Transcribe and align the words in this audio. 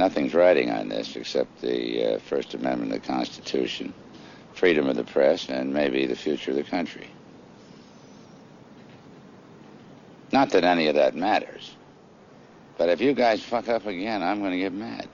nothing's 0.00 0.34
writing 0.34 0.70
on 0.70 0.88
this 0.88 1.14
except 1.14 1.60
the 1.60 2.14
uh, 2.14 2.18
First 2.20 2.54
Amendment 2.54 2.90
of 2.92 3.02
the 3.02 3.06
Constitution, 3.06 3.92
freedom 4.54 4.88
of 4.88 4.96
the 4.96 5.04
press, 5.04 5.50
and 5.50 5.72
maybe 5.72 6.06
the 6.06 6.16
future 6.16 6.52
of 6.52 6.56
the 6.56 6.64
country. 6.64 7.06
Not 10.32 10.48
that 10.50 10.64
any 10.64 10.86
of 10.88 10.94
that 10.94 11.14
matters, 11.14 11.76
but 12.78 12.88
if 12.88 13.00
you 13.02 13.12
guys 13.12 13.42
fuck 13.42 13.68
up 13.68 13.86
again, 13.86 14.22
I'm 14.22 14.38
going 14.40 14.52
to 14.52 14.58
get 14.58 14.72
mad. 14.72 15.06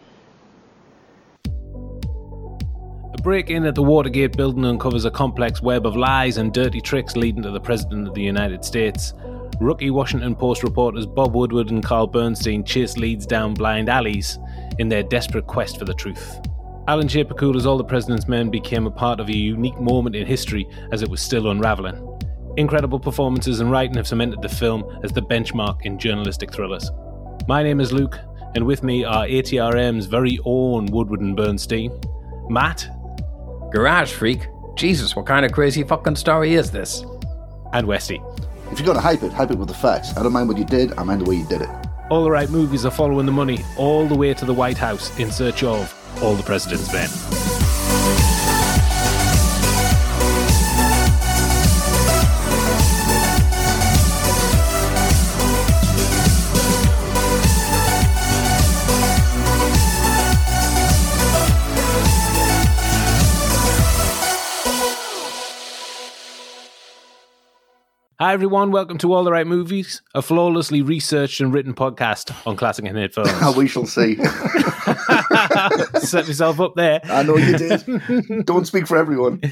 A 3.18 3.23
break 3.23 3.50
in 3.50 3.64
at 3.64 3.75
the 3.75 3.82
Watergate 3.82 4.37
building 4.37 4.64
uncovers 4.64 5.05
a 5.05 5.11
complex 5.11 5.61
web 5.61 5.84
of 5.84 5.96
lies 5.96 6.37
and 6.37 6.53
dirty 6.55 6.80
tricks 6.80 7.16
leading 7.16 7.43
to 7.43 7.50
the 7.50 7.61
President 7.61 8.07
of 8.07 8.14
the 8.14 8.23
United 8.23 8.64
States. 8.64 9.12
Rookie 9.59 9.91
Washington 9.91 10.37
Post 10.37 10.62
reporters 10.62 11.06
Bob 11.06 11.34
Woodward 11.34 11.70
and 11.70 11.83
Carl 11.83 12.06
Bernstein 12.06 12.62
chase 12.62 12.98
leads 12.98 13.24
down 13.24 13.55
blind 13.55 13.88
alleys 13.88 14.38
in 14.78 14.88
their 14.91 15.02
desperate 15.02 15.47
quest 15.47 15.78
for 15.78 15.87
the 15.87 15.95
truth. 15.95 16.38
Alan 16.88 17.09
J. 17.09 17.24
All 17.24 17.78
the 17.78 17.84
President's 17.84 18.28
Men 18.28 18.50
became 18.50 18.87
a 18.87 18.91
part 18.91 19.19
of 19.19 19.28
a 19.30 19.37
unique 19.37 19.80
moment 19.80 20.14
in 20.14 20.27
history 20.27 20.69
as 20.92 21.00
it 21.02 21.09
was 21.09 21.23
still 21.23 21.50
unraveling. 21.50 22.02
Incredible 22.59 23.00
performances 23.00 23.61
and 23.61 23.70
writing 23.70 23.97
have 23.97 24.06
cemented 24.06 24.42
the 24.42 24.48
film 24.48 24.84
as 25.02 25.11
the 25.12 25.23
benchmark 25.23 25.80
in 25.83 25.98
journalistic 25.98 26.52
thrillers. 26.52 26.91
My 27.48 27.62
name 27.62 27.80
is 27.80 27.92
Luke, 27.95 28.19
and 28.55 28.66
with 28.66 28.83
me 28.83 29.05
are 29.05 29.27
ATRM's 29.27 30.05
very 30.06 30.38
own 30.45 30.86
Woodward 30.86 31.20
and 31.20 31.34
Bernstein, 31.36 31.98
Matt. 32.48 32.86
Garage 33.73 34.12
Freak? 34.12 34.47
Jesus, 34.77 35.16
what 35.16 35.25
kind 35.27 35.47
of 35.47 35.52
crazy 35.52 35.83
fucking 35.83 36.16
story 36.16 36.55
is 36.55 36.70
this? 36.70 37.02
And 37.73 37.86
Westy. 37.86 38.20
If 38.73 38.80
you're 38.80 38.87
going 38.87 38.97
to 38.97 39.01
hype 39.02 39.23
it, 39.23 39.33
hype 39.33 39.51
it 39.52 39.59
with 39.59 39.69
the 39.69 39.75
facts. 39.75 40.16
I 40.16 40.23
don't 40.23 40.33
mind 40.33 40.48
what 40.48 40.59
you 40.59 40.65
did, 40.65 40.93
I 40.98 41.05
mind 41.05 41.20
the 41.20 41.25
way 41.30 41.37
you 41.37 41.47
did 41.47 41.62
it. 41.62 41.69
All 42.11 42.22
the 42.25 42.31
right 42.31 42.50
movies 42.50 42.84
are 42.84 42.91
following 42.91 43.27
the 43.27 43.33
money 43.33 43.61
all 43.78 44.06
the 44.06 44.14
way 44.17 44.34
to 44.34 44.45
the 44.45 44.55
White 44.55 44.78
House 44.78 45.17
in 45.19 45.31
search 45.31 45.62
of 45.62 45.92
All 46.22 46.34
the 46.34 46.42
President's 46.42 46.92
Men. 46.92 47.09
Hi, 68.19 68.33
everyone. 68.33 68.70
Welcome 68.70 68.97
to 68.98 69.12
All 69.12 69.25
the 69.25 69.31
Right 69.31 69.47
Movies, 69.47 70.00
a 70.14 70.22
flawlessly 70.22 70.81
researched 70.81 71.39
and 71.42 71.53
written 71.53 71.75
podcast 71.75 72.34
on 72.47 72.56
classic 72.56 72.86
and 72.86 72.97
hit 72.97 73.12
films. 73.12 73.55
we 73.56 73.69
shall 73.69 73.84
see. 73.84 74.17
Set 76.00 76.27
yourself 76.27 76.59
up 76.59 76.75
there. 76.77 77.00
I 77.05 77.22
know 77.25 77.37
you 77.37 77.59
did. 77.59 78.47
Don't 78.47 78.64
speak 78.67 78.87
for 78.87 78.97
everyone. 78.97 79.42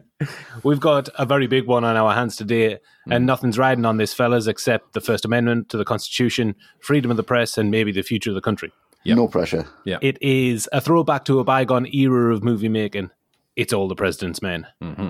We've 0.64 0.80
got 0.80 1.08
a 1.20 1.24
very 1.24 1.46
big 1.46 1.68
one 1.68 1.84
on 1.84 1.96
our 1.96 2.12
hands 2.12 2.34
today, 2.34 2.78
and 3.08 3.22
hmm. 3.22 3.26
nothing's 3.26 3.56
riding 3.58 3.84
on 3.84 3.98
this, 3.98 4.12
fellas, 4.12 4.48
except 4.48 4.92
the 4.92 5.00
First 5.00 5.24
Amendment 5.24 5.68
to 5.68 5.76
the 5.76 5.84
Constitution, 5.84 6.56
freedom 6.80 7.12
of 7.12 7.16
the 7.16 7.22
press, 7.22 7.56
and 7.56 7.70
maybe 7.70 7.92
the 7.92 8.02
future 8.02 8.30
of 8.30 8.34
the 8.34 8.40
country. 8.40 8.72
Yep. 9.04 9.16
No 9.18 9.28
pressure. 9.28 9.66
Yeah. 9.84 9.98
It 10.02 10.20
is 10.20 10.68
a 10.72 10.80
throwback 10.80 11.26
to 11.26 11.38
a 11.38 11.44
bygone 11.44 11.86
era 11.94 12.34
of 12.34 12.42
movie 12.42 12.68
making. 12.68 13.10
It's 13.54 13.72
all 13.72 13.86
the 13.86 13.94
president's 13.94 14.42
men. 14.42 14.66
Mm-hmm. 14.82 15.08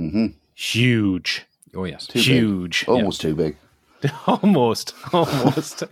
Mm-hmm. 0.00 0.26
Huge. 0.54 1.46
Oh 1.74 1.84
yes, 1.84 2.06
too 2.06 2.18
huge, 2.20 2.80
big. 2.80 2.88
almost 2.88 3.22
yeah. 3.24 3.30
too 3.30 3.36
big. 3.36 3.56
almost, 4.26 4.94
almost. 5.12 5.84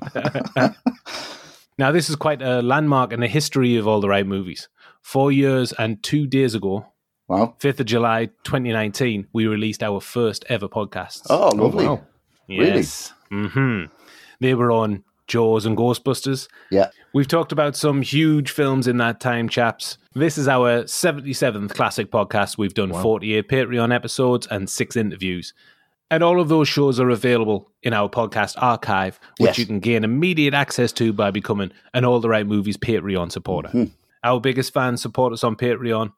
now 1.78 1.91
this 1.92 2.11
is 2.11 2.17
quite 2.17 2.42
a 2.42 2.61
landmark 2.61 3.12
in 3.12 3.20
the 3.20 3.28
history 3.28 3.77
of 3.77 3.87
all 3.89 4.00
the 4.00 4.09
right 4.09 4.27
movies. 4.27 4.69
Four 5.00 5.32
years 5.32 5.72
and 5.72 6.03
two 6.03 6.27
days 6.27 6.55
ago, 6.55 6.87
wow, 7.28 7.56
fifth 7.59 7.81
of 7.81 7.87
July, 7.87 8.28
twenty 8.44 8.72
nineteen, 8.72 9.27
we 9.32 9.47
released 9.47 9.82
our 9.82 10.00
first 10.00 10.44
ever 10.50 10.69
podcast. 10.69 11.22
Oh, 11.31 11.49
lovely! 11.49 11.87
Oh, 11.87 11.94
wow. 11.94 12.06
Yes. 12.47 13.12
Really? 13.31 13.47
Mm-hmm. 13.49 13.93
They 14.41 14.55
were 14.55 14.71
on 14.72 15.05
Jaws 15.31 15.65
and 15.65 15.77
Ghostbusters. 15.77 16.49
Yeah. 16.71 16.89
We've 17.15 17.29
talked 17.29 17.53
about 17.53 17.77
some 17.77 18.03
huge 18.03 18.51
films 18.51 18.87
in 18.87 18.99
that 18.99 19.21
time, 19.21 19.49
chaps. 19.49 19.97
This 20.15 20.37
is 20.37 20.49
our 20.49 20.83
77th 20.83 21.71
classic 21.71 22.11
podcast. 22.11 22.59
We've 22.59 22.75
done 22.75 22.91
wow. 22.91 23.03
48 23.03 23.49
Patreon 23.49 23.95
episodes 23.95 24.47
and 24.51 24.69
six 24.69 24.97
interviews. 24.97 25.55
And 26.11 26.25
all 26.25 26.41
of 26.41 26.49
those 26.49 26.69
shows 26.69 26.99
are 26.99 27.09
available 27.09 27.71
in 27.85 27.93
our 27.93 28.09
podcast 28.11 28.57
archive, 28.59 29.21
which 29.39 29.51
yes. 29.51 29.59
you 29.59 29.67
can 29.67 29.79
gain 29.79 30.03
immediate 30.03 30.53
access 30.55 30.91
to 30.95 31.13
by 31.13 31.31
becoming 31.31 31.71
an 31.95 32.05
All 32.05 32.19
the 32.19 32.29
Right 32.29 32.47
Movies 32.47 32.77
Patreon 32.77 33.31
supporter. 33.31 33.69
Mm-hmm. 33.69 33.93
Our 34.25 34.41
biggest 34.41 34.75
fans 34.75 35.01
support 35.01 35.33
us 35.33 35.45
on 35.45 35.55
Patreon. 35.55 36.12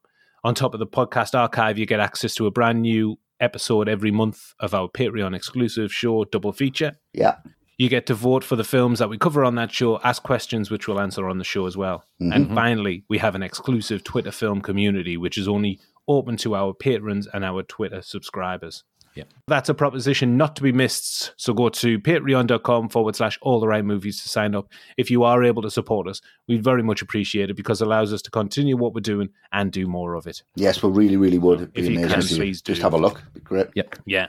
On 0.45 0.55
top 0.57 0.75
of 0.75 0.81
the 0.81 0.87
podcast 0.87 1.39
archive, 1.39 1.79
you 1.79 1.85
get 1.87 2.01
access 2.01 2.35
to 2.37 2.47
a 2.47 2.51
brand 2.51 2.81
new 2.81 3.17
episode 3.39 3.89
every 3.89 4.11
month 4.11 4.55
of 4.59 4.73
our 4.75 4.89
Patreon 4.89 5.37
exclusive 5.37 5.93
show 5.93 6.25
double 6.25 6.53
feature. 6.53 6.99
Yeah. 7.13 7.37
You 7.83 7.89
get 7.89 8.07
to 8.07 8.15
vote 8.15 8.45
for 8.45 8.55
the 8.55 8.63
films 8.63 9.01
that 9.01 9.11
we 9.11 9.19
cover 9.19 9.45
on 9.45 9.57
that 9.57 9.73
show, 9.73 9.99
ask 10.05 10.23
questions 10.23 10.71
which 10.71 10.87
we'll 10.87 11.01
answer 11.01 11.29
on 11.29 11.39
the 11.39 11.45
show 11.45 11.67
as 11.67 11.77
well. 11.77 12.05
Mm-hmm. 12.23 12.33
And 12.33 12.55
finally, 12.55 13.03
we 13.09 13.19
have 13.19 13.35
an 13.35 13.43
exclusive 13.43 14.05
Twitter 14.05 14.31
film 14.31 14.61
community, 14.63 15.17
which 15.17 15.37
is 15.37 15.49
only 15.49 15.81
open 16.07 16.37
to 16.39 16.55
our 16.55 16.75
patrons 16.75 17.27
and 17.35 17.45
our 17.45 17.65
Twitter 17.65 18.01
subscribers. 18.01 18.85
Yeah. 19.17 19.25
That's 19.49 19.69
a 19.69 19.75
proposition 19.75 20.37
not 20.37 20.55
to 20.57 20.63
be 20.63 20.71
missed. 20.71 21.33
So 21.37 21.53
go 21.55 21.71
to 21.71 21.99
patreon.com 21.99 22.89
forward 22.89 23.17
slash 23.17 23.37
all 23.43 23.59
the 23.59 23.67
right 23.67 23.85
movies 23.85 24.23
to 24.23 24.29
sign 24.29 24.55
up. 24.55 24.69
If 24.97 25.11
you 25.11 25.25
are 25.25 25.43
able 25.43 25.63
to 25.63 25.71
support 25.71 26.07
us, 26.07 26.21
we'd 26.47 26.63
very 26.63 26.85
much 26.85 27.03
appreciate 27.03 27.51
it 27.51 27.55
because 27.57 27.83
it 27.83 27.89
allows 27.89 28.13
us 28.13 28.23
to 28.23 28.31
continue 28.31 28.77
what 28.77 28.95
we're 28.95 29.01
doing 29.01 29.31
and 29.53 29.73
do 29.73 29.89
more 29.89 30.15
of 30.15 30.29
it. 30.29 30.45
Yes, 30.55 30.81
we 30.85 30.89
really, 30.89 31.17
really 31.17 31.39
would. 31.41 31.63
It'd 31.63 31.73
be 31.73 31.81
if 31.81 31.87
amazing. 31.89 32.09
you 32.09 32.15
can, 32.15 32.37
please 32.37 32.63
do. 32.63 32.73
Just 32.75 32.83
have 32.83 32.93
a 32.95 32.99
look. 32.99 33.25
be 33.35 33.41
great. 33.41 33.71
Yep. 33.75 33.99
Yeah. 34.07 34.29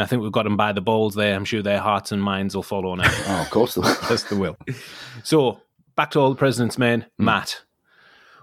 And 0.00 0.06
I 0.06 0.08
think 0.08 0.22
we've 0.22 0.32
got 0.32 0.44
them 0.44 0.56
by 0.56 0.72
the 0.72 0.80
balls 0.80 1.14
there. 1.14 1.34
I'm 1.36 1.44
sure 1.44 1.60
their 1.60 1.78
hearts 1.78 2.10
and 2.10 2.22
minds 2.22 2.56
will 2.56 2.62
follow 2.62 2.94
now. 2.94 3.04
oh, 3.28 3.42
of 3.42 3.50
course, 3.50 3.76
yes, 3.76 4.22
they 4.24 4.36
will. 4.36 4.56
So 5.24 5.60
back 5.94 6.10
to 6.12 6.20
all 6.20 6.30
the 6.30 6.36
president's 6.36 6.78
men, 6.78 7.02
mm. 7.02 7.06
Matt. 7.26 7.60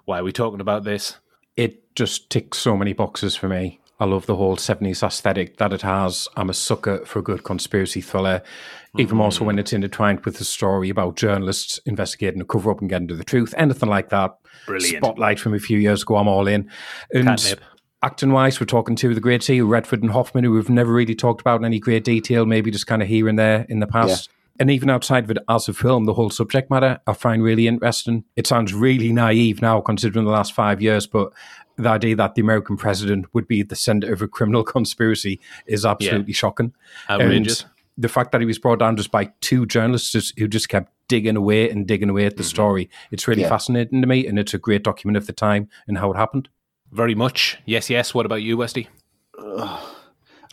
Why 0.06 0.20
are 0.20 0.24
we 0.24 0.32
talking 0.32 0.62
about 0.62 0.84
this? 0.84 1.18
It 1.56 1.96
just 1.96 2.30
ticks 2.30 2.60
so 2.60 2.78
many 2.78 2.94
boxes 2.94 3.36
for 3.36 3.48
me. 3.50 3.80
I 4.00 4.06
love 4.06 4.28
the 4.28 4.36
whole 4.36 4.58
70s 4.58 5.02
aesthetic 5.02 5.58
that 5.58 5.74
it 5.74 5.82
has. 5.82 6.28
I'm 6.38 6.52
a 6.52 6.54
sucker 6.54 7.04
for 7.06 7.18
a 7.18 7.24
good 7.24 7.44
conspiracy 7.44 8.02
thriller, 8.02 8.42
mm-hmm. 8.42 9.02
even 9.02 9.18
more 9.18 9.32
so 9.32 9.44
when 9.44 9.56
hmm. 9.56 9.60
it's 9.62 9.74
intertwined 9.74 10.24
with 10.24 10.40
a 10.40 10.44
story 10.44 10.90
about 10.90 11.16
journalists 11.16 11.80
investigating 11.88 12.40
a 12.40 12.46
cover 12.46 12.70
up 12.70 12.82
and 12.82 12.90
getting 12.92 13.08
to 13.08 13.16
the 13.16 13.24
truth. 13.24 13.56
Anything 13.58 13.90
like 13.90 14.10
that. 14.10 14.38
Brilliant. 14.68 15.04
Spotlight 15.04 15.40
from 15.40 15.56
a 15.56 15.60
few 15.60 15.80
years 15.80 16.04
ago, 16.04 16.18
I'm 16.18 16.28
all 16.28 16.48
in. 16.48 16.70
And 17.12 17.26
Catnip 17.28 17.60
acting 18.02 18.32
wise, 18.32 18.60
we're 18.60 18.66
talking 18.66 18.96
to 18.98 19.14
the 19.14 19.22
great 19.22 19.42
two, 19.42 19.66
Redford 19.66 20.02
and 20.04 20.12
Hoffman, 20.12 20.44
who 20.44 20.52
we've 20.54 20.70
never 20.70 20.94
really 20.94 21.16
talked 21.16 21.42
about 21.42 21.60
in 21.60 21.66
any 21.66 21.80
great 21.80 22.04
detail, 22.04 22.46
maybe 22.46 22.72
just 22.72 22.88
kind 22.88 23.02
of 23.02 23.08
here 23.08 23.28
and 23.28 23.38
there 23.40 23.66
in 23.70 23.80
the 23.80 23.88
past. 23.88 24.30
Yeah. 24.30 24.34
And 24.60 24.72
even 24.72 24.90
outside 24.90 25.26
of 25.26 25.32
it 25.32 25.38
as 25.50 25.68
a 25.68 25.74
film, 25.74 26.06
the 26.06 26.16
whole 26.16 26.32
subject 26.32 26.72
matter 26.72 27.00
I 27.06 27.14
find 27.14 27.44
really 27.44 27.68
interesting. 27.68 28.24
It 28.36 28.48
sounds 28.48 28.74
really 28.74 29.12
naive 29.14 29.62
now, 29.62 29.82
considering 29.82 30.26
the 30.26 30.32
last 30.32 30.54
five 30.54 30.82
years, 30.82 31.06
but 31.06 31.32
the 31.76 31.90
idea 31.90 32.16
that 32.16 32.34
the 32.34 32.42
American 32.42 32.76
president 32.76 33.28
would 33.34 33.48
be 33.48 33.62
at 33.62 33.70
the 33.70 33.76
center 33.76 34.12
of 34.14 34.22
a 34.22 34.28
criminal 34.28 34.64
conspiracy 34.64 35.40
is 35.68 35.86
absolutely 35.86 36.34
yeah. 36.34 36.38
shocking. 36.38 36.74
Outrageous. 37.10 37.62
And 37.62 37.72
the 38.00 38.10
fact 38.10 38.32
that 38.32 38.42
he 38.42 38.48
was 38.48 38.60
brought 38.60 38.80
down 38.80 38.98
just 38.98 39.12
by 39.12 39.26
two 39.42 39.66
journalists 39.68 40.32
who 40.38 40.48
just 40.48 40.70
kept 40.70 40.92
digging 41.08 41.36
away 41.36 41.70
and 41.70 41.88
digging 41.88 42.10
away 42.10 42.26
at 42.26 42.38
the 42.38 42.44
mm-hmm. 42.44 42.50
story, 42.50 42.90
it's 43.12 43.28
really 43.28 43.42
yeah. 43.44 43.50
fascinating 43.50 44.02
to 44.02 44.08
me. 44.08 44.26
And 44.26 44.40
it's 44.40 44.56
a 44.56 44.60
great 44.60 44.84
document 44.84 45.18
of 45.18 45.28
the 45.28 45.34
time 45.34 45.70
and 45.88 46.00
how 46.00 46.12
it 46.14 46.18
happened. 46.18 46.50
Very 46.92 47.16
much. 47.16 47.58
Yes, 47.66 47.90
yes. 47.90 48.14
What 48.14 48.26
about 48.26 48.42
you, 48.42 48.58
Westy? 48.58 48.90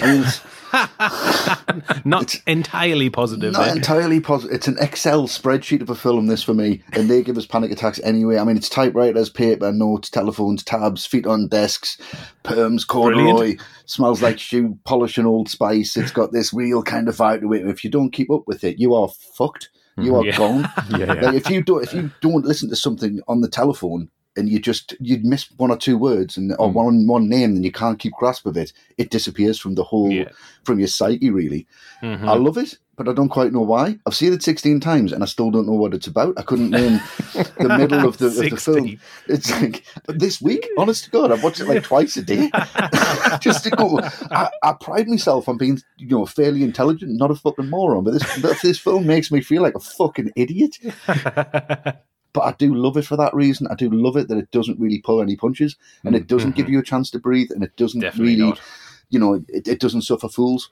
I 0.00 1.58
mean, 1.70 1.82
not 2.04 2.34
entirely 2.48 3.10
positive. 3.10 3.52
Not 3.52 3.68
eh? 3.68 3.74
entirely 3.76 4.18
positive. 4.18 4.52
It's 4.56 4.66
an 4.66 4.76
Excel 4.80 5.28
spreadsheet 5.28 5.82
of 5.82 5.88
a 5.90 5.94
film. 5.94 6.26
This 6.26 6.42
for 6.42 6.52
me, 6.52 6.82
and 6.94 7.08
they 7.08 7.22
give 7.22 7.38
us 7.38 7.46
panic 7.46 7.70
attacks 7.70 8.00
anyway. 8.02 8.36
I 8.38 8.42
mean, 8.42 8.56
it's 8.56 8.68
typewriters, 8.68 9.30
paper, 9.30 9.70
notes, 9.70 10.10
telephones, 10.10 10.64
tabs, 10.64 11.06
feet 11.06 11.28
on 11.28 11.46
desks, 11.46 11.96
perms, 12.44 12.84
corduroy, 12.84 13.22
Brilliant. 13.32 13.60
smells 13.86 14.20
like 14.20 14.40
shoe 14.40 14.76
polish 14.84 15.16
and 15.16 15.28
Old 15.28 15.48
Spice. 15.48 15.96
It's 15.96 16.10
got 16.10 16.32
this 16.32 16.52
real 16.52 16.82
kind 16.82 17.08
of 17.08 17.14
vibe 17.16 17.42
to 17.42 17.52
it. 17.52 17.64
If 17.68 17.84
you 17.84 17.90
don't 17.90 18.10
keep 18.10 18.32
up 18.32 18.42
with 18.48 18.64
it, 18.64 18.80
you 18.80 18.94
are 18.96 19.06
fucked. 19.38 19.70
You 19.96 20.10
mm-hmm. 20.10 20.14
are 20.16 20.24
yeah. 20.24 20.36
gone. 20.36 20.70
yeah, 21.00 21.14
yeah. 21.14 21.26
Like 21.30 21.34
if 21.36 21.48
you 21.48 21.62
don't, 21.62 21.84
if 21.84 21.94
you 21.94 22.10
don't 22.20 22.44
listen 22.44 22.68
to 22.70 22.74
something 22.76 23.20
on 23.28 23.42
the 23.42 23.48
telephone 23.48 24.10
and 24.36 24.48
you 24.48 24.58
just 24.58 24.94
you'd 25.00 25.24
miss 25.24 25.50
one 25.52 25.70
or 25.70 25.76
two 25.76 25.96
words 25.98 26.36
and 26.36 26.52
or 26.58 26.68
mm. 26.68 26.72
one 26.72 27.06
one 27.06 27.28
name 27.28 27.50
and 27.50 27.64
you 27.64 27.72
can't 27.72 27.98
keep 27.98 28.12
grasp 28.14 28.46
of 28.46 28.56
it 28.56 28.72
it 28.98 29.10
disappears 29.10 29.58
from 29.58 29.74
the 29.74 29.84
whole 29.84 30.10
yeah. 30.10 30.28
from 30.64 30.78
your 30.78 30.88
psyche 30.88 31.30
really 31.30 31.66
mm-hmm. 32.02 32.28
i 32.28 32.34
love 32.34 32.56
it 32.58 32.78
but 32.96 33.08
i 33.08 33.12
don't 33.12 33.28
quite 33.28 33.52
know 33.52 33.60
why 33.60 33.96
i've 34.06 34.14
seen 34.14 34.32
it 34.32 34.42
16 34.42 34.80
times 34.80 35.12
and 35.12 35.22
i 35.22 35.26
still 35.26 35.50
don't 35.50 35.66
know 35.66 35.72
what 35.74 35.94
it's 35.94 36.06
about 36.06 36.34
i 36.38 36.42
couldn't 36.42 36.70
name 36.70 37.00
the 37.32 37.74
middle 37.78 38.04
of 38.06 38.18
the, 38.18 38.26
of 38.26 38.34
the 38.36 38.56
film 38.56 38.98
it's 39.28 39.50
like 39.52 39.84
this 40.08 40.40
week 40.40 40.68
honest 40.78 41.04
to 41.04 41.10
god 41.10 41.30
i've 41.30 41.42
watched 41.44 41.60
it 41.60 41.66
like 41.68 41.82
twice 41.84 42.16
a 42.16 42.22
day 42.22 42.50
just 43.40 43.62
to 43.64 43.70
go 43.70 44.00
I, 44.30 44.50
I, 44.62 44.72
pride 44.80 45.08
myself 45.08 45.48
on 45.48 45.56
being 45.58 45.80
you 45.96 46.08
know 46.18 46.26
fairly 46.26 46.62
intelligent 46.64 47.16
not 47.16 47.30
a 47.30 47.34
fucking 47.34 47.70
moron 47.70 48.04
but 48.04 48.14
this, 48.14 48.62
this 48.62 48.78
film 48.78 49.06
makes 49.06 49.30
me 49.30 49.40
feel 49.40 49.62
like 49.62 49.74
a 49.76 49.80
fucking 49.80 50.32
idiot 50.36 50.78
But 52.34 52.40
I 52.42 52.52
do 52.58 52.74
love 52.74 52.96
it 52.98 53.06
for 53.06 53.16
that 53.16 53.32
reason. 53.32 53.68
I 53.70 53.76
do 53.76 53.88
love 53.88 54.16
it 54.16 54.28
that 54.28 54.36
it 54.36 54.50
doesn't 54.50 54.78
really 54.80 55.00
pull 55.00 55.22
any 55.22 55.36
punches 55.36 55.76
and 56.04 56.14
it 56.16 56.24
mm. 56.24 56.26
doesn't 56.26 56.56
give 56.56 56.66
mm-hmm. 56.66 56.72
you 56.74 56.78
a 56.80 56.84
chance 56.84 57.08
to 57.12 57.20
breathe 57.20 57.50
and 57.52 57.62
it 57.62 57.74
doesn't 57.76 58.00
Definitely 58.00 58.36
really, 58.36 58.48
not. 58.50 58.60
you 59.08 59.20
know, 59.20 59.34
it, 59.48 59.68
it 59.68 59.78
doesn't 59.80 60.02
suffer 60.02 60.28
fools. 60.28 60.70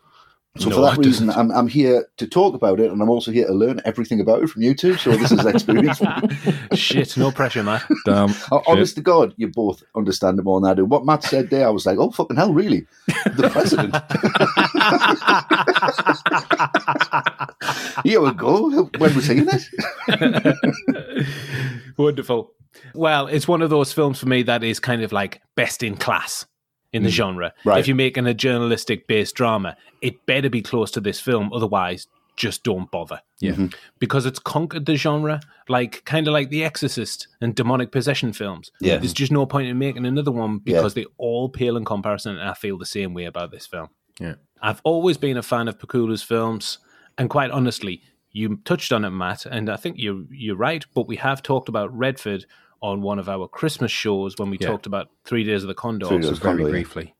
So 0.58 0.68
no, 0.68 0.76
for 0.76 0.82
that 0.82 0.98
reason, 0.98 1.30
I'm, 1.30 1.50
I'm 1.50 1.66
here 1.66 2.06
to 2.18 2.26
talk 2.28 2.52
about 2.54 2.78
it, 2.78 2.90
and 2.92 3.00
I'm 3.00 3.08
also 3.08 3.30
here 3.32 3.46
to 3.46 3.54
learn 3.54 3.80
everything 3.86 4.20
about 4.20 4.42
it 4.42 4.50
from 4.50 4.60
you 4.60 4.74
two. 4.74 4.96
So 4.98 5.12
this 5.12 5.32
is 5.32 5.46
experience. 5.46 5.98
Shit, 6.74 7.16
no 7.16 7.30
pressure, 7.30 7.62
Matt. 7.62 7.84
Damn. 8.04 8.28
Honest 8.66 8.92
Shit. 8.94 8.96
to 8.96 9.02
God, 9.02 9.34
you 9.38 9.48
both 9.48 9.82
understand 9.96 10.38
it 10.38 10.42
more 10.42 10.60
than 10.60 10.70
I 10.70 10.74
do. 10.74 10.84
What 10.84 11.06
Matt 11.06 11.24
said 11.24 11.48
there, 11.48 11.66
I 11.66 11.70
was 11.70 11.86
like, 11.86 11.96
oh 11.98 12.10
fucking 12.10 12.36
hell, 12.36 12.52
really? 12.52 12.86
The 13.08 13.48
president. 13.48 13.94
here 18.04 18.20
we 18.20 18.32
go. 18.34 18.90
When 18.98 19.14
we're 19.14 19.20
seeing 19.22 19.46
this. 19.46 19.70
Wonderful. 21.96 22.52
Well, 22.94 23.26
it's 23.26 23.48
one 23.48 23.62
of 23.62 23.70
those 23.70 23.94
films 23.94 24.18
for 24.20 24.26
me 24.28 24.42
that 24.42 24.62
is 24.62 24.80
kind 24.80 25.02
of 25.02 25.12
like 25.12 25.40
best 25.56 25.82
in 25.82 25.96
class 25.96 26.44
in 26.92 27.02
the 27.02 27.08
mm. 27.08 27.12
genre. 27.12 27.54
Right. 27.64 27.78
If 27.80 27.86
you're 27.88 27.96
making 27.96 28.26
a 28.26 28.34
journalistic 28.34 29.06
based 29.06 29.34
drama, 29.34 29.76
it 30.00 30.26
better 30.26 30.50
be 30.50 30.62
close 30.62 30.90
to 30.92 31.00
this 31.00 31.20
film, 31.20 31.52
otherwise 31.52 32.06
just 32.34 32.64
don't 32.64 32.90
bother. 32.90 33.20
Yeah. 33.40 33.52
Mm-hmm. 33.52 33.66
Because 33.98 34.24
it's 34.24 34.38
conquered 34.38 34.86
the 34.86 34.96
genre, 34.96 35.40
like 35.68 36.02
kind 36.06 36.26
of 36.26 36.32
like 36.32 36.48
The 36.50 36.64
Exorcist 36.64 37.28
and 37.42 37.54
demonic 37.54 37.92
possession 37.92 38.32
films. 38.32 38.72
Yeah. 38.80 38.96
There's 38.96 39.12
just 39.12 39.30
no 39.32 39.44
point 39.46 39.68
in 39.68 39.78
making 39.78 40.06
another 40.06 40.32
one 40.32 40.56
because 40.58 40.96
yeah. 40.96 41.02
they 41.04 41.08
all 41.18 41.48
pale 41.50 41.76
in 41.76 41.84
comparison 41.84 42.38
and 42.38 42.48
I 42.48 42.54
feel 42.54 42.78
the 42.78 42.86
same 42.86 43.12
way 43.12 43.26
about 43.26 43.50
this 43.50 43.66
film. 43.66 43.88
Yeah. 44.18 44.34
I've 44.62 44.80
always 44.84 45.18
been 45.18 45.36
a 45.36 45.42
fan 45.42 45.68
of 45.68 45.76
Pakula's 45.78 46.22
films 46.22 46.78
and 47.18 47.28
quite 47.28 47.50
honestly, 47.50 48.00
you 48.30 48.56
touched 48.64 48.92
on 48.92 49.04
it, 49.04 49.10
Matt, 49.10 49.44
and 49.44 49.68
I 49.68 49.76
think 49.76 49.96
you're 49.98 50.24
you're 50.30 50.56
right. 50.56 50.86
But 50.94 51.06
we 51.06 51.16
have 51.16 51.42
talked 51.42 51.68
about 51.68 51.94
Redford 51.94 52.46
on 52.82 53.00
one 53.00 53.18
of 53.18 53.28
our 53.28 53.48
Christmas 53.48 53.90
shows 53.92 54.36
when 54.36 54.50
we 54.50 54.58
yeah. 54.60 54.66
talked 54.66 54.86
about 54.86 55.08
Three 55.24 55.44
Days 55.44 55.62
of 55.62 55.68
the 55.68 55.74
Condor, 55.74 56.06
so 56.06 56.18
very 56.18 56.36
Condor, 56.36 56.68
briefly. 56.68 57.04
Yeah. 57.06 57.10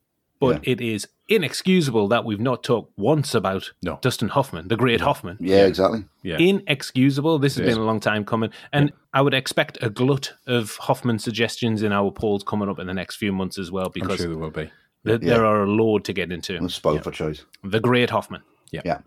But 0.41 0.67
yeah. 0.67 0.73
it 0.73 0.81
is 0.81 1.07
inexcusable 1.29 2.09
that 2.09 2.25
we've 2.25 2.41
not 2.41 2.65
talked 2.65 2.91
once 2.99 3.33
about 3.33 3.71
no. 3.81 4.01
Dustin 4.03 4.29
Hoffman, 4.29 4.67
the 4.67 4.77
great 4.77 5.01
Hoffman. 5.01 5.37
Yeah, 5.41 5.67
exactly. 5.67 6.05
Yeah. 6.25 6.37
Inexcusable. 6.39 7.39
This 7.39 7.55
has 7.55 7.65
been 7.65 7.79
a 7.79 7.85
long 7.85 8.01
time 8.01 8.25
coming. 8.25 8.51
And 8.73 8.93
I 9.15 9.23
would 9.23 9.35
expect 9.35 9.79
a 9.81 9.89
glut 9.89 10.33
of 10.49 10.75
Hoffman 10.79 11.21
suggestions 11.21 11.85
in 11.85 11.93
our 11.93 12.11
polls 12.11 12.43
coming 12.43 12.69
up 12.69 12.81
in 12.81 12.89
the 12.89 12.95
next 12.95 13.17
few 13.17 13.31
months 13.33 13.57
as 13.57 13.71
well, 13.71 13.89
because 13.89 14.17
sure 14.17 14.27
there 14.31 14.37
will 14.39 14.51
be. 14.51 14.69
The, 15.05 15.19
there 15.19 15.47
are 15.47 15.63
a 15.63 15.71
load 15.71 16.05
to 16.07 16.13
get 16.13 16.33
into. 16.33 16.69
Spoiled 16.69 17.05
for 17.05 17.11
choice. 17.13 17.45
The 17.63 17.79
Great 17.81 18.11
Hoffman. 18.11 18.43
Yeah. 18.73 18.83
yeah. 18.85 18.99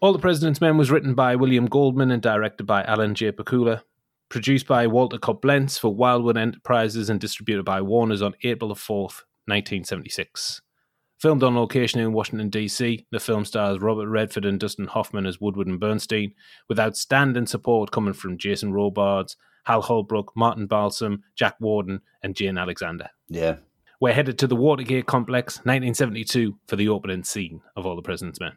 All 0.00 0.12
the 0.14 0.18
President's 0.18 0.60
Men 0.60 0.78
was 0.78 0.90
written 0.90 1.14
by 1.14 1.36
William 1.36 1.66
Goldman 1.66 2.10
and 2.10 2.22
directed 2.22 2.64
by 2.64 2.82
Alan 2.84 3.14
J. 3.14 3.30
Pakula 3.32 3.82
produced 4.28 4.66
by 4.66 4.86
Walter 4.86 5.18
Coblenz 5.18 5.78
for 5.78 5.94
Wildwood 5.94 6.36
Enterprises 6.36 7.08
and 7.08 7.20
distributed 7.20 7.64
by 7.64 7.80
Warner's 7.80 8.22
on 8.22 8.34
April 8.42 8.74
4th, 8.74 9.22
1976. 9.46 10.60
Filmed 11.18 11.42
on 11.42 11.56
location 11.56 11.98
in 12.00 12.12
Washington, 12.12 12.48
D.C., 12.48 13.04
the 13.10 13.18
film 13.18 13.44
stars 13.44 13.80
Robert 13.80 14.06
Redford 14.08 14.44
and 14.44 14.60
Dustin 14.60 14.86
Hoffman 14.86 15.26
as 15.26 15.40
Woodward 15.40 15.66
and 15.66 15.80
Bernstein, 15.80 16.32
with 16.68 16.78
outstanding 16.78 17.46
support 17.46 17.90
coming 17.90 18.14
from 18.14 18.38
Jason 18.38 18.72
Robards, 18.72 19.36
Hal 19.64 19.82
Holbrook, 19.82 20.32
Martin 20.36 20.66
Balsam, 20.66 21.24
Jack 21.34 21.56
Warden, 21.58 22.00
and 22.22 22.36
Jane 22.36 22.56
Alexander. 22.56 23.08
Yeah. 23.28 23.56
We're 24.00 24.12
headed 24.12 24.38
to 24.38 24.46
the 24.46 24.54
Watergate 24.54 25.06
Complex, 25.06 25.56
1972, 25.58 26.56
for 26.68 26.76
the 26.76 26.88
opening 26.88 27.24
scene 27.24 27.62
of 27.74 27.84
All 27.84 27.96
the 27.96 28.02
President's 28.02 28.38
Men. 28.38 28.52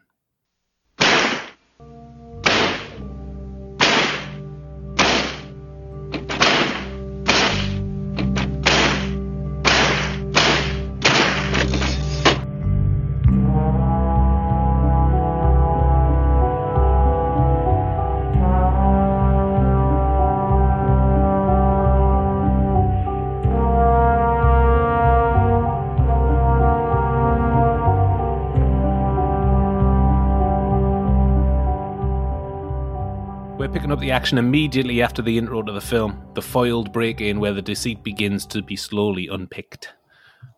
the 34.02 34.10
action 34.10 34.36
immediately 34.36 35.00
after 35.00 35.22
the 35.22 35.38
intro 35.38 35.62
to 35.62 35.70
the 35.70 35.80
film, 35.80 36.20
the 36.34 36.42
foiled 36.42 36.92
break 36.92 37.20
in 37.20 37.38
where 37.38 37.52
the 37.52 37.62
deceit 37.62 38.02
begins 38.02 38.44
to 38.44 38.60
be 38.60 38.74
slowly 38.74 39.28
unpicked. 39.28 39.90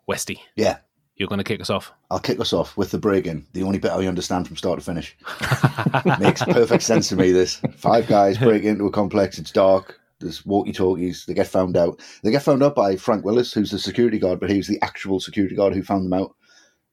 Westy. 0.06 0.40
Yeah. 0.56 0.78
You're 1.16 1.28
going 1.28 1.38
to 1.40 1.44
kick 1.44 1.60
us 1.60 1.68
off. 1.68 1.92
I'll 2.10 2.18
kick 2.20 2.40
us 2.40 2.54
off 2.54 2.74
with 2.78 2.90
the 2.90 2.98
break 2.98 3.26
in, 3.26 3.46
the 3.52 3.62
only 3.62 3.78
bit 3.78 3.90
I 3.92 4.06
understand 4.06 4.46
from 4.46 4.56
start 4.56 4.78
to 4.78 4.84
finish. 4.84 5.14
Makes 6.18 6.42
perfect 6.44 6.82
sense 6.82 7.10
to 7.10 7.16
me, 7.16 7.32
this. 7.32 7.60
Five 7.76 8.06
guys 8.06 8.38
break 8.38 8.64
into 8.64 8.86
a 8.86 8.90
complex, 8.90 9.38
it's 9.38 9.50
dark, 9.52 10.00
there's 10.20 10.44
walkie 10.46 10.72
talkies, 10.72 11.26
they 11.26 11.34
get 11.34 11.46
found 11.46 11.76
out. 11.76 12.00
They 12.22 12.30
get 12.30 12.42
found 12.42 12.62
out 12.62 12.74
by 12.74 12.96
Frank 12.96 13.26
Willis, 13.26 13.52
who's 13.52 13.70
the 13.70 13.78
security 13.78 14.18
guard, 14.18 14.40
but 14.40 14.50
he 14.50 14.56
was 14.56 14.68
the 14.68 14.80
actual 14.80 15.20
security 15.20 15.54
guard 15.54 15.74
who 15.74 15.82
found 15.82 16.06
them 16.06 16.18
out. 16.18 16.34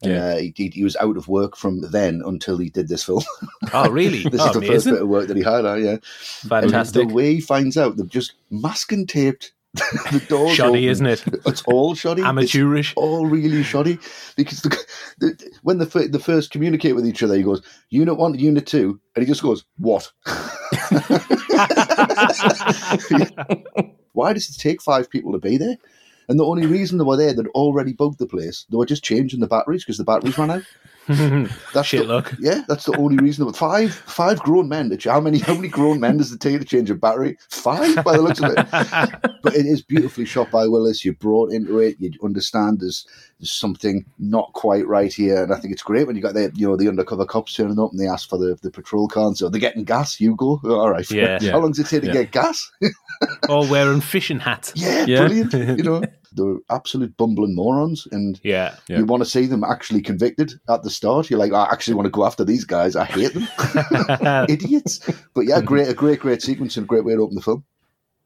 Yeah. 0.01 0.23
Uh, 0.23 0.37
he, 0.55 0.71
he 0.73 0.83
was 0.83 0.95
out 0.97 1.17
of 1.17 1.27
work 1.27 1.55
from 1.55 1.81
then 1.91 2.21
until 2.25 2.57
he 2.57 2.69
did 2.69 2.87
this 2.87 3.03
film. 3.03 3.23
Oh, 3.73 3.89
really? 3.89 4.23
this 4.29 4.41
oh, 4.41 4.47
is 4.47 4.51
the 4.53 4.57
amazing. 4.57 4.73
first 4.75 4.85
bit 4.87 5.01
of 5.01 5.07
work 5.07 5.27
that 5.29 5.37
he 5.37 5.43
had. 5.43 5.65
Uh, 5.65 5.75
yeah, 5.75 5.97
fantastic. 6.21 7.03
And 7.03 7.11
the 7.11 7.13
way 7.13 7.35
he 7.35 7.41
finds 7.41 7.77
out, 7.77 7.95
they've 7.95 8.09
just 8.09 8.33
masking 8.49 9.07
taped 9.07 9.53
the 9.73 10.23
door. 10.27 10.53
Shoddy, 10.53 10.69
open. 10.79 10.83
isn't 10.83 11.05
it? 11.05 11.23
It's 11.45 11.61
all 11.67 11.95
shoddy. 11.95 12.21
Amateurish. 12.21 12.91
It's 12.91 12.97
all 12.97 13.27
really 13.27 13.63
shoddy 13.63 13.97
because 14.35 14.61
the, 14.61 14.77
the, 15.19 15.49
when 15.63 15.77
the 15.77 15.85
the 16.11 16.19
first 16.19 16.51
communicate 16.51 16.95
with 16.95 17.07
each 17.07 17.23
other, 17.23 17.35
he 17.35 17.43
goes 17.43 17.61
unit 17.91 18.17
one, 18.17 18.37
unit 18.37 18.65
two, 18.67 18.99
and 19.15 19.23
he 19.23 19.27
just 19.31 19.41
goes 19.43 19.63
what? 19.77 20.11
Why 24.13 24.33
does 24.33 24.49
it 24.49 24.59
take 24.59 24.81
five 24.81 25.09
people 25.09 25.31
to 25.33 25.39
be 25.39 25.55
there? 25.57 25.77
And 26.31 26.39
the 26.39 26.45
only 26.45 26.65
reason 26.65 26.97
they 26.97 27.03
were 27.03 27.17
there, 27.17 27.33
they'd 27.33 27.45
already 27.47 27.91
bugged 27.91 28.17
the 28.19 28.25
place. 28.25 28.65
They 28.71 28.77
were 28.77 28.85
just 28.85 29.03
changing 29.03 29.41
the 29.41 29.47
batteries 29.47 29.83
because 29.83 29.97
the 29.97 30.05
batteries 30.05 30.37
ran 30.37 30.49
out. 30.51 30.63
that's 31.73 31.89
Shit 31.89 32.07
the, 32.07 32.13
luck. 32.13 32.33
Yeah, 32.39 32.61
that's 32.69 32.85
the 32.85 32.95
only 32.97 33.17
reason. 33.21 33.45
That, 33.45 33.57
five, 33.57 33.93
five 33.93 34.39
grown 34.39 34.69
men. 34.69 34.97
How 35.03 35.19
many, 35.19 35.39
how 35.39 35.55
many 35.55 35.67
grown 35.67 35.99
men 35.99 36.15
does 36.15 36.31
it 36.31 36.39
take 36.39 36.59
to 36.59 36.65
change 36.65 36.89
a 36.89 36.95
battery? 36.95 37.37
Five, 37.49 38.01
by 38.05 38.15
the 38.15 38.21
looks 38.23 38.41
of 38.41 38.51
it. 38.51 38.65
but 39.43 39.55
it 39.55 39.65
is 39.65 39.81
beautifully 39.81 40.23
shot 40.23 40.49
by 40.51 40.69
Willis. 40.69 41.03
You're 41.03 41.15
brought 41.15 41.51
into 41.51 41.79
it. 41.79 41.97
You 41.99 42.11
understand 42.23 42.79
there's, 42.79 43.05
there's 43.41 43.51
something 43.51 44.05
not 44.17 44.53
quite 44.53 44.87
right 44.87 45.11
here, 45.13 45.43
and 45.43 45.51
I 45.53 45.57
think 45.57 45.73
it's 45.73 45.83
great 45.83 46.07
when 46.07 46.15
you 46.15 46.21
got 46.21 46.33
the, 46.33 46.49
you 46.55 46.65
know, 46.65 46.77
the 46.77 46.87
undercover 46.87 47.25
cops 47.25 47.55
turning 47.55 47.77
up 47.79 47.91
and 47.91 47.99
they 47.99 48.07
ask 48.07 48.29
for 48.29 48.37
the, 48.37 48.57
the 48.61 48.71
patrol 48.71 49.09
car. 49.09 49.35
So 49.35 49.49
they're 49.49 49.59
getting 49.59 49.83
gas. 49.83 50.21
You 50.21 50.37
go. 50.37 50.61
all 50.63 50.89
right. 50.91 51.09
Yeah. 51.11 51.39
yeah. 51.41 51.51
How 51.51 51.57
long 51.59 51.73
does 51.73 51.79
it 51.79 51.87
take 51.87 52.03
yeah. 52.03 52.13
to 52.13 52.19
get 52.23 52.31
gas? 52.31 52.71
or 53.49 53.69
wearing 53.69 53.99
fishing 53.99 54.39
hat. 54.39 54.71
Yeah, 54.77 55.05
yeah. 55.05 55.27
brilliant. 55.27 55.53
You 55.77 55.83
know 55.83 56.01
they're 56.33 56.57
absolute 56.69 57.15
bumbling 57.17 57.55
morons, 57.55 58.07
and 58.11 58.39
yeah, 58.43 58.75
yeah, 58.87 58.97
you 58.99 59.05
want 59.05 59.21
to 59.21 59.29
see 59.29 59.45
them 59.45 59.63
actually 59.63 60.01
convicted 60.01 60.53
at 60.69 60.83
the 60.83 60.89
start. 60.89 61.29
You're 61.29 61.39
like, 61.39 61.53
I 61.53 61.65
actually 61.71 61.95
want 61.95 62.05
to 62.05 62.09
go 62.11 62.25
after 62.25 62.45
these 62.45 62.63
guys. 62.63 62.95
I 62.95 63.05
hate 63.05 63.33
them, 63.33 63.47
idiots. 64.49 64.99
But 65.33 65.41
yeah, 65.41 65.61
great, 65.61 65.89
a 65.89 65.93
great, 65.93 66.19
great 66.19 66.41
sequence 66.41 66.77
and 66.77 66.85
a 66.85 66.87
great 66.87 67.05
way 67.05 67.13
to 67.13 67.19
open 67.21 67.35
the 67.35 67.41
film. 67.41 67.65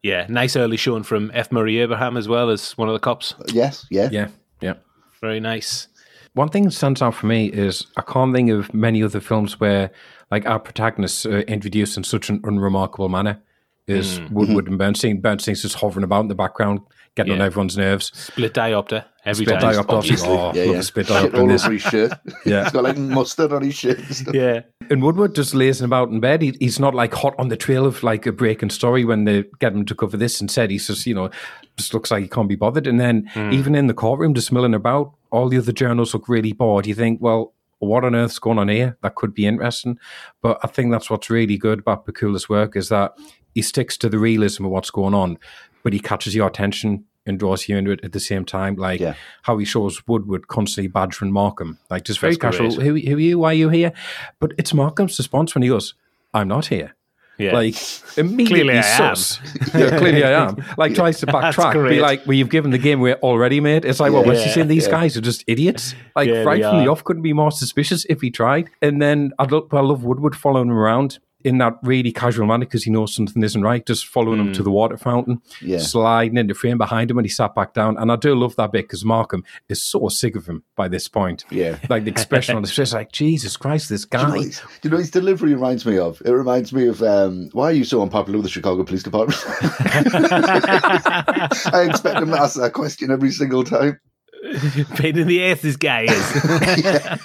Yeah, 0.02 0.26
nice 0.28 0.54
early 0.56 0.76
showing 0.76 1.02
from 1.02 1.30
F. 1.34 1.50
Murray 1.50 1.78
Abraham 1.78 2.16
as 2.16 2.28
well 2.28 2.50
as 2.50 2.76
one 2.78 2.88
of 2.88 2.92
the 2.94 3.00
cops. 3.00 3.34
Uh, 3.34 3.44
yes, 3.48 3.86
yeah, 3.90 4.08
yeah, 4.12 4.28
yeah. 4.60 4.74
Very 5.20 5.40
nice. 5.40 5.88
One 6.34 6.48
thing 6.50 6.64
that 6.64 6.72
stands 6.72 7.00
out 7.02 7.14
for 7.14 7.26
me 7.26 7.46
is 7.46 7.86
I 7.96 8.02
can't 8.02 8.34
think 8.34 8.50
of 8.50 8.72
many 8.74 9.02
other 9.02 9.20
films 9.20 9.58
where 9.58 9.90
like 10.30 10.44
our 10.46 10.60
protagonists 10.60 11.24
are 11.26 11.38
uh, 11.38 11.42
introduced 11.42 11.96
in 11.96 12.04
such 12.04 12.28
an 12.28 12.40
unremarkable 12.44 13.08
manner 13.08 13.40
is 13.86 14.20
mm. 14.20 14.30
Woodward 14.32 14.64
mm-hmm. 14.66 14.74
and 14.74 14.78
Bernstein. 14.78 15.20
Bernstein's 15.20 15.62
just 15.62 15.76
hovering 15.76 16.04
about 16.04 16.20
in 16.20 16.28
the 16.28 16.34
background, 16.34 16.80
getting 17.16 17.32
yeah. 17.32 17.38
on 17.40 17.46
everyone's 17.46 17.76
nerves. 17.76 18.12
Split 18.14 18.54
diopter 18.54 19.04
every 19.24 19.44
split 19.46 19.60
day. 19.60 19.66
Diopter, 19.66 20.26
Oh, 20.28 20.52
yeah, 20.54 20.64
yeah. 20.64 20.80
split 20.82 21.06
diopter. 21.08 21.22
Shit 21.22 21.34
all 21.34 21.50
over 21.52 21.70
his 21.72 21.82
shirt. 21.82 22.12
yeah. 22.46 22.64
He's 22.64 22.72
got 22.72 22.84
like 22.84 22.98
mustard 22.98 23.52
on 23.52 23.62
his 23.62 23.74
shirt. 23.74 23.98
Yeah. 24.32 24.60
And 24.88 25.02
Woodward 25.02 25.34
just 25.34 25.54
lays 25.54 25.80
about 25.80 26.10
in 26.10 26.20
bed. 26.20 26.42
He, 26.42 26.54
he's 26.60 26.78
not 26.78 26.94
like 26.94 27.14
hot 27.14 27.34
on 27.38 27.48
the 27.48 27.56
trail 27.56 27.86
of 27.86 28.02
like 28.02 28.26
a 28.26 28.32
breaking 28.32 28.70
story 28.70 29.04
when 29.04 29.24
they 29.24 29.44
get 29.58 29.72
him 29.72 29.84
to 29.86 29.94
cover 29.94 30.16
this 30.16 30.40
and 30.40 30.50
said 30.50 30.70
he 30.70 30.78
says 30.78 31.06
you 31.06 31.14
know, 31.14 31.30
just 31.76 31.92
looks 31.94 32.10
like 32.10 32.22
he 32.22 32.28
can't 32.28 32.48
be 32.48 32.54
bothered. 32.54 32.86
And 32.86 33.00
then 33.00 33.28
mm. 33.34 33.52
even 33.52 33.74
in 33.74 33.86
the 33.86 33.94
courtroom, 33.94 34.34
just 34.34 34.52
milling 34.52 34.74
about, 34.74 35.12
all 35.32 35.48
the 35.48 35.58
other 35.58 35.72
journals 35.72 36.14
look 36.14 36.28
really 36.28 36.52
bored. 36.52 36.86
You 36.86 36.94
think, 36.94 37.20
well, 37.20 37.52
what 37.78 38.04
on 38.04 38.14
earth's 38.14 38.38
going 38.38 38.58
on 38.58 38.68
here? 38.68 38.96
That 39.02 39.16
could 39.16 39.34
be 39.34 39.46
interesting. 39.46 39.98
But 40.40 40.58
I 40.62 40.66
think 40.68 40.92
that's 40.92 41.10
what's 41.10 41.28
really 41.28 41.58
good 41.58 41.80
about 41.80 42.06
Pakula's 42.06 42.48
work 42.48 42.76
is 42.76 42.90
that 42.90 43.12
he 43.54 43.60
sticks 43.62 43.96
to 43.98 44.08
the 44.08 44.18
realism 44.18 44.64
of 44.64 44.70
what's 44.70 44.90
going 44.90 45.14
on 45.14 45.38
but 45.86 45.92
he 45.92 46.00
catches 46.00 46.34
your 46.34 46.48
attention 46.48 47.04
and 47.26 47.38
draws 47.38 47.68
you 47.68 47.76
into 47.76 47.92
it 47.92 48.00
at 48.02 48.10
the 48.10 48.18
same 48.18 48.44
time. 48.44 48.74
Like 48.74 48.98
yeah. 48.98 49.14
how 49.42 49.56
he 49.56 49.64
shows 49.64 50.04
Woodward 50.08 50.48
constantly 50.48 50.88
badgering 50.88 51.30
Markham, 51.30 51.78
like 51.88 52.02
just 52.02 52.18
very 52.18 52.34
casual. 52.36 52.72
Who, 52.74 52.96
who 52.96 53.14
are 53.14 53.20
you? 53.20 53.38
Why 53.38 53.50
are 53.50 53.54
you 53.54 53.68
here? 53.68 53.92
But 54.40 54.52
it's 54.58 54.74
Markham's 54.74 55.16
response 55.16 55.54
when 55.54 55.62
he 55.62 55.68
goes, 55.68 55.94
"I'm 56.34 56.48
not 56.48 56.66
here." 56.66 56.96
Yeah. 57.38 57.52
Like 57.52 57.76
immediately 58.18 58.62
clearly 58.64 58.82
sus. 58.82 59.38
yeah, 59.76 59.96
clearly 59.96 60.24
I 60.24 60.48
am. 60.48 60.56
Like 60.76 60.96
tries 60.96 61.20
to 61.20 61.26
backtrack, 61.26 61.88
be 61.88 62.00
like, 62.00 62.26
"Well, 62.26 62.34
you've 62.36 62.50
given 62.50 62.72
the 62.72 62.78
game 62.78 62.98
we're 62.98 63.14
already, 63.22 63.60
made." 63.60 63.84
It's 63.84 64.00
like, 64.00 64.10
well, 64.12 64.22
yeah, 64.22 64.26
what's 64.32 64.42
he 64.42 64.50
saying? 64.50 64.66
These 64.66 64.86
yeah. 64.86 64.90
guys 64.90 65.16
are 65.16 65.20
just 65.20 65.44
idiots. 65.46 65.94
Like 66.16 66.28
right 66.28 66.64
from 66.64 66.82
the 66.82 66.88
off, 66.90 67.04
couldn't 67.04 67.22
be 67.22 67.32
more 67.32 67.52
suspicious 67.52 68.04
if 68.08 68.22
he 68.22 68.32
tried. 68.32 68.70
And 68.82 69.00
then 69.00 69.30
I 69.38 69.44
love, 69.44 69.72
I 69.72 69.78
love 69.82 70.02
Woodward 70.02 70.34
following 70.34 70.66
him 70.68 70.76
around 70.76 71.20
in 71.46 71.58
that 71.58 71.78
really 71.82 72.10
casual 72.12 72.44
manner 72.46 72.64
because 72.64 72.82
he 72.82 72.90
knows 72.90 73.14
something 73.14 73.40
isn't 73.42 73.62
right, 73.62 73.86
just 73.86 74.06
following 74.08 74.38
mm. 74.40 74.46
him 74.48 74.52
to 74.52 74.58
hmm. 74.60 74.64
the 74.64 74.70
water 74.72 74.96
fountain, 74.96 75.40
yeah. 75.62 75.78
sliding 75.78 76.36
into 76.36 76.54
frame 76.54 76.76
behind 76.76 77.08
him, 77.10 77.18
and 77.18 77.24
he 77.24 77.30
sat 77.30 77.54
back 77.54 77.72
down. 77.72 77.96
And 77.98 78.10
I 78.10 78.16
do 78.16 78.34
love 78.34 78.56
that 78.56 78.72
bit 78.72 78.82
because 78.82 79.04
Markham 79.04 79.44
is 79.68 79.80
so 79.80 80.08
sick 80.08 80.34
of 80.34 80.46
him 80.46 80.64
by 80.74 80.88
this 80.88 81.06
point. 81.08 81.44
Yeah. 81.50 81.78
Like 81.88 82.02
the 82.04 82.10
expression 82.10 82.56
on 82.56 82.62
his 82.62 82.72
face, 82.72 82.92
like, 82.92 83.12
Jesus 83.12 83.56
Christ, 83.56 83.88
this 83.90 84.04
guy. 84.04 84.22
Do 84.32 84.38
you, 84.40 84.44
know, 84.44 84.52
you 84.82 84.90
know, 84.90 84.96
his 84.96 85.10
delivery 85.10 85.54
reminds 85.54 85.86
me 85.86 85.98
of? 85.98 86.20
It 86.24 86.32
reminds 86.32 86.72
me 86.72 86.88
of, 86.88 87.00
um, 87.02 87.48
why 87.52 87.64
are 87.66 87.72
you 87.72 87.84
so 87.84 88.02
unpopular 88.02 88.38
with 88.38 88.44
the 88.46 88.50
Chicago 88.50 88.82
Police 88.82 89.04
Department? 89.04 89.38
I 89.48 91.86
expect 91.88 92.18
him 92.20 92.30
to 92.32 92.36
ask 92.40 92.56
that 92.58 92.72
question 92.74 93.12
every 93.12 93.30
single 93.30 93.62
time. 93.62 94.00
Pain 94.96 95.16
in 95.16 95.28
the 95.28 95.44
ass 95.44 95.60
this 95.60 95.76
guy 95.76 96.02
is. 96.02 96.44
yeah. 96.84 97.16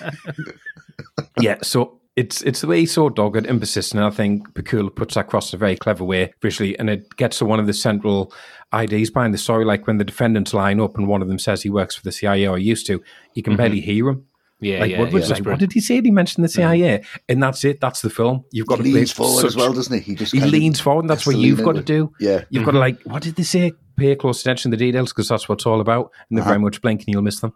yeah, 1.39 1.57
so 1.63 2.00
it's 2.15 2.41
it's 2.41 2.61
the 2.61 2.67
way 2.67 2.79
he's 2.81 2.91
so 2.91 3.09
dogged 3.09 3.45
and 3.45 3.59
persistent. 3.59 4.03
I 4.03 4.09
think 4.09 4.49
Pakula 4.53 4.93
puts 4.93 5.15
that 5.15 5.21
across 5.21 5.53
in 5.53 5.57
a 5.57 5.59
very 5.59 5.77
clever 5.77 6.03
way 6.03 6.33
visually, 6.41 6.77
and 6.77 6.89
it 6.89 7.15
gets 7.15 7.37
to 7.39 7.45
one 7.45 7.59
of 7.59 7.67
the 7.67 7.73
central 7.73 8.33
ideas 8.73 9.09
behind 9.09 9.33
the 9.33 9.37
story. 9.37 9.63
Like 9.63 9.87
when 9.87 9.97
the 9.97 10.03
defendants 10.03 10.53
line 10.53 10.81
up 10.81 10.97
and 10.97 11.07
one 11.07 11.21
of 11.21 11.29
them 11.29 11.39
says 11.39 11.63
he 11.63 11.69
works 11.69 11.95
for 11.95 12.03
the 12.03 12.11
CIA 12.11 12.47
or 12.47 12.59
used 12.59 12.85
to, 12.87 13.01
you 13.33 13.43
can 13.43 13.53
mm-hmm. 13.53 13.57
barely 13.57 13.81
hear 13.81 14.09
him. 14.09 14.25
Yeah, 14.59 14.81
like, 14.81 14.91
yeah, 14.91 15.01
yeah. 15.03 15.17
like, 15.27 15.45
what 15.47 15.57
did 15.57 15.73
he 15.73 15.79
say? 15.79 15.95
Did 15.95 16.05
he 16.05 16.11
mentioned 16.11 16.43
the 16.43 16.49
mm-hmm. 16.49 16.61
CIA, 16.73 16.77
Yeah. 16.77 16.99
and 17.29 17.41
that's 17.41 17.63
it. 17.63 17.79
That's 17.79 18.01
the 18.01 18.09
film. 18.11 18.43
You've 18.51 18.67
got 18.67 18.77
he 18.79 18.85
to 18.91 18.93
leans 18.93 19.11
forward 19.11 19.37
such, 19.41 19.45
as 19.47 19.55
well, 19.55 19.73
doesn't 19.73 19.93
he? 19.93 20.01
He 20.01 20.15
just 20.15 20.33
he 20.33 20.41
leans 20.41 20.79
forward. 20.79 21.01
and 21.03 21.09
That's 21.09 21.25
what 21.25 21.37
you've 21.37 21.63
got 21.63 21.75
to 21.75 21.81
do. 21.81 22.11
Yeah, 22.19 22.43
you've 22.49 22.61
mm-hmm. 22.63 22.65
got 22.65 22.71
to 22.71 22.79
like, 22.79 23.01
what 23.03 23.23
did 23.23 23.37
they 23.37 23.43
say? 23.43 23.71
Pay 23.95 24.15
close 24.17 24.41
attention 24.41 24.69
to 24.71 24.77
the 24.77 24.85
details 24.85 25.13
because 25.13 25.29
that's 25.29 25.47
what 25.47 25.55
it's 25.59 25.65
all 25.65 25.79
about. 25.79 26.11
And 26.29 26.37
they're 26.37 26.43
uh-huh. 26.43 26.51
very 26.51 26.61
much 26.61 26.81
blank, 26.81 27.01
and 27.01 27.09
you'll 27.09 27.21
miss 27.23 27.39
them. 27.39 27.53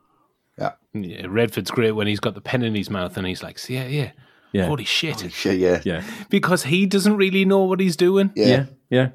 Yeah. 0.57 0.71
yeah. 0.93 1.25
Redford's 1.29 1.69
great 1.71 1.91
when 1.91 2.07
he's 2.07 2.19
got 2.21 2.33
the 2.33 2.41
pen 2.41 2.63
in 2.63 2.73
his 2.75 2.89
mouth 2.89 3.17
and 3.17 3.27
he's 3.27 3.43
like, 3.43 3.59
yeah, 3.69 3.87
yeah, 3.87 4.11
yeah. 4.55 4.67
Holy 4.67 4.85
shit. 4.85 5.15
Holy 5.15 5.29
shit, 5.31 5.59
yeah. 5.59 5.81
Yeah. 5.83 6.01
Because 6.29 6.63
he 6.63 6.85
doesn't 6.85 7.17
really 7.17 7.43
know 7.43 7.59
what 7.65 7.81
he's 7.81 7.97
doing. 7.97 8.31
Yeah. 8.37 8.45
yeah. 8.47 8.65
yeah. 8.89 9.07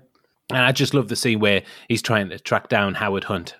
And 0.50 0.58
I 0.58 0.70
just 0.72 0.92
love 0.92 1.08
the 1.08 1.16
scene 1.16 1.40
where 1.40 1.62
he's 1.88 2.02
trying 2.02 2.28
to 2.28 2.38
track 2.38 2.68
down 2.68 2.92
Howard 2.94 3.24
Hunt. 3.24 3.56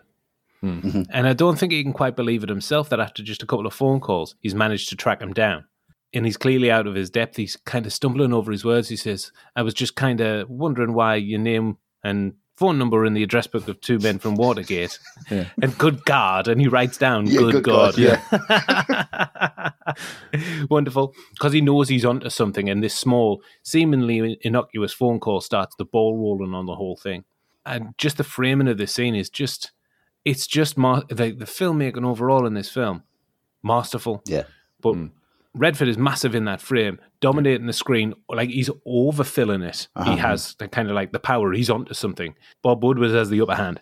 Hmm. 0.61 0.81
Mm-hmm. 0.81 1.03
And 1.11 1.27
I 1.27 1.33
don't 1.33 1.59
think 1.59 1.73
he 1.73 1.83
can 1.83 1.95
quite 1.95 2.17
believe 2.17 2.43
it 2.45 2.51
himself 2.51 2.91
that 2.91 3.01
after 3.01 3.23
just 3.23 3.43
a 3.43 3.47
couple 3.47 3.67
of 3.67 3.73
phone 3.73 3.99
calls, 3.99 4.35
he's 4.43 4.55
managed 4.55 4.91
to 4.91 4.97
track 4.97 5.23
him 5.23 5.33
down. 5.33 5.65
And 6.13 6.27
he's 6.27 6.37
clearly 6.37 6.71
out 6.71 6.87
of 6.87 6.95
his 6.97 7.09
depth. 7.09 7.37
He's 7.39 7.57
kind 7.57 7.87
of 7.87 7.95
stumbling 7.95 8.35
over 8.35 8.53
his 8.53 8.65
words. 8.65 8.91
He 8.91 8.97
says, 8.97 9.33
I 9.57 9.63
was 9.63 9.73
just 9.73 9.95
kind 9.95 10.21
of 10.21 10.51
wondering 10.51 10.93
why 10.93 11.15
your 11.15 11.39
name 11.39 11.79
and 12.05 12.35
phone 12.61 12.77
number 12.79 13.07
in 13.07 13.15
the 13.15 13.23
address 13.23 13.47
book 13.47 13.67
of 13.69 13.81
two 13.81 13.99
men 14.01 14.19
from 14.19 14.35
Watergate 14.35 14.99
yeah. 15.31 15.47
and 15.63 15.77
good 15.79 16.05
God. 16.05 16.47
And 16.47 16.61
he 16.61 16.69
writes 16.69 16.99
down 16.99 17.27
yeah, 17.27 17.39
good, 17.39 17.65
good, 17.65 17.65
God. 17.65 17.95
God 17.97 19.11
yeah. 19.17 19.71
Wonderful. 20.71 21.15
Because 21.33 21.55
he 21.55 21.63
knows 21.63 21.89
he's 21.89 22.05
onto 22.05 22.29
something. 22.29 22.69
And 22.69 22.83
this 22.85 22.95
small, 22.95 23.41
seemingly 23.63 24.37
innocuous 24.43 24.93
phone 24.93 25.21
call 25.21 25.41
starts 25.41 25.75
the 25.77 25.87
ball 25.87 26.19
rolling 26.19 26.53
on 26.55 26.67
the 26.67 26.75
whole 26.75 26.97
thing. 26.99 27.25
And 27.65 27.95
just 27.97 28.19
the 28.19 28.25
framing 28.25 28.69
of 28.69 28.77
the 28.77 28.87
scene 28.87 29.15
is 29.15 29.31
just, 29.31 29.73
it's 30.27 30.47
just 30.47 30.77
the, 30.77 31.15
the 31.39 31.47
filmmaking 31.47 32.05
overall 32.05 32.45
in 32.45 32.53
this 32.53 32.71
film, 32.71 33.05
masterful. 33.65 34.21
Yeah. 34.27 34.43
But 34.83 34.97
mm. 34.97 35.11
Redford 35.55 35.89
is 35.89 35.99
massive 35.99 36.35
in 36.35 36.45
that 36.45 36.61
frame, 36.61 37.01
dominating 37.21 37.67
the 37.67 37.73
screen. 37.73 38.15
Like 38.29 38.51
he's 38.51 38.71
overfilling 38.87 39.67
it. 39.69 39.89
Uh-huh. 39.97 40.13
He 40.13 40.17
has 40.19 40.55
the, 40.57 40.69
kind 40.69 40.89
of 40.89 40.95
like 40.95 41.13
the 41.13 41.19
power. 41.19 41.53
He's 41.53 41.71
onto 41.71 41.95
something. 41.95 42.35
Bob 42.63 42.85
Woodward 42.85 43.11
has 43.11 43.31
the 43.31 43.41
upper 43.41 43.57
hand. 43.57 43.81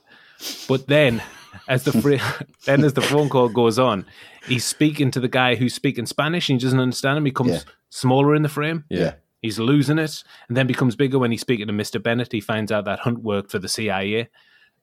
But 0.67 0.87
then, 0.87 1.23
as 1.67 1.85
the 1.85 1.91
then 2.65 2.85
as 2.85 2.95
the 2.95 3.03
phone 3.03 3.29
call 3.29 3.49
goes 3.49 3.79
on, 3.79 4.07
he's 4.47 4.65
speaking 4.65 5.11
to 5.11 5.21
the 5.21 5.29
guy 5.29 5.57
who's 5.57 5.75
speaking 5.75 6.07
Spanish 6.07 6.49
and 6.49 6.59
he 6.59 6.65
doesn't 6.67 6.81
understand 6.81 7.19
him. 7.19 7.25
He 7.27 7.33
becomes 7.33 7.53
yeah. 7.53 7.61
smaller 7.91 8.35
in 8.35 8.43
the 8.43 8.49
frame. 8.49 8.85
Yeah. 8.89 9.15
He's 9.43 9.59
losing 9.59 9.99
it 9.99 10.25
and 10.49 10.57
then 10.57 10.67
becomes 10.67 10.97
bigger 10.97 11.19
when 11.19 11.31
he's 11.31 11.41
speaking 11.43 11.67
to 11.69 11.73
Mr. 11.73 12.03
Bennett. 12.03 12.33
He 12.33 12.41
finds 12.41 12.73
out 12.73 12.87
that 12.87 13.01
Hunt 13.01 13.19
worked 13.21 13.51
for 13.53 13.59
the 13.61 13.69
CIA. 13.69 14.31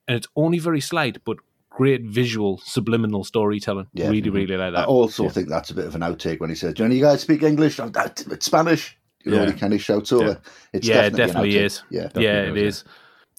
And 0.07 0.15
it's 0.15 0.27
only 0.37 0.59
very 0.59 0.79
slight, 0.81 1.17
but 1.25 1.37
great 1.75 2.03
visual, 2.03 2.57
subliminal 2.63 3.23
storytelling. 3.23 3.87
Yeah. 3.93 4.07
Really, 4.07 4.21
mm-hmm. 4.23 4.35
really 4.35 4.57
like 4.57 4.73
that. 4.73 4.79
I 4.79 4.83
also 4.85 5.23
yeah. 5.23 5.29
think 5.29 5.49
that's 5.49 5.69
a 5.69 5.73
bit 5.75 5.85
of 5.85 5.93
an 5.93 6.01
outtake 6.01 6.39
when 6.39 6.49
he 6.49 6.55
says, 6.55 6.73
"Johnny, 6.73 6.95
you 6.95 7.01
guys 7.03 7.21
speak 7.21 7.43
English? 7.43 7.79
i 7.79 7.83
oh, 7.85 7.89
that, 7.89 8.23
it's 8.31 8.45
Spanish." 8.47 8.97
You 9.23 9.31
know, 9.31 9.43
yeah. 9.43 9.51
he 9.51 9.59
kind 9.59 9.73
of 9.73 9.81
shouts 9.81 10.11
over. 10.11 10.23
Yeah. 10.27 10.35
It's 10.71 10.87
yeah, 10.87 10.95
definitely, 11.09 11.25
definitely 11.49 11.57
is. 11.57 11.81
Yeah, 11.89 12.09
yeah, 12.15 12.41
it 12.43 12.57
is. 12.57 12.83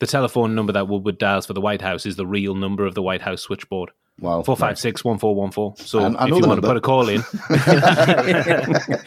The 0.01 0.07
telephone 0.09 0.53
number 0.57 0.73
that 0.73 0.89
Woodward 0.89 1.17
dials 1.19 1.47
for 1.47 1.53
the 1.53 1.61
White 1.61 1.81
House 1.81 2.05
is 2.05 2.17
the 2.17 2.27
real 2.27 2.57
number 2.57 2.85
of 2.87 2.95
the 2.95 3.03
White 3.03 3.23
House 3.23 3.43
switchboard. 3.43 3.93
Wow. 4.19 4.43
Four 4.45 4.57
five 4.57 4.79
six 4.79 5.05
one 5.05 5.19
four 5.19 5.35
one 5.35 5.51
four. 5.51 5.75
So 5.77 5.99
I, 6.01 6.07
I 6.09 6.23
if 6.25 6.29
you 6.31 6.35
want 6.37 6.47
number. 6.47 6.63
to 6.63 6.67
put 6.69 6.77
a 6.79 6.81
call 6.81 7.11
in, 7.11 7.21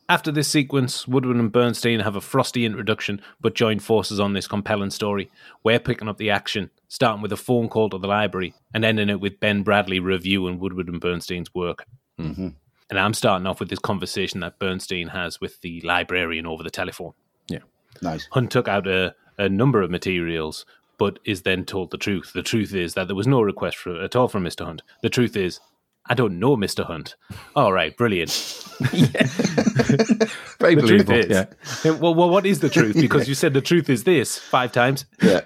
After 0.07 0.31
this 0.31 0.47
sequence, 0.47 1.07
Woodward 1.07 1.38
and 1.38 1.51
Bernstein 1.51 2.00
have 2.01 2.15
a 2.15 2.21
frosty 2.21 2.63
introduction 2.63 3.21
but 3.41 3.55
join 3.55 3.79
forces 3.79 4.19
on 4.19 4.33
this 4.33 4.47
compelling 4.47 4.91
story. 4.91 5.31
We're 5.63 5.79
picking 5.79 6.07
up 6.07 6.17
the 6.17 6.29
action, 6.29 6.69
starting 6.88 7.24
with 7.24 7.31
a 7.31 7.38
phone 7.38 7.69
call 7.69 7.89
to 7.89 7.97
the 7.97 8.07
library 8.07 8.53
and 8.71 8.85
ending 8.85 9.09
it 9.09 9.19
with 9.19 9.39
Ben 9.39 9.63
Bradlee 9.63 10.00
reviewing 10.03 10.59
Woodward 10.59 10.89
and 10.89 11.01
Bernstein's 11.01 11.53
work. 11.55 11.85
Mm-hmm. 12.19 12.50
And 12.91 13.00
I'm 13.00 13.15
starting 13.15 13.47
off 13.47 13.59
with 13.59 13.69
this 13.69 13.79
conversation 13.79 14.41
that 14.41 14.59
Bernstein 14.59 15.07
has 15.07 15.41
with 15.41 15.59
the 15.62 15.81
librarian 15.81 16.45
over 16.45 16.62
the 16.62 16.69
telephone. 16.69 17.13
Yeah. 17.50 17.59
Nice. 18.03 18.27
Hunt 18.31 18.51
took 18.51 18.67
out 18.67 18.85
a, 18.85 19.15
a 19.39 19.50
number 19.50 19.81
of 19.81 19.89
materials, 19.89 20.67
but 21.00 21.17
is 21.25 21.41
then 21.41 21.65
told 21.65 21.89
the 21.89 21.97
truth. 21.97 22.31
The 22.31 22.43
truth 22.43 22.75
is 22.75 22.93
that 22.93 23.07
there 23.07 23.15
was 23.15 23.25
no 23.25 23.41
request 23.41 23.77
for, 23.77 24.00
at 24.03 24.15
all 24.15 24.27
from 24.27 24.43
Mr. 24.43 24.65
Hunt. 24.65 24.83
The 25.01 25.09
truth 25.09 25.35
is 25.35 25.59
I 26.07 26.13
don't 26.13 26.38
know, 26.39 26.55
Mr. 26.55 26.85
Hunt. 26.85 27.15
All 27.55 27.74
right, 27.74 27.95
brilliant. 27.97 28.31
Very 28.79 30.75
the 30.75 30.83
truth 30.85 31.09
is, 31.09 31.25
yeah. 31.29 31.91
well, 32.00 32.13
well, 32.13 32.29
what 32.29 32.45
is 32.45 32.59
the 32.59 32.69
truth? 32.69 32.95
Because 32.95 33.24
yeah. 33.25 33.29
you 33.31 33.35
said 33.35 33.53
the 33.53 33.62
truth 33.62 33.89
is 33.89 34.03
this 34.03 34.38
five 34.38 34.71
times. 34.71 35.05
Yeah. 35.21 35.41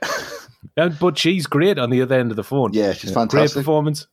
And, 0.75 0.97
but 0.99 1.17
she's 1.17 1.47
great 1.47 1.77
on 1.77 1.89
the 1.89 2.01
other 2.01 2.19
end 2.19 2.31
of 2.31 2.35
the 2.35 2.43
phone. 2.43 2.71
Yeah, 2.73 2.91
she's 2.93 3.11
fantastic. 3.11 3.31
Great 3.31 3.51
performance. 3.53 4.07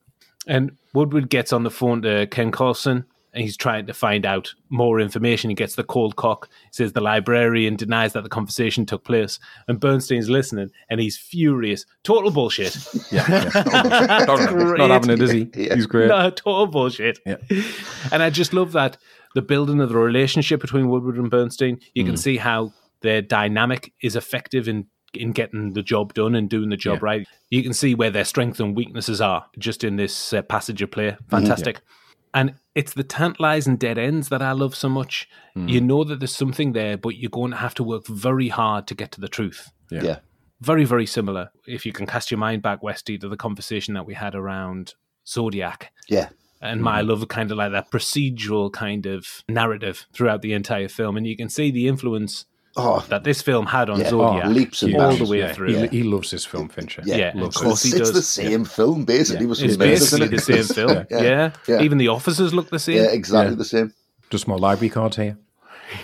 And 0.46 0.76
Woodward 0.94 1.30
gets 1.30 1.52
on 1.52 1.64
the 1.64 1.70
phone 1.70 2.02
to 2.02 2.26
Ken 2.28 2.52
Clawson 2.52 3.06
and 3.36 3.44
he's 3.44 3.56
trying 3.56 3.86
to 3.86 3.92
find 3.94 4.24
out 4.24 4.52
more 4.70 4.98
information. 4.98 5.50
He 5.50 5.54
gets 5.56 5.74
the 5.74 5.84
cold 5.84 6.16
cock, 6.16 6.48
he 6.64 6.70
says 6.72 6.92
the 6.94 7.02
librarian 7.02 7.76
denies 7.76 8.14
that 8.14 8.22
the 8.22 8.30
conversation 8.30 8.86
took 8.86 9.04
place, 9.04 9.38
and 9.68 9.78
Bernstein's 9.78 10.30
listening 10.30 10.70
and 10.88 10.98
he's 11.00 11.16
furious. 11.18 11.86
Total 12.02 12.30
bullshit. 12.30 12.76
Yeah, 13.12 13.24
yeah 13.28 13.48
total 14.26 14.56
bullshit. 14.56 14.78
not 14.78 14.90
having 14.90 15.10
it, 15.10 15.22
is 15.22 15.30
he? 15.30 15.48
Yeah, 15.54 15.74
he's 15.74 15.86
great. 15.86 16.08
No, 16.08 16.30
total 16.30 16.66
bullshit. 16.66 17.18
Yeah. 17.24 17.36
And 18.12 18.22
I 18.22 18.30
just 18.30 18.52
love 18.52 18.72
that 18.72 18.96
the 19.34 19.42
building 19.42 19.80
of 19.80 19.90
the 19.90 19.96
relationship 19.96 20.60
between 20.62 20.88
Woodward 20.88 21.16
and 21.18 21.30
Bernstein. 21.30 21.78
You 21.94 22.02
mm. 22.02 22.06
can 22.06 22.16
see 22.16 22.38
how 22.38 22.72
their 23.02 23.20
dynamic 23.22 23.92
is 24.02 24.16
effective 24.16 24.66
in 24.66 24.86
in 25.14 25.32
getting 25.32 25.72
the 25.74 25.82
job 25.82 26.14
done 26.14 26.34
and 26.34 26.48
doing 26.50 26.68
the 26.70 26.76
job 26.76 26.96
yeah. 27.00 27.04
right. 27.04 27.28
You 27.50 27.62
can 27.62 27.72
see 27.74 27.94
where 27.94 28.10
their 28.10 28.24
strengths 28.24 28.60
and 28.60 28.74
weaknesses 28.76 29.20
are 29.20 29.46
just 29.58 29.84
in 29.84 29.96
this 29.96 30.32
uh, 30.32 30.42
passage 30.42 30.80
of 30.82 30.90
play. 30.90 31.10
Mm-hmm. 31.12 31.28
Fantastic. 31.30 31.76
Mm-hmm, 31.76 31.84
yeah. 31.88 31.92
And 32.36 32.56
it's 32.74 32.92
the 32.92 33.02
tantalizing 33.02 33.78
dead 33.78 33.96
ends 33.96 34.28
that 34.28 34.42
I 34.42 34.52
love 34.52 34.76
so 34.76 34.90
much. 34.90 35.26
Mm. 35.56 35.70
You 35.70 35.80
know 35.80 36.04
that 36.04 36.20
there's 36.20 36.36
something 36.36 36.74
there, 36.74 36.98
but 36.98 37.16
you're 37.16 37.30
going 37.30 37.52
to 37.52 37.56
have 37.56 37.72
to 37.76 37.82
work 37.82 38.06
very 38.06 38.48
hard 38.48 38.86
to 38.88 38.94
get 38.94 39.10
to 39.12 39.22
the 39.22 39.28
truth. 39.28 39.72
Yeah. 39.90 40.02
yeah. 40.04 40.18
Very, 40.60 40.84
very 40.84 41.06
similar. 41.06 41.50
If 41.66 41.86
you 41.86 41.92
can 41.92 42.04
cast 42.06 42.30
your 42.30 42.36
mind 42.36 42.60
back, 42.60 42.82
Westy, 42.82 43.16
to 43.18 43.30
the 43.30 43.38
conversation 43.38 43.94
that 43.94 44.04
we 44.04 44.12
had 44.12 44.34
around 44.34 44.92
Zodiac. 45.26 45.92
Yeah. 46.10 46.28
And 46.60 46.82
my 46.82 47.00
hmm. 47.00 47.08
love 47.08 47.26
kind 47.28 47.50
of 47.50 47.56
like 47.56 47.72
that 47.72 47.90
procedural 47.90 48.70
kind 48.70 49.06
of 49.06 49.42
narrative 49.48 50.04
throughout 50.12 50.42
the 50.42 50.52
entire 50.52 50.88
film. 50.88 51.16
And 51.16 51.26
you 51.26 51.38
can 51.38 51.48
see 51.48 51.70
the 51.70 51.88
influence 51.88 52.44
oh, 52.76 53.04
that 53.08 53.24
this 53.24 53.42
film 53.42 53.66
had 53.66 53.90
on 53.90 53.98
yeah, 54.00 54.08
Zodiac 54.10 54.44
oh, 54.46 54.48
leaps 54.48 54.82
and 54.82 54.96
all 54.96 55.14
the 55.16 55.24
way 55.26 55.40
yeah, 55.40 55.52
through. 55.52 55.72
Yeah. 55.72 55.86
He, 55.88 56.02
loves 56.02 56.30
this 56.30 56.44
film, 56.46 56.68
Fincher. 56.68 57.02
Yeah, 57.04 57.16
yeah 57.16 57.30
of 57.42 57.52
course 57.54 57.84
it's, 57.84 57.92
he 57.94 57.98
does. 57.98 58.10
It's 58.10 58.18
the 58.18 58.22
same 58.22 58.64
film, 58.64 59.04
basically. 59.04 59.46
it's 59.50 59.76
basically 59.76 60.26
it? 60.26 60.30
the 60.30 60.38
same 60.38 60.62
film. 60.64 61.04
yeah. 61.10 61.50
even 61.80 61.98
the 61.98 62.06
officers 62.08 62.54
look 62.54 62.70
the 62.70 62.78
same. 62.78 62.96
Yeah, 62.98 63.10
exactly 63.10 63.56
the 63.56 63.64
same. 63.64 63.92
Just 64.30 64.48
more 64.48 64.58
library 64.58 64.88
cards 64.90 65.16
here. 65.16 65.38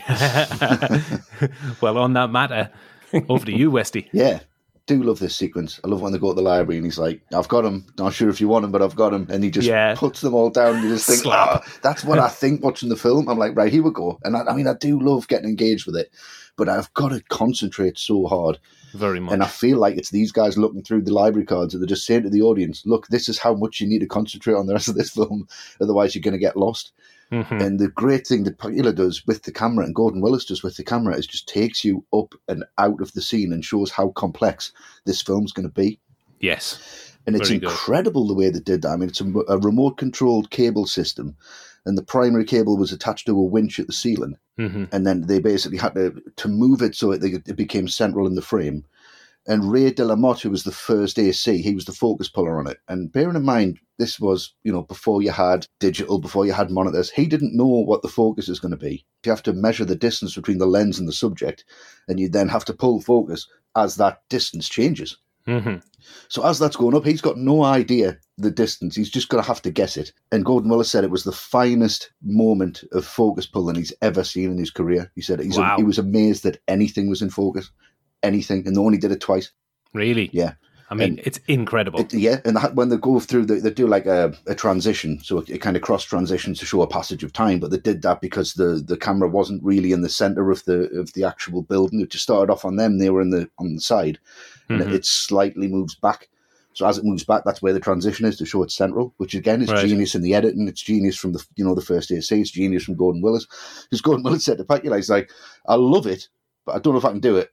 well, 1.81 1.99
on 1.99 2.13
that 2.13 2.31
matter, 2.31 2.71
over 3.29 3.45
to 3.47 3.51
you, 3.57 3.69
Westy. 3.71 4.09
Yeah. 4.13 4.39
Do 4.87 5.03
love 5.03 5.19
this 5.21 5.35
sequence. 5.37 5.79
I 5.85 5.89
love 5.89 6.01
when 6.01 6.13
they 6.13 6.19
go 6.19 6.29
to 6.33 6.35
the 6.35 6.43
library 6.43 6.75
and 6.77 6.85
he's 6.85 6.99
like, 6.99 7.21
"I've 7.35 7.47
got 7.49 7.65
him. 7.65 7.87
Not 7.99 8.13
sure 8.13 8.29
if 8.29 8.41
you 8.41 8.49
want 8.49 8.65
him, 8.65 8.73
but 8.73 8.83
I've 8.83 8.97
got 8.97 9.13
him." 9.15 9.27
And 9.31 9.43
he 9.45 9.51
just 9.51 9.67
yeah. 9.69 9.95
puts 9.97 10.21
them 10.23 10.35
all 10.35 10.51
down. 10.51 10.75
And 10.77 10.85
you 10.85 10.91
just 10.95 11.07
think, 11.07 11.25
oh, 11.27 11.31
ah, 11.33 11.63
"That's 11.83 12.05
what 12.05 12.19
I 12.19 12.29
think." 12.29 12.63
Watching 12.65 12.89
the 12.89 12.97
film, 12.97 13.29
I'm 13.29 13.39
like, 13.39 13.55
"Right, 13.57 13.73
here 13.73 13.83
we 13.85 13.93
go." 13.93 14.19
And 14.25 14.37
I, 14.37 14.41
I 14.43 14.55
mean, 14.57 14.67
I 14.67 14.75
do 14.75 15.01
love 15.01 15.29
getting 15.29 15.49
engaged 15.49 15.87
with 15.87 15.95
it 15.97 16.11
but 16.57 16.69
I've 16.69 16.93
got 16.95 17.09
to 17.11 17.23
concentrate 17.25 17.99
so 17.99 18.27
hard. 18.27 18.59
Very 18.95 19.21
much. 19.21 19.33
And 19.33 19.43
I 19.43 19.47
feel 19.47 19.79
like 19.79 19.97
it's 19.97 20.11
these 20.11 20.33
guys 20.33 20.59
looking 20.59 20.83
through 20.83 21.03
the 21.03 21.15
library 21.15 21.47
cards 21.47 21.73
and 21.75 21.83
they're 21.83 21.89
just 21.89 22.07
saying 22.07 22.25
to 22.25 22.31
the 22.31 22.43
audience, 22.43 22.83
look, 22.85 23.07
this 23.09 23.29
is 23.29 23.39
how 23.39 23.55
much 23.55 23.81
you 23.81 23.87
need 23.87 24.01
to 24.01 24.07
concentrate 24.07 24.55
on 24.55 24.67
the 24.67 24.75
rest 24.75 24.89
of 24.89 24.95
this 24.95 25.11
film, 25.11 25.47
otherwise 25.81 26.15
you're 26.15 26.23
going 26.23 26.33
to 26.35 26.39
get 26.39 26.57
lost. 26.57 26.93
Mm-hmm. 27.31 27.55
And 27.61 27.81
the 27.81 27.89
great 27.89 28.27
thing 28.27 28.45
that 28.45 28.59
Pakula 28.59 28.95
does 28.95 29.27
with 29.27 29.45
the 29.45 29.53
camera 29.53 29.87
and 29.87 29.95
Gordon 29.95 30.21
Willis 30.21 30.45
does 30.45 30.63
with 30.63 30.77
the 30.77 30.85
camera 30.85 31.15
is 31.17 31.27
just 31.27 31.49
takes 31.49 31.83
you 31.83 32.05
up 32.13 32.35
and 32.47 32.63
out 32.77 33.01
of 33.01 33.13
the 33.13 33.23
scene 33.23 33.53
and 33.55 33.65
shows 33.65 33.91
how 33.91 34.09
complex 34.11 34.71
this 35.07 35.23
film's 35.23 35.53
going 35.53 35.67
to 35.67 35.73
be. 35.73 35.99
Yes. 36.41 37.15
And 37.27 37.35
it's 37.35 37.49
Very 37.49 37.63
incredible 37.63 38.25
good. 38.27 38.31
the 38.31 38.39
way 38.39 38.51
they 38.51 38.59
did 38.61 38.83
that. 38.83 38.91
I 38.91 38.97
mean, 38.97 39.09
it's 39.09 39.21
a, 39.23 39.33
a 39.49 39.57
remote 39.59 39.97
controlled 39.97 40.51
cable 40.51 40.87
system 40.87 41.35
and 41.85 41.99
the 41.99 42.03
primary 42.03 42.45
cable 42.45 42.77
was 42.77 42.93
attached 42.93 43.27
to 43.27 43.33
a 43.39 43.43
winch 43.43 43.81
at 43.81 43.87
the 43.87 43.93
ceiling. 43.93 44.37
Mm-hmm. 44.59 44.85
And 44.93 45.07
then 45.07 45.23
they 45.23 45.41
basically 45.41 45.79
had 45.79 45.95
to, 45.95 46.21
to 46.37 46.49
move 46.49 46.83
it 46.83 46.95
so 46.95 47.11
it, 47.11 47.23
it 47.25 47.57
became 47.57 47.89
central 47.89 48.27
in 48.27 48.35
the 48.35 48.43
frame. 48.43 48.85
And 49.49 49.73
Ray 49.73 49.91
De 49.91 50.05
Motte, 50.17 50.43
who 50.43 50.51
was 50.51 50.63
the 50.63 50.71
first 50.71 51.19
AC, 51.19 51.59
he 51.61 51.75
was 51.75 51.87
the 51.87 51.93
focus 51.93 52.29
puller 52.29 52.61
on 52.61 52.69
it. 52.69 52.79
And 52.87 53.11
bearing 53.11 53.35
in 53.35 53.43
mind, 53.43 53.81
this 53.99 54.21
was, 54.21 54.55
you 54.63 54.73
know, 54.73 54.83
before 54.83 55.21
you 55.21 55.33
had 55.33 55.67
digital, 55.81 56.21
before 56.21 56.47
you 56.47 56.53
had 56.53 56.71
monitors, 56.71 57.11
he 57.11 57.27
didn't 57.27 57.57
know 57.57 57.67
what 57.67 58.03
the 58.03 58.09
focus 58.09 58.49
is 58.49 58.61
going 58.61 58.71
to 58.71 58.77
be. 58.77 59.05
You 59.27 59.33
have 59.33 59.43
to 59.45 59.53
measure 59.53 59.85
the 59.85 59.97
distance 59.97 60.37
between 60.37 60.59
the 60.59 60.67
lens 60.67 61.01
and 61.01 61.09
the 61.09 61.13
subject, 61.13 61.65
and 62.07 62.21
you 62.21 62.29
then 62.29 62.49
have 62.51 62.65
to 62.67 62.73
pull 62.73 63.01
focus 63.01 63.49
as 63.77 63.97
that 63.97 64.23
distance 64.29 64.69
changes. 64.69 65.17
Mm-hmm. 65.49 65.79
So 66.29 66.45
as 66.45 66.59
that's 66.59 66.77
going 66.77 66.95
up, 66.97 67.05
he's 67.05 67.21
got 67.21 67.37
no 67.37 67.65
idea 67.65 68.19
the 68.39 68.51
distance. 68.51 68.97
He's 68.97 69.11
just 69.11 69.29
going 69.29 69.43
to 69.43 69.47
have 69.47 69.63
to 69.63 69.71
guess 69.71 69.97
it. 69.97 70.13
And 70.31 70.45
Gordon 70.45 70.71
Willis 70.71 70.91
said 70.91 71.05
it 71.05 71.11
was 71.11 71.25
the 71.25 71.33
finest 71.33 72.11
moment 72.23 72.85
of 72.93 73.05
focus 73.05 73.47
pulling 73.47 73.77
he's 73.77 73.93
ever 74.03 74.25
seen 74.25 74.51
in 74.53 74.59
his 74.59 74.71
career. 74.71 75.11
He 75.15 75.23
said 75.23 75.41
wow. 75.57 75.75
a, 75.75 75.77
he 75.77 75.85
was 75.85 75.99
amazed 75.99 76.43
that 76.45 76.61
anything 76.69 77.09
was 77.09 77.23
in 77.23 77.31
focus, 77.31 77.71
anything, 78.23 78.67
and 78.67 78.77
they 78.77 78.81
only 78.81 78.99
did 78.99 79.13
it 79.13 79.21
twice. 79.21 79.51
Really? 79.93 80.31
Yeah. 80.33 80.55
I 80.91 80.95
mean, 80.95 81.11
and 81.11 81.21
it's 81.21 81.39
incredible. 81.49 82.01
It, 82.01 82.13
yeah, 82.13 82.41
and 82.45 82.55
that, 82.57 82.75
when 82.75 82.91
they 82.91 82.99
go 82.99 83.19
through, 83.19 83.47
they, 83.47 83.61
they 83.61 83.71
do 83.71 83.87
like 83.87 84.05
a, 84.05 84.35
a 84.47 84.55
transition, 84.55 85.21
so 85.21 85.39
it, 85.39 85.49
it, 85.49 85.59
kind 85.63 85.75
of 85.75 85.81
cross 85.83 86.05
transitions 86.05 86.59
to 86.59 86.67
show 86.67 86.83
a 86.83 86.87
passage 86.87 87.25
of 87.25 87.33
time. 87.33 87.61
But 87.61 87.71
they 87.71 87.79
did 87.79 88.03
that 88.03 88.21
because 88.21 88.53
the 88.55 88.75
the 88.87 88.99
camera 88.99 89.27
wasn't 89.27 89.65
really 89.65 89.93
in 89.93 90.03
the 90.03 90.11
center 90.11 90.51
of 90.51 90.63
the 90.67 90.91
of 90.99 91.11
the 91.15 91.25
actual 91.25 91.63
building. 91.63 92.01
It 92.03 92.11
just 92.11 92.25
started 92.25 92.53
off 92.53 92.67
on 92.67 92.77
them; 92.77 92.99
they 92.99 93.09
were 93.09 93.23
in 93.23 93.31
the 93.31 93.49
on 93.59 93.75
the 93.75 93.81
side, 93.81 94.19
mm-hmm. 94.69 94.83
and 94.83 94.93
it 94.93 95.05
slightly 95.05 95.69
moves 95.69 95.95
back. 95.95 96.29
So 96.75 96.87
as 96.87 96.97
it 96.97 97.05
moves 97.05 97.25
back, 97.25 97.43
that's 97.45 97.61
where 97.61 97.75
the 97.75 97.81
transition 97.81 98.25
is 98.25 98.39
to 98.39 98.47
show 98.47 98.63
it's 98.63 98.75
central, 98.75 99.13
which 99.19 99.35
again 99.35 99.61
is 99.61 99.69
right. 99.71 99.87
genius 99.87 100.15
in 100.15 100.23
the 100.23 100.35
editing. 100.35 100.67
It's 100.69 100.81
genius 100.83 101.17
from 101.17 101.33
the 101.33 101.45
you 101.57 101.65
know 101.65 101.75
the 101.75 101.83
first 101.83 102.11
AC. 102.11 102.41
It's 102.41 102.51
genius 102.51 102.85
from 102.85 102.95
Gordon 102.97 103.21
Willis, 103.21 103.47
because 103.83 104.01
Gordon 104.01 104.25
Willis 104.25 104.45
said 104.45 104.57
to 104.59 104.65
Pakula, 104.65 104.97
he's 104.97 105.11
like, 105.11 105.31
I 105.67 105.75
love 105.75 106.07
it, 106.07 106.29
but 106.65 106.75
I 106.75 106.79
don't 106.79 106.95
know 106.95 106.99
if 106.99 107.05
I 107.05 107.11
can 107.11 107.21
do 107.21 107.37
it. 107.37 107.51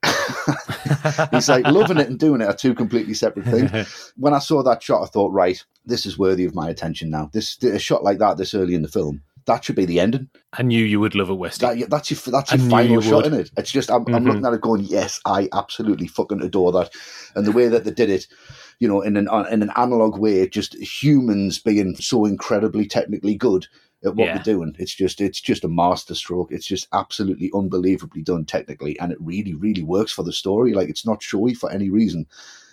he's 1.32 1.50
like, 1.50 1.66
loving 1.66 1.98
it 1.98 2.08
and 2.08 2.18
doing 2.18 2.40
it 2.40 2.48
are 2.48 2.56
two 2.56 2.74
completely 2.74 3.12
separate 3.12 3.44
things. 3.44 4.12
when 4.16 4.32
I 4.32 4.38
saw 4.38 4.62
that 4.62 4.82
shot, 4.82 5.02
I 5.02 5.06
thought, 5.06 5.32
right, 5.32 5.62
this 5.84 6.06
is 6.06 6.18
worthy 6.18 6.46
of 6.46 6.54
my 6.54 6.70
attention 6.70 7.10
now. 7.10 7.28
This 7.30 7.62
a 7.62 7.78
shot 7.78 8.02
like 8.02 8.18
that 8.20 8.38
this 8.38 8.54
early 8.54 8.74
in 8.74 8.82
the 8.82 8.88
film 8.88 9.20
that 9.50 9.64
should 9.64 9.74
be 9.76 9.84
the 9.84 9.98
ending. 10.00 10.28
I 10.52 10.62
knew 10.62 10.82
you 10.84 11.00
would 11.00 11.14
love 11.16 11.28
it, 11.30 11.34
West. 11.34 11.60
That, 11.60 11.90
that's 11.90 12.10
your 12.10 12.20
that's 12.32 12.52
your 12.52 12.70
final 12.70 12.94
you 12.94 13.02
shot 13.02 13.24
would. 13.24 13.32
in 13.32 13.40
it. 13.40 13.50
It's 13.56 13.70
just 13.72 13.90
I'm, 13.90 14.04
mm-hmm. 14.04 14.14
I'm 14.14 14.24
looking 14.24 14.46
at 14.46 14.52
it 14.52 14.60
going, 14.60 14.82
yes, 14.82 15.20
I 15.24 15.48
absolutely 15.52 16.06
fucking 16.06 16.40
adore 16.42 16.70
that, 16.72 16.90
and 17.34 17.44
the 17.46 17.52
way 17.52 17.68
that 17.68 17.84
they 17.84 17.90
did 17.90 18.10
it, 18.10 18.26
you 18.78 18.86
know, 18.88 19.00
in 19.00 19.16
an 19.16 19.26
in 19.50 19.62
an 19.62 19.72
analog 19.76 20.18
way, 20.18 20.48
just 20.48 20.74
humans 20.76 21.58
being 21.58 21.96
so 21.96 22.24
incredibly 22.24 22.86
technically 22.86 23.34
good 23.34 23.66
at 24.04 24.14
what 24.14 24.26
yeah. 24.28 24.40
are 24.40 24.44
doing. 24.44 24.74
It's 24.78 24.94
just 24.94 25.20
it's 25.20 25.40
just 25.40 25.64
a 25.64 25.68
masterstroke. 25.68 26.52
It's 26.52 26.66
just 26.66 26.86
absolutely 26.92 27.50
unbelievably 27.54 28.22
done 28.22 28.44
technically, 28.44 28.98
and 29.00 29.10
it 29.12 29.18
really 29.20 29.54
really 29.54 29.82
works 29.82 30.12
for 30.12 30.22
the 30.22 30.32
story. 30.32 30.74
Like 30.74 30.88
it's 30.88 31.06
not 31.06 31.22
showy 31.24 31.54
for 31.54 31.70
any 31.72 31.90
reason. 31.90 32.26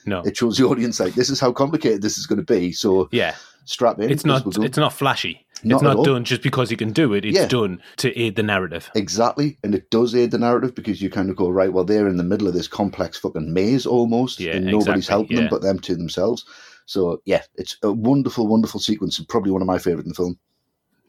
No, 0.07 0.21
it 0.21 0.37
shows 0.37 0.57
the 0.57 0.65
audience 0.65 0.99
like 1.01 1.13
this 1.15 1.29
is 1.29 1.39
how 1.39 1.51
complicated 1.51 2.01
this 2.01 2.17
is 2.17 2.25
going 2.25 2.37
to 2.37 2.45
be. 2.53 2.71
So 2.71 3.09
yeah, 3.11 3.35
strap 3.65 3.99
in. 3.99 4.09
It's 4.09 4.25
not. 4.25 4.43
It's 4.63 4.77
not 4.77 4.93
flashy. 4.93 5.45
Not 5.63 5.75
it's 5.77 5.83
not 5.83 6.05
done 6.05 6.23
just 6.23 6.43
because 6.43 6.69
you 6.71 6.77
can 6.77 6.91
do 6.93 7.13
it. 7.13 7.25
It's 7.25 7.35
yeah. 7.37 7.47
done 7.47 7.81
to 7.97 8.17
aid 8.17 8.35
the 8.35 8.43
narrative. 8.43 8.89
Exactly, 8.95 9.57
and 9.63 9.75
it 9.75 9.89
does 9.91 10.15
aid 10.15 10.31
the 10.31 10.37
narrative 10.37 10.73
because 10.75 11.01
you 11.01 11.09
kind 11.09 11.29
of 11.29 11.35
go 11.35 11.49
right. 11.49 11.73
Well, 11.73 11.83
they're 11.83 12.07
in 12.07 12.17
the 12.17 12.23
middle 12.23 12.47
of 12.47 12.53
this 12.53 12.67
complex 12.67 13.17
fucking 13.17 13.51
maze 13.53 13.85
almost, 13.85 14.39
yeah, 14.39 14.55
and 14.55 14.65
nobody's 14.65 15.03
exactly. 15.05 15.11
helping 15.11 15.37
yeah. 15.37 15.43
them 15.43 15.49
but 15.49 15.61
them 15.61 15.79
to 15.79 15.95
themselves. 15.95 16.45
So 16.85 17.21
yeah, 17.25 17.43
it's 17.55 17.75
a 17.83 17.91
wonderful, 17.91 18.47
wonderful 18.47 18.79
sequence, 18.79 19.19
and 19.19 19.27
probably 19.27 19.51
one 19.51 19.61
of 19.61 19.67
my 19.67 19.77
favorite 19.79 20.03
in 20.05 20.09
the 20.09 20.15
film. 20.15 20.39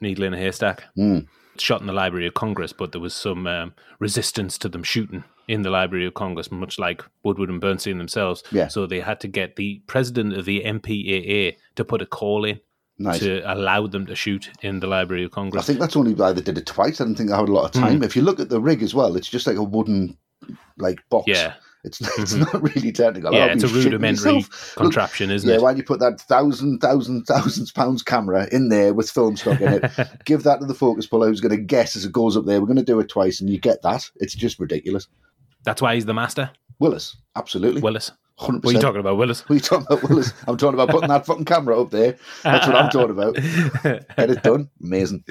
Needle 0.00 0.24
in 0.24 0.34
a 0.34 0.38
haystack. 0.38 0.84
Mm. 0.96 1.26
Shot 1.58 1.80
in 1.80 1.87
the 1.87 1.92
Library 1.92 2.26
of 2.26 2.34
Congress, 2.34 2.72
but 2.72 2.92
there 2.92 3.00
was 3.00 3.14
some 3.14 3.46
um, 3.46 3.74
resistance 4.00 4.58
to 4.58 4.68
them 4.68 4.82
shooting 4.82 5.24
in 5.48 5.62
the 5.62 5.70
Library 5.70 6.06
of 6.06 6.14
Congress, 6.14 6.52
much 6.52 6.78
like 6.78 7.02
Woodward 7.24 7.48
and 7.48 7.61
Bernstein 7.61 7.98
themselves. 7.98 8.44
Yeah. 8.52 8.68
So 8.68 8.87
they 8.87 9.00
had 9.00 9.18
to 9.20 9.28
get 9.28 9.56
the 9.56 9.82
president 9.87 10.34
of 10.37 10.44
the 10.44 10.62
MPAA 10.62 11.56
to 11.76 11.84
put 11.84 12.02
a 12.02 12.06
call 12.06 12.44
in 12.44 12.61
Nice. 13.00 13.20
to 13.20 13.40
allow 13.52 13.87
them 13.87 14.06
to 14.06 14.14
shoot 14.16 14.50
in 14.61 14.80
the 14.80 14.87
Library 14.88 15.22
of 15.24 15.30
Congress. 15.30 15.62
I 15.62 15.64
think 15.66 15.78
that's 15.80 15.94
only 15.96 16.14
why 16.14 16.32
they 16.32 16.40
did 16.42 16.58
it 16.58 16.66
twice. 16.66 17.00
I 17.00 17.04
do 17.04 17.11
not 17.11 17.16
think 17.18 17.30
they 17.30 17.37
had 17.37 17.48
a 17.48 17.52
lot 17.52 17.64
of 17.66 17.70
time. 17.72 18.00
mm 18.00 18.04
If 18.04 18.14
you 18.16 18.22
look 18.22 18.40
at 18.40 18.48
the 18.50 18.61
rig 18.61 18.82
as 18.82 18.92
well, 18.94 19.14
it's 19.16 19.28
just 19.28 19.46
like 19.46 19.54
a 19.56 19.62
wooden 19.62 20.16
like 20.78 21.00
box. 21.08 21.28
Yeah. 21.28 21.54
It's, 21.84 22.00
it's 22.18 22.32
mm-hmm. 22.34 22.40
not 22.42 22.61
really 22.74 22.90
technical. 22.92 23.32
Yeah, 23.32 23.46
it's 23.52 23.62
a 23.62 23.68
rudimentary 23.68 24.44
contraption, 24.74 25.30
isn't 25.30 25.48
yeah, 25.48 25.54
it? 25.54 25.58
Yeah, 25.58 25.62
why 25.62 25.72
do 25.74 25.78
you 25.78 25.84
put 25.84 26.00
that 26.00 26.20
thousand, 26.22 26.80
thousand, 26.80 27.22
thousands 27.26 27.70
pounds 27.70 28.02
camera 28.02 28.48
in 28.52 28.68
there 28.68 28.92
with 28.92 29.08
film 29.08 29.37
stock 29.37 29.61
in 29.61 29.74
it? 29.74 29.90
Give 30.24 30.42
that 30.42 30.58
to 30.61 30.66
the 30.66 30.74
focus 30.74 31.06
puller 31.06 31.28
who's 31.28 31.40
going 31.40 31.54
to 31.56 31.62
guess 31.62 31.94
as 31.94 32.04
it 32.04 32.12
goes 32.12 32.37
up 32.37 32.44
there. 32.46 32.61
We're 32.61 32.66
going 32.66 32.78
to 32.80 32.84
do 32.84 32.98
it 32.98 33.08
twice, 33.08 33.40
and 33.40 33.48
you 33.48 33.58
get 33.61 33.80
that. 33.82 34.11
It's 34.16 34.34
just 34.34 34.58
ridiculous. 34.58 35.06
That's 35.68 35.83
why 35.83 35.96
he's 35.96 36.07
the 36.07 36.14
master. 36.14 36.50
Willis, 36.78 37.14
absolutely. 37.37 37.83
Willis. 37.83 38.11
100%. 38.40 38.64
What 38.64 38.70
are 38.70 38.72
you 38.72 38.78
talking 38.81 39.00
about, 39.00 39.18
Willis? 39.18 39.42
What 39.42 39.50
are 39.50 39.54
you 39.57 39.61
talking 39.61 39.85
about, 39.90 40.09
Willis? 40.09 40.33
I'm 40.46 40.57
talking 40.57 40.74
about 40.81 40.88
putting 40.88 41.11
that 41.11 41.26
fucking 41.26 41.44
camera 41.44 41.78
up 41.78 41.90
there. 41.90 42.16
That's 42.42 42.66
what 42.66 42.74
I'm 42.74 42.88
talking 42.88 43.11
about. 43.11 43.35
Get 43.35 44.07
it 44.31 44.42
done. 44.42 44.70
Amazing. 44.83 45.24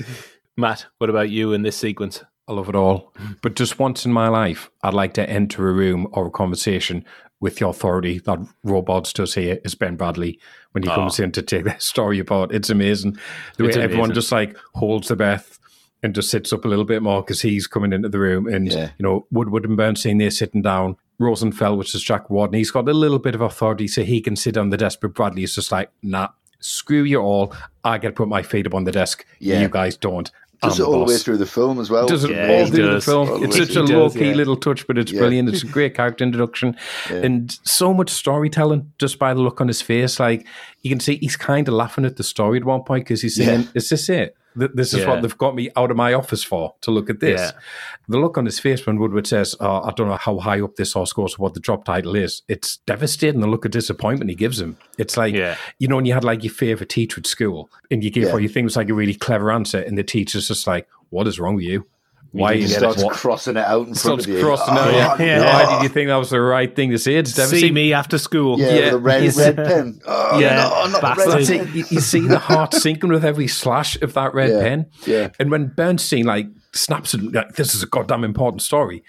Matt, 0.56 0.86
what 1.00 1.10
about 1.10 1.32
you 1.32 1.54
in 1.54 1.64
this 1.64 1.76
sequence? 1.76 2.24
I 2.48 2.54
love 2.54 2.70
it 2.70 2.76
all. 2.76 3.16
But 3.42 3.56
just 3.56 3.80
once 3.80 4.06
in 4.06 4.14
my 4.14 4.28
life, 4.28 4.70
I'd 4.84 4.94
like 4.94 5.14
to 5.16 5.28
enter 5.28 5.68
a 5.70 5.74
room 5.74 6.08
or 6.12 6.28
a 6.28 6.32
conversation 6.32 7.04
with 7.40 7.56
the 7.58 7.68
authority 7.68 8.20
that 8.20 8.38
Robards 8.64 9.12
does 9.14 9.34
here 9.34 9.58
is 9.66 9.74
Ben 9.74 9.98
Bradlee 9.98 10.38
when 10.74 10.84
he 10.84 10.90
oh. 10.90 10.94
comes 10.94 11.20
in 11.20 11.32
to 11.32 11.42
take 11.42 11.64
that 11.64 11.82
story 11.82 12.20
apart. 12.20 12.52
It's 12.52 12.70
amazing. 12.70 13.18
The 13.58 13.64
way 13.64 13.74
everyone 13.74 14.14
just 14.14 14.32
like 14.32 14.56
holds 14.76 15.08
the 15.08 15.16
breath, 15.16 15.58
and 16.04 16.14
just 16.14 16.30
sits 16.30 16.54
up 16.54 16.66
a 16.66 16.68
little 16.68 16.86
bit 16.86 17.02
more 17.02 17.22
because 17.22 17.42
he's 17.42 17.68
coming 17.68 17.92
into 17.94 18.10
the 18.10 18.20
room. 18.20 18.46
And, 18.48 18.72
yeah. 18.72 18.92
you 18.98 19.04
know, 19.04 19.26
Woodward 19.32 19.66
and 19.66 19.76
Bernstein, 19.78 20.18
they're 20.20 20.32
sitting 20.32 20.62
down. 20.62 20.98
Rosenfeld, 21.20 21.80
which 21.80 21.96
is 21.96 22.04
Jack 22.04 22.30
Warden, 22.30 22.56
he's 22.60 22.70
got 22.70 22.88
a 22.88 22.94
little 22.94 23.18
bit 23.18 23.34
of 23.34 23.42
authority, 23.42 23.88
so 23.88 24.04
he 24.04 24.22
can 24.22 24.36
sit 24.36 24.56
on 24.56 24.70
the 24.70 24.78
desk. 24.78 25.00
But 25.02 25.16
Bradlee 25.16 25.44
is 25.44 25.56
just 25.56 25.72
like, 25.72 25.90
nah, 26.04 26.28
screw 26.60 27.02
you 27.02 27.20
all. 27.22 27.56
I 27.84 27.98
get 27.98 28.10
to 28.10 28.14
put 28.14 28.28
my 28.28 28.44
feet 28.44 28.68
up 28.68 28.76
on 28.76 28.84
the 28.84 28.92
desk. 28.92 29.26
Yeah. 29.40 29.62
You 29.62 29.68
guys 29.68 29.98
don't. 29.98 30.30
Does 30.62 30.80
I'm 30.80 30.86
it 30.86 30.88
all 30.90 31.06
the 31.06 31.12
way 31.14 31.18
through 31.18 31.38
the 31.38 31.48
film 31.48 31.80
as 31.80 31.90
well? 31.90 32.06
Does 32.06 32.24
it 32.24 32.32
yeah, 32.32 32.48
all 32.52 32.68
through 32.68 32.88
does. 32.92 33.06
the 33.06 33.12
film? 33.12 33.30
All 33.30 33.44
it's 33.44 33.58
such 33.58 33.76
a 33.76 33.82
low 33.84 34.12
key 34.12 34.28
yeah. 34.30 34.34
little 34.34 34.58
touch, 34.58 34.86
but 34.86 35.00
it's 35.00 35.12
yeah. 35.12 35.20
brilliant. 35.20 35.50
It's 35.50 35.64
a 35.64 35.68
great 35.68 35.94
character 35.96 36.24
introduction 36.24 36.76
and 37.10 37.56
so 37.64 37.94
much 37.94 38.10
storytelling 38.10 38.92
just 38.98 39.20
by 39.20 39.36
the 39.36 39.40
look 39.40 39.62
on 39.62 39.68
his 39.68 39.84
face. 39.84 40.20
Like 40.20 40.48
you 40.82 40.90
can 40.90 41.00
see 41.00 41.18
he's 41.18 41.36
kind 41.36 41.68
of 41.68 41.76
laughing 41.76 42.06
at 42.06 42.18
the 42.18 42.24
story 42.24 42.58
at 42.60 42.64
one 42.66 42.82
point 42.84 43.04
because 43.06 43.22
he's 43.22 43.36
saying, 43.36 43.68
Is 43.76 43.90
this 43.90 44.10
it? 44.10 44.36
this 44.58 44.94
is 44.94 45.02
yeah. 45.02 45.10
what 45.10 45.22
they've 45.22 45.38
got 45.38 45.56
me 45.56 45.70
out 45.76 45.92
of 45.92 45.98
my 45.98 46.14
office 46.14 46.44
for 46.44 46.74
to 46.82 46.92
look 46.92 47.10
at 47.10 47.20
this. 47.20 47.40
Yeah. 47.40 47.52
The 48.10 48.18
look 48.18 48.38
on 48.38 48.46
his 48.46 48.60
face 48.60 48.86
when 48.86 48.98
Woodward 48.98 49.28
says, 49.28 49.56
oh, 49.60 49.82
I 49.82 49.92
don't 49.96 50.08
know 50.08 50.16
how 50.18 50.40
high 50.40 50.62
up 50.62 50.76
this 50.76 50.94
horse 50.94 51.14
goes 51.14 51.36
or 51.36 51.38
what 51.38 51.54
the 51.54 51.60
drop 51.60 51.86
title 51.86 52.16
is, 52.16 52.42
it's 52.48 52.78
devastating 52.86 53.42
the 53.42 53.48
look 53.48 53.66
of 53.66 53.72
disappointment 53.72 54.30
he 54.30 54.36
gives 54.36 54.60
him. 54.60 54.78
It's 54.98 55.16
like, 55.16 55.34
yeah. 55.34 55.58
you 55.80 55.88
know, 55.88 55.96
when 55.98 56.06
you 56.06 56.14
had 56.14 56.24
like 56.24 56.44
your 56.44 56.54
favorite 56.54 56.90
teacher 56.90 57.20
at 57.20 57.28
school 57.28 57.70
and 57.92 58.04
you 58.04 58.10
gave 58.10 58.32
what 58.32 58.42
you 58.42 58.50
think 58.50 58.66
was 58.66 58.76
like 58.76 58.90
a 58.90 58.94
really 58.94 59.14
clever 59.16 59.52
answer, 59.52 59.80
and 59.80 59.98
the 59.98 60.04
teacher's 60.04 60.48
just 60.48 60.66
like, 60.66 60.88
what 61.10 61.28
is 61.28 61.40
wrong 61.40 61.56
with 61.56 61.64
you? 61.66 61.86
Why 62.38 62.52
you 62.54 62.68
starts 62.68 63.04
crossing 63.12 63.58
it 63.58 63.66
out 63.66 63.88
in 63.88 63.96
starts 63.96 64.02
front 64.02 64.22
of 64.22 64.28
you? 64.28 64.44
Crossing 64.46 64.76
oh, 64.78 64.80
out, 64.80 65.20
yeah. 65.20 65.26
Yeah. 65.26 65.54
Why 65.54 65.74
did 65.74 65.84
you 65.84 65.90
oh. 65.90 65.94
think 65.94 66.08
that 66.10 66.16
was 66.18 66.30
the 66.30 66.40
right 66.42 66.74
thing 66.74 66.92
to 66.92 67.00
say? 67.00 67.14
Did 67.22 67.36
you 67.36 67.44
ever 67.44 67.56
see, 67.58 67.72
me 67.72 67.94
after 67.94 68.18
school? 68.20 68.60
Yeah, 68.60 68.74
yeah. 68.76 68.90
the 68.92 69.00
red, 69.00 69.34
red 69.36 69.56
pen. 69.56 70.00
Oh, 70.06 70.38
yeah, 70.40 70.56
no, 70.86 71.00
not 71.00 71.18
the 71.18 71.26
red 71.28 71.68
you, 71.76 71.84
you 71.90 72.00
see 72.00 72.20
the 72.22 72.38
heart 72.40 72.74
sinking 72.76 73.10
with 73.12 73.26
every 73.26 73.48
slash 73.48 74.00
of 74.04 74.14
that 74.14 74.34
red 74.36 74.52
yeah. 74.52 74.60
pen. 74.62 74.86
Yeah, 75.08 75.30
and 75.40 75.50
when 75.50 75.68
Bernstein 75.70 76.26
like 76.26 76.46
snaps 76.74 77.14
it, 77.16 77.24
like 77.34 77.56
this 77.56 77.74
is 77.74 77.82
a 77.84 77.88
goddamn 77.88 78.24
important 78.24 78.62
story. 78.62 79.04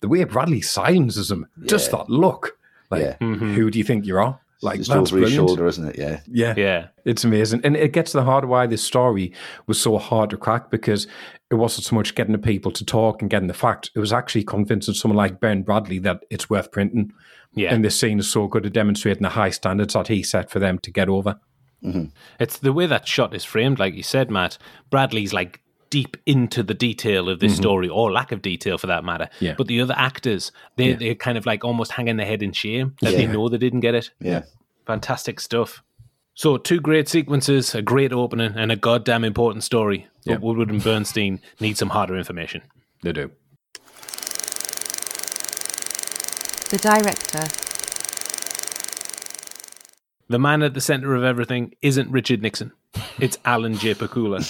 The 0.00 0.08
way 0.08 0.24
Bradlee 0.24 0.64
silences 0.64 1.30
him, 1.30 1.46
just 1.66 1.90
that 1.90 2.08
look. 2.08 2.56
Like, 2.90 3.18
mm-hmm. 3.20 3.52
who 3.54 3.70
do 3.70 3.78
you 3.78 3.84
think 3.84 4.04
you 4.06 4.18
are? 4.18 4.40
like 4.62 4.78
that's 4.82 5.10
brilliant. 5.10 5.32
shoulder, 5.34 5.66
isn't 5.66 5.88
it? 5.90 5.98
Yeah, 5.98 6.20
yeah, 6.26 6.52
yeah. 6.56 6.86
It's 7.06 7.24
amazing, 7.24 7.62
and 7.64 7.74
it 7.76 7.92
gets 7.92 8.12
to 8.12 8.18
the 8.18 8.24
heart 8.24 8.44
of 8.44 8.50
why 8.50 8.66
this 8.66 8.82
story 8.84 9.32
was 9.66 9.80
so 9.80 9.96
hard 9.98 10.28
to 10.30 10.36
crack 10.36 10.70
because 10.70 11.06
it 11.50 11.56
wasn't 11.56 11.84
so 11.84 11.96
much 11.96 12.14
getting 12.14 12.32
the 12.32 12.38
people 12.38 12.70
to 12.70 12.84
talk 12.84 13.20
and 13.20 13.30
getting 13.30 13.48
the 13.48 13.54
fact; 13.54 13.90
It 13.94 13.98
was 13.98 14.12
actually 14.12 14.44
convincing 14.44 14.94
someone 14.94 15.16
like 15.16 15.40
Ben 15.40 15.64
Bradlee 15.64 16.02
that 16.02 16.24
it's 16.30 16.48
worth 16.48 16.70
printing. 16.70 17.12
Yeah. 17.52 17.74
And 17.74 17.84
this 17.84 17.98
scene 17.98 18.20
is 18.20 18.30
so 18.30 18.46
good 18.46 18.64
at 18.64 18.72
demonstrating 18.72 19.24
the 19.24 19.30
high 19.30 19.50
standards 19.50 19.94
that 19.94 20.06
he 20.06 20.22
set 20.22 20.48
for 20.48 20.60
them 20.60 20.78
to 20.78 20.90
get 20.92 21.08
over. 21.08 21.40
Mm-hmm. 21.82 22.04
It's 22.38 22.58
the 22.58 22.72
way 22.72 22.86
that 22.86 23.08
shot 23.08 23.34
is 23.34 23.44
framed, 23.44 23.80
like 23.80 23.94
you 23.94 24.04
said, 24.04 24.30
Matt. 24.30 24.58
Bradlee's 24.92 25.32
like 25.32 25.60
deep 25.88 26.16
into 26.24 26.62
the 26.62 26.74
detail 26.74 27.28
of 27.28 27.40
this 27.40 27.54
mm-hmm. 27.54 27.62
story, 27.62 27.88
or 27.88 28.12
lack 28.12 28.30
of 28.30 28.42
detail 28.42 28.78
for 28.78 28.86
that 28.86 29.04
matter. 29.04 29.28
Yeah. 29.40 29.54
But 29.58 29.66
the 29.66 29.80
other 29.80 29.94
actors, 29.96 30.52
they, 30.76 30.90
yeah. 30.90 30.96
they're 30.96 31.14
kind 31.16 31.36
of 31.36 31.46
like 31.46 31.64
almost 31.64 31.90
hanging 31.90 32.16
their 32.18 32.26
head 32.26 32.44
in 32.44 32.52
shame 32.52 32.94
that 33.02 33.12
yeah. 33.12 33.18
they 33.18 33.26
know 33.26 33.48
they 33.48 33.58
didn't 33.58 33.80
get 33.80 33.96
it. 33.96 34.12
Yeah. 34.20 34.44
Fantastic 34.86 35.40
stuff. 35.40 35.82
So 36.34 36.56
two 36.56 36.80
great 36.80 37.08
sequences, 37.08 37.74
a 37.74 37.82
great 37.82 38.12
opening, 38.12 38.52
and 38.56 38.70
a 38.70 38.76
goddamn 38.76 39.24
important 39.24 39.64
story. 39.64 40.06
But 40.24 40.32
yep. 40.34 40.40
Woodward 40.40 40.70
and 40.70 40.82
Bernstein 40.82 41.40
need 41.60 41.76
some 41.76 41.90
harder 41.90 42.16
information. 42.16 42.62
They 43.02 43.12
do. 43.12 43.30
The 46.70 46.78
director. 46.78 47.44
The 50.28 50.38
man 50.38 50.62
at 50.62 50.74
the 50.74 50.80
center 50.80 51.16
of 51.16 51.24
everything 51.24 51.74
isn't 51.82 52.10
Richard 52.10 52.40
Nixon. 52.42 52.70
It's 53.18 53.38
Alan 53.44 53.74
J. 53.74 53.94
Pakula. 53.94 54.40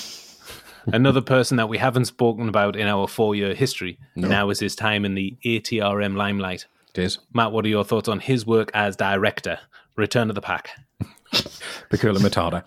Another 0.87 1.23
person 1.23 1.57
that 1.57 1.69
we 1.71 1.79
haven't 1.79 2.07
spoken 2.07 2.49
about 2.49 2.77
in 2.77 2.87
our 2.87 3.07
four 3.09 3.35
year 3.35 3.55
history. 3.55 3.99
No. 4.16 4.29
Now 4.29 4.51
is 4.51 4.61
his 4.61 4.77
time 4.77 5.07
in 5.07 5.14
the 5.14 5.37
ATRM 5.47 6.14
limelight. 6.16 6.66
It 6.95 7.05
is. 7.05 7.19
Matt, 7.33 7.53
what 7.53 7.64
are 7.64 7.69
your 7.69 7.85
thoughts 7.85 8.09
on 8.09 8.21
his 8.21 8.47
work 8.47 8.71
as 8.75 8.97
director? 8.97 9.59
Return 9.97 10.29
of 10.29 10.35
the 10.35 10.43
Pack. 10.43 10.71
Pakula 11.33 12.19
Matata. 12.19 12.64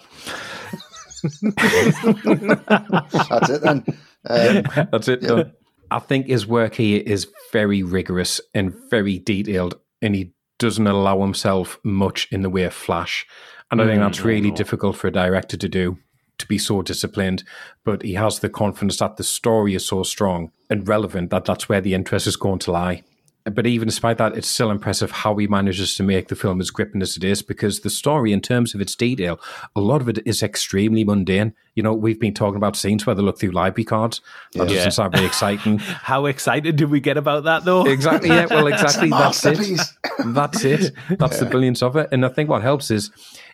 That's 3.31 3.49
it 3.49 3.61
then. 3.61 3.85
Um, 4.25 4.87
That's 4.91 5.07
it. 5.07 5.23
Yeah. 5.23 5.43
I 5.91 5.99
think 5.99 6.27
his 6.27 6.47
work 6.47 6.75
here 6.75 7.03
is 7.05 7.27
very 7.51 7.83
rigorous 7.83 8.41
and 8.53 8.73
very 8.89 9.19
detailed, 9.19 9.79
and 10.01 10.15
he 10.15 10.33
doesn't 10.57 10.87
allow 10.87 11.21
himself 11.21 11.77
much 11.83 12.27
in 12.31 12.41
the 12.41 12.49
way 12.49 12.63
of 12.63 12.73
flash. 12.73 13.25
And 13.69 13.81
I 13.81 13.85
think 13.85 13.99
mm. 13.99 14.03
that's 14.05 14.21
really 14.21 14.51
difficult 14.51 14.95
for 14.95 15.07
a 15.07 15.11
director 15.11 15.55
to 15.57 15.69
do, 15.69 15.97
to 16.39 16.45
be 16.47 16.57
so 16.57 16.81
disciplined. 16.83 17.43
But 17.83 18.01
he 18.03 18.13
has 18.13 18.39
the 18.39 18.49
confidence 18.49 18.97
that 18.97 19.17
the 19.17 19.23
story 19.23 19.75
is 19.75 19.85
so 19.85 20.03
strong 20.03 20.51
and 20.69 20.87
relevant 20.87 21.29
that 21.31 21.45
that's 21.45 21.67
where 21.69 21.81
the 21.81 21.93
interest 21.93 22.27
is 22.27 22.35
going 22.37 22.59
to 22.59 22.71
lie 22.71 23.03
but 23.51 23.65
even 23.65 23.87
despite 23.87 24.17
that, 24.19 24.37
it's 24.37 24.47
still 24.47 24.71
impressive 24.71 25.11
how 25.11 25.35
he 25.35 25.47
manages 25.47 25.95
to 25.95 26.03
make 26.03 26.29
the 26.29 26.35
film 26.35 26.61
as 26.61 26.71
gripping 26.71 27.01
as 27.01 27.17
it 27.17 27.23
is 27.25 27.41
because 27.41 27.81
the 27.81 27.89
story, 27.89 28.31
in 28.31 28.39
terms 28.39 28.73
of 28.73 28.79
its 28.79 28.95
detail, 28.95 29.37
a 29.75 29.81
lot 29.81 29.99
of 30.01 30.07
it 30.07 30.19
is 30.25 30.41
extremely 30.41 31.03
mundane. 31.03 31.53
You 31.75 31.83
know, 31.83 31.93
we've 31.93 32.19
been 32.19 32.33
talking 32.33 32.55
about 32.55 32.75
scenes 32.77 33.05
where 33.05 33.15
they 33.15 33.21
look 33.21 33.39
through 33.39 33.51
library 33.51 33.83
cards. 33.85 34.21
That 34.53 34.69
yeah. 34.69 34.75
doesn't 34.77 34.91
sound 34.91 35.13
very 35.13 35.25
exciting. 35.25 35.77
how 35.79 36.25
excited 36.27 36.77
did 36.77 36.89
we 36.89 37.01
get 37.01 37.17
about 37.17 37.43
that, 37.45 37.65
though? 37.65 37.85
Exactly. 37.85 38.29
Yeah, 38.29 38.45
well, 38.49 38.67
exactly. 38.67 39.09
That's 39.09 39.45
it. 39.45 39.79
That's 40.25 40.63
it. 40.63 40.91
That's 41.19 41.33
yeah. 41.37 41.43
the 41.43 41.47
brilliance 41.49 41.81
of 41.83 41.97
it. 41.97 42.09
And 42.13 42.25
I 42.25 42.29
think 42.29 42.49
what 42.49 42.61
helps 42.61 42.91
is 42.91 43.11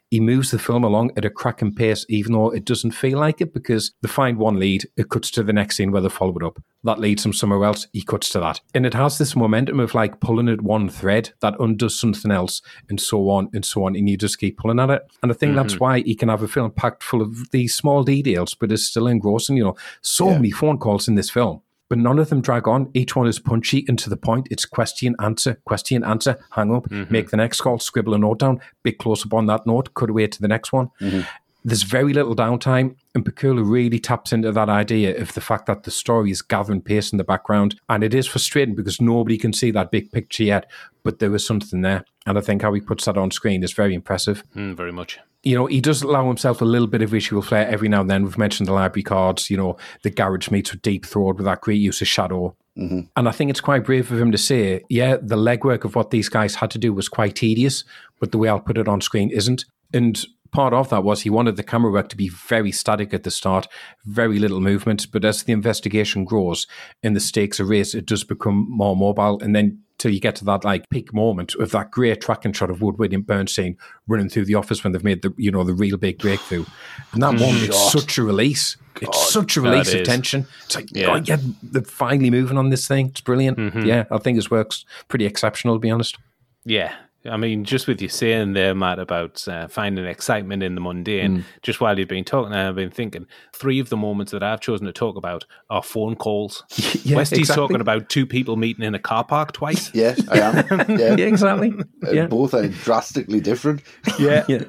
he 0.09 0.19
moves 0.19 0.49
the 0.51 0.57
film 0.59 0.83
along 0.83 1.11
at 1.15 1.25
a 1.25 1.29
cracking 1.29 1.73
pace, 1.75 2.03
even 2.09 2.33
though 2.33 2.49
it 2.49 2.65
doesn't 2.65 2.91
feel 2.91 3.19
like 3.19 3.41
it, 3.41 3.53
because 3.53 3.91
they 4.01 4.09
find 4.09 4.37
one 4.39 4.57
lead, 4.59 4.85
it 4.97 5.09
cuts 5.09 5.29
to 5.31 5.43
the 5.43 5.53
next 5.53 5.77
scene 5.77 5.91
where 5.91 6.01
they 6.01 6.09
follow 6.09 6.35
it 6.35 6.43
up. 6.43 6.61
That 6.83 6.97
leads 6.99 7.23
him 7.25 7.33
somewhere 7.33 7.63
else, 7.63 7.87
he 7.93 8.01
cuts 8.01 8.29
to 8.31 8.39
that. 8.39 8.61
And 8.73 8.85
it 8.85 8.95
has 8.95 9.17
this 9.17 9.35
momentum 9.35 9.79
of 9.79 9.93
like 9.93 10.19
pulling 10.19 10.49
at 10.49 10.61
one 10.61 10.89
thread 10.89 11.31
that 11.41 11.59
undoes 11.59 11.99
something 11.99 12.31
else, 12.31 12.61
and 12.89 12.99
so 12.99 13.29
on 13.29 13.49
and 13.53 13.63
so 13.63 13.85
on. 13.85 13.95
And 13.95 14.09
you 14.09 14.17
just 14.17 14.39
keep 14.39 14.57
pulling 14.57 14.79
at 14.79 14.89
it. 14.89 15.03
And 15.21 15.31
I 15.31 15.35
think 15.35 15.51
mm-hmm. 15.51 15.57
that's 15.57 15.79
why 15.79 15.99
he 16.01 16.15
can 16.15 16.29
have 16.29 16.41
a 16.41 16.47
film 16.47 16.71
packed 16.71 17.03
full 17.03 17.21
of 17.21 17.51
these 17.51 17.75
small 17.75 18.03
details, 18.03 18.55
but 18.55 18.71
it's 18.71 18.85
still 18.85 19.07
engrossing. 19.07 19.57
You 19.57 19.65
know, 19.65 19.75
so 20.01 20.27
yeah. 20.31 20.35
many 20.35 20.51
phone 20.51 20.79
calls 20.79 21.07
in 21.07 21.15
this 21.15 21.29
film 21.29 21.61
but 21.89 21.97
none 21.97 22.19
of 22.19 22.29
them 22.29 22.41
drag 22.41 22.67
on. 22.67 22.89
Each 22.93 23.15
one 23.15 23.27
is 23.27 23.39
punchy 23.39 23.83
and 23.87 23.97
to 23.99 24.09
the 24.09 24.17
point. 24.17 24.47
It's 24.51 24.63
question, 24.63 25.15
answer, 25.21 25.59
question, 25.65 26.03
answer, 26.03 26.37
hang 26.51 26.73
up, 26.73 26.87
mm-hmm. 26.89 27.11
make 27.11 27.31
the 27.31 27.37
next 27.37 27.61
call, 27.61 27.79
scribble 27.79 28.13
a 28.13 28.17
note 28.19 28.39
down, 28.39 28.61
bit 28.83 28.99
close 28.99 29.25
upon 29.25 29.47
that 29.47 29.65
note, 29.65 29.93
cut 29.95 30.09
away 30.11 30.27
to 30.27 30.41
the 30.41 30.47
next 30.47 30.71
one. 30.71 30.89
Mm-hmm. 31.01 31.21
There's 31.65 31.83
very 31.83 32.13
little 32.13 32.37
downtime, 32.37 32.95
and 33.13 33.25
Pakula 33.25 33.69
really 33.69 33.99
taps 33.99 34.31
into 34.31 34.49
that 34.49 34.69
idea 34.69 35.19
of 35.19 35.33
the 35.33 35.41
fact 35.41 35.65
that 35.65 35.83
the 35.83 35.91
story 35.91 36.31
is 36.31 36.41
gathering 36.41 36.81
pace 36.81 37.11
in 37.11 37.17
the 37.17 37.23
background. 37.25 37.77
And 37.89 38.01
it 38.01 38.13
is 38.13 38.27
frustrating 38.27 38.75
because 38.75 39.01
nobody 39.01 39.37
can 39.37 39.51
see 39.51 39.69
that 39.71 39.91
big 39.91 40.09
picture 40.13 40.43
yet, 40.43 40.71
but 41.03 41.19
there 41.19 41.29
was 41.31 41.45
something 41.45 41.81
there. 41.81 42.05
And 42.25 42.37
I 42.37 42.41
think 42.41 42.61
how 42.61 42.71
he 42.71 42.79
puts 42.79 43.05
that 43.05 43.17
on 43.17 43.31
screen 43.31 43.61
is 43.61 43.73
very 43.73 43.93
impressive. 43.93 44.41
Mm, 44.55 44.75
very 44.77 44.93
much 44.93 45.19
you 45.43 45.55
know, 45.55 45.67
he 45.67 45.79
does 45.81 46.01
allow 46.01 46.27
himself 46.27 46.61
a 46.61 46.65
little 46.65 46.87
bit 46.87 47.01
of 47.01 47.09
visual 47.09 47.41
flair 47.41 47.67
every 47.67 47.87
now 47.87 48.01
and 48.01 48.09
then. 48.09 48.23
We've 48.23 48.37
mentioned 48.37 48.67
the 48.67 48.73
library 48.73 49.03
cards, 49.03 49.49
you 49.49 49.55
know, 49.57 49.77
the 50.03 50.09
garage 50.09 50.51
meets 50.51 50.71
with 50.71 50.81
Deep 50.81 51.05
Throat 51.05 51.37
with 51.37 51.45
that 51.45 51.61
great 51.61 51.79
use 51.79 52.01
of 52.01 52.07
shadow. 52.07 52.55
Mm-hmm. 52.77 53.01
And 53.15 53.29
I 53.29 53.31
think 53.31 53.49
it's 53.49 53.61
quite 53.61 53.85
brave 53.85 54.11
of 54.11 54.19
him 54.19 54.31
to 54.31 54.37
say, 54.37 54.81
yeah, 54.89 55.15
the 55.21 55.37
legwork 55.37 55.85
of 55.85 55.95
what 55.95 56.11
these 56.11 56.29
guys 56.29 56.55
had 56.55 56.71
to 56.71 56.77
do 56.77 56.93
was 56.93 57.07
quite 57.09 57.35
tedious, 57.35 57.83
but 58.19 58.31
the 58.31 58.37
way 58.37 58.49
I'll 58.49 58.59
put 58.59 58.77
it 58.77 58.87
on 58.87 58.99
screen 59.01 59.29
isn't. 59.31 59.63
And 59.93 60.21
part 60.51 60.73
of 60.73 60.89
that 60.89 61.03
was 61.03 61.21
he 61.21 61.29
wanted 61.29 61.55
the 61.55 61.63
camera 61.63 61.91
work 61.91 62.09
to 62.09 62.17
be 62.17 62.27
very 62.29 62.71
static 62.73 63.13
at 63.13 63.23
the 63.23 63.31
start, 63.31 63.67
very 64.05 64.39
little 64.39 64.59
movement. 64.59 65.07
But 65.11 65.23
as 65.23 65.43
the 65.43 65.53
investigation 65.53 66.25
grows 66.25 66.67
and 67.01 67.15
the 67.15 67.19
stakes 67.21 67.59
are 67.61 67.65
raised, 67.65 67.95
it 67.95 68.05
does 68.05 68.23
become 68.25 68.65
more 68.69 68.95
mobile. 68.95 69.39
And 69.41 69.55
then 69.55 69.79
till 69.99 70.11
you 70.11 70.19
get 70.19 70.35
to 70.37 70.45
that 70.45 70.63
like 70.63 70.89
peak 70.89 71.13
moment 71.13 71.53
of 71.55 71.71
that 71.71 71.91
great 71.91 72.21
tracking 72.21 72.53
shot 72.53 72.69
of 72.71 72.81
Woodward 72.81 73.13
and 73.13 73.25
Bernstein 73.27 73.77
running 74.07 74.29
through 74.29 74.45
the 74.45 74.55
office 74.55 74.83
when 74.83 74.93
they've 74.93 75.03
made 75.03 75.21
the 75.21 75.31
you 75.37 75.51
know 75.51 75.63
the 75.63 75.73
real 75.73 75.97
big 75.97 76.17
breakthrough. 76.17 76.65
And 77.11 77.21
that 77.21 77.35
mm. 77.35 77.39
moment 77.41 77.65
it's 77.65 77.91
such 77.91 78.17
a 78.17 78.23
release. 78.23 78.75
God, 78.95 79.09
it's 79.09 79.31
such 79.31 79.57
a 79.57 79.61
release 79.61 79.93
of 79.93 80.03
tension. 80.03 80.47
It's 80.65 80.75
like, 80.75 80.87
yeah. 80.91 81.05
God, 81.05 81.27
yeah, 81.27 81.37
they're 81.61 81.83
finally 81.83 82.31
moving 82.31 82.57
on 82.57 82.69
this 82.69 82.87
thing. 82.87 83.07
It's 83.09 83.21
brilliant. 83.21 83.57
Mm-hmm. 83.57 83.81
Yeah, 83.85 84.05
I 84.09 84.17
think 84.17 84.37
this 84.37 84.49
works 84.49 84.83
pretty 85.07 85.25
exceptional, 85.25 85.75
to 85.75 85.79
be 85.79 85.91
honest. 85.91 86.17
Yeah, 86.65 86.95
I 87.29 87.37
mean, 87.37 87.63
just 87.63 87.87
with 87.87 88.01
you 88.01 88.09
saying 88.09 88.53
there, 88.53 88.73
Matt, 88.75 88.99
about 88.99 89.45
uh, 89.47 89.67
finding 89.67 90.05
excitement 90.05 90.63
in 90.63 90.75
the 90.75 90.81
mundane, 90.81 91.39
mm. 91.39 91.43
just 91.61 91.79
while 91.79 91.97
you've 91.97 92.07
been 92.07 92.23
talking, 92.23 92.53
I've 92.53 92.75
been 92.75 92.89
thinking 92.91 93.25
three 93.53 93.79
of 93.79 93.89
the 93.89 93.97
moments 93.97 94.31
that 94.31 94.43
I've 94.43 94.59
chosen 94.59 94.85
to 94.87 94.91
talk 94.93 95.15
about 95.15 95.45
are 95.69 95.83
phone 95.83 96.15
calls. 96.15 96.63
yeah, 97.03 97.15
Westy's 97.15 97.39
exactly. 97.39 97.61
talking 97.61 97.81
about 97.81 98.09
two 98.09 98.25
people 98.25 98.55
meeting 98.57 98.83
in 98.85 98.95
a 98.95 98.99
car 98.99 99.23
park 99.23 99.51
twice. 99.53 99.91
Yeah, 99.99 100.15
I 100.29 100.39
am. 100.39 100.55
Yeah, 100.99 101.15
yeah 101.17 101.25
exactly. 101.25 101.73
Uh, 102.07 102.11
yeah. 102.11 102.27
Both 102.27 102.53
are 102.53 102.67
drastically 102.67 103.39
different. 103.41 103.81
yeah. 104.17 104.45
yeah. 104.47 104.61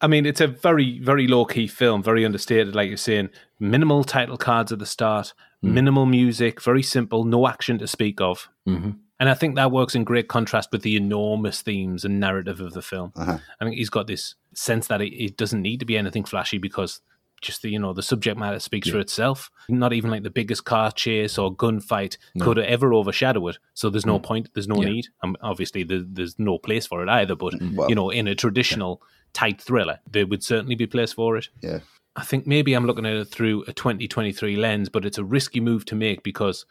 I 0.00 0.06
mean, 0.08 0.24
it's 0.26 0.40
a 0.40 0.46
very, 0.48 0.98
very 1.00 1.26
low 1.28 1.44
key 1.46 1.66
film, 1.68 2.02
very 2.02 2.24
understated, 2.24 2.74
like 2.74 2.88
you're 2.88 2.96
saying. 2.96 3.30
Minimal 3.60 4.02
title 4.04 4.36
cards 4.36 4.70
at 4.72 4.78
the 4.80 4.86
start, 4.86 5.32
mm. 5.64 5.70
minimal 5.70 6.06
music, 6.06 6.60
very 6.60 6.82
simple, 6.82 7.24
no 7.24 7.46
action 7.48 7.78
to 7.78 7.86
speak 7.88 8.20
of. 8.20 8.48
Mm-hmm. 8.68 8.90
And 9.22 9.30
I 9.30 9.34
think 9.34 9.54
that 9.54 9.70
works 9.70 9.94
in 9.94 10.02
great 10.02 10.26
contrast 10.26 10.72
with 10.72 10.82
the 10.82 10.96
enormous 10.96 11.62
themes 11.62 12.04
and 12.04 12.18
narrative 12.18 12.60
of 12.60 12.72
the 12.72 12.82
film. 12.82 13.12
Uh-huh. 13.14 13.38
I 13.60 13.64
mean, 13.64 13.74
he's 13.74 13.88
got 13.88 14.08
this 14.08 14.34
sense 14.52 14.88
that 14.88 15.00
it, 15.00 15.12
it, 15.16 15.36
doesn't 15.36 15.62
need 15.62 15.78
to 15.78 15.86
be 15.86 15.96
anything 15.96 16.24
flashy 16.24 16.58
because 16.58 17.00
just 17.40 17.62
the 17.62 17.70
you 17.70 17.78
know 17.78 17.92
the 17.92 18.02
subject 18.02 18.36
matter 18.36 18.58
speaks 18.58 18.88
yeah. 18.88 18.94
for 18.94 18.98
itself. 18.98 19.48
Not 19.68 19.92
even 19.92 20.10
like 20.10 20.24
the 20.24 20.30
biggest 20.30 20.64
car 20.64 20.90
chase 20.90 21.38
or 21.38 21.54
gunfight 21.54 22.16
no. 22.34 22.44
could 22.44 22.58
ever 22.58 22.92
overshadow 22.92 23.46
it. 23.46 23.58
So 23.74 23.90
there's 23.90 24.04
no 24.04 24.18
mm. 24.18 24.24
point. 24.24 24.48
There's 24.54 24.66
no 24.66 24.82
yeah. 24.82 24.88
need. 24.88 25.06
Um, 25.22 25.36
obviously, 25.40 25.84
the, 25.84 26.04
there's 26.10 26.36
no 26.40 26.58
place 26.58 26.86
for 26.86 27.00
it 27.00 27.08
either. 27.08 27.36
But 27.36 27.54
mm, 27.54 27.76
well, 27.76 27.88
you 27.88 27.94
know, 27.94 28.10
in 28.10 28.26
a 28.26 28.34
traditional 28.34 29.00
yeah. 29.00 29.06
tight 29.34 29.60
thriller, 29.62 30.00
there 30.10 30.26
would 30.26 30.42
certainly 30.42 30.74
be 30.74 30.88
place 30.88 31.12
for 31.12 31.36
it. 31.36 31.48
Yeah. 31.60 31.78
I 32.16 32.24
think 32.24 32.48
maybe 32.48 32.74
I'm 32.74 32.86
looking 32.88 33.06
at 33.06 33.12
it 33.14 33.26
through 33.28 33.66
a 33.68 33.72
2023 33.72 34.56
lens, 34.56 34.88
but 34.88 35.06
it's 35.06 35.16
a 35.18 35.24
risky 35.24 35.60
move 35.60 35.84
to 35.86 35.94
make 35.94 36.24
because 36.24 36.66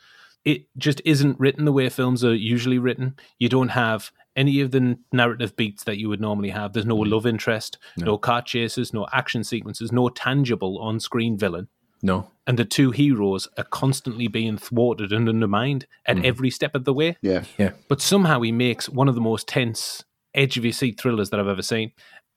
it 0.46 0.66
just 0.78 1.02
isn't 1.06 1.40
written 1.40 1.66
the 1.66 1.72
way 1.72 1.88
films 1.90 2.24
are 2.24 2.34
usually 2.34 2.80
written. 2.80 3.16
You 3.40 3.50
don't 3.50 3.70
have 3.70 4.12
any 4.36 4.62
of 4.62 4.72
the 4.72 4.98
narrative 5.12 5.56
beats 5.56 5.84
that 5.84 5.98
you 5.98 6.10
would 6.10 6.22
normally 6.22 6.50
have. 6.50 6.74
There's 6.74 6.86
no 6.86 6.96
mm-hmm. 6.98 7.14
love 7.14 7.26
interest, 7.26 7.78
no, 7.98 8.06
no 8.08 8.18
car 8.18 8.42
chases, 8.42 8.94
no 8.94 9.08
action 9.14 9.44
sequences, 9.44 9.92
no 9.92 10.10
tangible 10.10 10.80
on 10.80 11.00
screen 11.00 11.38
villain. 11.38 11.68
No. 12.04 12.28
And 12.48 12.58
the 12.58 12.66
two 12.66 12.90
heroes 12.90 13.48
are 13.58 13.64
constantly 13.64 14.28
being 14.28 14.58
thwarted 14.58 15.12
and 15.14 15.30
undermined 15.30 15.86
at 16.08 16.18
mm. 16.18 16.26
every 16.26 16.50
step 16.50 16.74
of 16.74 16.84
the 16.84 16.94
way. 16.94 17.16
Yeah. 17.22 17.44
Yeah. 17.60 17.74
But 17.90 18.02
somehow 18.02 18.42
he 18.42 18.52
makes 18.52 18.90
one 18.90 19.08
of 19.08 19.14
the 19.14 19.22
most 19.22 19.48
tense 19.48 20.04
edge 20.34 20.58
of 20.58 20.64
your 20.66 20.72
seat 20.74 21.00
thrillers 21.00 21.30
that 21.30 21.40
I've 21.40 21.48
ever 21.48 21.62
seen. 21.62 21.92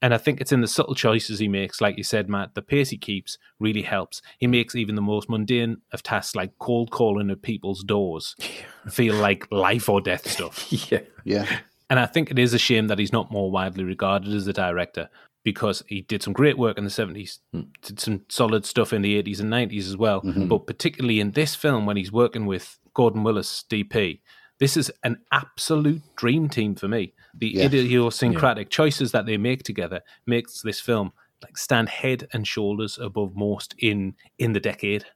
And 0.05 0.12
I 0.12 0.19
think 0.19 0.43
it's 0.43 0.53
in 0.53 0.61
the 0.61 0.69
subtle 0.69 0.95
choices 0.95 1.38
he 1.38 1.49
makes, 1.49 1.81
like 1.81 1.97
you 1.97 2.05
said, 2.05 2.29
Matt, 2.29 2.55
the 2.55 2.61
pace 2.61 2.90
he 2.90 2.99
keeps 2.99 3.38
really 3.59 3.81
helps. 3.81 4.21
He 4.37 4.47
mm. 4.47 4.51
makes 4.51 4.75
even 4.77 4.97
the 4.97 5.01
most 5.01 5.31
mundane 5.31 5.79
of 5.95 6.03
tasks 6.03 6.37
like 6.37 6.51
cold 6.59 6.90
calling 6.90 7.31
at 7.31 7.40
people's 7.40 7.83
doors 7.83 8.37
feel 8.90 9.14
like 9.14 9.51
life 9.51 9.88
or 9.88 10.03
death 10.03 10.29
stuff. 10.31 10.67
yeah. 10.93 10.99
Yeah. 11.25 11.47
And 11.88 11.99
I 11.99 12.05
think 12.05 12.31
it 12.31 12.38
is 12.38 12.53
a 12.53 12.59
shame 12.59 12.88
that 12.88 12.99
he's 12.99 13.14
not 13.14 13.33
more 13.33 13.51
widely 13.51 13.83
regarded 13.83 14.31
as 14.35 14.47
a 14.47 14.53
director 14.53 15.09
because 15.43 15.83
he 15.87 16.03
did 16.03 16.23
some 16.23 16.35
great 16.35 16.59
work 16.59 16.77
in 16.77 16.85
the 16.85 16.90
70s, 16.90 17.38
mm. 17.57 17.67
did 17.81 17.99
some 17.99 18.25
solid 18.29 18.67
stuff 18.67 18.93
in 18.93 19.01
the 19.01 19.23
80s 19.23 19.40
and 19.40 19.51
90s 19.51 19.87
as 19.88 19.97
well. 19.97 20.21
Mm-hmm. 20.21 20.49
But 20.49 20.67
particularly 20.67 21.19
in 21.19 21.31
this 21.31 21.55
film, 21.55 21.87
when 21.87 21.97
he's 21.97 22.12
working 22.12 22.45
with 22.45 22.79
Gordon 22.93 23.25
Willis, 23.25 23.64
DP, 23.71 24.21
this 24.61 24.77
is 24.77 24.90
an 25.03 25.19
absolute 25.33 26.03
dream 26.17 26.49
team 26.49 26.75
for 26.75 26.87
me. 26.87 27.12
The 27.37 27.61
idiosyncratic 27.61 28.67
yeah. 28.69 28.75
choices 28.77 29.11
that 29.12 29.27
they 29.27 29.37
make 29.37 29.64
together 29.64 30.03
makes 30.27 30.62
this 30.62 30.81
film 30.81 31.12
like 31.43 31.59
stand 31.59 31.88
head 31.88 32.29
and 32.33 32.47
shoulders 32.47 32.99
above 32.99 33.35
most 33.35 33.75
in 33.79 34.14
in 34.38 34.53
the 34.53 34.61
decade. 34.61 35.07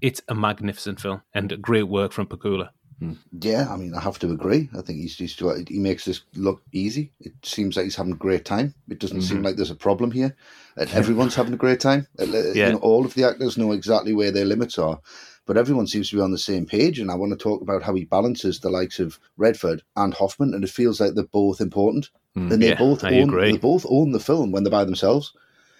It's 0.00 0.20
a 0.28 0.34
magnificent 0.34 1.00
film 1.00 1.22
and 1.34 1.62
great 1.62 1.84
work 1.84 2.12
from 2.12 2.26
Pakula. 2.26 2.70
Hmm. 3.00 3.14
Yeah, 3.40 3.72
I 3.72 3.76
mean, 3.76 3.94
I 3.94 4.00
have 4.00 4.18
to 4.20 4.30
agree. 4.30 4.68
I 4.76 4.82
think 4.82 5.00
he's 5.00 5.16
just 5.16 5.40
he 5.68 5.78
makes 5.78 6.04
this 6.04 6.20
look 6.34 6.62
easy. 6.70 7.10
It 7.20 7.32
seems 7.42 7.76
like 7.76 7.84
he's 7.84 7.96
having 7.96 8.12
a 8.12 8.16
great 8.16 8.44
time. 8.44 8.74
It 8.88 9.00
doesn't 9.00 9.18
mm-hmm. 9.18 9.26
seem 9.26 9.42
like 9.42 9.56
there's 9.56 9.70
a 9.70 9.74
problem 9.74 10.12
here. 10.12 10.36
Everyone's 10.76 11.34
having 11.34 11.54
a 11.54 11.56
great 11.56 11.80
time. 11.80 12.06
Yeah. 12.20 12.52
You 12.54 12.72
know, 12.72 12.78
all 12.78 13.04
of 13.06 13.14
the 13.14 13.24
actors 13.24 13.56
know 13.56 13.72
exactly 13.72 14.12
where 14.12 14.30
their 14.30 14.44
limits 14.44 14.78
are, 14.78 15.00
but 15.46 15.56
everyone 15.56 15.86
seems 15.86 16.08
to 16.10 16.16
be 16.16 16.22
on 16.22 16.30
the 16.30 16.38
same 16.38 16.64
page. 16.64 16.98
And 16.98 17.10
I 17.10 17.14
want 17.14 17.32
to 17.32 17.36
talk 17.36 17.60
about 17.60 17.82
how 17.82 17.94
he 17.94 18.04
balances 18.04 18.60
the 18.60 18.70
likes 18.70 18.98
of 18.98 19.18
Redford 19.36 19.82
and 19.96 20.14
Hoffman, 20.14 20.54
and 20.54 20.64
it 20.64 20.70
feels 20.70 21.00
like 21.00 21.14
they're 21.14 21.24
both 21.24 21.60
important. 21.60 22.10
Mm, 22.36 22.52
and 22.52 22.62
they 22.62 22.70
yeah, 22.70 22.78
both 22.78 23.04
own, 23.04 23.30
they 23.36 23.56
both 23.56 23.86
own 23.88 24.10
the 24.12 24.20
film 24.20 24.50
when 24.50 24.64
they're 24.64 24.70
by 24.70 24.84
themselves. 24.84 25.32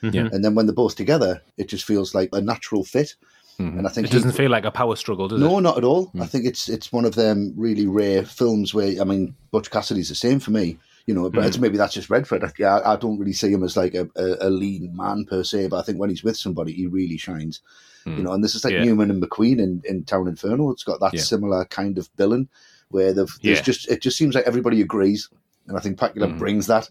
Mm-hmm. 0.02 0.34
And 0.34 0.44
then 0.44 0.54
when 0.54 0.66
they're 0.66 0.74
both 0.74 0.96
together, 0.96 1.40
it 1.56 1.68
just 1.68 1.84
feels 1.84 2.14
like 2.14 2.28
a 2.32 2.40
natural 2.40 2.84
fit. 2.84 3.16
Mm-hmm. 3.58 3.78
And 3.78 3.86
I 3.86 3.90
think 3.90 4.08
it 4.08 4.12
doesn't 4.12 4.32
he, 4.32 4.36
feel 4.36 4.50
like 4.50 4.64
a 4.64 4.70
power 4.70 4.96
struggle, 4.96 5.28
does 5.28 5.40
no, 5.40 5.46
it? 5.46 5.48
No, 5.52 5.58
not 5.60 5.78
at 5.78 5.84
all. 5.84 6.08
Mm. 6.08 6.22
I 6.22 6.26
think 6.26 6.44
it's 6.44 6.68
it's 6.68 6.92
one 6.92 7.04
of 7.04 7.14
them 7.14 7.54
really 7.56 7.86
rare 7.86 8.24
films 8.24 8.74
where 8.74 9.00
I 9.00 9.04
mean, 9.04 9.34
Butch 9.52 9.70
Cassidy's 9.70 10.08
the 10.08 10.14
same 10.16 10.40
for 10.40 10.50
me 10.50 10.78
you 11.06 11.12
know, 11.12 11.28
but 11.28 11.44
mm. 11.44 11.58
maybe 11.58 11.76
that's 11.76 11.92
just 11.92 12.08
Redford. 12.08 12.50
Yeah, 12.58 12.76
I, 12.78 12.94
I, 12.94 12.96
don't 12.96 13.18
really 13.18 13.34
see 13.34 13.52
him 13.52 13.62
as 13.62 13.76
like 13.76 13.92
a, 13.94 14.08
a, 14.16 14.48
a, 14.48 14.48
lean 14.48 14.96
man 14.96 15.26
per 15.26 15.44
se, 15.44 15.68
but 15.68 15.76
I 15.78 15.82
think 15.82 15.98
when 15.98 16.08
he's 16.08 16.24
with 16.24 16.38
somebody, 16.38 16.72
he 16.72 16.86
really 16.86 17.18
shines. 17.18 17.60
Mm. 18.06 18.16
You 18.18 18.22
know, 18.22 18.32
and 18.32 18.44
this 18.44 18.54
is 18.54 18.64
like 18.64 18.72
yeah. 18.72 18.84
Newman 18.84 19.10
and 19.10 19.22
McQueen 19.22 19.58
in, 19.58 19.82
in 19.84 20.04
Towering 20.04 20.28
Inferno. 20.28 20.70
It's 20.70 20.84
got 20.84 21.00
that 21.00 21.14
yeah. 21.14 21.20
similar 21.20 21.64
kind 21.66 21.98
of 21.98 22.14
billing 22.16 22.48
where 22.90 23.12
they've 23.12 23.34
yeah. 23.40 23.60
just 23.62 23.90
it 23.90 24.02
just 24.02 24.16
seems 24.18 24.34
like 24.34 24.46
everybody 24.46 24.80
agrees, 24.80 25.28
and 25.66 25.76
I 25.76 25.80
think 25.80 25.98
Pakula 25.98 26.32
mm. 26.32 26.38
brings 26.38 26.66
that. 26.68 26.88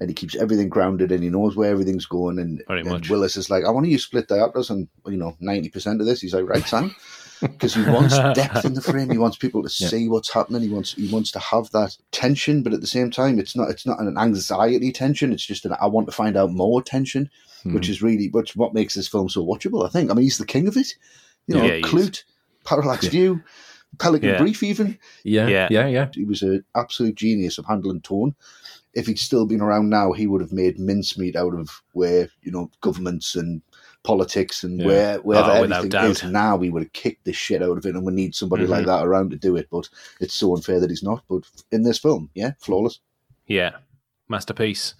And 0.00 0.08
he 0.10 0.14
keeps 0.14 0.34
everything 0.34 0.68
grounded, 0.68 1.12
and 1.12 1.22
he 1.22 1.30
knows 1.30 1.54
where 1.54 1.70
everything's 1.70 2.04
going. 2.04 2.40
And, 2.40 2.60
and 2.68 3.06
Willis 3.06 3.36
is 3.36 3.48
like, 3.48 3.64
"I 3.64 3.70
want 3.70 3.86
to 3.86 3.92
use 3.92 4.02
split 4.02 4.26
diopters, 4.26 4.68
and 4.68 4.88
you 5.06 5.16
know, 5.16 5.36
ninety 5.38 5.68
percent 5.68 6.00
of 6.00 6.06
this." 6.08 6.20
He's 6.20 6.34
like, 6.34 6.48
"Right, 6.48 6.66
Sam." 6.66 6.96
because 7.40 7.74
he 7.74 7.82
wants 7.84 8.16
depth 8.34 8.64
in 8.64 8.74
the 8.74 8.80
frame. 8.80 9.10
He 9.10 9.18
wants 9.18 9.36
people 9.36 9.62
to 9.62 9.74
yeah. 9.80 9.88
see 9.88 10.08
what's 10.08 10.30
happening. 10.32 10.62
He 10.62 10.68
wants 10.68 10.92
he 10.94 11.08
wants 11.12 11.30
to 11.32 11.38
have 11.38 11.70
that 11.70 11.96
tension, 12.12 12.62
but 12.62 12.72
at 12.72 12.80
the 12.80 12.86
same 12.86 13.10
time, 13.10 13.38
it's 13.38 13.56
not 13.56 13.70
it's 13.70 13.86
not 13.86 14.00
an 14.00 14.16
anxiety 14.16 14.92
tension. 14.92 15.32
It's 15.32 15.44
just 15.44 15.64
an 15.64 15.74
I 15.80 15.86
want 15.86 16.06
to 16.08 16.12
find 16.12 16.36
out 16.36 16.52
more 16.52 16.82
tension, 16.82 17.30
mm. 17.64 17.74
which 17.74 17.86
hmm. 17.86 17.90
is 17.92 18.02
really 18.02 18.28
which 18.28 18.56
what 18.56 18.74
makes 18.74 18.94
this 18.94 19.08
film 19.08 19.28
so 19.28 19.44
watchable. 19.44 19.84
I 19.84 19.88
think. 19.88 20.10
I 20.10 20.14
mean, 20.14 20.24
he's 20.24 20.38
the 20.38 20.46
king 20.46 20.68
of 20.68 20.76
it. 20.76 20.94
You 21.46 21.56
know, 21.56 21.64
yeah, 21.64 21.80
Klute, 21.80 22.24
Parallax 22.64 23.04
yeah. 23.04 23.10
View. 23.10 23.42
Pelican 24.00 24.28
yeah. 24.30 24.38
Brief, 24.38 24.60
even. 24.64 24.98
Yeah, 25.22 25.46
yeah, 25.46 25.68
yeah, 25.70 25.86
yeah. 25.86 26.08
He 26.12 26.24
was 26.24 26.42
an 26.42 26.64
absolute 26.74 27.14
genius 27.14 27.58
of 27.58 27.66
handling 27.66 28.00
tone. 28.00 28.34
If 28.92 29.06
he'd 29.06 29.20
still 29.20 29.46
been 29.46 29.60
around 29.60 29.88
now, 29.88 30.10
he 30.10 30.26
would 30.26 30.40
have 30.40 30.50
made 30.50 30.80
mincemeat 30.80 31.36
out 31.36 31.54
of 31.54 31.80
where 31.92 32.28
you 32.42 32.50
know 32.50 32.70
governments 32.80 33.36
and 33.36 33.62
politics 34.04 34.62
and 34.62 34.78
yeah. 34.78 34.86
where 34.86 35.16
wherever 35.22 35.50
oh, 35.50 35.54
everything 35.64 35.92
is 36.04 36.22
now, 36.24 36.54
we 36.56 36.70
would 36.70 36.82
have 36.82 36.92
kicked 36.92 37.24
this 37.24 37.36
shit 37.36 37.62
out 37.62 37.76
of 37.76 37.84
it, 37.86 37.94
and 37.96 38.04
we 38.04 38.12
need 38.12 38.34
somebody 38.34 38.62
mm-hmm. 38.62 38.72
like 38.72 38.86
that 38.86 39.04
around 39.04 39.30
to 39.30 39.36
do 39.36 39.56
it. 39.56 39.66
But 39.70 39.88
it's 40.20 40.34
so 40.34 40.54
unfair 40.54 40.78
that 40.78 40.90
he's 40.90 41.02
not. 41.02 41.24
But 41.28 41.44
in 41.72 41.82
this 41.82 41.98
film, 41.98 42.30
yeah, 42.34 42.52
flawless. 42.60 43.00
Yeah, 43.46 43.72
masterpiece. 44.28 44.94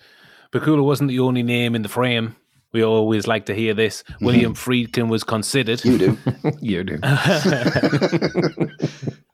Pakula 0.53 0.85
wasn't 0.85 1.09
the 1.09 1.21
only 1.21 1.43
name 1.43 1.75
in 1.75 1.83
the 1.83 1.89
frame. 1.89 2.35
We 2.73 2.83
always 2.83 3.29
like 3.29 3.47
to 3.47 3.55
hear 3.55 3.73
this. 3.75 4.03
William 4.21 4.55
Friedkin 4.55 5.09
was 5.09 5.23
considered. 5.23 5.85
You 5.85 5.99
do. 5.99 6.19
you 6.61 6.83
do. 6.85 6.99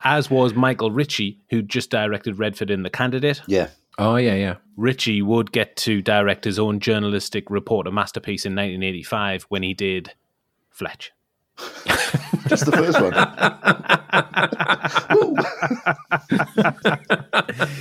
As 0.02 0.30
was 0.30 0.54
Michael 0.54 0.90
Ritchie, 0.90 1.38
who 1.50 1.62
just 1.62 1.90
directed 1.90 2.38
Redford 2.38 2.70
in 2.70 2.82
The 2.82 2.90
Candidate. 2.90 3.42
Yeah. 3.46 3.68
Oh 4.00 4.16
yeah, 4.16 4.34
yeah. 4.34 4.54
Ritchie 4.78 5.20
would 5.20 5.52
get 5.52 5.76
to 5.76 6.00
direct 6.00 6.46
his 6.46 6.58
own 6.58 6.80
journalistic 6.80 7.50
report, 7.50 7.86
a 7.86 7.90
masterpiece 7.92 8.46
in 8.46 8.52
1985 8.54 9.42
when 9.50 9.62
he 9.62 9.74
did 9.74 10.14
Fletch. 10.70 11.12
Just 12.48 12.64
the 12.64 12.72
first 12.72 12.98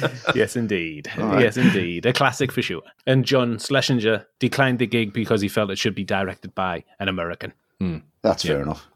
one. 0.06 0.36
yes, 0.36 0.58
indeed. 0.58 1.10
Right. 1.18 1.42
Yes, 1.44 1.56
indeed. 1.56 2.06
A 2.06 2.12
classic 2.12 2.52
for 2.52 2.62
sure. 2.62 2.82
And 3.08 3.24
John 3.24 3.58
Schlesinger 3.58 4.28
declined 4.40 4.80
the 4.80 4.88
gig 4.88 5.14
because 5.14 5.40
he 5.40 5.48
felt 5.48 5.72
it 5.72 5.78
should 5.80 5.96
be 5.96 6.04
directed 6.04 6.54
by 6.54 6.84
an 7.00 7.08
American. 7.08 7.54
Mm. 7.80 8.02
That's 8.24 8.44
yeah. 8.44 8.52
fair 8.56 8.62
enough. 8.64 8.89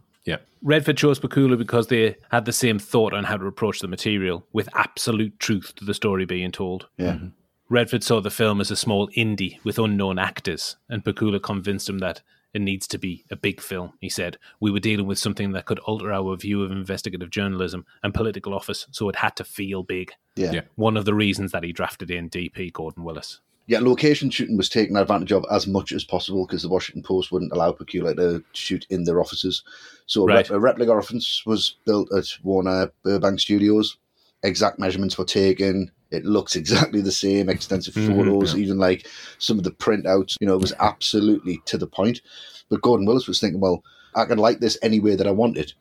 Redford 0.65 0.95
chose 0.97 1.19
Pakula 1.19 1.57
because 1.57 1.87
they 1.87 2.15
had 2.31 2.45
the 2.45 2.53
same 2.53 2.79
thought 2.79 3.13
on 3.13 3.25
how 3.25 3.35
to 3.37 3.45
approach 3.45 3.79
the 3.81 3.87
material, 3.89 4.47
with 4.53 4.69
absolute 4.73 5.37
truth 5.37 5.73
to 5.75 5.83
the 5.85 5.93
story 5.93 6.23
being 6.25 6.51
told. 6.53 6.87
Yeah. 6.97 7.13
Mm-hmm. 7.15 7.27
Redford 7.67 8.01
saw 8.03 8.21
the 8.21 8.29
film 8.29 8.61
as 8.61 8.71
a 8.71 8.75
small 8.77 9.09
indie 9.09 9.57
with 9.65 9.77
unknown 9.77 10.17
actors, 10.19 10.77
and 10.89 11.03
Pakula 11.03 11.41
convinced 11.43 11.89
him 11.89 11.99
that 11.99 12.21
it 12.53 12.61
needs 12.61 12.87
to 12.87 12.97
be 12.97 13.25
a 13.29 13.35
big 13.35 13.59
film, 13.59 13.91
he 13.99 14.07
said. 14.09 14.37
We 14.61 14.71
were 14.71 14.79
dealing 14.79 15.05
with 15.07 15.19
something 15.19 15.51
that 15.51 15.65
could 15.65 15.79
alter 15.79 16.13
our 16.13 16.37
view 16.37 16.63
of 16.63 16.71
investigative 16.71 17.29
journalism 17.29 17.85
and 18.01 18.13
political 18.13 18.53
office, 18.53 18.87
so 18.91 19.09
it 19.09 19.15
had 19.17 19.35
to 19.37 19.43
feel 19.43 19.83
big. 19.83 20.11
Yeah. 20.37 20.51
yeah. 20.53 20.61
One 20.75 20.95
of 20.95 21.03
the 21.05 21.13
reasons 21.15 21.51
that 21.51 21.63
he 21.63 21.73
drafted 21.73 22.09
in 22.09 22.29
DP 22.29 22.71
Gordon 22.71 23.03
Willis 23.03 23.41
yeah, 23.65 23.79
location 23.79 24.29
shooting 24.29 24.57
was 24.57 24.67
taken 24.67 24.97
advantage 24.97 25.31
of 25.31 25.45
as 25.49 25.67
much 25.67 25.93
as 25.93 26.03
possible 26.03 26.45
because 26.45 26.63
the 26.63 26.69
Washington 26.69 27.01
Post 27.01 27.31
wouldn't 27.31 27.53
allow 27.53 27.71
Pakula 27.71 28.15
to 28.17 28.43
shoot 28.53 28.85
in 28.89 29.05
their 29.05 29.21
offices. 29.21 29.63
So 30.05 30.25
right. 30.25 30.37
a, 30.49 30.53
rep- 30.53 30.57
a 30.57 30.59
replica 30.83 30.91
office 30.91 31.41
was 31.45 31.77
built 31.85 32.11
at 32.13 32.25
Warner 32.43 32.69
uh, 32.69 32.87
Burbank 33.03 33.39
Studios. 33.39 33.97
Exact 34.43 34.79
measurements 34.79 35.17
were 35.17 35.23
taken. 35.25 35.91
It 36.11 36.25
looks 36.25 36.57
exactly 36.57 36.99
the 36.99 37.11
same. 37.13 37.47
Extensive 37.49 37.93
mm-hmm, 37.93 38.13
photos, 38.19 38.51
mm-hmm. 38.51 38.61
even 38.63 38.77
like 38.79 39.07
some 39.37 39.57
of 39.57 39.63
the 39.63 39.71
printouts. 39.71 40.35
You 40.41 40.47
know, 40.47 40.55
it 40.55 40.61
was 40.61 40.73
absolutely 40.79 41.61
to 41.65 41.77
the 41.77 41.87
point. 41.87 42.21
But 42.69 42.81
Gordon 42.81 43.05
Willis 43.05 43.27
was 43.27 43.39
thinking, 43.39 43.61
well, 43.61 43.81
I 44.13 44.25
can 44.25 44.39
light 44.39 44.59
this 44.59 44.77
any 44.81 44.99
way 44.99 45.15
that 45.15 45.27
I 45.27 45.31
wanted 45.31 45.73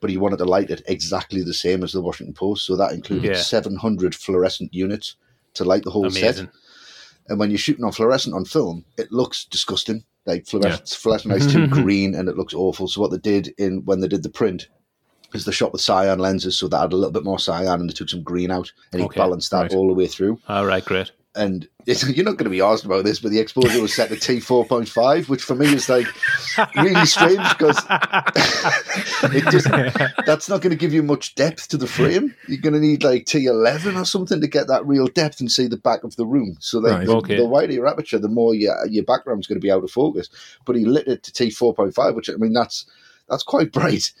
but 0.00 0.10
he 0.10 0.16
wanted 0.16 0.36
to 0.36 0.44
light 0.44 0.70
it 0.70 0.80
exactly 0.86 1.42
the 1.42 1.52
same 1.52 1.82
as 1.82 1.90
the 1.92 2.00
Washington 2.00 2.32
Post. 2.32 2.64
So 2.64 2.76
that 2.76 2.92
included 2.92 3.32
yeah. 3.32 3.42
700 3.42 4.14
fluorescent 4.14 4.72
units 4.72 5.16
to 5.54 5.64
light 5.64 5.82
the 5.82 5.90
whole 5.90 6.06
Amazing. 6.06 6.32
set. 6.32 6.48
And 7.28 7.38
when 7.38 7.50
you're 7.50 7.58
shooting 7.58 7.84
on 7.84 7.92
fluorescent 7.92 8.34
on 8.34 8.44
film, 8.44 8.84
it 8.96 9.12
looks 9.12 9.44
disgusting. 9.44 10.04
Like 10.26 10.46
fluorescent, 10.46 10.90
yeah. 10.90 10.96
fluorescent 10.96 11.34
is 11.34 11.52
too 11.52 11.66
green 11.68 12.14
and 12.14 12.28
it 12.28 12.36
looks 12.36 12.54
awful. 12.54 12.88
So 12.88 13.00
what 13.00 13.10
they 13.10 13.18
did 13.18 13.54
in 13.58 13.84
when 13.84 14.00
they 14.00 14.08
did 14.08 14.22
the 14.22 14.30
print 14.30 14.68
is 15.34 15.44
they 15.44 15.52
shot 15.52 15.72
with 15.72 15.82
cyan 15.82 16.18
lenses, 16.18 16.58
so 16.58 16.68
they 16.68 16.78
had 16.78 16.92
a 16.92 16.96
little 16.96 17.12
bit 17.12 17.24
more 17.24 17.38
cyan 17.38 17.80
and 17.82 17.88
they 17.88 17.92
took 17.94 18.08
some 18.08 18.22
green 18.22 18.50
out, 18.50 18.72
and 18.92 19.02
he 19.02 19.08
balanced 19.14 19.50
that 19.50 19.62
right. 19.64 19.74
all 19.74 19.86
the 19.88 19.92
way 19.94 20.06
through. 20.06 20.38
All 20.48 20.64
right, 20.64 20.82
great. 20.84 21.10
And 21.34 21.68
you're 21.88 22.24
not 22.24 22.32
going 22.36 22.44
to 22.44 22.50
be 22.50 22.60
asked 22.60 22.84
about 22.84 23.04
this, 23.04 23.20
but 23.20 23.30
the 23.30 23.38
exposure 23.38 23.80
was 23.80 23.94
set 23.94 24.10
to 24.10 24.14
T4.5, 24.16 25.28
which 25.28 25.42
for 25.42 25.54
me 25.54 25.66
is 25.72 25.88
like 25.88 26.06
really 26.76 27.06
strange 27.06 27.48
because 27.50 27.78
it 29.32 29.50
just 29.50 29.68
that's 30.26 30.50
not 30.50 30.60
going 30.60 30.70
to 30.70 30.76
give 30.76 30.92
you 30.92 31.02
much 31.02 31.34
depth 31.34 31.68
to 31.68 31.78
the 31.78 31.86
frame. 31.86 32.34
You're 32.46 32.60
going 32.60 32.74
to 32.74 32.80
need 32.80 33.02
like 33.04 33.24
T11 33.24 33.98
or 33.98 34.04
something 34.04 34.38
to 34.42 34.46
get 34.46 34.66
that 34.68 34.84
real 34.86 35.06
depth 35.06 35.40
and 35.40 35.50
see 35.50 35.66
the 35.66 35.78
back 35.78 36.04
of 36.04 36.14
the 36.16 36.26
room. 36.26 36.56
So 36.60 36.78
like, 36.78 37.06
right, 37.06 37.06
the, 37.06 37.36
the, 37.36 37.46
wider 37.46 37.72
your 37.72 37.86
aperture, 37.86 38.18
the 38.18 38.28
more 38.28 38.54
your, 38.54 38.74
your 38.86 39.04
background's 39.04 39.46
going 39.46 39.60
to 39.60 39.64
be 39.64 39.70
out 39.72 39.82
of 39.84 39.90
focus. 39.90 40.28
But 40.66 40.76
he 40.76 40.84
lit 40.84 41.08
it 41.08 41.22
to 41.22 41.32
T4.5, 41.32 42.14
which 42.14 42.28
I 42.28 42.34
mean, 42.34 42.52
that's 42.52 42.84
that's 43.30 43.42
quite 43.42 43.72
bright. 43.72 44.12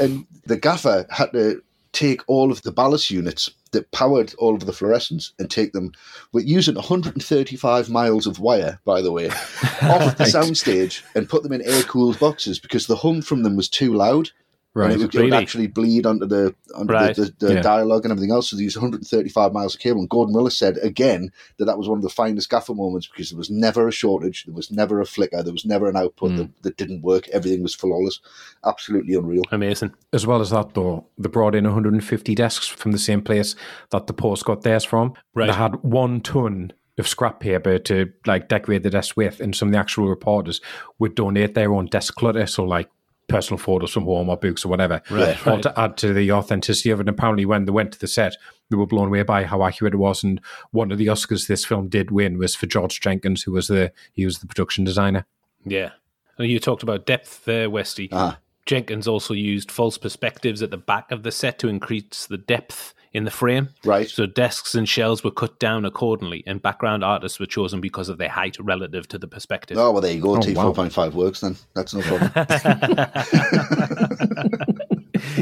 And 0.00 0.26
the 0.44 0.56
gaffer 0.56 1.06
had 1.10 1.32
to 1.32 1.62
take 1.96 2.20
all 2.26 2.52
of 2.52 2.60
the 2.62 2.70
ballast 2.70 3.10
units 3.10 3.48
that 3.72 3.90
powered 3.90 4.34
all 4.38 4.54
of 4.54 4.66
the 4.66 4.72
fluorescents 4.72 5.32
and 5.38 5.50
take 5.50 5.72
them. 5.72 5.90
We're 6.32 6.44
using 6.44 6.74
135 6.74 7.88
miles 7.88 8.26
of 8.26 8.38
wire, 8.38 8.78
by 8.84 9.00
the 9.00 9.12
way, 9.12 9.28
off 9.28 10.18
the 10.18 10.30
soundstage 10.30 11.02
and 11.14 11.26
put 11.28 11.42
them 11.42 11.52
in 11.52 11.62
air 11.62 11.82
cooled 11.84 12.18
boxes 12.20 12.58
because 12.58 12.86
the 12.86 12.96
hum 12.96 13.22
from 13.22 13.44
them 13.44 13.56
was 13.56 13.70
too 13.70 13.94
loud. 13.94 14.28
Right. 14.76 14.92
And 14.92 15.00
it 15.00 15.04
would, 15.14 15.14
really? 15.14 15.32
actually 15.38 15.68
bleed 15.68 16.04
onto 16.04 16.26
the 16.26 16.54
onto 16.74 16.92
right. 16.92 17.16
the, 17.16 17.32
the, 17.38 17.46
the 17.46 17.54
yeah. 17.54 17.60
dialogue 17.62 18.04
and 18.04 18.12
everything 18.12 18.30
else. 18.30 18.50
So 18.50 18.56
they 18.58 18.64
used 18.64 18.76
135 18.76 19.54
miles 19.54 19.74
of 19.74 19.80
cable. 19.80 20.00
And 20.00 20.08
Gordon 20.10 20.34
Willis 20.34 20.58
said 20.58 20.76
again 20.82 21.30
that 21.56 21.64
that 21.64 21.78
was 21.78 21.88
one 21.88 21.96
of 21.96 22.02
the 22.02 22.10
finest 22.10 22.50
gaffer 22.50 22.74
moments 22.74 23.06
because 23.06 23.30
there 23.30 23.38
was 23.38 23.48
never 23.48 23.88
a 23.88 23.90
shortage, 23.92 24.44
there 24.44 24.54
was 24.54 24.70
never 24.70 25.00
a 25.00 25.06
flicker, 25.06 25.42
there 25.42 25.54
was 25.54 25.64
never 25.64 25.88
an 25.88 25.96
output 25.96 26.32
mm. 26.32 26.36
that, 26.36 26.62
that, 26.62 26.76
didn't 26.76 27.00
work. 27.00 27.26
Everything 27.28 27.62
was 27.62 27.74
flawless. 27.74 28.20
Absolutely 28.66 29.14
unreal. 29.14 29.44
Amazing. 29.50 29.94
As 30.12 30.26
well 30.26 30.42
as 30.42 30.50
that, 30.50 30.74
though, 30.74 31.06
they 31.16 31.30
brought 31.30 31.54
in 31.54 31.64
150 31.64 32.34
desks 32.34 32.68
from 32.68 32.92
the 32.92 32.98
same 32.98 33.22
place 33.22 33.56
that 33.92 34.06
the 34.08 34.12
post 34.12 34.44
got 34.44 34.60
theirs 34.60 34.84
from. 34.84 35.14
Right. 35.34 35.46
They 35.46 35.54
had 35.56 35.76
one 35.76 36.20
ton 36.20 36.74
of 36.98 37.08
scrap 37.08 37.40
paper 37.40 37.78
to 37.78 38.12
like 38.26 38.48
decorate 38.48 38.82
the 38.82 38.90
desk 38.90 39.16
with, 39.16 39.40
and 39.40 39.56
some 39.56 39.68
of 39.68 39.72
the 39.72 39.78
actual 39.78 40.06
reporters 40.08 40.60
would 40.98 41.14
donate 41.14 41.54
their 41.54 41.72
own 41.72 41.86
desk 41.86 42.14
clutter. 42.14 42.46
So 42.46 42.62
like 42.64 42.88
personal 43.28 43.58
photos 43.58 43.92
from 43.92 44.04
home 44.04 44.28
or 44.28 44.36
books 44.36 44.64
or 44.64 44.68
whatever, 44.68 45.02
right, 45.10 45.44
or 45.46 45.50
right. 45.54 45.62
to 45.62 45.78
add 45.80 45.96
to 45.98 46.12
the 46.12 46.30
authenticity 46.32 46.90
of 46.90 47.00
it. 47.00 47.02
And 47.02 47.08
apparently, 47.08 47.44
when 47.44 47.64
they 47.64 47.72
went 47.72 47.92
to 47.92 47.98
the 47.98 48.06
set, 48.06 48.36
they 48.70 48.76
were 48.76 48.86
blown 48.86 49.08
away 49.08 49.22
by 49.22 49.44
how 49.44 49.64
accurate 49.64 49.94
it 49.94 49.98
was. 49.98 50.22
And 50.22 50.40
one 50.70 50.92
of 50.92 50.98
the 50.98 51.06
Oscars 51.06 51.46
this 51.46 51.64
film 51.64 51.88
did 51.88 52.10
win 52.10 52.38
was 52.38 52.54
for 52.54 52.66
George 52.66 53.00
Jenkins, 53.00 53.42
who 53.42 53.52
was 53.52 53.68
the 53.68 53.92
he 54.12 54.24
was 54.24 54.38
the 54.38 54.46
production 54.46 54.84
designer. 54.84 55.26
Yeah, 55.64 55.90
and 56.38 56.48
you 56.48 56.60
talked 56.60 56.82
about 56.82 57.06
depth 57.06 57.44
there, 57.44 57.68
Westy. 57.70 58.08
Ah. 58.12 58.38
Jenkins 58.64 59.06
also 59.06 59.32
used 59.32 59.70
false 59.70 59.96
perspectives 59.96 60.60
at 60.60 60.70
the 60.70 60.76
back 60.76 61.12
of 61.12 61.22
the 61.22 61.30
set 61.30 61.60
to 61.60 61.68
increase 61.68 62.26
the 62.28 62.38
depth 62.38 62.94
in 63.16 63.24
the 63.24 63.30
frame. 63.30 63.70
Right. 63.84 64.10
So 64.10 64.26
desks 64.26 64.74
and 64.74 64.86
shelves 64.86 65.24
were 65.24 65.30
cut 65.30 65.58
down 65.58 65.86
accordingly, 65.86 66.44
and 66.46 66.60
background 66.60 67.02
artists 67.02 67.40
were 67.40 67.46
chosen 67.46 67.80
because 67.80 68.10
of 68.10 68.18
their 68.18 68.28
height 68.28 68.58
relative 68.60 69.08
to 69.08 69.18
the 69.18 69.26
perspective. 69.26 69.78
Oh 69.78 69.90
well, 69.90 70.02
there 70.02 70.12
you 70.12 70.20
go. 70.20 70.36
Oh, 70.36 70.40
T 70.40 70.54
four 70.54 70.74
point 70.74 70.92
five 70.92 71.14
works 71.14 71.40
then. 71.40 71.56
That's 71.74 71.94
no 71.94 72.02
problem. 72.02 72.30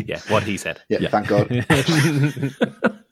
yeah, 0.06 0.20
what 0.28 0.44
he 0.44 0.56
said. 0.56 0.80
Yeah, 0.88 0.98
yeah. 1.00 1.08
thank 1.08 1.26
God. 1.26 1.48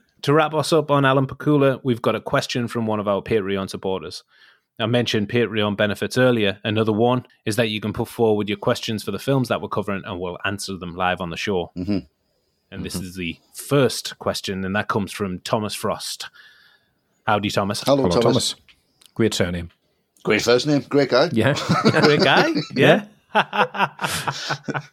to 0.22 0.32
wrap 0.32 0.54
us 0.54 0.72
up 0.72 0.90
on 0.92 1.04
Alan 1.04 1.26
Pakula, 1.26 1.80
we've 1.82 2.02
got 2.02 2.14
a 2.14 2.20
question 2.20 2.68
from 2.68 2.86
one 2.86 3.00
of 3.00 3.08
our 3.08 3.20
Patreon 3.20 3.68
supporters. 3.68 4.22
I 4.78 4.86
mentioned 4.86 5.28
Patreon 5.28 5.76
benefits 5.76 6.16
earlier. 6.16 6.58
Another 6.64 6.92
one 6.92 7.26
is 7.44 7.56
that 7.56 7.68
you 7.68 7.80
can 7.80 7.92
put 7.92 8.08
forward 8.08 8.48
your 8.48 8.56
questions 8.58 9.02
for 9.02 9.10
the 9.10 9.18
films 9.18 9.48
that 9.48 9.60
we're 9.60 9.68
covering 9.68 10.02
and 10.06 10.18
we'll 10.18 10.38
answer 10.46 10.76
them 10.76 10.96
live 10.96 11.20
on 11.20 11.28
the 11.30 11.36
show. 11.36 11.70
Mm-hmm. 11.76 11.98
And 12.72 12.86
this 12.86 12.96
mm-hmm. 12.96 13.04
is 13.04 13.16
the 13.16 13.38
first 13.52 14.18
question, 14.18 14.64
and 14.64 14.74
that 14.74 14.88
comes 14.88 15.12
from 15.12 15.40
Thomas 15.40 15.74
Frost. 15.74 16.30
Howdy, 17.26 17.50
Thomas. 17.50 17.82
Hello, 17.82 17.98
Hello 18.04 18.08
Thomas. 18.08 18.52
Thomas. 18.54 18.54
Great 19.14 19.34
surname. 19.34 19.70
Great 20.22 20.40
first 20.40 20.66
name. 20.66 20.80
Great 20.88 21.10
guy. 21.10 21.28
Yeah. 21.32 21.52
Great 21.82 22.20
guy. 22.22 22.48
Yeah. 22.74 23.04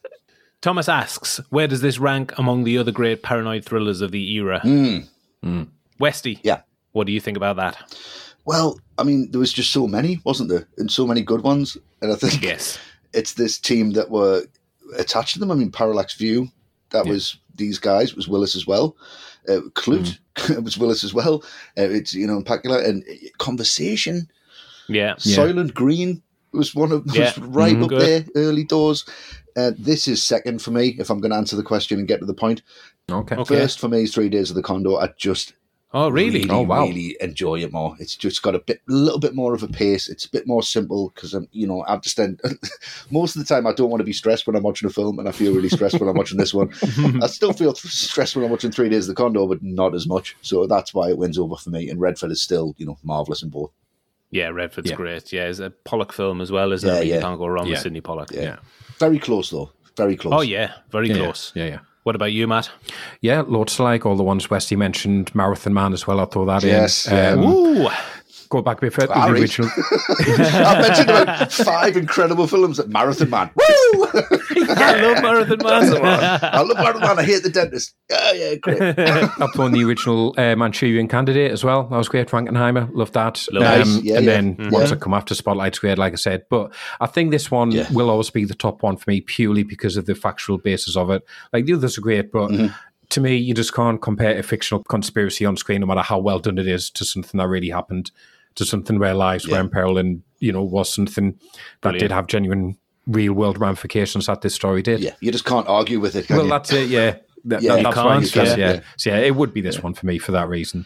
Thomas 0.62 0.90
asks, 0.90 1.40
where 1.52 1.68
does 1.70 1.80
this 1.80 2.00
rank 2.00 2.38
among 2.38 2.66
the 2.66 2.78
other 2.78 2.92
great 2.92 3.24
paranoid 3.24 3.64
thrillers 3.64 4.02
of 4.02 4.12
the 4.12 4.30
era? 4.34 4.60
Mm. 4.62 5.08
Mm. 5.42 5.68
Westy. 6.00 6.42
Yeah. 6.44 6.62
What 6.92 7.08
do 7.08 7.14
you 7.14 7.22
think 7.22 7.38
about 7.38 7.56
that? 7.56 7.78
Well, 8.44 8.78
I 8.98 9.04
mean, 9.04 9.32
there 9.32 9.40
was 9.40 9.54
just 9.54 9.72
so 9.72 9.88
many, 9.88 10.20
wasn't 10.26 10.50
there? 10.50 10.68
And 10.78 10.92
so 10.92 11.08
many 11.08 11.22
good 11.22 11.44
ones. 11.44 11.78
And 12.02 12.12
I 12.12 12.16
think 12.16 12.42
yes. 12.44 12.78
it's 13.14 13.36
this 13.36 13.58
team 13.58 13.92
that 13.92 14.10
were 14.12 14.44
attached 14.98 15.34
to 15.36 15.40
them. 15.40 15.50
I 15.50 15.56
mean, 15.56 15.72
Parallax 15.72 16.16
View 16.16 16.50
that 16.92 17.06
yeah. 17.06 17.12
was 17.12 17.38
these 17.56 17.80
guys. 17.80 18.12
It 18.12 18.16
was 18.16 18.28
Willis 18.28 18.56
as 18.56 18.68
well. 18.68 18.96
Uh, 19.48 19.62
Klute. 19.74 20.18
Mm. 20.36 20.64
was 20.64 20.78
Willis 20.78 21.04
as 21.04 21.14
well. 21.14 21.44
Uh, 21.78 21.84
it's 21.90 22.14
you 22.14 22.28
know 22.28 22.38
and 22.38 22.46
Pakula 22.46 22.86
and 22.88 23.04
uh, 23.10 23.16
conversation. 23.38 24.30
Yeah. 24.88 25.16
Soylent 25.16 25.68
yeah. 25.68 25.74
Green 25.74 26.24
was 26.52 26.74
one 26.76 26.92
of 26.92 27.04
yeah. 27.16 27.32
right 27.38 27.74
mm-hmm, 27.74 27.84
up 27.84 27.90
good. 27.90 28.02
there 28.02 28.26
early 28.44 28.64
doors. 28.64 29.06
Uh, 29.56 29.72
this 29.78 30.08
is 30.08 30.24
second 30.24 30.62
for 30.62 30.72
me 30.72 30.96
if 31.00 31.10
I'm 31.10 31.20
going 31.20 31.32
to 31.32 31.38
answer 31.38 31.56
the 31.56 31.64
question 31.64 32.00
and 32.00 32.08
get 32.08 32.20
to 32.22 32.26
the 32.26 32.34
point. 32.34 32.62
Okay. 33.12 33.44
First 33.44 33.80
for 33.80 33.88
me 33.90 34.04
is 34.04 34.14
Three 34.14 34.30
Days 34.30 34.50
of 34.50 34.56
the 34.56 34.62
Condor. 34.64 34.96
I 34.98 35.10
just 35.18 35.54
Oh, 35.92 36.10
really? 36.10 36.42
really 36.42 36.50
oh, 36.52 36.62
wow. 36.62 36.84
Really 36.84 37.18
enjoy 37.20 37.62
it 37.62 37.72
more. 37.72 37.96
It's 38.00 38.16
just 38.16 38.44
got 38.44 38.54
a 38.54 38.60
bit, 38.60 38.80
little 38.88 39.18
bit 39.20 39.34
more 39.34 39.56
of 39.56 39.64
a 39.64 39.68
pace. 39.68 40.08
It's 40.08 40.24
a 40.26 40.30
bit 40.30 40.46
more 40.46 40.62
simple 40.62 41.12
because 41.14 41.34
I'm, 41.34 41.48
you 41.52 41.66
know, 41.66 41.84
I 41.88 41.98
just 41.98 42.16
then 42.16 42.38
most 43.12 43.36
of 43.36 43.46
the 43.46 43.52
time 43.52 43.66
I 43.66 43.74
don't 43.74 43.90
want 43.90 44.00
to 44.02 44.06
be 44.06 44.14
stressed 44.14 44.46
when 44.46 44.56
I'm 44.56 44.62
watching 44.62 44.88
a 44.88 44.92
film, 44.94 45.18
and 45.18 45.28
I 45.28 45.32
feel 45.32 45.54
really 45.54 45.70
stressed 45.70 46.00
when 46.00 46.08
I'm 46.08 46.16
watching 46.16 46.38
this 46.38 46.54
one. 46.54 46.72
I 47.24 47.28
still 47.28 47.54
feel 47.54 47.74
stressed 47.74 48.36
when 48.36 48.46
I'm 48.46 48.52
watching 48.52 48.70
Three 48.72 48.90
Days 48.90 49.10
of 49.10 49.16
the 49.16 49.22
Condor, 49.22 49.48
but 49.48 49.64
not 49.64 49.96
as 49.96 50.06
much. 50.06 50.36
So 50.44 50.68
that's 50.68 50.94
why 50.94 51.10
it 51.10 51.18
wins 51.18 51.40
over 51.40 51.56
for 51.56 51.72
me. 51.72 51.90
And 51.90 52.00
Redford 52.00 52.30
is 52.30 52.42
still, 52.42 52.76
you 52.78 52.86
know, 52.86 53.00
marvelous 53.04 53.42
in 53.42 53.50
both. 53.50 53.72
Yeah, 54.30 54.50
Redford's 54.50 54.92
yeah. 54.92 54.96
great. 54.96 55.34
Yeah, 55.34 55.46
it's 55.46 55.58
a 55.58 55.72
Pollack 55.72 56.14
film 56.14 56.40
as 56.40 56.52
well, 56.52 56.72
isn't 56.72 56.88
yeah, 56.88 57.00
it? 57.02 57.08
Yeah. 57.08 57.16
You 57.16 57.22
can't 57.22 57.40
go 57.40 57.48
wrong 57.48 57.68
with 57.68 57.80
Sydney 57.80 58.02
Pollack. 58.02 58.30
Yeah. 58.32 58.58
Very 59.00 59.18
close 59.18 59.50
though. 59.50 59.72
Very 59.98 60.16
close. 60.16 60.36
Oh 60.38 60.42
yeah, 60.42 60.74
very 60.92 61.10
close. 61.12 61.52
yeah, 61.56 61.66
yeah. 61.66 61.80
What 62.10 62.16
about 62.16 62.32
you, 62.32 62.48
Matt? 62.48 62.72
Yeah, 63.22 63.42
loads 63.42 63.80
like 63.80 64.04
All 64.04 64.16
the 64.16 64.24
ones 64.24 64.50
Westy 64.50 64.76
mentioned, 64.76 65.32
Marathon 65.36 65.76
Man 65.76 65.94
as 65.94 66.08
well. 66.08 66.20
I 66.20 66.26
throw 66.26 66.44
that 66.46 66.64
yes, 66.64 67.06
in. 67.08 67.14
Yes. 67.14 67.38
Um, 67.88 67.94
go 68.50 68.62
back 68.62 68.80
a 68.80 68.82
bit 68.82 68.94
further. 68.94 69.14
The 69.14 69.28
original. 69.32 69.70
I've 69.78 70.82
mentioned 70.82 71.10
about 71.10 71.52
five 71.54 71.96
incredible 71.96 72.48
films 72.48 72.80
at 72.80 72.90
Marathon 72.90 73.30
Man. 73.30 73.52
Woo! 73.56 73.64
I 73.64 75.02
love 75.02 75.24
Marathon 75.24 75.60
Man. 75.60 76.04
I 76.44 76.62
love 76.62 76.78
Marathon 76.78 77.02
Man. 77.02 77.20
I 77.20 77.24
hate 77.24 77.44
the 77.44 77.50
dentist. 77.52 77.94
Oh, 78.12 78.32
yeah, 78.34 78.56
great. 78.56 78.82
Up 79.00 79.58
on 79.60 79.72
the 79.72 79.84
original 79.84 80.34
uh, 80.38 80.56
Manchurian 80.56 81.08
Candidate 81.08 81.52
as 81.52 81.64
well. 81.64 81.84
That 81.84 81.98
was 81.98 82.10
great. 82.10 82.28
Frankenheimer, 82.28 82.90
loved 82.92 83.14
that. 83.14 83.46
Love 83.52 83.64
nice. 83.64 83.86
Um, 83.98 84.02
yeah, 84.04 84.18
and 84.18 84.26
yeah. 84.26 84.32
then 84.32 84.56
mm-hmm. 84.56 84.72
once 84.74 84.92
I 84.92 84.96
come 84.96 85.14
after 85.14 85.36
Spotlight 85.36 85.76
Squared, 85.76 86.00
like 86.00 86.14
I 86.14 86.18
said, 86.18 86.46
but 86.50 86.74
I 87.00 87.06
think 87.06 87.32
this 87.32 87.52
one 87.52 87.72
yeah. 87.72 87.88
will 87.92 88.10
always 88.10 88.32
be 88.32 88.46
the 88.46 88.56
top 88.56 88.82
one 88.82 88.98
for 88.98 89.10
me 89.10 89.22
purely 89.22 89.62
because 89.64 89.96
of 89.96 90.08
the 90.08 90.16
factual 90.16 90.58
basis 90.58 90.98
of 90.98 91.12
it. 91.12 91.24
Like 91.54 91.66
the 91.66 91.74
others 91.74 91.98
are 91.98 92.02
great, 92.02 92.32
but. 92.32 92.50
Mm-hmm 92.50 92.74
to 93.10 93.20
me, 93.22 93.36
you 93.36 93.56
just 93.56 93.74
can't 93.74 94.04
compare 94.04 94.38
a 94.38 94.44
fictional 94.44 94.84
conspiracy 94.84 95.44
on 95.44 95.58
screen, 95.58 95.82
no 95.82 95.88
matter 95.88 96.02
how 96.04 96.20
well 96.20 96.38
done 96.38 96.60
it 96.60 96.68
is, 96.68 96.92
to 96.92 97.04
something 97.04 97.40
that 97.40 97.48
really 97.48 97.70
happened 97.72 98.12
to 98.56 98.66
something 98.66 99.00
where 99.00 99.14
lives 99.14 99.46
yeah. 99.46 99.56
were 99.56 99.60
in 99.62 99.70
peril 99.70 99.98
and 99.98 100.22
you 100.40 100.52
know 100.52 100.64
was 100.64 100.94
something 100.94 101.32
that 101.32 101.62
Brilliant. 101.82 102.00
did 102.02 102.12
have 102.12 102.28
genuine 102.28 102.78
real 103.08 103.34
world 103.34 103.58
ramifications 103.60 104.28
that 104.28 104.42
this 104.42 104.56
story 104.56 104.82
did. 104.82 105.00
Yeah, 105.00 105.16
you 105.20 105.32
just 105.32 105.46
can't 105.46 105.68
argue 105.68 106.00
with 106.00 106.16
it. 106.16 106.30
well, 106.30 106.44
you? 106.44 106.50
that's 106.50 106.72
it. 106.72 106.90
Yeah, 106.90 107.18
that, 107.46 107.62
yeah, 107.62 107.76
that, 107.76 107.84
that's 107.84 107.96
my 107.98 108.16
answer. 108.16 108.44
Yeah. 108.44 108.56
yeah. 108.56 108.80
so 108.98 109.10
yeah, 109.12 109.18
it 109.18 109.36
would 109.36 109.54
be 109.54 109.62
this 109.62 109.76
yeah. 109.76 109.82
one 109.82 109.94
for 109.94 110.06
me 110.06 110.18
for 110.18 110.32
that 110.34 110.48
reason. 110.48 110.86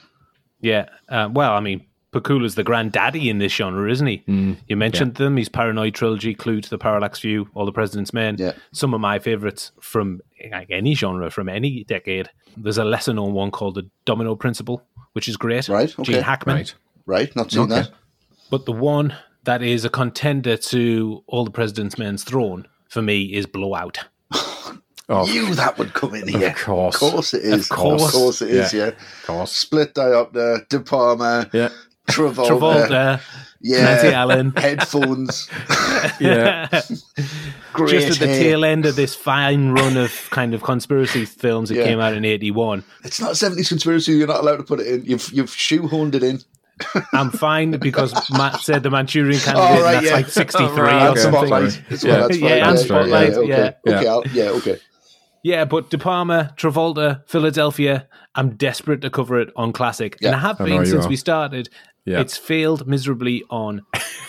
Yeah, 0.62 0.88
uh, 1.10 1.28
well, 1.30 1.52
I 1.52 1.60
mean, 1.60 1.86
Pakula's 2.14 2.56
the 2.56 2.64
granddaddy 2.64 3.30
in 3.30 3.40
this 3.40 3.52
genre, 3.54 3.90
isn't 3.92 4.08
he? 4.08 4.24
Mm. 4.28 4.56
you 4.70 4.78
mentioned 4.78 5.16
them. 5.16 5.36
He's 5.36 5.50
Paranoid 5.50 5.94
Trilogy, 5.94 6.34
Klute 6.34 6.64
to 6.64 6.70
the 6.70 6.78
Parallax 6.78 7.20
View, 7.20 7.50
All 7.54 7.66
the 7.66 7.74
President's 7.74 8.14
Men. 8.14 8.38
Yeah. 8.40 8.54
Some 8.72 8.94
of 8.94 9.02
my 9.02 9.20
favorites 9.20 9.74
from 9.82 10.22
like, 10.54 10.72
any 10.72 10.96
genre, 10.96 11.30
from 11.32 11.50
any 11.50 11.84
decade. 11.84 12.30
There's 12.56 12.78
a 12.78 12.86
lesser 12.86 13.12
known 13.14 13.34
one 13.34 13.52
called 13.52 13.76
the 13.76 13.90
Domino 14.06 14.36
Principle, 14.36 14.82
which 15.12 15.28
is 15.28 15.36
great. 15.36 15.68
Right. 15.68 15.90
Okay. 16.00 16.14
Gene 16.14 16.24
Hackman. 16.24 16.56
Right 16.56 16.74
right? 17.06 17.34
Not 17.36 17.52
seen 17.52 17.64
okay. 17.64 17.74
that. 17.76 17.92
But 18.50 18.66
the 18.66 18.72
one 18.72 19.16
that 19.44 19.62
is 19.62 19.86
a 19.86 19.90
contender 19.90 20.58
to 20.58 21.24
All 21.28 21.46
the 21.46 21.52
President's 21.52 21.98
Men's 21.98 22.24
Throne 22.24 22.68
for 22.88 23.02
me 23.02 23.34
is 23.34 23.46
Blowout. 23.46 24.06
Oh, 25.10 25.28
you 25.28 25.54
that 25.56 25.78
would 25.78 25.94
come 25.94 26.16
in 26.16 26.30
here. 26.30 26.48
Of 26.48 26.56
course, 26.56 26.96
of 26.96 27.12
course 27.12 27.34
it 27.34 27.44
is. 27.44 27.70
Of 27.70 27.78
course, 27.78 28.06
of 28.06 28.12
course 28.14 28.42
it 28.42 28.52
is. 28.52 28.74
Yeah, 28.74 28.86
yeah. 28.86 28.92
Of 28.94 29.24
course. 29.28 29.52
Split 29.52 29.94
diopter, 29.94 30.66
De 30.70 30.80
Palma, 30.80 31.50
yeah. 31.52 31.70
Travolta, 32.08 32.48
Travolta 32.90 33.22
yeah, 33.60 33.84
Nancy 33.84 34.08
Allen, 34.08 34.54
headphones. 34.56 35.50
yeah, 36.22 36.70
Great 37.74 37.92
just 37.92 38.12
at 38.12 38.20
the 38.20 38.28
hair. 38.34 38.40
tail 38.44 38.64
end 38.64 38.86
of 38.86 38.96
this 38.96 39.14
fine 39.14 39.72
run 39.72 39.98
of 39.98 40.30
kind 40.30 40.54
of 40.54 40.64
conspiracy 40.64 41.26
films 41.26 41.68
that 41.68 41.76
yeah. 41.76 41.84
came 41.84 42.00
out 42.00 42.14
in 42.14 42.24
'81. 42.24 42.86
It's 43.04 43.20
not 43.20 43.32
'70s 43.34 43.68
conspiracy. 43.68 44.14
You're 44.14 44.28
not 44.28 44.40
allowed 44.40 44.58
to 44.58 44.64
put 44.64 44.80
it 44.80 44.88
in. 44.88 45.04
You've 45.04 45.30
you've 45.34 45.50
shoehorned 45.52 46.16
it 46.16 46.24
in. 46.24 46.40
I'm 47.14 47.30
fine 47.30 47.72
because 47.72 48.14
Matt 48.32 48.60
said 48.62 48.84
the 48.84 48.90
Manchurian 48.90 49.40
oh, 49.46 49.46
candidate 49.52 49.80
oh, 49.80 49.84
right, 49.84 49.94
that's 49.96 50.06
yeah. 50.08 50.14
like 50.14 50.28
63 50.28 50.78
right. 50.78 50.78
or 51.06 51.10
okay. 51.10 51.20
something. 51.22 51.42
Spotlight. 51.98 52.04
Yeah, 52.40 52.46
yeah, 52.56 52.70
and 52.70 52.80
spotlight. 52.80 53.30
Yeah, 53.32 53.38
okay. 53.38 53.48
yeah. 53.86 53.96
Okay, 53.96 54.08
I'll, 54.08 54.24
yeah, 54.34 54.44
okay. 54.50 54.78
Yeah, 55.44 55.66
but 55.66 55.90
De 55.90 55.98
Palma, 55.98 56.54
Travolta, 56.58 57.24
Philadelphia. 57.28 58.08
I'm 58.36 58.56
desperate 58.56 59.02
to 59.02 59.10
cover 59.10 59.40
it 59.40 59.50
on 59.56 59.72
classic, 59.74 60.18
yeah. 60.22 60.30
and 60.30 60.36
I 60.36 60.40
have 60.40 60.60
I 60.62 60.66
been 60.66 60.86
since 60.86 61.08
we 61.08 61.16
started. 61.16 61.70
Yeah. 62.06 62.20
It's 62.20 62.36
failed 62.36 62.86
miserably 62.86 63.46
on 63.50 63.82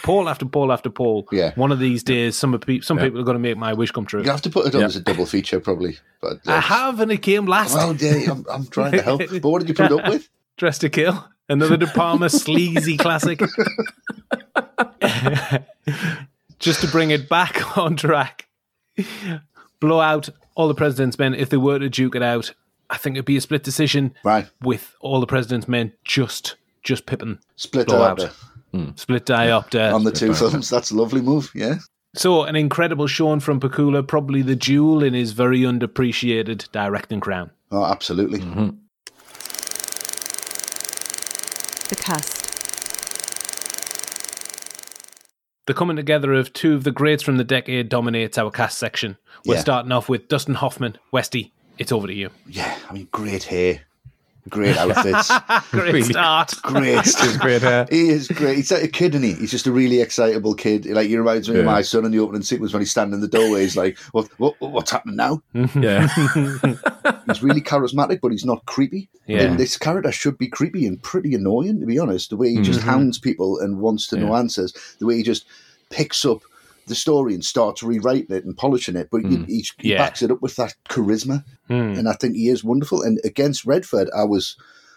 poll 0.04 0.28
after 0.28 0.46
poll 0.46 0.70
after 0.72 0.90
poll. 0.90 1.26
Yeah. 1.32 1.52
One 1.56 1.72
of 1.72 1.80
these 1.80 2.04
days, 2.04 2.36
some 2.36 2.56
pe- 2.60 2.80
some 2.80 2.98
yeah. 2.98 3.04
people 3.04 3.20
are 3.20 3.24
going 3.24 3.34
to 3.34 3.40
make 3.40 3.56
my 3.56 3.72
wish 3.72 3.90
come 3.90 4.06
true. 4.06 4.22
You 4.22 4.30
have 4.30 4.42
to 4.42 4.50
put 4.50 4.66
it 4.66 4.74
on 4.76 4.82
yeah. 4.82 4.86
as 4.86 4.94
a 4.96 5.00
double 5.00 5.26
feature, 5.26 5.58
probably. 5.58 5.98
But 6.20 6.34
uh, 6.46 6.52
I 6.52 6.60
have, 6.60 7.00
and 7.00 7.10
it 7.10 7.18
came 7.18 7.46
last. 7.46 7.74
Well, 7.74 7.96
yeah, 7.96 8.30
I'm, 8.30 8.44
I'm 8.50 8.66
trying 8.66 8.92
to 8.92 9.02
help. 9.02 9.18
but 9.28 9.42
what 9.48 9.58
did 9.64 9.68
you 9.68 9.74
put 9.74 9.90
up 9.90 10.08
with? 10.08 10.28
Dress 10.56 10.78
to 10.78 10.88
Kill, 10.88 11.24
another 11.48 11.76
De 11.76 11.86
Palma 11.88 12.28
sleazy 12.30 12.96
classic. 12.96 13.42
Just 16.60 16.80
to 16.80 16.88
bring 16.88 17.10
it 17.10 17.28
back 17.28 17.76
on 17.78 17.96
track, 17.96 18.46
blow 19.80 20.00
out 20.00 20.28
all 20.54 20.68
the 20.68 20.74
president's 20.74 21.18
men 21.18 21.34
if 21.34 21.50
they 21.50 21.56
were 21.56 21.78
to 21.80 21.88
duke 21.88 22.14
it 22.14 22.22
out. 22.22 22.54
I 22.88 22.96
think 22.96 23.16
it'd 23.16 23.24
be 23.24 23.36
a 23.36 23.40
split 23.40 23.64
decision 23.64 24.14
right. 24.22 24.48
with 24.62 24.94
all 25.00 25.18
the 25.20 25.26
president's 25.26 25.66
men 25.66 25.92
just 26.04 26.56
just 26.82 27.06
pipping 27.06 27.38
split 27.56 27.88
diopter. 27.88 28.30
Mm. 28.74 28.96
Split 28.98 29.24
diopter. 29.26 29.92
On 29.92 30.04
the 30.04 30.12
two 30.12 30.30
diopter. 30.30 30.50
films. 30.50 30.70
That's 30.70 30.90
a 30.90 30.94
lovely 30.94 31.22
move, 31.22 31.50
yeah. 31.54 31.76
So 32.14 32.42
an 32.44 32.54
incredible 32.56 33.06
Sean 33.06 33.40
from 33.40 33.58
Pakula, 33.58 34.06
probably 34.06 34.42
the 34.42 34.54
jewel 34.54 35.02
in 35.02 35.14
his 35.14 35.32
very 35.32 35.60
underappreciated 35.60 36.70
directing 36.72 37.20
crown. 37.20 37.50
Oh, 37.72 37.84
absolutely. 37.86 38.40
Mm-hmm 38.40 38.68
the 41.88 41.96
cast. 41.96 42.42
The 45.66 45.74
coming 45.74 45.96
together 45.96 46.32
of 46.34 46.52
two 46.52 46.74
of 46.74 46.84
the 46.84 46.90
greats 46.90 47.22
from 47.22 47.38
the 47.38 47.44
decade 47.44 47.88
dominates 47.88 48.36
our 48.36 48.50
cast 48.50 48.78
section. 48.78 49.16
We're 49.46 49.54
yeah. 49.54 49.60
starting 49.60 49.92
off 49.92 50.08
with 50.08 50.28
Dustin 50.28 50.54
Hoffman, 50.54 50.98
Westy. 51.10 51.52
It's 51.78 51.90
over 51.92 52.06
to 52.06 52.12
you. 52.14 52.30
Yeah, 52.46 52.76
I 52.88 52.92
mean, 52.92 53.08
great 53.10 53.44
hair, 53.44 53.80
Great 54.50 54.76
outfits. 54.76 55.30
great 55.70 55.84
really, 55.94 56.02
start. 56.02 56.52
Great. 56.62 57.00
His 57.04 57.36
great 57.38 57.62
hair. 57.62 57.86
He 57.88 58.10
is 58.10 58.28
great. 58.28 58.56
He's 58.56 58.70
like 58.70 58.82
a 58.82 58.88
kid, 58.88 59.14
isn't 59.14 59.22
he? 59.26 59.32
He's 59.34 59.50
just 59.50 59.66
a 59.66 59.72
really 59.72 60.00
excitable 60.02 60.52
kid. 60.54 60.84
Like 60.84 61.08
he 61.08 61.16
reminds 61.16 61.48
me 61.48 61.54
yeah. 61.54 61.60
of 61.60 61.66
my 61.66 61.80
son 61.80 62.04
in 62.04 62.10
the 62.12 62.18
opening 62.18 62.42
sequence 62.42 62.74
when 62.74 62.82
he's 62.82 62.90
standing 62.90 63.14
in 63.14 63.20
the 63.22 63.28
doorway. 63.28 63.62
He's 63.62 63.76
like, 63.76 63.98
"What? 64.12 64.28
what 64.38 64.60
what's 64.60 64.90
happening 64.90 65.16
now?" 65.16 65.42
Yeah. 65.74 66.06
he's 67.26 67.42
really 67.42 67.60
charismatic, 67.62 68.20
but 68.20 68.32
he's 68.32 68.44
not 68.44 68.64
creepy. 68.66 69.08
Yeah. 69.26 69.42
And 69.44 69.58
this 69.58 69.78
character 69.78 70.12
should 70.12 70.36
be 70.36 70.48
creepy 70.48 70.86
and 70.86 71.02
pretty 71.02 71.34
annoying, 71.34 71.80
to 71.80 71.86
be 71.86 71.98
honest. 71.98 72.28
The 72.28 72.36
way 72.36 72.50
he 72.50 72.60
just 72.60 72.80
mm-hmm. 72.80 72.88
hounds 72.88 73.18
people 73.18 73.58
and 73.60 73.80
wants 73.80 74.06
to 74.08 74.16
yeah. 74.16 74.24
know 74.26 74.36
answers. 74.36 74.74
The 74.98 75.06
way 75.06 75.16
he 75.16 75.22
just 75.22 75.46
picks 75.90 76.22
up 76.26 76.40
the 76.86 76.94
story 76.94 77.34
and 77.34 77.44
starts 77.44 77.82
rewriting 77.82 78.34
it 78.34 78.44
and 78.44 78.56
polishing 78.56 78.96
it. 78.96 79.08
But 79.10 79.22
mm. 79.22 79.46
he, 79.48 79.64
he 79.78 79.90
yeah. 79.92 79.98
backs 79.98 80.22
it 80.22 80.30
up 80.30 80.42
with 80.42 80.56
that 80.56 80.74
charisma, 80.88 81.44
mm. 81.68 81.98
and 81.98 82.08
I 82.08 82.12
think 82.14 82.34
he 82.34 82.48
is 82.48 82.64
wonderful. 82.64 83.02
And 83.02 83.20
against 83.24 83.64
Redford, 83.64 84.08
I 84.16 84.24
was 84.24 84.56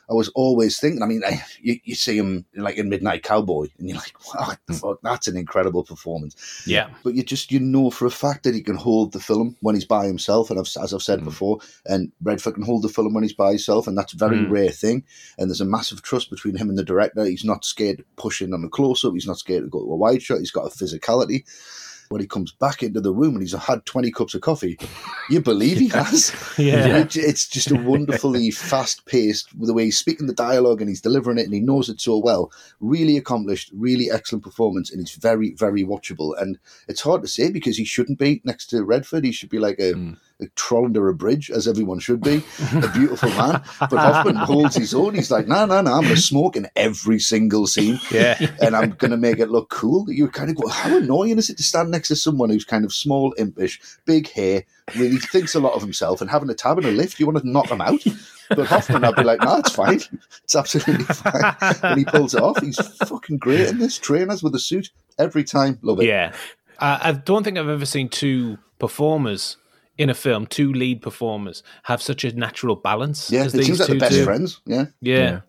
I 0.10 0.14
was 0.14 0.30
always 0.36 0.80
thinking. 0.80 1.01
I 1.03 1.05
mean, 1.05 1.22
I, 1.26 1.43
you, 1.62 1.80
you, 1.84 1.95
see 1.95 2.18
him 2.18 2.45
like 2.55 2.78
in 2.78 2.89
Midnight 2.89 3.24
Cowboy, 3.24 3.68
and 3.78 3.89
you're 3.89 3.97
like, 3.97 4.14
"Wow, 4.36 4.53
the 4.66 4.74
mm. 4.74 4.80
fuck, 4.80 4.99
that's 5.03 5.28
an 5.28 5.36
incredible 5.36 5.84
performance." 5.84 6.64
Yeah, 6.66 6.89
but 7.03 7.14
you 7.14 7.24
just 7.24 7.51
you 7.51 7.60
know 7.60 7.89
for 7.89 8.05
a 8.05 8.10
fact 8.12 8.43
that 8.45 8.55
he 8.55 8.62
can 8.64 8.76
hold 8.78 9.12
the 9.12 9.20
film 9.20 9.58
when 9.62 9.76
he's 9.76 9.84
by 9.86 10.05
himself, 10.05 10.49
and 10.49 10.60
I've, 10.60 10.72
as 10.82 10.93
I've 10.93 11.01
said 11.01 11.20
mm. 11.22 11.26
before, 11.26 11.60
and 11.86 12.12
Redford 12.24 12.53
can 12.55 12.64
hold 12.64 12.84
the 12.84 12.89
film 12.89 13.14
when 13.14 13.24
he's 13.24 13.34
by 13.34 13.49
himself, 13.49 13.86
and 13.88 13.97
that's 13.97 14.14
a 14.14 14.18
very 14.18 14.38
mm. 14.38 14.49
rare 14.49 14.72
thing. 14.72 15.03
And 15.38 15.49
there's 15.49 15.62
a 15.62 15.66
massive 15.66 16.03
trust 16.03 16.30
between 16.30 16.55
him 16.55 16.70
and 16.70 16.78
the 16.78 16.84
director. 16.86 17.26
He's 17.26 17.45
not 17.45 17.66
scared 17.66 18.03
pushing 18.16 18.53
on 18.53 18.64
a 18.64 18.70
close 18.70 19.03
up. 19.03 19.14
He's 19.14 19.28
not 19.28 19.39
scared 19.39 19.64
to 19.64 19.70
go 19.70 19.84
to 19.84 19.91
a 19.91 19.95
wide 19.95 20.22
shot. 20.22 20.39
He's 20.39 20.51
got 20.51 20.68
a 20.68 20.70
physicality. 20.76 21.41
When 22.10 22.22
he 22.22 22.28
comes 22.28 22.51
back 22.53 22.84
into 22.84 23.01
the 23.01 23.14
room 23.14 23.34
and 23.34 23.41
he's 23.41 23.53
had 23.53 23.86
20 23.86 24.12
cups 24.12 24.34
of 24.34 24.39
coffee, 24.41 24.78
you 25.30 25.41
believe 25.41 25.78
he 25.80 25.89
has. 25.89 26.34
yeah. 26.58 27.05
it's 27.14 27.47
just 27.47 27.72
a 27.72 27.76
wonderfully 27.76 28.49
fast 28.51 29.05
paced, 29.05 29.49
the 29.53 29.74
way 29.74 29.86
he's 29.86 29.97
speaking 29.97 30.28
the 30.28 30.34
dialogue 30.34 30.80
and 30.82 30.89
he's 30.89 31.01
delivering 31.01 31.38
it 31.38 31.45
and 31.45 31.53
he 31.53 31.60
knows 31.60 31.89
it 31.89 31.99
so 31.99 32.18
well. 32.18 32.51
Really 32.80 33.18
accomplished, 33.18 33.72
really 33.74 34.10
excellent 34.10 34.43
performance. 34.45 34.89
And 34.91 35.01
it's 35.01 35.16
very, 35.16 35.53
very 35.55 35.84
watchable. 35.84 36.39
And 36.41 36.58
it's 36.88 37.01
hard 37.01 37.22
to 37.24 37.28
say 37.28 37.51
because 37.51 37.78
he 37.78 37.84
shouldn't 37.86 38.20
be 38.20 38.41
next 38.45 38.68
to 38.68 38.84
Redford. 38.84 39.26
He 39.26 39.32
should 39.34 39.49
be 39.49 39.60
like 39.60 39.80
a. 39.80 39.93
Mm 39.93 40.18
trolling 40.56 40.88
under 40.88 41.10
a 41.10 41.14
bridge, 41.16 41.50
as 41.50 41.68
everyone 41.68 42.00
should 42.00 42.22
be, 42.22 42.36
a 42.74 42.88
beautiful 42.94 43.30
man. 43.30 43.62
But 43.80 43.94
Hoffman 43.94 44.36
holds 44.36 44.76
his 44.76 44.94
own. 44.94 45.16
He's 45.16 45.32
like, 45.32 45.48
no, 45.48 45.66
no, 45.66 45.82
no, 45.82 45.92
I'm 45.94 46.04
going 46.04 46.16
to 46.16 46.22
smoke 46.22 46.56
in 46.56 46.68
every 46.76 47.20
single 47.20 47.68
scene. 47.68 48.00
Yeah. 48.12 48.38
And 48.62 48.76
I'm 48.76 48.92
going 48.92 49.12
to 49.12 49.18
make 49.18 49.40
it 49.40 49.50
look 49.50 49.70
cool. 49.70 50.06
You 50.12 50.28
kind 50.30 50.50
of 50.50 50.56
go, 50.56 50.68
how 50.68 50.96
annoying 50.98 51.38
is 51.38 51.50
it 51.50 51.58
to 51.58 51.64
stand 51.64 51.92
next 51.92 52.10
to 52.10 52.16
someone 52.16 52.50
who's 52.50 52.66
kind 52.66 52.86
of 52.86 52.94
small, 52.94 53.34
impish, 53.38 53.80
big 54.06 54.30
hair, 54.30 54.64
really 54.96 55.18
thinks 55.18 55.56
a 55.56 55.60
lot 55.60 55.74
of 55.74 55.82
himself 55.82 56.22
and 56.22 56.30
having 56.30 56.50
a 56.50 56.54
tab 56.56 56.78
and 56.78 56.88
a 56.88 56.92
lift? 56.92 57.20
You 57.20 57.26
want 57.26 57.40
to 57.40 57.50
knock 57.50 57.70
them 57.70 57.82
out? 57.82 58.04
But 58.50 58.68
Hoffman, 58.68 59.04
I'd 59.04 59.16
be 59.16 59.24
like, 59.24 59.42
no, 59.42 59.58
it's 59.58 59.72
fine. 59.74 60.00
It's 60.44 60.56
absolutely 60.56 61.04
fine. 61.06 61.56
And 61.84 62.00
he 62.00 62.06
pulls 62.06 62.34
it 62.36 62.42
off. 62.42 62.62
He's 62.64 62.78
fucking 63.06 63.38
great 63.38 63.68
in 63.68 63.78
this. 63.80 63.98
Trainers 63.98 64.42
with 64.44 64.56
a 64.56 64.60
suit 64.60 64.92
every 65.18 65.44
time. 65.44 65.80
Love 65.82 66.00
it. 66.00 66.06
Yeah. 66.06 66.34
Uh, 66.80 67.00
I 67.02 67.12
don't 67.14 67.44
think 67.44 67.58
I've 67.58 67.68
ever 67.70 67.88
seen 67.88 68.08
two 68.08 68.60
performers 68.80 69.58
in 69.98 70.10
a 70.10 70.14
film, 70.14 70.45
two 70.48 70.72
lead 70.74 71.02
performers 71.02 71.64
have 71.84 72.02
such 72.02 72.24
a 72.24 72.34
natural 72.34 72.76
balance. 72.76 73.32
Yeah, 73.32 73.45
it 73.45 73.52
seems 73.52 73.80
like 73.80 73.89
the 73.89 73.98
best 73.98 74.14
do. 74.16 74.24
friends. 74.26 74.62
Yeah. 74.66 74.86
yeah. 75.02 75.18
yeah, 75.18 75.41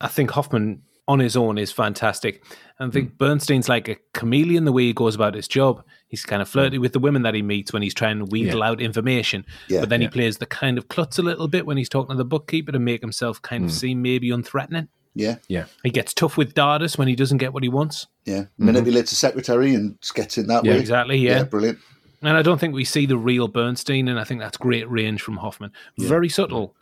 I 0.00 0.08
think 0.08 0.30
Hoffman 0.30 0.82
on 1.06 1.18
his 1.18 1.36
own 1.36 1.58
is 1.58 1.70
fantastic, 1.72 2.42
and 2.78 2.90
I 2.90 2.90
think 2.92 3.10
mm. 3.14 3.18
Bernstein's 3.18 3.68
like 3.68 3.88
a 3.88 3.96
chameleon 4.14 4.64
the 4.64 4.72
way 4.72 4.84
he 4.84 4.92
goes 4.92 5.14
about 5.14 5.34
his 5.34 5.48
job. 5.48 5.84
He's 6.08 6.22
kind 6.24 6.40
of 6.40 6.48
flirty 6.48 6.76
hmm. 6.76 6.82
with 6.82 6.92
the 6.92 7.00
women 7.00 7.22
that 7.22 7.34
he 7.34 7.42
meets 7.42 7.72
when 7.72 7.82
he's 7.82 7.92
trying 7.94 8.18
to 8.20 8.24
wheedle 8.26 8.60
yeah. 8.60 8.66
out 8.68 8.80
information, 8.80 9.44
yeah, 9.68 9.80
but 9.80 9.88
then 9.88 10.00
he 10.00 10.06
plays 10.08 10.38
the 10.38 10.46
kind 10.46 10.78
of 10.78 10.86
klutz 10.88 11.18
a 11.18 11.22
little 11.22 11.48
bit 11.48 11.66
when 11.66 11.76
he's 11.76 11.88
talking 11.88 12.14
to 12.14 12.16
the 12.16 12.24
bookkeeper 12.24 12.70
to 12.72 12.78
make 12.78 13.00
himself 13.00 13.42
kind 13.42 13.64
mm. 13.64 13.66
of 13.66 13.72
hmm. 13.72 13.76
seem 13.76 14.02
maybe 14.02 14.30
unthreatening. 14.30 14.88
Yeah, 15.16 15.36
yeah. 15.46 15.66
He 15.84 15.90
gets 15.90 16.12
tough 16.12 16.36
with 16.36 16.54
Dardis 16.54 16.98
when 16.98 17.06
he 17.06 17.14
doesn't 17.14 17.38
get 17.38 17.52
what 17.52 17.62
he 17.62 17.68
wants. 17.68 18.08
Yeah, 18.24 18.42
mm-hmm. 18.42 18.66
manipulates 18.66 19.10
mm-hmm. 19.14 19.26
the 19.38 19.42
secretary 19.42 19.74
and 19.74 19.96
gets 20.14 20.38
in 20.38 20.48
that 20.48 20.64
way. 20.64 20.78
Exactly. 20.78 21.18
Yeah, 21.18 21.44
brilliant. 21.44 21.78
And 22.28 22.36
I 22.38 22.42
don't 22.42 22.58
think 22.58 22.74
we 22.74 22.84
see 22.84 23.04
the 23.06 23.18
real 23.18 23.48
Bernstein, 23.48 24.08
and 24.08 24.18
I 24.18 24.24
think 24.24 24.40
that's 24.40 24.56
great 24.56 24.88
range 24.90 25.20
from 25.22 25.36
Hoffman. 25.38 25.72
Yeah. 25.98 26.08
Very 26.08 26.28
subtle, 26.30 26.74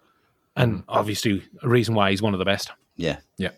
and 0.57 0.85
obviously 0.89 1.43
a 1.63 1.69
reason 1.69 1.95
why 1.97 2.11
he's 2.11 2.23
one 2.23 2.33
of 2.35 2.39
the 2.39 2.45
best. 2.45 2.71
Yeah, 2.97 3.19
yeah. 3.39 3.51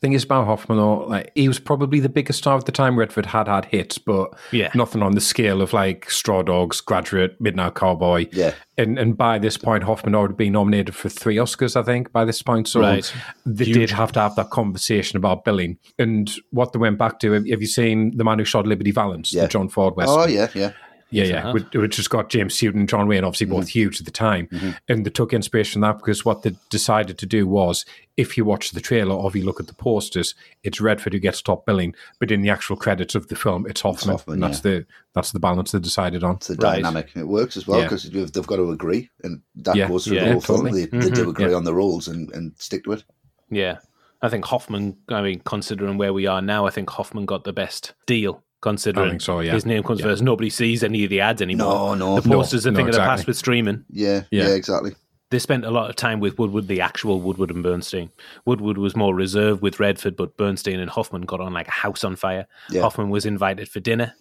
Thing 0.00 0.12
is 0.14 0.24
about 0.24 0.46
Hoffman, 0.46 0.76
though, 0.78 1.06
like 1.06 1.30
he 1.36 1.46
was 1.46 1.60
probably 1.60 2.00
the 2.00 2.08
biggest 2.08 2.40
star 2.40 2.56
at 2.58 2.66
the 2.66 2.72
time. 2.72 2.98
Redford 2.98 3.26
had 3.26 3.46
had 3.46 3.64
hits, 3.66 3.96
but 3.98 4.36
yeah. 4.50 4.70
nothing 4.74 5.00
on 5.02 5.12
the 5.12 5.20
scale 5.20 5.62
of 5.62 5.72
like 5.72 6.10
Straw 6.10 6.42
Dogs, 6.42 6.80
Graduate, 6.80 7.40
Midnight 7.40 7.76
Cowboy. 7.76 8.26
Yeah, 8.32 8.54
and 8.76 8.98
and 8.98 9.16
by 9.16 9.38
this 9.38 9.56
point, 9.56 9.84
Hoffman 9.84 10.16
already 10.16 10.34
been 10.34 10.52
nominated 10.54 10.96
for 10.96 11.08
three 11.08 11.36
Oscars, 11.36 11.76
I 11.80 11.84
think. 11.84 12.10
By 12.10 12.24
this 12.24 12.42
point, 12.42 12.66
so 12.66 12.80
right. 12.80 13.14
they 13.46 13.66
Huge. 13.66 13.76
did 13.76 13.90
have 13.90 14.10
to 14.12 14.20
have 14.20 14.34
that 14.34 14.50
conversation 14.50 15.16
about 15.16 15.44
billing 15.44 15.78
and 16.00 16.30
what 16.50 16.72
they 16.72 16.80
went 16.80 16.98
back 16.98 17.20
to. 17.20 17.30
Have, 17.30 17.46
you 17.46 17.66
seen 17.66 18.16
the 18.16 18.24
man 18.24 18.40
who 18.40 18.44
shot 18.44 18.66
Liberty 18.66 18.90
Valance, 18.90 19.32
yeah. 19.32 19.46
John 19.46 19.68
Ford 19.68 19.94
West? 19.96 20.10
Oh 20.10 20.26
yeah, 20.26 20.48
yeah. 20.56 20.72
Yeah, 21.12 21.24
yeah. 21.24 21.52
Which, 21.52 21.74
which 21.74 21.96
has 21.96 22.08
got 22.08 22.30
James 22.30 22.54
Stewart 22.54 22.74
and 22.74 22.88
John 22.88 23.06
Wayne, 23.06 23.22
obviously 23.22 23.46
both 23.46 23.66
mm-hmm. 23.66 23.78
huge 23.78 24.00
at 24.00 24.06
the 24.06 24.10
time. 24.10 24.46
Mm-hmm. 24.46 24.70
And 24.88 25.04
they 25.04 25.10
took 25.10 25.34
inspiration 25.34 25.74
from 25.74 25.82
that 25.82 25.98
because 25.98 26.24
what 26.24 26.42
they 26.42 26.56
decided 26.70 27.18
to 27.18 27.26
do 27.26 27.46
was 27.46 27.84
if 28.16 28.38
you 28.38 28.46
watch 28.46 28.70
the 28.70 28.80
trailer 28.80 29.14
or 29.14 29.28
if 29.28 29.36
you 29.36 29.44
look 29.44 29.60
at 29.60 29.66
the 29.66 29.74
posters, 29.74 30.34
it's 30.62 30.80
Redford 30.80 31.12
who 31.12 31.18
gets 31.18 31.42
top 31.42 31.66
billing, 31.66 31.94
but 32.18 32.30
in 32.30 32.40
the 32.40 32.48
actual 32.48 32.76
credits 32.76 33.14
of 33.14 33.28
the 33.28 33.36
film, 33.36 33.66
it's 33.66 33.82
Hoffman. 33.82 34.14
It's 34.14 34.22
Hoffman 34.22 34.40
that's 34.40 34.64
yeah. 34.64 34.70
the 34.72 34.86
that's 35.14 35.32
the 35.32 35.38
balance 35.38 35.72
they 35.72 35.78
decided 35.80 36.24
on. 36.24 36.36
It's 36.36 36.46
the 36.46 36.54
right. 36.54 36.76
dynamic. 36.76 37.10
It 37.14 37.28
works 37.28 37.58
as 37.58 37.66
well 37.66 37.82
because 37.82 38.06
yeah. 38.06 38.24
they've 38.32 38.46
got 38.46 38.56
to 38.56 38.70
agree, 38.70 39.10
and 39.22 39.42
that 39.56 39.76
yeah. 39.76 39.88
goes 39.88 40.06
through 40.06 40.16
yeah, 40.16 40.24
the 40.24 40.32
whole 40.32 40.40
totally. 40.40 40.70
film. 40.70 40.80
They, 40.80 40.86
mm-hmm. 40.86 41.00
they 41.00 41.10
do 41.10 41.20
mm-hmm. 41.22 41.30
agree 41.30 41.52
on 41.52 41.64
the 41.64 41.74
rules 41.74 42.08
and, 42.08 42.32
and 42.32 42.52
stick 42.58 42.84
to 42.84 42.92
it. 42.92 43.04
Yeah. 43.50 43.78
I 44.24 44.28
think 44.28 44.44
Hoffman, 44.44 44.96
I 45.08 45.20
mean, 45.20 45.40
considering 45.44 45.98
where 45.98 46.12
we 46.12 46.26
are 46.28 46.40
now, 46.40 46.64
I 46.64 46.70
think 46.70 46.88
Hoffman 46.90 47.26
got 47.26 47.42
the 47.42 47.52
best 47.52 47.92
deal 48.06 48.44
considering 48.62 49.20
so, 49.20 49.40
yeah. 49.40 49.52
his 49.52 49.66
name 49.66 49.82
comes 49.82 49.98
yeah. 50.00 50.06
first. 50.06 50.22
Nobody 50.22 50.48
sees 50.48 50.82
any 50.82 51.04
of 51.04 51.10
the 51.10 51.20
ads 51.20 51.42
anymore. 51.42 51.94
No, 51.96 52.14
no. 52.14 52.20
The 52.20 52.28
posters 52.30 52.64
no, 52.64 52.70
are 52.70 52.72
no, 52.72 52.76
thing 52.78 52.88
exactly. 52.88 53.02
of 53.06 53.10
the 53.10 53.16
past 53.16 53.26
with 53.26 53.36
streaming. 53.36 53.84
Yeah, 53.90 54.22
yeah, 54.30 54.44
yeah, 54.48 54.54
exactly. 54.54 54.94
They 55.30 55.38
spent 55.38 55.64
a 55.64 55.70
lot 55.70 55.90
of 55.90 55.96
time 55.96 56.20
with 56.20 56.38
Woodward, 56.38 56.68
the 56.68 56.80
actual 56.80 57.20
Woodward 57.20 57.50
and 57.50 57.62
Bernstein. 57.62 58.10
Woodward 58.44 58.78
was 58.78 58.94
more 58.94 59.14
reserved 59.14 59.62
with 59.62 59.80
Redford, 59.80 60.14
but 60.16 60.36
Bernstein 60.36 60.78
and 60.78 60.90
Hoffman 60.90 61.22
got 61.22 61.40
on 61.40 61.52
like 61.52 61.68
a 61.68 61.72
house 61.72 62.04
on 62.04 62.16
fire. 62.16 62.46
Hoffman 62.72 63.10
was 63.10 63.26
invited 63.26 63.68
for 63.68 63.80
dinner 63.80 64.14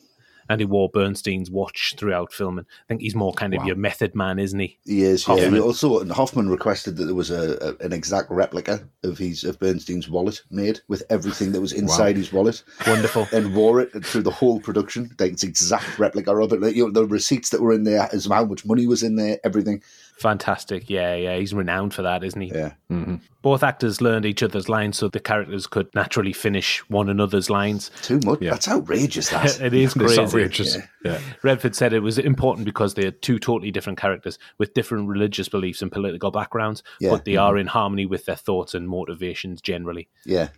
Andy 0.49 0.65
wore 0.65 0.89
Bernstein's 0.89 1.49
watch 1.51 1.95
throughout 1.97 2.33
filming. 2.33 2.65
I 2.65 2.87
think 2.87 3.01
he's 3.01 3.15
more 3.15 3.33
kind 3.33 3.53
of 3.53 3.59
wow. 3.59 3.67
your 3.67 3.75
method 3.75 4.15
man, 4.15 4.39
isn't 4.39 4.59
he? 4.59 4.77
He 4.85 5.01
is. 5.03 5.23
Hoffman. 5.23 5.55
Yeah. 5.55 5.61
Also, 5.61 6.03
Hoffman 6.11 6.49
requested 6.49 6.97
that 6.97 7.05
there 7.05 7.15
was 7.15 7.31
a, 7.31 7.69
a, 7.79 7.85
an 7.85 7.93
exact 7.93 8.29
replica 8.29 8.87
of 9.03 9.17
his 9.17 9.43
of 9.43 9.59
Bernstein's 9.59 10.09
wallet 10.09 10.41
made 10.49 10.79
with 10.87 11.03
everything 11.09 11.51
that 11.51 11.61
was 11.61 11.73
inside 11.73 12.15
wow. 12.15 12.19
his 12.19 12.33
wallet. 12.33 12.63
Wonderful. 12.87 13.27
And 13.31 13.55
wore 13.55 13.79
it 13.81 14.05
through 14.05 14.23
the 14.23 14.31
whole 14.31 14.59
production. 14.59 15.11
Like 15.19 15.33
it's 15.33 15.43
exact 15.43 15.99
replica 15.99 16.35
of 16.35 16.51
it. 16.51 16.61
Like, 16.61 16.75
you 16.75 16.85
know, 16.85 16.91
the 16.91 17.05
receipts 17.05 17.49
that 17.49 17.61
were 17.61 17.73
in 17.73 17.83
there, 17.83 18.09
as 18.11 18.25
how 18.25 18.45
much 18.45 18.65
money 18.65 18.87
was 18.87 19.03
in 19.03 19.15
there, 19.15 19.37
everything. 19.43 19.81
Fantastic. 20.21 20.87
Yeah, 20.87 21.15
yeah. 21.15 21.37
He's 21.39 21.51
renowned 21.53 21.95
for 21.95 22.03
that, 22.03 22.23
isn't 22.23 22.39
he? 22.39 22.49
Yeah. 22.49 22.73
Mm-hmm. 22.91 23.15
Both 23.41 23.63
actors 23.63 24.01
learned 24.01 24.23
each 24.25 24.43
other's 24.43 24.69
lines 24.69 24.99
so 24.99 25.07
the 25.07 25.19
characters 25.19 25.65
could 25.65 25.93
naturally 25.95 26.31
finish 26.31 26.77
one 26.91 27.09
another's 27.09 27.49
lines. 27.49 27.89
Too 28.03 28.19
much. 28.23 28.39
Yeah. 28.39 28.51
That's 28.51 28.67
outrageous, 28.67 29.29
that. 29.29 29.59
it 29.61 29.73
is 29.73 29.93
crazy. 29.95 30.11
It's 30.21 30.33
outrageous. 30.33 30.75
Yeah. 30.75 30.81
yeah. 31.03 31.19
Redford 31.41 31.75
said 31.75 31.91
it 31.91 32.01
was 32.01 32.19
important 32.19 32.65
because 32.65 32.93
they're 32.93 33.09
two 33.11 33.39
totally 33.39 33.71
different 33.71 33.99
characters 33.99 34.37
with 34.59 34.75
different 34.75 35.09
religious 35.09 35.49
beliefs 35.49 35.81
and 35.81 35.91
political 35.91 36.29
backgrounds, 36.29 36.83
yeah. 36.99 37.09
but 37.09 37.25
they 37.25 37.31
mm-hmm. 37.33 37.41
are 37.53 37.57
in 37.57 37.65
harmony 37.67 38.05
with 38.05 38.25
their 38.25 38.35
thoughts 38.35 38.75
and 38.75 38.87
motivations 38.87 39.59
generally. 39.59 40.07
Yeah. 40.23 40.49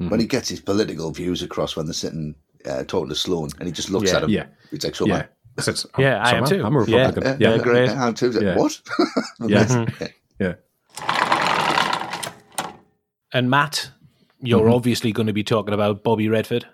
Mm-hmm. 0.00 0.08
When 0.08 0.20
he 0.20 0.26
gets 0.26 0.48
his 0.48 0.60
political 0.60 1.10
views 1.10 1.42
across 1.42 1.76
when 1.76 1.84
they're 1.84 1.92
sitting 1.92 2.34
uh, 2.64 2.84
talking 2.84 3.10
to 3.10 3.14
Sloan 3.14 3.50
and 3.58 3.66
he 3.66 3.72
just 3.72 3.90
looks 3.90 4.10
yeah. 4.10 4.16
at 4.16 4.22
him, 4.22 4.30
yeah. 4.30 4.46
he 4.70 4.78
takes 4.78 5.02
over. 5.02 5.10
Yeah. 5.10 5.26
Said, 5.58 5.82
yeah, 5.98 6.18
oh, 6.18 6.20
I 6.20 6.30
am 6.38 6.44
too. 6.46 6.64
I'm 6.64 6.74
a 6.74 6.78
Republican. 6.80 7.24
Yeah, 7.24 7.36
yeah, 7.50 7.56
yeah 7.56 7.62
great. 7.62 7.90
I 7.90 8.06
am 8.08 8.14
too. 8.14 8.30
Yeah. 8.30 8.56
What? 8.56 8.80
yeah. 9.40 9.64
Mm-hmm. 9.64 10.04
yeah. 10.40 12.24
And 13.34 13.50
Matt, 13.50 13.90
you're 14.40 14.62
mm-hmm. 14.62 14.72
obviously 14.72 15.12
going 15.12 15.26
to 15.26 15.32
be 15.34 15.44
talking 15.44 15.74
about 15.74 16.02
Bobby 16.02 16.28
Redford. 16.28 16.66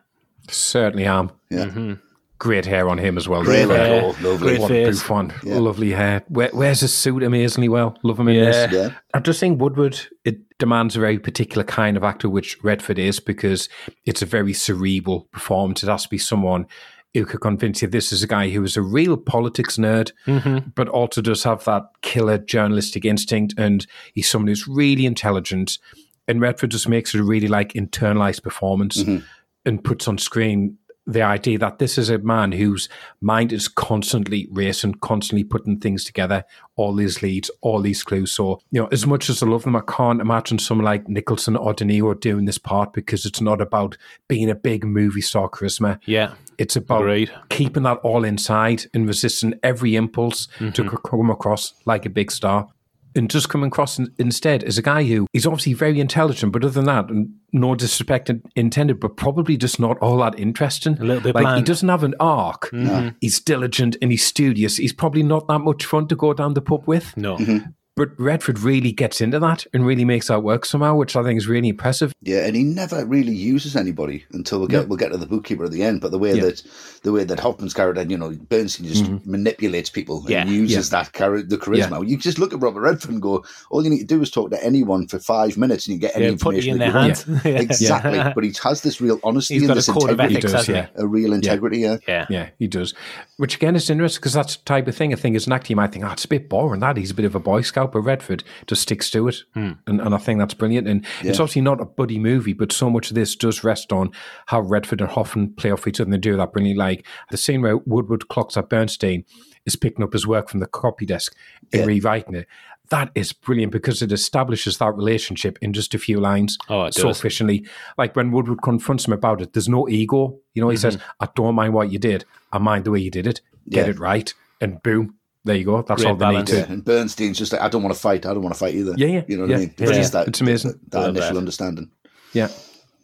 Certainly 0.49 1.07
am. 1.07 1.33
Yeah. 1.51 1.67
Mm-hmm. 1.67 1.95
Great 2.39 2.67
hair 2.67 2.89
on 2.89 2.99
him 2.99 3.19
as 3.19 3.29
well. 3.29 3.43
Great 3.43 3.69
hair, 3.69 4.01
lovely 4.21 4.57
Great 4.59 4.69
face. 4.69 5.05
yeah. 5.11 5.59
lovely 5.59 5.91
hair. 5.91 6.23
Where, 6.29 6.51
wears 6.55 6.79
his 6.79 6.95
suit 6.95 7.25
amazingly 7.25 7.69
well. 7.69 7.99
Love 8.05 8.21
him 8.21 8.29
in 8.29 8.37
yeah. 8.37 8.45
this. 8.67 8.73
Yeah. 8.73 8.91
I 9.13 9.19
just 9.19 9.41
think 9.41 9.61
Woodward 9.61 10.01
it 10.25 10.57
demands 10.59 10.97
a 10.97 11.01
very 11.01 11.19
particular 11.19 11.65
kind 11.65 11.97
of 11.97 12.05
actor, 12.05 12.29
which 12.31 12.57
Redford 12.63 12.97
is, 13.01 13.19
because 13.19 13.69
it's 14.07 14.23
a 14.23 14.27
very 14.27 14.53
cerebral 14.53 15.23
performance. 15.33 15.83
It 15.83 15.89
has 15.89 16.05
to 16.05 16.09
be 16.09 16.19
someone 16.19 16.69
who 17.15 17.25
could 17.25 17.41
convince 17.41 17.83
you 17.83 17.89
this 17.89 18.13
is 18.13 18.23
a 18.23 18.27
guy 18.27 18.49
who 18.51 18.63
is 18.63 18.77
a 18.77 18.83
real 18.83 19.17
politics 19.17 19.77
nerd, 19.77 20.13
mm-hmm. 20.27 20.69
but 20.75 20.89
also 20.89 21.21
does 21.21 21.43
have 21.43 21.65
that 21.65 21.85
killer 22.03 22.39
journalistic 22.39 23.05
instinct. 23.05 23.55
And 23.57 23.87
he's 24.15 24.29
someone 24.29 24.49
who's 24.49 24.69
really 24.69 25.07
intelligent. 25.07 25.79
And 26.27 26.41
Redford 26.41 26.71
just 26.73 26.89
makes 26.89 27.15
it 27.15 27.21
a 27.21 27.25
really 27.25 27.49
like 27.49 27.73
internalized 27.73 28.43
performance 28.43 29.03
mm-hmm. 29.03 29.25
and 29.65 29.83
puts 29.83 30.07
on 30.07 30.19
screen 30.19 30.77
the 31.09 31.23
idea 31.23 31.59
that 31.59 31.79
this 31.79 31.97
is 31.97 32.11
a 32.11 32.19
man 32.19 32.53
whose 32.53 32.87
mind 33.23 33.51
is 33.53 33.67
constantly 33.67 34.47
racing, 34.51 34.93
constantly 34.97 35.43
putting 35.43 35.81
things 35.81 36.05
together, 36.05 36.45
all 36.77 36.95
these 36.95 37.23
leads, 37.23 37.51
all 37.63 37.81
these 37.81 38.03
clues. 38.03 38.31
So, 38.31 38.61
you 38.71 38.83
know, 38.83 38.89
as 38.93 39.07
much 39.07 39.31
as 39.31 39.43
I 39.43 39.47
love 39.47 39.65
them, 39.65 39.75
I 39.75 39.81
can't 39.81 40.21
imagine 40.21 40.59
someone 40.59 40.85
like 40.85 41.09
Nicholson 41.09 41.57
or 41.57 41.73
De 41.73 41.85
Niro 41.85 42.19
doing 42.21 42.45
this 42.45 42.59
part 42.59 42.93
because 42.93 43.25
it's 43.25 43.41
not 43.41 43.63
about 43.63 43.97
being 44.29 44.51
a 44.51 44.55
big 44.55 44.85
movie 44.85 45.23
star 45.23 45.49
charisma. 45.49 45.99
Yeah. 46.05 46.35
It's 46.59 46.77
about 46.77 47.03
Agreed. 47.03 47.31
keeping 47.49 47.85
that 47.85 47.99
all 47.99 48.23
inside 48.25 48.85
and 48.93 49.07
resisting 49.07 49.55
every 49.63 49.97
impulse 49.97 50.47
mm-hmm. 50.59 50.71
to 50.73 50.91
come 50.99 51.31
across 51.31 51.73
like 51.87 52.05
a 52.05 52.11
big 52.11 52.31
star 52.31 52.69
and 53.15 53.31
just 53.31 53.49
come 53.49 53.63
across 53.65 53.99
in, 53.99 54.13
instead 54.19 54.63
as 54.65 54.79
a 54.79 54.83
guy 54.83 55.03
who 55.05 55.27
is 55.33 55.47
obviously 55.47 55.73
very 55.73 56.01
intelligent, 56.01 56.53
but 56.53 56.63
other 56.63 56.73
than 56.73 56.85
that, 56.85 57.09
and 57.11 57.31
no 57.53 57.75
disrespect 57.75 58.31
intended, 58.57 59.01
but 59.01 59.17
probably 59.17 59.57
just 59.57 59.81
not 59.81 59.99
all 59.99 60.19
that 60.19 60.39
interesting. 60.39 60.99
A 60.99 61.05
little 61.05 61.23
bit 61.23 61.35
like 61.35 61.43
bland. 61.45 61.59
he 61.59 61.65
doesn't 61.65 61.89
have 61.89 62.05
an 62.05 62.15
arc. 62.21 62.71
Mm-hmm. 62.71 63.17
He's 63.21 63.41
diligent 63.41 63.97
and 64.03 64.11
he's 64.11 64.25
studious. 64.27 64.77
He's 64.77 64.93
probably 64.93 65.23
not 65.23 65.47
that 65.49 65.61
much 65.61 65.85
fun 65.85 66.09
to 66.09 66.17
go 66.17 66.33
down 66.35 66.55
the 66.55 66.61
pub 66.61 66.85
with. 66.87 67.17
No, 67.17 67.37
mm-hmm. 67.37 67.67
But 67.99 68.11
Redford 68.17 68.61
really 68.61 68.93
gets 68.93 69.21
into 69.21 69.41
that 69.41 69.67
and 69.75 69.85
really 69.85 70.05
makes 70.05 70.29
that 70.29 70.45
work 70.45 70.65
somehow, 70.65 70.95
which 70.95 71.17
I 71.17 71.25
think 71.25 71.37
is 71.37 71.49
really 71.49 71.69
impressive. 71.71 72.13
Yeah, 72.23 72.47
and 72.47 72.55
he 72.55 72.63
never 72.63 73.05
really 73.05 73.35
uses 73.35 73.75
anybody 73.75 74.25
until 74.33 74.61
we 74.61 74.69
get 74.69 74.83
yeah. 74.83 74.85
we'll 74.85 74.99
get 74.99 75.11
to 75.11 75.19
the 75.19 75.27
bookkeeper 75.27 75.65
at 75.65 75.73
the 75.73 75.83
end. 75.83 76.01
But 76.01 76.13
the 76.13 76.19
way 76.21 76.33
yeah. 76.35 76.43
that 76.43 76.63
the 77.03 77.11
way 77.11 77.25
that 77.25 77.41
Hoffman's 77.41 77.75
character, 77.75 78.01
you 78.03 78.17
know, 78.17 78.31
Bernstein 78.31 78.87
just 78.87 79.03
mm-hmm. 79.03 79.29
manipulates 79.29 79.91
people 79.91 80.23
yeah. 80.29 80.43
and 80.43 80.51
uses 80.51 80.91
that 80.91 81.13
char- 81.13 81.43
the 81.43 81.59
charisma. 81.59 82.07
You 82.07 82.17
just 82.17 82.39
look 82.39 82.53
at 82.55 82.63
Robert 82.63 82.83
Redford 82.83 83.11
and 83.11 83.21
go, 83.21 83.45
all 83.73 83.83
you 83.83 83.91
need 83.91 83.99
to 83.99 84.05
do 84.05 84.23
is 84.23 84.31
talk 84.31 84.51
to 84.53 84.65
anyone 84.65 85.09
for 85.09 85.19
five 85.19 85.57
minutes 85.59 85.89
and 85.89 85.95
you 85.95 86.01
get 86.01 86.15
any 86.15 86.27
information. 86.29 86.75
in 86.75 86.79
their 86.79 86.93
hands. 86.93 87.25
exactly. 87.45 88.19
But 88.33 88.45
he 88.45 88.55
has 88.63 88.83
this 88.83 89.01
real 89.01 89.19
honesty 89.25 89.55
He's 89.55 89.69
and 89.69 89.77
this 89.77 89.89
integrity. 89.89 90.37
Ethics, 90.37 90.53
does, 90.53 90.69
yeah. 90.69 90.87
A 90.95 91.07
real 91.09 91.33
integrity, 91.33 91.79
yeah. 91.79 91.97
yeah. 92.07 92.27
Yeah, 92.31 92.49
he 92.61 92.69
does. 92.69 92.95
Which 93.39 93.57
again 93.57 93.75
is 93.75 93.91
interesting 93.91 94.21
because 94.21 94.35
that's 94.35 94.55
the 94.55 94.63
type 94.65 94.87
of 94.87 94.97
thing 94.97 95.13
I 95.13 95.17
think 95.17 95.35
as 95.35 95.49
an 95.49 95.53
actor 95.53 95.73
you 95.73 95.77
might 95.77 95.91
think, 95.93 96.05
oh, 96.05 96.13
it's 96.13 96.25
a 96.27 96.29
bit 96.29 96.49
boring 96.49 96.79
that 96.79 96.97
he's 96.97 97.11
a 97.11 97.15
bit 97.15 97.25
of 97.25 97.35
a 97.35 97.41
boy 97.41 97.61
scout 97.63 97.88
Cowper 97.89 98.01
Redford 98.03 98.45
just 98.67 98.83
sticks 98.83 99.11
to 99.11 99.29
it, 99.29 99.37
mm. 99.57 99.79
and, 99.87 100.01
and 100.01 100.15
I 100.15 100.19
think 100.19 100.39
that's 100.39 100.55
brilliant. 100.55 100.87
And 100.87 101.05
yeah. 101.23 101.31
it's 101.31 101.41
obviously 101.41 101.63
not 101.63 101.81
a 101.81 101.87
buddy 101.87 102.19
movie, 102.19 102.53
but 102.53 102.71
so 102.73 102.91
much 102.91 103.11
of 103.11 103.15
this 103.15 103.35
does 103.35 103.65
rest 103.65 103.93
on 103.93 104.11
how 104.47 104.61
Redford 104.61 105.01
and 105.01 105.11
Hoffman 105.11 105.55
play 105.55 105.71
off 105.71 105.87
each 105.87 105.99
other, 106.01 106.07
and 106.07 106.13
they 106.13 106.19
do 106.19 106.37
that 106.37 106.53
brilliantly. 106.53 106.79
Like 106.79 107.07
the 107.31 107.37
scene 107.37 107.63
where 107.63 107.79
Woodward 107.79 108.29
clocks 108.29 108.57
at 108.57 108.69
Bernstein 108.69 109.25
is 109.65 109.77
picking 109.77 110.05
up 110.05 110.13
his 110.13 110.27
work 110.27 110.49
from 110.49 110.61
the 110.61 110.67
copy 110.67 111.07
desk 111.07 111.35
and 111.73 111.81
yeah. 111.81 111.87
rewriting 111.87 112.35
it. 112.35 112.47
That 112.91 113.11
is 113.15 113.35
brilliant 113.35 113.71
because 113.71 114.01
it 114.01 114.13
establishes 114.13 114.79
that 114.79 114.95
relationship 114.95 115.59
in 115.61 115.75
just 115.75 115.93
a 115.93 115.99
few 115.99 116.21
lines 116.21 116.57
oh, 116.71 116.89
so 116.89 117.11
efficiently. 117.11 117.67
Like 117.99 118.17
when 118.17 118.31
Woodward 118.33 118.63
confronts 118.63 119.07
him 119.07 119.13
about 119.13 119.43
it, 119.43 119.53
there's 119.53 119.69
no 119.69 119.87
ego. 119.91 120.39
You 120.55 120.63
know, 120.63 120.71
he 120.71 120.77
mm-hmm. 120.77 120.93
says, 120.93 120.99
I 121.21 121.29
don't 121.37 121.55
mind 121.55 121.75
what 121.75 121.93
you 121.93 121.99
did. 121.99 122.25
I 122.51 122.57
mind 122.57 122.85
the 122.87 122.91
way 122.91 123.01
you 123.01 123.11
did 123.11 123.27
it. 123.27 123.43
Get 123.69 123.85
yeah. 123.87 123.91
it 123.93 123.99
right. 123.99 124.33
And 124.63 124.83
boom, 124.83 125.18
there 125.49 125.57
you 125.57 125.65
go. 125.65 125.83
That's 125.83 126.03
Great 126.03 126.11
all 126.11 126.17
they 126.17 126.25
balance. 126.27 126.51
need 126.53 126.57
to. 126.63 126.67
Yeah. 126.67 126.73
And 126.73 126.85
Bernstein's 126.85 127.39
just 127.39 127.53
like, 127.53 127.61
I 127.63 127.69
don't 127.69 127.83
want 127.83 127.95
to 127.95 128.01
fight. 128.01 128.27
I 128.27 128.33
don't 128.35 128.43
want 128.43 128.55
to 128.55 128.59
fight 128.59 128.75
either. 128.75 128.95
Yeah, 128.97 129.07
yeah. 129.09 129.23
You 129.27 129.37
know 129.37 129.43
what 129.43 129.51
yeah, 129.51 129.57
I 129.57 129.61
mean? 129.61 129.75
Yeah, 129.79 129.91
yeah. 129.91 130.09
That, 130.11 130.29
it's 130.29 130.41
amazing. 130.41 130.71
That, 130.71 130.91
that 131.01 131.09
initial 131.11 131.33
that. 131.33 131.39
understanding. 131.39 131.91
Yeah. 132.33 132.49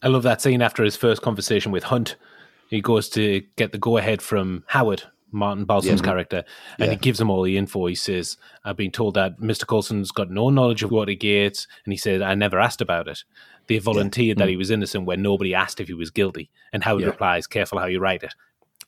I 0.03 0.09
love 0.09 0.23
that 0.25 0.41
scene 0.43 0.63
after 0.63 0.85
his 0.85 0.95
first 0.97 1.23
conversation 1.23 1.73
with 1.73 1.85
Hunt. 1.85 2.17
He 2.71 2.81
goes 2.81 3.09
to 3.11 3.43
get 3.57 3.73
the 3.73 3.79
go 3.79 3.97
ahead 3.97 4.21
from 4.21 4.65
Howard, 4.69 5.05
Martin 5.33 5.65
Balsam's 5.65 6.01
yeah. 6.01 6.07
character, 6.07 6.45
and 6.79 6.87
yeah. 6.87 6.91
he 6.91 6.97
gives 6.97 7.21
him 7.21 7.31
all 7.31 7.43
the 7.43 7.57
info. 7.57 7.87
He 7.87 7.95
says, 7.95 8.37
I've 8.65 8.77
been 8.77 8.91
told 8.91 9.15
that 9.15 9.41
Mr. 9.41 9.67
Clawson's 9.67 10.11
got 10.11 10.31
no 10.31 10.51
knowledge 10.51 10.83
of 10.83 10.91
Watergate, 10.91 11.67
and 11.85 11.93
he 11.93 11.97
said, 11.99 12.23
I 12.23 12.35
never 12.35 12.59
asked 12.61 12.81
about 12.81 13.09
it. 13.09 13.25
They 13.67 13.79
volunteered 13.79 14.39
yeah. 14.39 14.45
that 14.45 14.49
mm. 14.49 14.51
he 14.51 14.57
was 14.57 14.71
innocent 14.71 15.07
when 15.07 15.23
nobody 15.23 15.55
asked 15.55 15.81
if 15.81 15.89
he 15.89 15.95
was 15.95 16.11
guilty. 16.11 16.51
And 16.73 16.85
Howard 16.85 17.05
replies, 17.05 17.47
Careful 17.47 17.79
how 17.79 17.87
you 17.87 17.99
write 17.99 18.23
it. 18.23 18.35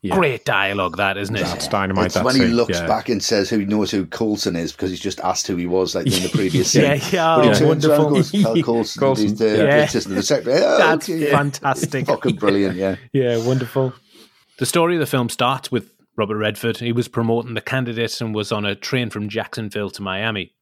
Yeah. 0.06 0.14
Great 0.14 0.44
dialogue, 0.44 0.98
that 0.98 1.18
isn't 1.18 1.34
it? 1.34 1.40
That's 1.42 1.66
dynamite. 1.66 2.06
It's 2.14 2.22
when 2.22 2.36
he 2.36 2.46
looks 2.46 2.78
yeah. 2.78 2.86
back 2.86 3.08
and 3.08 3.20
says 3.20 3.50
who 3.50 3.66
knows 3.66 3.90
who 3.90 4.06
Clawson 4.06 4.54
is 4.54 4.70
because 4.70 4.90
he's 4.90 5.00
just 5.00 5.18
asked 5.20 5.48
who 5.48 5.56
he 5.56 5.66
was 5.66 5.96
like 5.96 6.06
in 6.06 6.22
the 6.22 6.28
previous 6.32 6.70
scene. 6.70 6.82
yeah, 6.84 7.08
yeah, 7.10 7.36
oh, 7.36 7.42
yeah. 7.50 7.64
wonderful. 7.66 8.10
Goes, 8.10 8.30
Clawson, 8.30 8.62
Clawson. 9.00 9.28
He's 9.30 9.40
uh, 9.40 9.44
the 9.44 9.64
yeah. 9.64 9.86
the 9.86 10.64
Oh, 10.64 10.78
that's 10.78 11.10
okay. 11.10 11.30
fantastic. 11.30 12.06
Fucking 12.06 12.36
brilliant. 12.36 12.76
Yeah. 12.76 12.96
yeah, 13.12 13.44
wonderful. 13.44 13.92
The 14.58 14.66
story 14.66 14.94
of 14.94 15.00
the 15.00 15.06
film 15.06 15.28
starts 15.28 15.72
with 15.72 15.92
Robert 16.16 16.36
Redford. 16.36 16.76
He 16.76 16.92
was 16.92 17.08
promoting 17.08 17.54
the 17.54 17.60
candidate 17.60 18.20
and 18.20 18.32
was 18.32 18.52
on 18.52 18.64
a 18.64 18.76
train 18.76 19.10
from 19.10 19.28
Jacksonville 19.28 19.90
to 19.90 20.02
Miami 20.02 20.52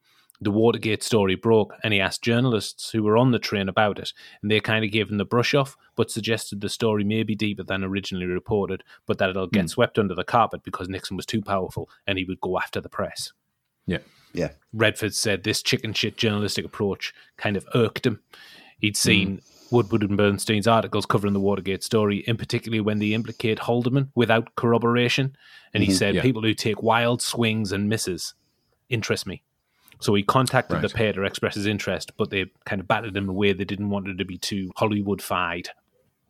the 0.44 0.50
Watergate 0.52 1.02
story 1.02 1.34
broke, 1.34 1.74
and 1.82 1.92
he 1.92 1.98
asked 2.00 2.22
journalists 2.22 2.90
who 2.90 3.02
were 3.02 3.16
on 3.16 3.32
the 3.32 3.38
train 3.38 3.68
about 3.68 3.98
it, 3.98 4.12
and 4.40 4.50
they 4.50 4.60
kind 4.60 4.84
of 4.84 4.92
gave 4.92 5.10
him 5.10 5.18
the 5.18 5.24
brush 5.24 5.54
off, 5.54 5.76
but 5.96 6.10
suggested 6.10 6.60
the 6.60 6.68
story 6.68 7.02
may 7.02 7.22
be 7.24 7.34
deeper 7.34 7.64
than 7.64 7.82
originally 7.82 8.26
reported, 8.26 8.84
but 9.06 9.18
that 9.18 9.30
it'll 9.30 9.46
get 9.48 9.64
mm. 9.64 9.70
swept 9.70 9.98
under 9.98 10.14
the 10.14 10.22
carpet 10.24 10.62
because 10.62 10.88
Nixon 10.88 11.16
was 11.16 11.26
too 11.26 11.42
powerful 11.42 11.88
and 12.06 12.18
he 12.18 12.24
would 12.24 12.40
go 12.40 12.58
after 12.58 12.80
the 12.80 12.88
press. 12.88 13.32
Yeah. 13.86 13.98
Yeah. 14.32 14.50
Redford 14.72 15.14
said 15.14 15.42
this 15.42 15.62
chicken 15.62 15.92
shit 15.92 16.16
journalistic 16.16 16.64
approach 16.64 17.12
kind 17.36 17.56
of 17.56 17.66
irked 17.74 18.06
him. 18.06 18.20
He'd 18.78 18.96
seen 18.96 19.38
mm. 19.38 19.42
Woodward 19.72 20.02
and 20.02 20.16
Bernstein's 20.16 20.66
articles 20.66 21.06
covering 21.06 21.32
the 21.34 21.40
Watergate 21.40 21.82
story, 21.84 22.18
in 22.26 22.36
particularly 22.36 22.80
when 22.80 22.98
they 22.98 23.14
implicate 23.14 23.60
Haldeman 23.60 24.10
without 24.14 24.54
corroboration. 24.56 25.36
And 25.72 25.82
he 25.82 25.90
mm-hmm, 25.90 25.96
said, 25.96 26.14
yeah. 26.16 26.22
people 26.22 26.42
who 26.42 26.54
take 26.54 26.82
wild 26.82 27.22
swings 27.22 27.72
and 27.72 27.88
misses 27.88 28.34
interest 28.88 29.26
me. 29.26 29.42
So 30.00 30.14
he 30.14 30.22
contacted 30.22 30.74
right. 30.74 30.82
the 30.82 30.88
pair 30.94 31.12
to 31.12 31.22
express 31.24 31.54
his 31.54 31.66
interest, 31.66 32.12
but 32.16 32.30
they 32.30 32.46
kind 32.66 32.80
of 32.80 32.88
batted 32.88 33.16
him 33.16 33.28
away. 33.28 33.52
They 33.52 33.64
didn't 33.64 33.90
want 33.90 34.08
it 34.08 34.16
to 34.18 34.24
be 34.24 34.38
too 34.38 34.70
Hollywood-fied. 34.76 35.70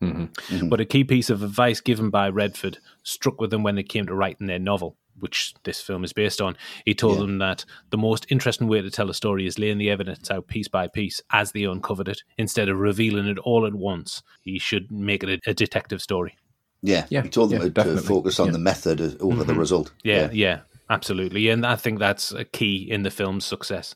Mm-hmm. 0.02 0.22
Mm-hmm. 0.24 0.68
But 0.68 0.80
a 0.80 0.84
key 0.84 1.04
piece 1.04 1.30
of 1.30 1.42
advice 1.42 1.80
given 1.80 2.10
by 2.10 2.28
Redford 2.28 2.78
struck 3.02 3.40
with 3.40 3.50
them 3.50 3.62
when 3.62 3.76
they 3.76 3.82
came 3.82 4.06
to 4.06 4.14
writing 4.14 4.46
their 4.48 4.58
novel, 4.58 4.96
which 5.18 5.54
this 5.64 5.80
film 5.80 6.04
is 6.04 6.12
based 6.12 6.40
on. 6.40 6.56
He 6.84 6.94
told 6.94 7.16
yeah. 7.18 7.22
them 7.22 7.38
that 7.38 7.64
the 7.90 7.96
most 7.96 8.26
interesting 8.28 8.68
way 8.68 8.82
to 8.82 8.90
tell 8.90 9.08
a 9.08 9.14
story 9.14 9.46
is 9.46 9.58
laying 9.58 9.78
the 9.78 9.88
evidence 9.90 10.30
out 10.30 10.46
piece 10.48 10.68
by 10.68 10.88
piece 10.88 11.22
as 11.32 11.52
they 11.52 11.64
uncovered 11.64 12.08
it, 12.08 12.22
instead 12.36 12.68
of 12.68 12.78
revealing 12.78 13.26
it 13.26 13.38
all 13.38 13.66
at 13.66 13.74
once. 13.74 14.22
He 14.42 14.58
should 14.58 14.90
make 14.90 15.22
it 15.22 15.40
a, 15.46 15.50
a 15.50 15.54
detective 15.54 16.02
story. 16.02 16.36
Yeah, 16.82 17.06
yeah, 17.08 17.22
he 17.22 17.30
told 17.30 17.48
them 17.48 17.62
yeah, 17.62 17.68
to, 17.84 17.94
to, 17.94 18.02
focus 18.02 18.38
on 18.38 18.52
the 18.52 18.58
method 18.58 19.00
over 19.00 19.14
mm-hmm. 19.14 19.40
the 19.44 19.54
result. 19.54 19.90
Yeah, 20.02 20.28
yeah, 20.30 20.60
absolutely, 20.90 21.48
and 21.50 21.66
I 21.66 21.76
think 21.76 21.98
that's 21.98 22.32
a 22.32 22.44
key 22.44 22.88
in 22.90 23.02
the 23.02 23.10
film's 23.10 23.44
success. 23.44 23.94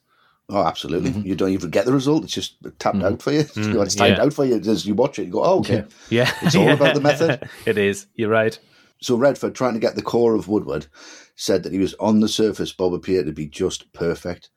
Oh, 0.51 0.65
absolutely. 0.65 1.11
Mm-hmm. 1.11 1.27
You 1.27 1.35
don't 1.35 1.51
even 1.53 1.69
get 1.69 1.85
the 1.85 1.93
result. 1.93 2.25
It's 2.25 2.33
just 2.33 2.55
tapped 2.79 2.97
mm-hmm. 2.97 3.05
out 3.07 3.23
for 3.23 3.33
you. 3.33 3.45
Mm-hmm. 3.59 3.83
It's 3.83 3.95
timed 3.95 4.17
yeah. 4.17 4.25
out 4.25 4.33
for 4.33 4.47
you. 4.47 4.57
As 4.57 4.87
you 4.87 4.95
watch 4.95 5.19
it, 5.19 5.27
you 5.27 5.31
go, 5.33 5.45
oh, 5.45 5.59
okay. 5.59 5.85
Yeah. 6.09 6.25
yeah. 6.25 6.35
It's 6.43 6.55
all 6.55 6.71
about 6.71 6.95
the 6.95 7.03
method. 7.03 7.47
it 7.67 7.77
is. 7.77 8.07
You're 8.15 8.31
right. 8.31 8.59
So 9.03 9.17
Redford, 9.17 9.55
trying 9.55 9.75
to 9.75 9.79
get 9.79 9.95
the 9.95 10.03
core 10.03 10.35
of 10.35 10.49
Woodward, 10.49 10.87
said 11.37 11.63
that 11.65 11.73
he 11.73 11.79
was 11.79 11.93
on 11.95 12.21
the 12.21 12.29
surface, 12.29 12.73
Bob 12.73 12.95
appeared 12.95 13.27
to 13.27 13.33
be 13.33 13.47
just 13.47 13.93
perfect. 13.93 14.49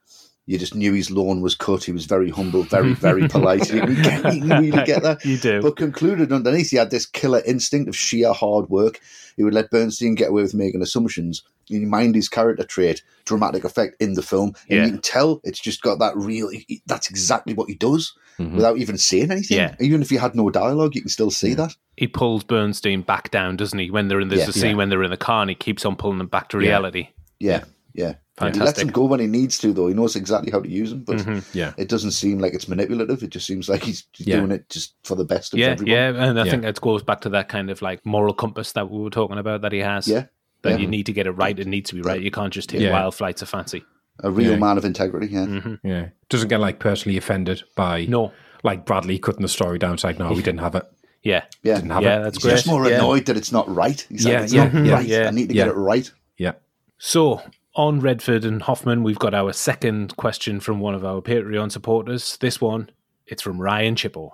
You 0.46 0.58
just 0.58 0.74
knew 0.76 0.94
his 0.94 1.12
lawn 1.12 1.42
was 1.42 1.56
cut. 1.56 1.84
He 1.84 1.92
was 1.92 2.06
very 2.06 2.30
humble, 2.30 2.64
very, 2.64 2.94
very 2.94 3.28
polite. 3.28 3.72
You 3.72 3.82
can 3.82 4.48
really 4.50 4.72
get 4.86 5.04
that. 5.04 5.24
You 5.26 5.38
do. 5.38 5.62
But 5.62 5.76
concluded 5.76 6.32
underneath, 6.32 6.70
he 6.72 6.78
had 6.78 6.90
this 6.90 7.06
killer 7.06 7.42
instinct 7.46 7.90
of 7.90 7.96
sheer 7.98 8.32
hard 8.34 8.70
work. 8.70 9.00
He 9.38 9.44
would 9.44 9.54
let 9.54 9.72
Bernstein 9.72 10.16
get 10.16 10.30
away 10.30 10.42
with 10.44 10.54
making 10.56 10.82
assumptions 10.82 11.44
mind 11.80 12.16
his 12.16 12.30
character 12.30 12.64
trait 12.66 13.02
dramatic 13.26 13.64
effect 13.64 13.96
in 14.02 14.14
the 14.14 14.22
film, 14.22 14.48
and 14.68 14.78
yeah. 14.78 14.84
you 14.86 14.92
can 14.92 15.02
tell 15.02 15.40
it's 15.44 15.60
just 15.60 15.82
got 15.82 16.00
that 16.00 16.16
real. 16.18 16.50
That's 16.86 17.10
exactly 17.10 17.54
what 17.54 17.70
he 17.70 17.76
does 17.76 18.14
mm-hmm. 18.38 18.56
without 18.56 18.78
even 18.78 18.98
saying 18.98 19.32
anything. 19.32 19.58
Yeah. 19.58 19.76
Even 19.80 20.02
if 20.02 20.10
he 20.10 20.18
had 20.18 20.36
no 20.36 20.50
dialogue, 20.50 20.96
you 20.96 21.02
can 21.02 21.10
still 21.10 21.32
see 21.32 21.50
yeah. 21.50 21.56
that. 21.56 21.76
He 21.98 22.08
pulls 22.08 22.44
Bernstein 22.44 23.02
back 23.04 23.32
down, 23.32 23.56
doesn't 23.58 23.78
he? 23.80 23.92
When 23.92 24.08
they're 24.08 24.20
in 24.22 24.30
this 24.30 24.54
scene 24.54 24.78
when 24.78 24.90
they're 24.90 25.04
in 25.04 25.12
the 25.12 25.18
car, 25.18 25.42
and 25.42 25.50
he 25.50 25.56
keeps 25.56 25.86
on 25.86 25.96
pulling 25.96 26.18
them 26.18 26.28
back 26.28 26.50
to 26.50 26.58
reality. 26.58 27.10
Yeah, 27.40 27.64
yeah. 27.94 28.16
Fantastic. 28.38 28.56
He 28.62 28.66
lets 28.66 28.82
him 28.82 28.88
go 28.88 29.06
when 29.06 29.20
he 29.20 29.28
needs 29.28 29.60
to, 29.60 29.72
though. 29.72 29.88
He 29.88 29.94
knows 29.94 30.16
exactly 30.16 30.52
how 30.52 30.62
to 30.62 30.68
use 30.70 30.92
him, 30.92 31.04
but 31.04 31.18
mm-hmm. 31.18 31.56
yeah, 31.58 31.74
it 31.78 31.90
doesn't 31.90 32.12
seem 32.12 32.40
like 32.40 32.54
it's 32.54 32.68
manipulative. 32.68 33.22
It 33.22 33.30
just 33.30 33.46
seems 33.46 33.70
like 33.70 33.84
he's 33.84 34.04
doing 34.14 34.52
it 34.52 34.68
just 34.70 34.96
for 35.04 35.14
the 35.16 35.26
best 35.26 35.54
of 35.54 35.60
yeah, 35.60 35.68
everyone. 35.68 35.94
Yeah, 36.16 36.24
and 36.28 36.40
I 36.40 36.50
think 36.50 36.64
it 36.66 36.82
goes 36.82 37.04
back 37.04 37.22
to 37.22 37.30
that 37.30 37.50
kind 37.50 37.70
of 37.70 37.82
like 37.84 38.04
moral 38.06 38.34
compass 38.34 38.72
that 38.74 38.90
we 38.90 38.98
were 39.00 39.10
talking 39.12 39.38
about 39.38 39.62
that 39.62 39.72
he 39.74 39.80
has. 39.80 40.08
Yeah, 40.08 40.26
that 40.64 40.72
yeah. 40.72 40.78
you 40.78 40.88
need 40.88 41.06
to 41.08 41.14
get 41.14 41.28
it 41.28 41.32
right. 41.32 41.58
It 41.58 41.68
needs 41.68 41.90
to 41.90 41.96
be 41.96 42.02
right. 42.02 42.22
You 42.22 42.32
can't 42.32 42.54
just 42.54 42.72
hit 42.72 42.82
yeah. 42.82 42.92
wild 42.92 43.16
flights 43.16 43.42
of 43.42 43.50
fancy. 43.50 43.84
A 44.24 44.30
real 44.30 44.52
yeah. 44.52 44.58
man 44.58 44.78
of 44.78 44.86
integrity, 44.86 45.28
yeah. 45.28 45.46
Mm-hmm. 45.46 45.88
Yeah. 45.88 46.10
Doesn't 46.30 46.50
get 46.50 46.60
like 46.60 46.80
personally 46.80 47.18
offended 47.18 47.64
by 47.76 48.06
no. 48.06 48.32
Like 48.64 48.86
Bradlee 48.86 49.20
cutting 49.20 49.42
the 49.42 49.48
story 49.48 49.80
down, 49.80 49.98
saying, 49.98 50.18
"No, 50.20 50.30
we 50.34 50.44
didn't 50.44 50.60
have 50.60 50.76
it." 50.76 50.86
Yeah, 51.24 51.46
yeah, 51.64 51.76
didn't 51.78 51.90
have 51.90 52.04
yeah. 52.04 52.20
It. 52.20 52.24
That's 52.26 52.38
He's 52.38 52.44
great. 52.44 52.52
Just 52.52 52.68
more 52.68 52.86
annoyed 52.86 53.26
that 53.26 53.36
it's 53.36 53.52
not 53.52 53.68
right. 53.74 54.06
He's 54.08 54.24
yeah, 54.24 54.42
like, 54.42 54.52
yeah, 54.52 54.62
right. 54.94 55.06
yeah, 55.08 55.28
I 55.28 55.32
need 55.32 55.48
to 55.48 55.56
get 55.56 55.68
it 55.68 55.74
right. 55.74 56.12
Yeah. 56.38 56.52
So 57.00 57.42
on 57.74 58.02
Redford 58.02 58.46
and 58.46 58.62
Hoffman, 58.62 59.02
we've 59.02 59.18
got 59.18 59.34
our 59.34 59.52
second 59.54 60.16
question 60.16 60.60
from 60.60 60.80
one 60.80 60.94
of 60.94 61.04
our 61.04 61.22
Patreon 61.22 61.72
supporters. 61.72 62.38
This 62.38 62.62
one, 62.62 62.92
it's 63.26 63.42
from 63.42 63.60
Ryan 63.60 63.96
Chipper. 63.96 64.28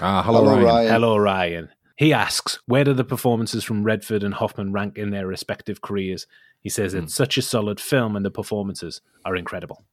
Ah, 0.00 0.22
hello, 0.22 0.44
hello 0.44 0.52
Ryan. 0.54 0.64
Ryan. 0.64 0.88
Hello, 0.90 1.16
Ryan. 1.18 1.68
He 2.02 2.12
asks, 2.12 2.58
where 2.66 2.82
do 2.82 2.92
the 2.94 3.04
performances 3.04 3.62
from 3.62 3.84
Redford 3.84 4.24
and 4.24 4.34
Hoffman 4.34 4.72
rank 4.72 4.98
in 4.98 5.10
their 5.10 5.24
respective 5.24 5.80
careers? 5.80 6.26
He 6.60 6.68
says, 6.68 6.94
mm 6.94 7.04
it's 7.04 7.16
hmm. 7.16 7.22
such 7.22 7.38
a 7.38 7.42
solid 7.42 7.78
film 7.78 8.16
and 8.16 8.24
the 8.24 8.30
performances 8.30 9.00
are 9.24 9.36
incredible. 9.36 9.84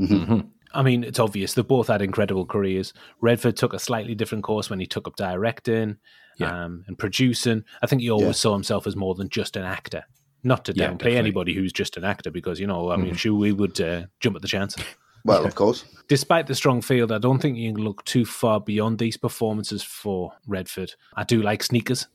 Mm-hmm. 0.00 0.14
mm-hmm. 0.14 0.46
I 0.72 0.82
mean, 0.82 1.04
it's 1.04 1.18
obvious 1.18 1.52
they 1.52 1.60
both 1.60 1.88
had 1.88 2.00
incredible 2.00 2.46
careers. 2.46 2.94
Redford 3.20 3.58
took 3.58 3.74
a 3.74 3.78
slightly 3.78 4.14
different 4.14 4.44
course 4.44 4.70
when 4.70 4.80
he 4.80 4.86
took 4.86 5.06
up 5.06 5.16
directing 5.16 5.98
yeah. 6.38 6.64
um, 6.64 6.84
and 6.86 6.96
producing. 6.98 7.64
I 7.82 7.86
think 7.86 8.00
he 8.00 8.10
always 8.10 8.26
yeah. 8.26 8.32
saw 8.32 8.54
himself 8.54 8.86
as 8.86 8.96
more 8.96 9.14
than 9.14 9.28
just 9.28 9.54
an 9.54 9.64
actor. 9.64 10.04
Not 10.42 10.64
to 10.66 10.72
downplay 10.72 11.12
yeah, 11.12 11.18
anybody 11.18 11.52
who's 11.52 11.72
just 11.72 11.98
an 11.98 12.04
actor, 12.04 12.30
because 12.30 12.60
you 12.60 12.66
know, 12.66 12.90
I 12.90 12.96
mm-hmm. 12.96 13.14
sure 13.14 13.34
we 13.34 13.52
would 13.52 13.78
uh, 13.78 14.04
jump 14.20 14.36
at 14.36 14.42
the 14.42 14.48
chance. 14.48 14.74
Well, 15.24 15.42
yeah. 15.42 15.48
of 15.48 15.54
course. 15.54 15.84
Despite 16.08 16.46
the 16.46 16.54
strong 16.54 16.80
field, 16.80 17.12
I 17.12 17.18
don't 17.18 17.38
think 17.38 17.56
you 17.56 17.72
can 17.74 17.82
look 17.82 18.04
too 18.04 18.24
far 18.24 18.60
beyond 18.60 18.98
these 18.98 19.16
performances 19.16 19.82
for 19.82 20.32
Redford. 20.46 20.94
I 21.14 21.24
do 21.24 21.42
like 21.42 21.62
sneakers. 21.62 22.06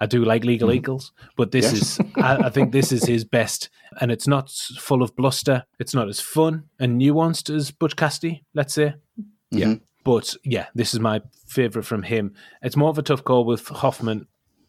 I 0.00 0.06
do 0.06 0.24
like 0.24 0.44
Legal 0.44 0.68
mm. 0.68 0.76
Eagles, 0.76 1.12
but 1.36 1.50
this 1.50 1.64
yes. 1.72 1.82
is, 1.98 2.00
I, 2.18 2.36
I, 2.46 2.50
think 2.50 2.70
this 2.70 2.92
is 2.92 3.04
his 3.04 3.24
best. 3.24 3.68
And 4.00 4.12
it's 4.12 4.28
not 4.28 4.48
full 4.48 5.02
of 5.02 5.16
bluster. 5.16 5.64
It's 5.80 5.92
not 5.92 6.08
as 6.08 6.20
fun 6.20 6.68
and 6.78 7.00
nuanced 7.00 7.52
as 7.52 7.72
Butch 7.72 7.96
Cassidy, 7.96 8.44
let's 8.54 8.74
say. 8.74 8.94
Mm-hmm. 9.18 9.58
Yeah. 9.58 9.74
But 10.04 10.36
yeah, 10.44 10.66
this 10.72 10.94
is 10.94 11.00
my 11.00 11.20
favorite 11.48 11.82
from 11.82 12.04
him. 12.04 12.32
It's 12.62 12.76
more 12.76 12.90
of 12.90 12.98
a 12.98 13.02
tough 13.02 13.24
call 13.24 13.44
with 13.44 13.66
Hoffman. 13.66 14.28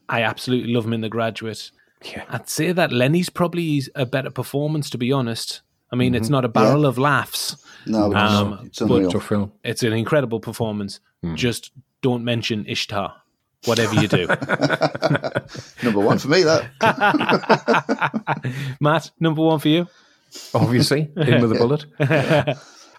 I 0.09 0.23
absolutely 0.23 0.73
love 0.73 0.85
him 0.85 0.93
in 0.93 1.01
The 1.01 1.09
Graduate. 1.09 1.69
Yeah. 2.03 2.23
I'd 2.27 2.49
say 2.49 2.71
that 2.71 2.91
Lenny's 2.91 3.29
probably 3.29 3.83
a 3.93 4.07
better 4.07 4.31
performance, 4.31 4.89
to 4.89 4.97
be 4.97 5.11
honest. 5.11 5.61
I 5.91 5.95
mean, 5.95 6.13
mm-hmm. 6.13 6.21
it's 6.21 6.29
not 6.29 6.45
a 6.45 6.49
barrel 6.49 6.83
yeah. 6.83 6.87
of 6.89 6.97
laughs. 6.97 7.55
No, 7.85 8.13
um, 8.13 8.53
it's, 8.65 8.81
it's 8.81 9.13
a 9.13 9.19
film. 9.19 9.51
It's 9.63 9.83
an 9.83 9.93
incredible 9.93 10.39
performance. 10.39 10.99
Mm. 11.23 11.35
Just 11.35 11.71
don't 12.01 12.23
mention 12.23 12.65
Ishtar, 12.67 13.15
whatever 13.65 13.95
you 13.95 14.07
do. 14.07 14.27
number 15.83 15.99
one 15.99 16.19
for 16.19 16.27
me, 16.27 16.43
that. 16.43 16.69
Matt, 18.79 19.11
number 19.19 19.41
one 19.41 19.59
for 19.59 19.69
you. 19.69 19.87
Obviously, 20.53 21.09
in 21.17 21.41
with 21.41 21.53
a 21.53 21.55
bullet. 21.55 21.85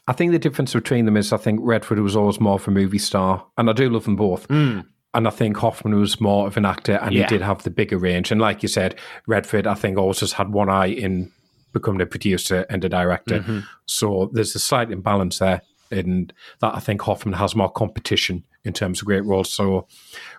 I 0.08 0.12
think 0.12 0.32
the 0.32 0.38
difference 0.40 0.72
between 0.72 1.04
them 1.04 1.16
is 1.16 1.32
I 1.32 1.36
think 1.36 1.60
Redford 1.62 2.00
was 2.00 2.16
always 2.16 2.40
more 2.40 2.54
of 2.54 2.66
a 2.66 2.72
movie 2.72 2.98
star, 2.98 3.46
and 3.56 3.70
I 3.70 3.72
do 3.72 3.88
love 3.88 4.04
them 4.04 4.16
both. 4.16 4.48
Mm. 4.48 4.86
And 5.14 5.26
I 5.26 5.30
think 5.30 5.56
Hoffman 5.56 5.94
was 5.94 6.20
more 6.20 6.48
of 6.48 6.56
an 6.56 6.64
actor, 6.64 6.94
and 7.00 7.14
yeah. 7.14 7.22
he 7.22 7.28
did 7.28 7.42
have 7.42 7.62
the 7.62 7.70
bigger 7.70 7.98
range. 7.98 8.32
And 8.32 8.40
like 8.40 8.62
you 8.62 8.68
said, 8.68 8.96
Redford, 9.28 9.66
I 9.66 9.74
think, 9.74 9.98
also 9.98 10.20
just 10.26 10.34
had 10.34 10.48
one 10.52 10.68
eye 10.68 10.86
in 10.86 11.30
Become 11.72 11.98
the 11.98 12.06
producer 12.06 12.66
and 12.68 12.82
the 12.82 12.88
director. 12.88 13.40
Mm-hmm. 13.40 13.60
So 13.86 14.28
there's 14.32 14.56
a 14.56 14.58
slight 14.58 14.90
imbalance 14.90 15.38
there. 15.38 15.62
And 15.92 16.32
that 16.60 16.74
I 16.74 16.80
think 16.80 17.02
Hoffman 17.02 17.34
has 17.34 17.54
more 17.54 17.70
competition 17.70 18.44
in 18.64 18.72
terms 18.72 19.00
of 19.00 19.06
great 19.06 19.24
roles. 19.24 19.52
So 19.52 19.86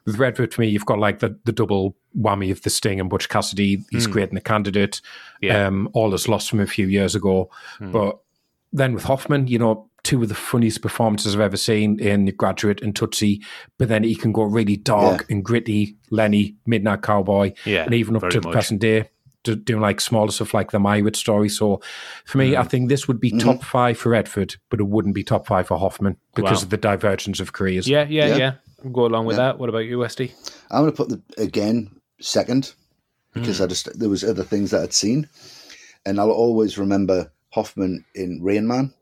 with 0.06 0.18
Redford, 0.18 0.58
me, 0.58 0.68
you've 0.68 0.86
got 0.86 1.00
like 1.00 1.20
the, 1.20 1.38
the 1.46 1.54
double 1.54 1.96
whammy 2.18 2.52
of 2.52 2.62
The 2.64 2.70
Sting 2.70 3.00
and 3.00 3.10
Butch 3.10 3.30
Cassidy. 3.30 3.84
He's 3.92 4.08
mm. 4.08 4.12
great 4.12 4.30
in 4.30 4.36
The 4.36 4.42
Candidate. 4.42 5.02
Yeah. 5.42 5.66
Um, 5.68 5.90
all 5.94 6.14
is 6.14 6.28
lost 6.28 6.50
from 6.50 6.60
a 6.60 6.68
few 6.68 6.88
years 6.88 7.16
ago. 7.16 7.50
Mm. 7.80 7.92
But 7.94 8.20
then 8.74 8.94
with 8.94 9.04
Hoffman, 9.06 9.48
you 9.48 9.60
know, 9.60 9.90
two 10.04 10.22
of 10.24 10.30
the 10.30 10.36
funniest 10.36 10.82
performances 10.82 11.34
I've 11.34 11.42
ever 11.42 11.58
seen 11.58 12.00
in 12.00 12.26
Graduate 12.36 12.82
and 12.82 12.96
Tootsie. 12.96 13.42
But 13.78 13.88
then 13.88 14.04
he 14.04 14.16
can 14.16 14.34
go 14.34 14.44
really 14.44 14.76
dark 14.78 15.26
yeah. 15.30 15.36
and 15.36 15.46
gritty, 15.46 15.96
Lenny, 16.10 16.56
Midnight 16.66 17.02
Cowboy, 17.04 17.54
yeah, 17.66 17.84
and 17.86 17.94
even 17.94 18.18
up 18.18 18.24
to 18.30 18.38
much. 18.38 18.44
the 18.44 18.52
present 18.52 18.82
day 18.82 19.10
doing 19.44 19.82
like 19.82 20.00
smaller 20.00 20.32
stuff 20.32 20.54
like 20.54 20.72
the 20.72 20.78
Meyerowitz 20.80 21.16
story. 21.18 21.50
So 21.50 21.82
for 22.26 22.38
me, 22.38 22.52
mm 22.52 22.52
I 22.52 22.60
mm-hmm. 22.62 22.68
think 22.70 22.90
this 22.90 23.08
would 23.08 23.20
be 23.20 23.32
mm-hmm. 23.32 23.40
top 23.48 23.56
mm 23.58 23.64
five 23.64 23.98
for 23.98 24.10
Redford, 24.10 24.56
but 24.70 24.80
it 24.80 24.84
wouldn't 24.88 25.16
be 25.16 25.24
top 25.24 25.48
five 25.48 25.68
for 25.68 25.78
Hoffman 25.78 26.18
because 26.36 26.60
wow. 26.60 26.64
of 26.64 26.70
the 26.70 26.78
divergence 26.78 27.40
of 27.40 27.54
careers. 27.54 27.88
Yeah, 27.88 28.06
yeah, 28.10 28.28
yeah. 28.28 28.36
yeah. 28.36 28.54
I'll 28.84 28.92
go 28.92 29.06
along 29.06 29.26
with 29.28 29.38
yeah. 29.38 29.46
that. 29.48 29.60
What 29.60 29.70
about 29.70 29.80
you, 29.86 30.00
Westy? 30.00 30.34
I'm 30.70 30.82
going 30.84 30.92
to 30.92 30.98
put 30.98 31.10
the 31.10 31.22
again 31.42 31.96
second 32.20 32.74
because 33.34 33.60
mm. 33.60 33.64
I 33.64 33.68
just 33.68 33.98
there 34.00 34.10
was 34.10 34.24
other 34.26 34.44
things 34.44 34.72
that 34.72 34.82
I'd 34.82 34.94
seen, 34.94 35.30
and 36.06 36.20
I'll 36.20 36.32
always 36.32 36.78
remember 36.78 37.32
Hoffman 37.52 38.04
in 38.16 38.40
Rain 38.42 38.68
Man. 38.68 38.94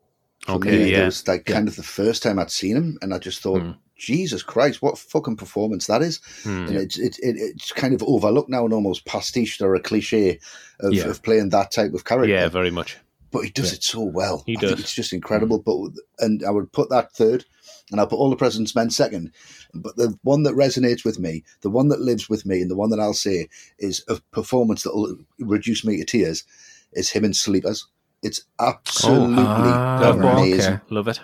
For 0.46 0.54
okay, 0.54 0.72
me, 0.72 0.92
yeah. 0.92 1.02
It 1.02 1.06
was 1.06 1.28
like 1.28 1.48
yeah. 1.48 1.56
kind 1.56 1.68
of 1.68 1.76
the 1.76 1.84
first 1.84 2.22
time 2.24 2.38
I'd 2.40 2.52
seen 2.52 2.76
him, 2.78 2.98
and 3.02 3.14
I 3.14 3.18
just 3.18 3.42
thought. 3.42 3.62
Mm 3.62 3.78
Jesus 4.00 4.42
Christ, 4.42 4.82
what 4.82 4.98
fucking 4.98 5.36
performance 5.36 5.86
that 5.88 6.02
is! 6.02 6.20
Mm. 6.44 6.68
And 6.70 6.78
it's 6.78 6.98
it, 6.98 7.18
it, 7.22 7.36
it's 7.38 7.72
kind 7.74 7.94
of 7.94 8.02
overlooked 8.04 8.50
now 8.50 8.64
and 8.66 8.74
almost 8.74 9.06
pastiched 9.06 9.62
or 9.62 9.76
a 9.76 9.80
cliche 9.82 10.40
of, 10.80 10.94
yeah. 10.94 11.04
of 11.04 11.22
playing 11.22 11.50
that 11.50 11.72
type 11.72 11.94
of 11.94 12.06
character. 12.06 12.32
Yeah, 12.34 12.48
very 12.48 12.72
much. 12.72 12.98
But 13.32 13.42
he 13.44 13.52
does 13.52 13.72
yeah. 13.72 13.76
it 13.76 13.84
so 13.84 14.02
well. 14.04 14.42
He 14.48 14.58
I 14.58 14.62
does. 14.62 14.80
it's 14.80 14.94
just 14.96 15.14
incredible. 15.14 15.60
Mm. 15.62 15.66
But 15.94 16.26
and 16.26 16.44
I 16.46 16.50
would 16.50 16.72
put 16.72 16.90
that 16.90 17.12
third, 17.12 17.46
and 17.92 18.00
I'll 18.00 18.08
put 18.08 18.16
all 18.16 18.30
the 18.32 18.36
President's 18.38 18.74
Men 18.74 18.90
second. 18.90 19.32
But 19.74 19.98
the 19.98 20.18
one 20.24 20.44
that 20.44 20.56
resonates 20.56 21.04
with 21.04 21.20
me, 21.20 21.44
the 21.62 21.70
one 21.70 21.90
that 21.90 22.00
lives 22.00 22.28
with 22.30 22.46
me, 22.46 22.62
and 22.62 22.72
the 22.72 22.78
one 22.78 22.90
that 22.92 23.00
I'll 23.02 23.14
say 23.14 23.50
is 23.80 24.04
a 24.08 24.20
performance 24.32 24.84
that 24.84 24.96
will 24.96 25.18
reduce 25.40 25.86
me 25.86 25.98
to 25.98 26.06
tears 26.06 26.44
is 26.94 27.10
him 27.10 27.26
in 27.26 27.34
Sleepers. 27.36 27.86
It's 28.24 28.46
oh, 28.60 28.70
absolutely 28.70 29.44
oh, 29.44 29.48
ah, 29.48 30.12
amazing. 30.18 30.74
okay. 30.76 30.82
love 30.90 31.08
it 31.10 31.20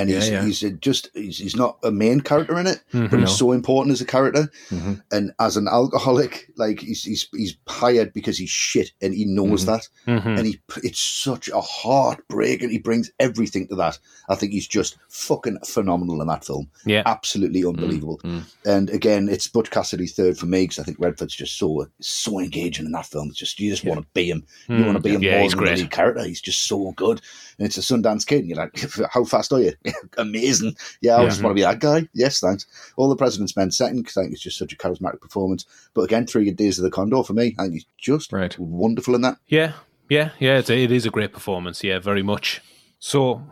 and 0.00 0.10
he's, 0.10 0.30
yeah. 0.30 0.42
he's 0.44 0.60
just 0.80 1.10
he's, 1.14 1.38
he's, 1.38 1.56
not 1.56 1.78
a 1.82 1.90
main 1.90 2.20
character 2.20 2.58
in 2.58 2.66
it, 2.66 2.82
mm-hmm. 2.92 3.06
but 3.08 3.20
he's 3.20 3.36
so 3.36 3.52
important 3.52 3.92
as 3.92 4.00
a 4.00 4.04
character. 4.06 4.50
Mm-hmm. 4.70 4.94
And 5.12 5.32
as 5.40 5.56
an 5.56 5.68
alcoholic, 5.68 6.50
like 6.56 6.80
he's 6.80 7.04
he's, 7.04 7.28
he's 7.34 7.56
hired 7.68 8.12
because 8.12 8.38
he's 8.38 8.50
shit, 8.50 8.92
and 9.02 9.12
he 9.14 9.24
knows 9.26 9.64
mm-hmm. 9.66 9.72
that. 9.72 9.88
Mm-hmm. 10.20 10.28
And 10.28 10.46
he 10.46 10.60
it's 10.82 11.00
such 11.00 11.48
a 11.48 11.60
heartbreak, 11.60 12.62
and 12.62 12.70
he 12.70 12.78
brings 12.78 13.10
everything 13.20 13.68
to 13.68 13.76
that. 13.76 13.98
I 14.28 14.34
think 14.36 14.52
he's 14.52 14.68
just 14.68 14.96
fucking 15.08 15.58
phenomenal 15.66 16.20
in 16.22 16.28
that 16.28 16.44
film. 16.44 16.70
Yeah, 16.86 17.02
absolutely 17.06 17.60
mm-hmm. 17.60 17.80
unbelievable. 17.80 18.20
Mm-hmm. 18.24 18.68
And 18.70 18.88
again, 18.90 19.28
it's 19.28 19.46
Butch 19.48 19.70
Cassidy's 19.70 20.14
third 20.14 20.38
for 20.38 20.46
me 20.46 20.64
because 20.64 20.78
I 20.78 20.84
think 20.84 20.98
Redford's 21.00 21.36
just 21.36 21.58
so 21.58 21.86
so 22.00 22.38
engaging 22.40 22.86
in 22.86 22.92
that 22.92 23.06
film. 23.06 23.28
It's 23.28 23.38
just 23.38 23.60
you 23.60 23.70
just 23.70 23.84
yeah. 23.84 23.90
want 23.90 24.02
to 24.02 24.06
be 24.14 24.30
him. 24.30 24.44
You 24.68 24.84
want 24.84 24.96
to 24.96 25.02
be 25.02 25.10
him 25.16 25.22
more 25.40 25.50
than 25.50 25.68
any 25.68 25.86
character. 25.86 26.24
He's 26.24 26.40
just 26.40 26.66
so 26.66 26.92
good. 26.92 27.20
And 27.58 27.66
it's 27.66 27.76
a 27.78 27.80
Sundance 27.80 28.26
Kid. 28.26 28.40
And 28.40 28.48
you're 28.48 28.56
like, 28.56 28.78
how 29.12 29.24
fast 29.24 29.52
are 29.52 29.60
you? 29.60 29.72
amazing. 30.18 30.76
Yeah, 31.00 31.16
I 31.16 31.22
yeah. 31.22 31.28
just 31.28 31.42
want 31.42 31.52
to 31.52 31.60
be 31.60 31.62
that 31.62 31.80
guy. 31.80 32.08
Yes, 32.14 32.40
thanks. 32.40 32.66
All 32.96 33.08
the 33.08 33.16
President's 33.16 33.56
Men 33.56 33.70
second, 33.70 34.00
because 34.02 34.16
I 34.16 34.22
think 34.22 34.32
it's 34.34 34.42
just 34.42 34.58
such 34.58 34.72
a 34.72 34.76
charismatic 34.76 35.20
performance. 35.20 35.64
But 35.94 36.02
again, 36.02 36.26
Three 36.26 36.50
Days 36.50 36.78
of 36.78 36.84
the 36.84 36.90
Condor 36.90 37.22
for 37.22 37.32
me, 37.32 37.54
I 37.58 37.62
think 37.62 37.74
he's 37.74 37.86
just 37.98 38.32
right. 38.32 38.56
wonderful 38.58 39.14
in 39.14 39.20
that. 39.22 39.38
Yeah, 39.48 39.72
yeah, 40.08 40.30
yeah. 40.38 40.58
It's 40.58 40.70
a, 40.70 40.76
it 40.82 40.92
is 40.92 41.06
a 41.06 41.10
great 41.10 41.32
performance. 41.32 41.82
Yeah, 41.84 41.98
very 41.98 42.22
much. 42.22 42.62
So, 42.98 43.42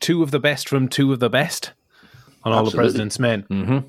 two 0.00 0.22
of 0.22 0.30
the 0.30 0.40
best 0.40 0.68
from 0.68 0.88
two 0.88 1.12
of 1.12 1.20
the 1.20 1.30
best 1.30 1.72
on 2.44 2.52
Absolutely. 2.52 2.54
All 2.54 2.64
the 2.70 2.76
President's 2.76 3.18
Men. 3.18 3.42
Mm-hmm. 3.48 3.86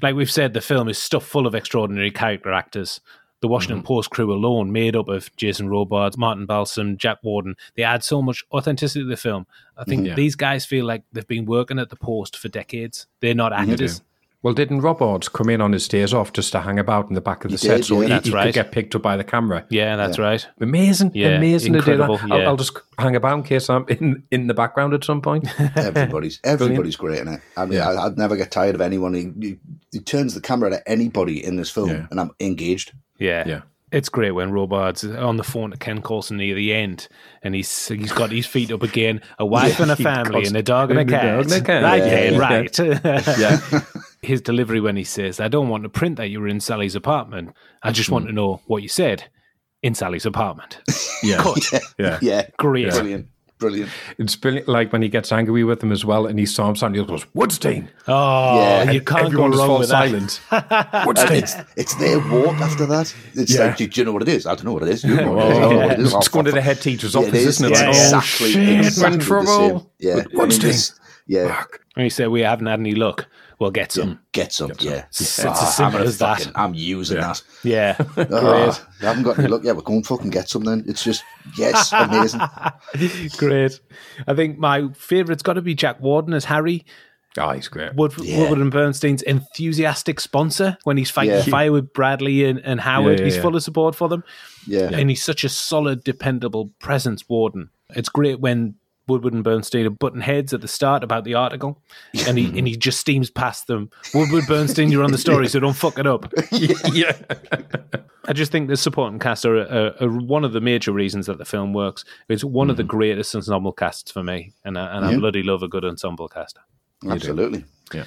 Like 0.00 0.14
we've 0.14 0.30
said, 0.30 0.52
the 0.52 0.60
film 0.60 0.88
is 0.88 0.96
stuffed 0.96 1.26
full 1.26 1.44
of 1.46 1.56
extraordinary 1.56 2.12
character 2.12 2.52
actors 2.52 3.00
the 3.40 3.48
Washington 3.48 3.78
mm-hmm. 3.78 3.86
Post 3.86 4.10
crew 4.10 4.32
alone, 4.32 4.72
made 4.72 4.96
up 4.96 5.08
of 5.08 5.34
Jason 5.36 5.68
Robards, 5.68 6.18
Martin 6.18 6.46
Balsam, 6.46 6.96
Jack 6.96 7.18
Warden, 7.22 7.54
they 7.76 7.82
add 7.82 8.02
so 8.02 8.20
much 8.20 8.44
authenticity 8.52 9.04
to 9.04 9.08
the 9.08 9.16
film. 9.16 9.46
I 9.76 9.84
think 9.84 10.14
these 10.16 10.34
guys 10.34 10.64
feel 10.64 10.84
like 10.86 11.02
they've 11.12 11.26
been 11.26 11.46
working 11.46 11.78
at 11.78 11.90
the 11.90 11.96
Post 11.96 12.36
for 12.36 12.48
decades. 12.48 13.06
They're 13.20 13.34
not 13.34 13.52
actors. 13.52 14.02
Well, 14.40 14.54
didn't 14.54 14.82
Robards 14.82 15.28
come 15.28 15.48
in 15.48 15.60
on 15.60 15.72
his 15.72 15.88
days 15.88 16.14
off 16.14 16.32
just 16.32 16.52
to 16.52 16.60
hang 16.60 16.78
about 16.78 17.08
in 17.08 17.14
the 17.14 17.20
back 17.20 17.44
of 17.44 17.50
the 17.50 17.56
he 17.56 17.66
set 17.66 17.76
did, 17.78 17.86
so 17.86 17.96
yeah. 17.96 18.02
he, 18.06 18.12
that's 18.12 18.28
he 18.28 18.32
right. 18.34 18.44
could 18.44 18.54
get 18.54 18.70
picked 18.70 18.94
up 18.94 19.02
by 19.02 19.16
the 19.16 19.24
camera? 19.24 19.66
Yeah, 19.68 19.96
that's 19.96 20.16
yeah. 20.16 20.24
right. 20.24 20.46
Amazing, 20.60 21.10
yeah, 21.12 21.30
amazing 21.38 21.74
incredible, 21.74 22.18
to 22.18 22.22
do 22.22 22.28
that. 22.28 22.42
I'll, 22.42 22.48
I'll, 22.50 22.56
just 22.56 22.78
hang 23.00 23.16
about 23.16 23.38
in 23.38 23.42
case 23.42 23.68
I'm 23.68 23.84
in, 23.88 24.22
in 24.30 24.46
the 24.46 24.54
background 24.54 24.94
at 24.94 25.02
some 25.02 25.20
point. 25.22 25.48
everybody's 25.76 26.38
everybody's 26.44 26.94
great 26.94 27.18
in 27.18 27.26
it. 27.28 27.40
I 27.56 27.66
mean, 27.66 27.80
I, 27.80 28.04
would 28.04 28.16
never 28.16 28.36
get 28.36 28.52
tired 28.52 28.76
of 28.76 28.80
anyone. 28.80 29.12
He, 29.14 29.58
he, 29.92 29.98
turns 30.00 30.34
the 30.34 30.40
camera 30.40 30.72
at 30.76 30.82
anybody 30.86 31.44
in 31.44 31.56
this 31.56 31.68
film, 31.70 32.06
and 32.08 32.20
I'm 32.20 32.30
engaged. 32.38 32.92
Yeah. 33.18 33.44
Yeah. 33.46 33.60
It's 33.90 34.10
great 34.10 34.32
when 34.32 34.52
Robards 34.52 35.02
on 35.02 35.38
the 35.38 35.44
phone 35.44 35.70
to 35.70 35.78
Ken 35.78 36.02
Clawson 36.02 36.36
near 36.36 36.54
the 36.54 36.74
end, 36.74 37.08
and 37.42 37.54
he's 37.54 37.88
he's 37.88 38.12
got 38.12 38.30
his 38.30 38.44
feet 38.44 38.70
up 38.70 38.82
again, 38.82 39.22
a 39.38 39.46
wife 39.46 39.76
yeah, 39.78 39.82
and 39.84 39.90
a 39.90 39.96
family, 39.96 40.44
and 40.44 40.54
a 40.56 40.62
dog 40.62 40.90
and, 40.90 41.00
a, 41.00 41.04
cat. 41.06 41.40
and 41.40 41.52
a 41.52 41.60
cat. 41.62 41.82
Right, 41.84 41.98
yeah, 42.04 42.30
yeah 42.30 42.38
right. 42.38 42.78
yeah. 43.38 43.80
His 44.20 44.42
delivery 44.42 44.78
when 44.80 44.96
he 44.96 45.04
says, 45.04 45.40
"I 45.40 45.48
don't 45.48 45.68
want 45.70 45.84
to 45.84 45.88
print 45.88 46.16
that 46.16 46.26
you 46.28 46.38
were 46.38 46.48
in 46.48 46.60
Sally's 46.60 46.94
apartment. 46.94 47.54
I 47.82 47.90
just 47.92 48.10
mm. 48.10 48.12
want 48.12 48.24
hmm. 48.24 48.28
to 48.28 48.34
know 48.34 48.60
what 48.66 48.82
you 48.82 48.90
said 48.90 49.24
in 49.82 49.94
Sally's 49.94 50.26
apartment." 50.26 50.80
yeah. 51.22 51.38
Cut. 51.38 51.80
yeah, 51.98 52.18
yeah, 52.20 52.44
great, 52.58 52.90
brilliant 52.90 53.28
brilliant. 53.58 53.90
It's 54.18 54.36
brilliant. 54.36 54.68
Like 54.68 54.92
when 54.92 55.02
he 55.02 55.08
gets 55.08 55.32
angry 55.32 55.64
with 55.64 55.82
him 55.82 55.92
as 55.92 56.04
well, 56.04 56.26
and 56.26 56.38
he 56.38 56.46
storms 56.46 56.82
out 56.82 56.86
and 56.86 56.96
he 56.96 57.04
goes, 57.04 57.24
Woodstein. 57.36 57.88
Oh, 58.06 58.60
yeah. 58.60 58.90
you 58.90 59.00
can't 59.00 59.32
go 59.32 59.48
wrong 59.48 59.78
with 59.80 59.88
silent. 59.88 60.40
that. 60.50 60.90
Woodstein. 61.06 61.38
It's, 61.42 61.54
it's, 61.76 61.94
their 61.96 62.18
walk 62.18 62.56
after 62.60 62.86
that. 62.86 63.14
It's 63.34 63.52
yeah. 63.54 63.66
like, 63.66 63.76
do, 63.76 63.86
do, 63.88 64.00
you 64.00 64.04
know 64.04 64.12
what 64.12 64.22
it 64.22 64.28
is? 64.28 64.46
I 64.46 64.54
don't 64.54 64.64
know 64.64 64.72
what 64.72 64.82
it 64.84 64.90
is. 64.90 65.04
You 65.04 65.16
know 65.16 65.32
what 65.32 65.46
it 65.46 65.82
is. 66.00 66.00
it 66.00 66.06
is. 66.06 66.14
It's 66.14 66.28
going 66.28 66.44
to 66.46 66.52
the 66.52 66.60
head 66.60 66.80
teacher's 66.80 67.16
office, 67.16 67.32
yeah, 67.32 67.40
it 67.40 67.46
is. 67.46 67.60
not 67.60 67.72
it? 67.72 67.74
like, 67.74 67.88
exactly, 67.88 68.46
oh, 68.46 68.48
shit, 68.50 68.78
exactly, 68.78 68.86
exactly 68.86 69.24
trouble. 69.24 69.92
Yeah. 69.98 70.16
Woodstein. 70.34 70.94
Yeah. 71.28 71.64
And 71.94 72.02
he 72.04 72.10
said, 72.10 72.28
We 72.30 72.40
haven't 72.40 72.66
had 72.66 72.80
any 72.80 72.94
luck. 72.94 73.26
We'll 73.60 73.70
get 73.70 73.92
some. 73.92 74.08
Yeah, 74.10 74.14
get 74.32 74.52
some, 74.52 74.68
get 74.70 74.76
some. 74.80 74.88
yeah. 74.90 75.02
Ah, 75.04 75.08
it's, 75.08 75.40
oh, 75.44 75.50
as 75.50 75.76
simple 75.76 76.00
as 76.00 76.18
that. 76.18 76.38
Fucking, 76.38 76.52
I'm 76.56 76.72
using 76.74 77.18
yeah. 77.18 77.26
that. 77.28 77.42
Yeah. 77.64 77.96
oh, 78.30 78.86
I 79.02 79.04
haven't 79.04 79.24
got 79.24 79.38
any 79.38 79.48
luck 79.48 79.62
Yeah, 79.64 79.72
We're 79.72 79.82
going 79.82 80.04
fucking 80.04 80.30
get 80.30 80.48
some 80.48 80.64
then. 80.64 80.84
It's 80.86 81.02
just, 81.04 81.22
yes, 81.58 81.92
amazing. 81.92 82.40
great. 83.36 83.78
I 84.26 84.34
think 84.34 84.58
my 84.58 84.88
favourite's 84.94 85.42
got 85.42 85.54
to 85.54 85.62
be 85.62 85.74
Jack 85.74 86.00
Warden 86.00 86.32
as 86.34 86.44
Harry. 86.46 86.86
Oh, 87.36 87.50
he's 87.50 87.68
great. 87.68 87.94
Wood, 87.94 88.14
yeah. 88.18 88.38
Woodward 88.40 88.60
and 88.60 88.70
Bernstein's 88.70 89.22
enthusiastic 89.22 90.18
sponsor 90.20 90.78
when 90.84 90.96
he's 90.96 91.10
fighting 91.10 91.34
yeah. 91.34 91.42
fire 91.42 91.72
with 91.72 91.92
Bradlee 91.92 92.48
and, 92.48 92.60
and 92.60 92.80
Howard. 92.80 93.18
Yeah, 93.18 93.26
he's 93.26 93.36
full 93.36 93.54
of 93.54 93.62
support 93.62 93.94
for 93.94 94.08
them. 94.08 94.24
Yeah. 94.66 94.90
And 94.92 95.10
he's 95.10 95.22
such 95.22 95.44
a 95.44 95.48
solid, 95.48 96.04
dependable 96.04 96.70
presence, 96.78 97.28
Warden. 97.28 97.70
It's 97.90 98.08
great 98.08 98.40
when 98.40 98.76
Woodward 99.08 99.32
and 99.34 99.42
Bernstein 99.42 99.86
are 99.86 99.90
button 99.90 100.20
heads 100.20 100.52
at 100.52 100.60
the 100.60 100.68
start 100.68 101.02
about 101.02 101.24
the 101.24 101.34
article, 101.34 101.80
and 102.26 102.38
he 102.38 102.46
and 102.58 102.68
he 102.68 102.76
just 102.76 103.00
steams 103.00 103.30
past 103.30 103.66
them. 103.66 103.90
Woodward 104.14 104.46
Bernstein, 104.46 104.92
you're 104.92 105.02
on 105.02 105.12
the 105.12 105.18
story, 105.18 105.48
so 105.48 105.58
don't 105.58 105.72
fuck 105.74 105.98
it 105.98 106.06
up. 106.06 106.30
yeah, 106.52 107.12
I 108.26 108.32
just 108.34 108.52
think 108.52 108.68
the 108.68 108.76
supporting 108.76 109.18
cast 109.18 109.44
are, 109.46 109.60
are, 109.60 109.94
are, 110.00 110.08
one 110.08 110.44
of 110.44 110.52
the 110.52 110.60
major 110.60 110.92
reasons 110.92 111.26
that 111.26 111.38
the 111.38 111.44
film 111.46 111.72
works. 111.72 112.04
It's 112.28 112.44
one 112.44 112.68
mm. 112.68 112.70
of 112.70 112.76
the 112.76 112.82
mm. 112.84 112.88
greatest 112.88 113.34
ensemble 113.34 113.72
casts 113.72 114.12
for 114.12 114.22
me, 114.22 114.52
and 114.64 114.78
I, 114.78 114.98
and 114.98 115.06
yeah. 115.06 115.16
I 115.16 115.18
bloody 115.18 115.42
love 115.42 115.62
a 115.62 115.68
good 115.68 115.84
ensemble 115.84 116.28
cast. 116.28 116.58
Absolutely, 117.08 117.64
yeah. 117.94 118.04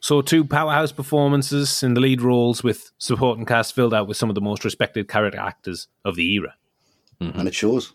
so 0.00 0.22
two 0.22 0.44
powerhouse 0.44 0.92
performances 0.92 1.82
in 1.82 1.94
the 1.94 2.00
lead 2.00 2.22
roles 2.22 2.62
with 2.62 2.92
supporting 2.98 3.44
cast 3.44 3.74
filled 3.74 3.92
out 3.94 4.06
with 4.06 4.16
some 4.16 4.28
of 4.28 4.36
the 4.36 4.40
most 4.40 4.64
respected 4.64 5.08
character 5.08 5.40
actors 5.40 5.88
of 6.04 6.14
the 6.14 6.32
era. 6.34 6.54
Mm-hmm. 7.20 7.36
And 7.36 7.48
it 7.48 7.54
shows. 7.54 7.94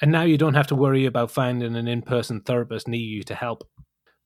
And 0.00 0.12
now 0.12 0.22
you 0.22 0.38
don't 0.38 0.54
have 0.54 0.68
to 0.68 0.76
worry 0.76 1.06
about 1.06 1.30
finding 1.30 1.74
an 1.74 1.88
in 1.88 2.02
person 2.02 2.40
therapist 2.40 2.86
near 2.86 3.00
you 3.00 3.22
to 3.24 3.34
help. 3.34 3.66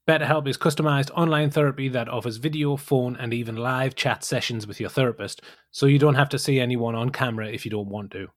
BetterHelp 0.06 0.46
is 0.48 0.58
customized 0.58 1.10
online 1.14 1.48
therapy 1.50 1.88
that 1.88 2.08
offers 2.08 2.36
video, 2.36 2.76
phone, 2.76 3.16
and 3.16 3.32
even 3.32 3.56
live 3.56 3.94
chat 3.94 4.22
sessions 4.24 4.66
with 4.66 4.80
your 4.80 4.90
therapist, 4.90 5.40
so 5.70 5.86
you 5.86 5.98
don't 5.98 6.16
have 6.16 6.28
to 6.30 6.38
see 6.38 6.58
anyone 6.60 6.94
on 6.94 7.10
camera 7.10 7.48
if 7.48 7.64
you 7.64 7.70
don't 7.70 7.88
want 7.88 8.10
to. 8.10 8.28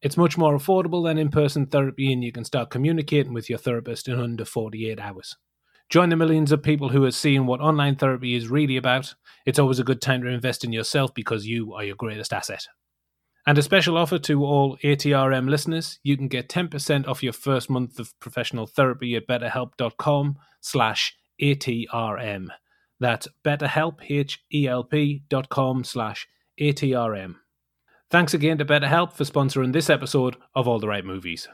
It's 0.00 0.16
much 0.16 0.38
more 0.38 0.56
affordable 0.56 1.04
than 1.04 1.18
in 1.18 1.28
person 1.28 1.66
therapy, 1.66 2.12
and 2.12 2.24
you 2.24 2.32
can 2.32 2.44
start 2.44 2.70
communicating 2.70 3.34
with 3.34 3.50
your 3.50 3.58
therapist 3.58 4.08
in 4.08 4.18
under 4.18 4.44
48 4.46 5.00
hours. 5.00 5.36
Join 5.90 6.08
the 6.08 6.16
millions 6.16 6.52
of 6.52 6.62
people 6.62 6.90
who 6.90 7.04
are 7.04 7.10
seeing 7.10 7.44
what 7.44 7.60
online 7.60 7.96
therapy 7.96 8.34
is 8.36 8.48
really 8.48 8.76
about. 8.78 9.14
It's 9.44 9.58
always 9.58 9.80
a 9.80 9.84
good 9.84 10.00
time 10.00 10.22
to 10.22 10.28
invest 10.28 10.64
in 10.64 10.72
yourself 10.72 11.12
because 11.12 11.44
you 11.46 11.74
are 11.74 11.84
your 11.84 11.96
greatest 11.96 12.32
asset. 12.32 12.68
And 13.46 13.56
a 13.56 13.62
special 13.62 13.96
offer 13.96 14.18
to 14.18 14.44
all 14.44 14.76
ATRM 14.84 15.48
listeners, 15.48 15.98
you 16.02 16.16
can 16.16 16.28
get 16.28 16.48
10% 16.48 17.06
off 17.08 17.22
your 17.22 17.32
first 17.32 17.70
month 17.70 17.98
of 17.98 18.18
professional 18.20 18.66
therapy 18.66 19.14
at 19.16 19.26
betterhelp.com 19.26 20.36
slash 20.60 21.16
ATRM. 21.40 22.48
That's 23.00 23.26
betterhelp, 23.42 23.98
H-E-L-P 24.08 25.22
dot 25.30 25.48
com 25.48 25.84
slash 25.84 26.28
ATRM. 26.60 27.36
Thanks 28.10 28.34
again 28.34 28.58
to 28.58 28.64
BetterHelp 28.64 29.12
for 29.14 29.24
sponsoring 29.24 29.72
this 29.72 29.88
episode 29.88 30.36
of 30.54 30.68
All 30.68 30.80
the 30.80 30.88
Right 30.88 31.04
Movies. 31.04 31.48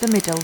The 0.00 0.08
Middle. 0.12 0.38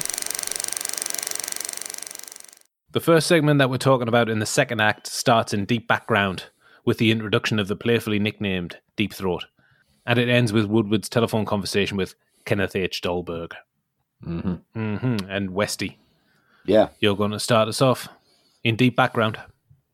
The 2.91 3.01
first 3.01 3.27
segment 3.27 3.59
that 3.59 3.71
we're 3.71 3.77
talking 3.77 4.09
about 4.09 4.29
in 4.31 4.39
the 4.41 4.47
second 4.47 4.81
act 4.81 5.07
starts 5.07 5.55
in 5.55 5.65
deep 5.65 5.87
background– 5.87 6.45
with 6.85 6.99
the 6.99 7.11
introduction 7.11 7.59
of 7.59 7.69
the 7.69 7.77
playfully 7.77 8.19
nicknamed 8.19 8.79
Deep 8.97 9.13
Throat. 9.13 9.47
And 10.07 10.19
it 10.19 10.29
ends 10.29 10.53
with 10.53 10.67
Woodward's 10.67 11.09
telephone 11.09 11.47
conversation 11.47 11.97
with 11.97 12.15
Kenneth 12.45 12.77
H. 12.77 13.01
Dahlberg. 13.03 13.53
Mm-hmm. 14.25 14.57
Mm-hmm. 14.79 15.31
And 15.31 15.51
Westy. 15.51 15.99
Yeah. 16.67 16.89
You're 17.01 17.17
going 17.17 17.31
to 17.31 17.41
start 17.41 17.69
us 17.69 17.81
off 17.81 18.09
in 18.63 18.77
deep 18.77 18.97
background. 18.97 19.39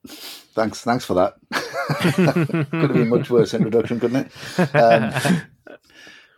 Thanks. 0.09 0.80
Thanks 0.80 1.05
for 1.05 1.14
that. 1.14 1.34
Could 2.32 2.41
have 2.72 2.93
been 2.93 3.09
much 3.09 3.30
worse 3.30 3.55
introduction, 3.55 4.01
couldn't 4.01 4.32
it? 4.57 4.74
Um, 4.74 5.43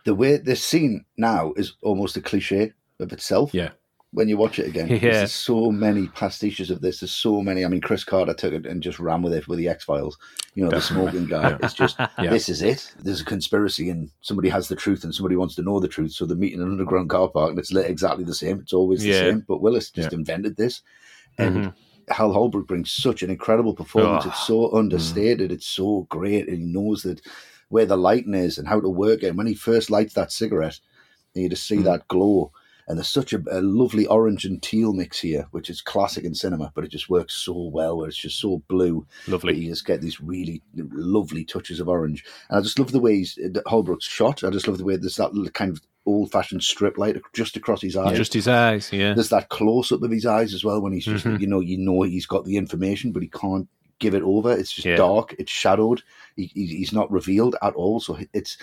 the 0.05 0.15
way 0.15 0.37
this 0.37 0.63
scene 0.63 1.05
now 1.17 1.53
is 1.55 1.73
almost 1.81 2.17
a 2.17 2.21
cliche 2.21 2.73
of 2.99 3.11
itself. 3.11 3.53
Yeah 3.53 3.69
when 4.13 4.29
you 4.29 4.37
watch 4.37 4.59
it 4.59 4.67
again. 4.67 4.87
Yeah. 4.87 4.99
There's 4.99 5.33
so 5.33 5.71
many 5.71 6.07
pastiches 6.07 6.69
of 6.69 6.81
this. 6.81 6.99
There's 6.99 7.11
so 7.11 7.41
many. 7.41 7.65
I 7.65 7.67
mean, 7.67 7.81
Chris 7.81 8.03
Carter 8.03 8.33
took 8.35 8.53
it 8.53 8.67
and 8.67 8.81
just 8.81 8.99
ran 8.99 9.23
with 9.23 9.33
it 9.33 9.47
with 9.47 9.57
the 9.57 9.67
X 9.67 9.83
Files. 9.83 10.17
You 10.53 10.63
know, 10.63 10.69
the 10.69 10.81
smoking 10.81 11.25
guy. 11.25 11.49
yeah. 11.49 11.57
It's 11.63 11.73
just 11.73 11.99
yeah. 11.99 12.29
this 12.29 12.47
is 12.47 12.61
it. 12.61 12.93
There's 12.99 13.21
a 13.21 13.25
conspiracy, 13.25 13.89
and 13.89 14.11
somebody 14.21 14.49
has 14.49 14.67
the 14.67 14.75
truth, 14.75 15.03
and 15.03 15.13
somebody 15.13 15.35
wants 15.35 15.55
to 15.55 15.63
know 15.63 15.79
the 15.79 15.87
truth. 15.87 16.11
So 16.11 16.25
they 16.27 16.35
meet 16.35 16.53
in 16.53 16.61
an 16.61 16.67
underground 16.69 17.09
car 17.09 17.27
park, 17.27 17.49
and 17.49 17.59
it's 17.59 17.73
lit 17.73 17.89
exactly 17.89 18.23
the 18.23 18.35
same. 18.35 18.59
It's 18.59 18.73
always 18.73 19.01
the 19.01 19.13
same. 19.13 19.43
But 19.47 19.61
Willis 19.61 19.89
just 19.89 20.13
invented 20.13 20.55
this, 20.55 20.81
and. 21.37 21.57
Mm-hmm. 21.57 21.69
Hal 22.09 22.33
Holbrook 22.33 22.67
brings 22.67 22.91
such 22.91 23.23
an 23.23 23.29
incredible 23.29 23.73
performance. 23.73 24.25
Oh. 24.25 24.29
It's 24.29 24.45
so 24.45 24.53
mm. 24.67 24.77
understated. 24.77 25.51
Mm. 25.51 25.53
It's 25.53 25.65
so 25.65 26.01
great. 26.09 26.49
And 26.49 26.57
he 26.57 26.63
knows 26.65 27.03
that 27.03 27.21
where 27.69 27.85
the 27.85 27.95
lighting 27.95 28.33
is 28.33 28.57
and 28.57 28.67
how 28.67 28.81
to 28.81 28.89
work 28.89 29.23
it. 29.23 29.27
And 29.27 29.37
when 29.37 29.47
he 29.47 29.53
first 29.53 29.89
lights 29.89 30.13
that 30.15 30.29
cigarette, 30.29 30.81
you 31.33 31.47
just 31.47 31.65
see 31.65 31.77
mm. 31.77 31.85
that 31.85 32.05
glow 32.09 32.51
and 32.87 32.97
there's 32.97 33.09
such 33.09 33.33
a, 33.33 33.41
a, 33.51 33.61
lovely 33.61 34.05
orange 34.07 34.45
and 34.45 34.61
teal 34.61 34.93
mix 34.93 35.19
here, 35.19 35.47
which 35.51 35.69
is 35.69 35.81
classic 35.81 36.25
in 36.25 36.35
cinema, 36.35 36.71
but 36.75 36.83
it 36.83 36.89
just 36.89 37.09
works 37.09 37.33
so 37.33 37.53
well 37.71 37.97
where 37.97 38.07
it's 38.07 38.17
just 38.17 38.39
so 38.39 38.61
blue. 38.67 39.05
Lovely. 39.27 39.55
You 39.57 39.69
just 39.69 39.85
get 39.85 40.01
these 40.01 40.19
really 40.19 40.61
lovely 40.75 41.45
touches 41.45 41.79
of 41.79 41.87
orange. 41.87 42.25
And 42.49 42.57
I 42.57 42.61
just 42.61 42.79
love 42.79 42.91
the 42.91 42.99
way 42.99 43.17
he's, 43.17 43.37
uh, 43.39 43.59
Holbrook's 43.67 44.05
shot. 44.05 44.43
I 44.43 44.49
just 44.49 44.67
love 44.67 44.77
the 44.77 44.83
way 44.83 44.97
there's 44.97 45.15
that 45.15 45.31
kind 45.53 45.71
of 45.71 45.81
old 46.05 46.29
fashioned 46.31 46.63
strip 46.63 46.97
light 46.97 47.15
just 47.33 47.55
across 47.55 47.81
his 47.81 47.95
eyes. 47.95 48.17
Just 48.17 48.33
his 48.33 48.47
eyes, 48.49 48.91
yeah. 48.91 49.13
There's 49.13 49.29
that 49.29 49.47
close 49.49 49.91
up 49.93 50.01
of 50.03 50.11
his 50.11 50.25
eyes 50.25 50.53
as 50.53 50.65
well 50.65 50.81
when 50.81 50.91
he's 50.93 51.05
just, 51.05 51.23
mm-hmm. 51.25 51.39
you 51.41 51.47
know, 51.47 51.61
you 51.61 51.77
know 51.77 52.01
he's 52.01 52.25
got 52.25 52.43
the 52.43 52.57
information, 52.57 53.13
but 53.13 53.23
he 53.23 53.29
can't 53.29 53.69
give 53.99 54.13
it 54.13 54.23
over. 54.23 54.51
It's 54.51 54.73
just 54.73 54.85
yeah. 54.85 54.97
dark, 54.97 55.33
it's 55.39 55.51
shadowed, 55.51 56.03
he, 56.35 56.47
he's 56.53 56.91
not 56.91 57.09
revealed 57.09 57.55
at 57.61 57.73
all. 57.75 58.01
So 58.01 58.19
it's 58.33 58.57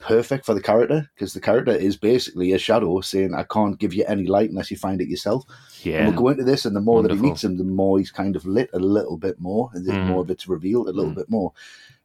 perfect 0.00 0.46
for 0.46 0.54
the 0.54 0.62
character 0.62 1.08
because 1.14 1.34
the 1.34 1.40
character 1.40 1.70
is 1.72 1.96
basically 1.96 2.52
a 2.52 2.58
shadow 2.58 3.00
saying, 3.02 3.34
I 3.34 3.44
can't 3.44 3.78
give 3.78 3.94
you 3.94 4.04
any 4.08 4.26
light 4.26 4.50
unless 4.50 4.70
you 4.70 4.76
find 4.76 5.00
it 5.00 5.08
yourself. 5.08 5.44
Yeah. 5.82 5.98
And 5.98 6.08
we'll 6.08 6.18
go 6.22 6.28
into 6.30 6.44
this, 6.44 6.64
and 6.64 6.74
the 6.74 6.80
more 6.80 6.96
Wonderful. 6.96 7.16
that 7.18 7.22
he 7.22 7.30
meets 7.30 7.44
him, 7.44 7.56
the 7.56 7.64
more 7.64 7.98
he's 7.98 8.10
kind 8.10 8.34
of 8.34 8.44
lit 8.46 8.70
a 8.72 8.78
little 8.78 9.16
bit 9.16 9.40
more, 9.40 9.70
and 9.74 9.86
the 9.86 9.92
mm. 9.92 10.06
more 10.06 10.22
of 10.22 10.30
it's 10.30 10.48
revealed 10.48 10.88
a 10.88 10.92
little 10.92 11.12
mm. 11.12 11.16
bit 11.16 11.30
more. 11.30 11.52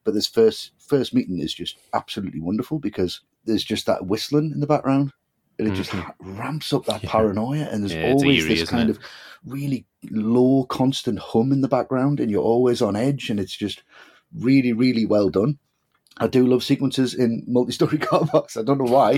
But 0.03 0.13
this 0.13 0.27
first 0.27 0.71
first 0.77 1.15
meeting 1.15 1.39
is 1.39 1.51
just 1.53 1.77
absolutely 1.93 2.39
wonderful 2.39 2.77
because 2.77 3.21
there's 3.45 3.63
just 3.63 3.87
that 3.87 4.05
whistling 4.05 4.51
in 4.53 4.59
the 4.59 4.67
background. 4.67 5.11
And 5.57 5.69
it 5.69 5.71
mm-hmm. 5.71 5.83
just 5.83 6.05
ramps 6.19 6.73
up 6.73 6.83
that 6.87 7.01
yeah. 7.01 7.09
paranoia, 7.09 7.69
and 7.71 7.81
there's 7.81 7.93
yeah, 7.93 8.09
always 8.11 8.43
eerie, 8.43 8.55
this 8.55 8.69
kind 8.69 8.89
it? 8.89 8.97
of 8.97 9.03
really 9.45 9.85
low, 10.11 10.65
constant 10.65 11.17
hum 11.17 11.53
in 11.53 11.61
the 11.61 11.69
background, 11.69 12.19
and 12.19 12.29
you're 12.29 12.43
always 12.43 12.81
on 12.81 12.97
edge, 12.97 13.29
and 13.29 13.39
it's 13.39 13.55
just 13.55 13.81
really, 14.37 14.73
really 14.73 15.05
well 15.05 15.29
done. 15.29 15.57
I 16.18 16.28
do 16.28 16.45
love 16.47 16.63
sequences 16.63 17.13
in 17.13 17.43
multi-story 17.47 17.97
car 17.99 18.26
parks. 18.26 18.55
I 18.55 18.63
don't 18.63 18.78
know 18.78 18.86
why. 18.91 19.18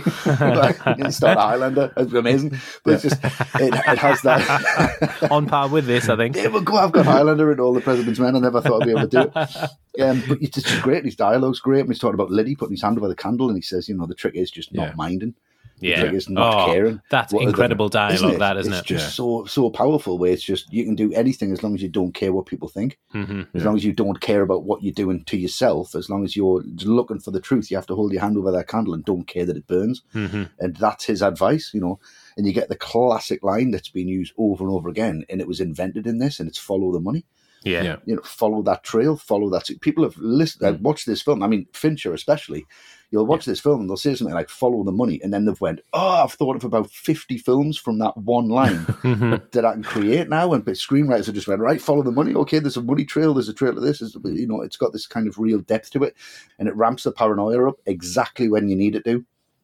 Star 1.11 1.35
Highlander, 1.35 1.93
it's 1.95 2.11
amazing, 2.11 2.57
but 2.83 2.95
it's 2.95 3.03
just 3.03 3.23
it, 3.23 3.73
it 3.75 3.97
has 3.99 4.21
that 4.23 5.27
on 5.31 5.45
par 5.45 5.67
with 5.69 5.85
this. 5.85 6.09
I 6.09 6.15
think. 6.15 6.35
Yeah, 6.35 6.47
well, 6.47 6.63
I've 6.77 6.91
got 6.91 7.05
Highlander 7.05 7.51
and 7.51 7.59
all 7.59 7.73
the 7.73 7.81
President's 7.81 8.19
Men. 8.19 8.35
I 8.35 8.39
never 8.39 8.61
thought 8.61 8.81
I'd 8.81 8.85
be 8.85 8.91
able 8.91 9.07
to 9.07 9.07
do 9.07 9.21
it. 9.35 10.03
Um, 10.03 10.23
but 10.27 10.39
it's 10.41 10.59
just 10.59 10.81
great. 10.81 11.05
His 11.05 11.15
dialogue's 11.15 11.59
great. 11.59 11.81
And 11.81 11.89
he's 11.89 11.99
talking 11.99 12.15
about 12.15 12.31
Liddy 12.31 12.55
putting 12.55 12.73
his 12.73 12.81
hand 12.81 12.97
over 12.97 13.07
the 13.07 13.15
candle, 13.15 13.47
and 13.47 13.55
he 13.57 13.61
says, 13.61 13.87
"You 13.87 13.95
know, 13.95 14.07
the 14.07 14.15
trick 14.15 14.33
is 14.35 14.49
just 14.49 14.73
not 14.73 14.87
yeah. 14.87 14.93
minding." 14.95 15.35
yeah. 15.79 16.03
it's 16.05 16.29
not 16.29 16.63
oh, 16.63 16.71
caring. 16.71 17.01
That's 17.09 17.33
incredible 17.33 17.89
dialogue, 17.89 18.13
isn't 18.15 18.39
that, 18.39 18.57
isn't 18.57 18.73
it's 18.73 18.79
it? 18.79 18.79
It's 18.79 18.87
just 18.87 19.05
yeah. 19.05 19.09
so 19.09 19.45
so 19.45 19.69
powerful 19.69 20.17
where 20.17 20.31
it's 20.31 20.43
just 20.43 20.71
you 20.71 20.83
can 20.83 20.95
do 20.95 21.11
anything 21.13 21.51
as 21.51 21.61
long 21.63 21.75
as 21.75 21.81
you 21.81 21.89
don't 21.89 22.13
care 22.13 22.33
what 22.33 22.45
people 22.45 22.67
think. 22.67 22.97
Mm-hmm. 23.13 23.41
As 23.41 23.47
yeah. 23.53 23.65
long 23.65 23.75
as 23.75 23.85
you 23.85 23.93
don't 23.93 24.19
care 24.19 24.41
about 24.41 24.63
what 24.63 24.83
you're 24.83 24.93
doing 24.93 25.23
to 25.25 25.37
yourself, 25.37 25.95
as 25.95 26.09
long 26.09 26.23
as 26.23 26.35
you're 26.35 26.63
looking 26.83 27.19
for 27.19 27.31
the 27.31 27.41
truth, 27.41 27.69
you 27.71 27.77
have 27.77 27.87
to 27.87 27.95
hold 27.95 28.11
your 28.11 28.21
hand 28.21 28.37
over 28.37 28.51
that 28.51 28.67
candle 28.67 28.93
and 28.93 29.05
don't 29.05 29.25
care 29.27 29.45
that 29.45 29.57
it 29.57 29.67
burns. 29.67 30.03
Mm-hmm. 30.13 30.43
And 30.59 30.75
that's 30.77 31.05
his 31.05 31.21
advice, 31.21 31.71
you 31.73 31.81
know. 31.81 31.99
And 32.37 32.45
you 32.45 32.53
get 32.53 32.69
the 32.69 32.75
classic 32.75 33.41
line 33.43 33.71
that's 33.71 33.89
been 33.89 34.07
used 34.07 34.33
over 34.37 34.63
and 34.63 34.71
over 34.73 34.89
again, 34.89 35.25
and 35.29 35.41
it 35.41 35.47
was 35.47 35.59
invented 35.59 36.05
in 36.07 36.19
this, 36.19 36.39
and 36.39 36.47
it's 36.49 36.57
follow 36.59 36.91
the 36.91 36.99
money. 36.99 37.25
Yeah. 37.63 37.81
yeah. 37.81 37.95
You 38.05 38.15
know, 38.15 38.21
follow 38.21 38.61
that 38.63 38.83
trail, 38.83 39.17
follow 39.17 39.49
that. 39.49 39.67
People 39.81 40.03
have 40.03 40.15
listened, 40.17 40.63
uh, 40.63 40.77
mm. 40.77 40.81
watched 40.81 41.07
this 41.07 41.23
film. 41.23 41.41
I 41.41 41.47
mean, 41.47 41.65
Fincher 41.73 42.13
especially 42.13 42.65
You'll 43.09 43.25
watch 43.25 43.45
this 43.45 43.61
film 43.61 43.79
and 43.79 43.89
they'll 43.89 43.95
say 43.95 44.15
something 44.15 44.33
like 44.35 44.49
"Follow 44.49 44.83
the 44.83 44.91
money," 44.91 45.21
and 45.23 45.33
then 45.33 45.45
they've 45.45 45.59
went, 45.61 45.79
"Oh, 45.93 46.23
I've 46.23 46.33
thought 46.33 46.57
of 46.57 46.65
about 46.65 46.91
fifty 46.91 47.37
films 47.37 47.77
from 47.77 47.99
that 47.99 48.17
one 48.17 48.49
line 48.49 48.79
mm-hmm. 48.85 49.35
that 49.53 49.63
I 49.63 49.73
can 49.73 49.83
create 49.83 50.27
now." 50.27 50.51
And 50.51 50.65
screenwriters 50.65 51.27
have 51.27 51.35
just 51.35 51.47
went, 51.47 51.61
"Right, 51.61 51.81
follow 51.81 52.03
the 52.03 52.11
money. 52.11 52.35
Okay, 52.35 52.59
there's 52.59 52.75
a 52.75 52.81
money 52.83 53.05
trail. 53.05 53.33
There's 53.33 53.47
a 53.47 53.53
trail 53.53 53.73
to 53.73 53.79
this. 53.79 53.99
There's, 53.99 54.15
you 54.37 54.45
know, 54.45 54.61
it's 54.61 54.75
got 54.75 54.91
this 54.91 55.07
kind 55.07 55.25
of 55.29 55.37
real 55.39 55.59
depth 55.59 55.91
to 55.91 56.03
it, 56.03 56.15
and 56.59 56.67
it 56.67 56.75
ramps 56.75 57.03
the 57.03 57.13
paranoia 57.13 57.69
up 57.69 57.77
exactly 57.85 58.49
when 58.49 58.67
you 58.67 58.75
need 58.75 58.95
it 58.95 59.05
to." 59.05 59.23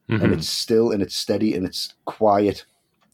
Mm-hmm. 0.09 0.23
And 0.23 0.33
it's 0.33 0.47
still 0.47 0.91
and 0.91 1.01
it's 1.01 1.15
steady 1.15 1.53
and 1.53 1.65
it's 1.65 1.93
quiet 2.05 2.65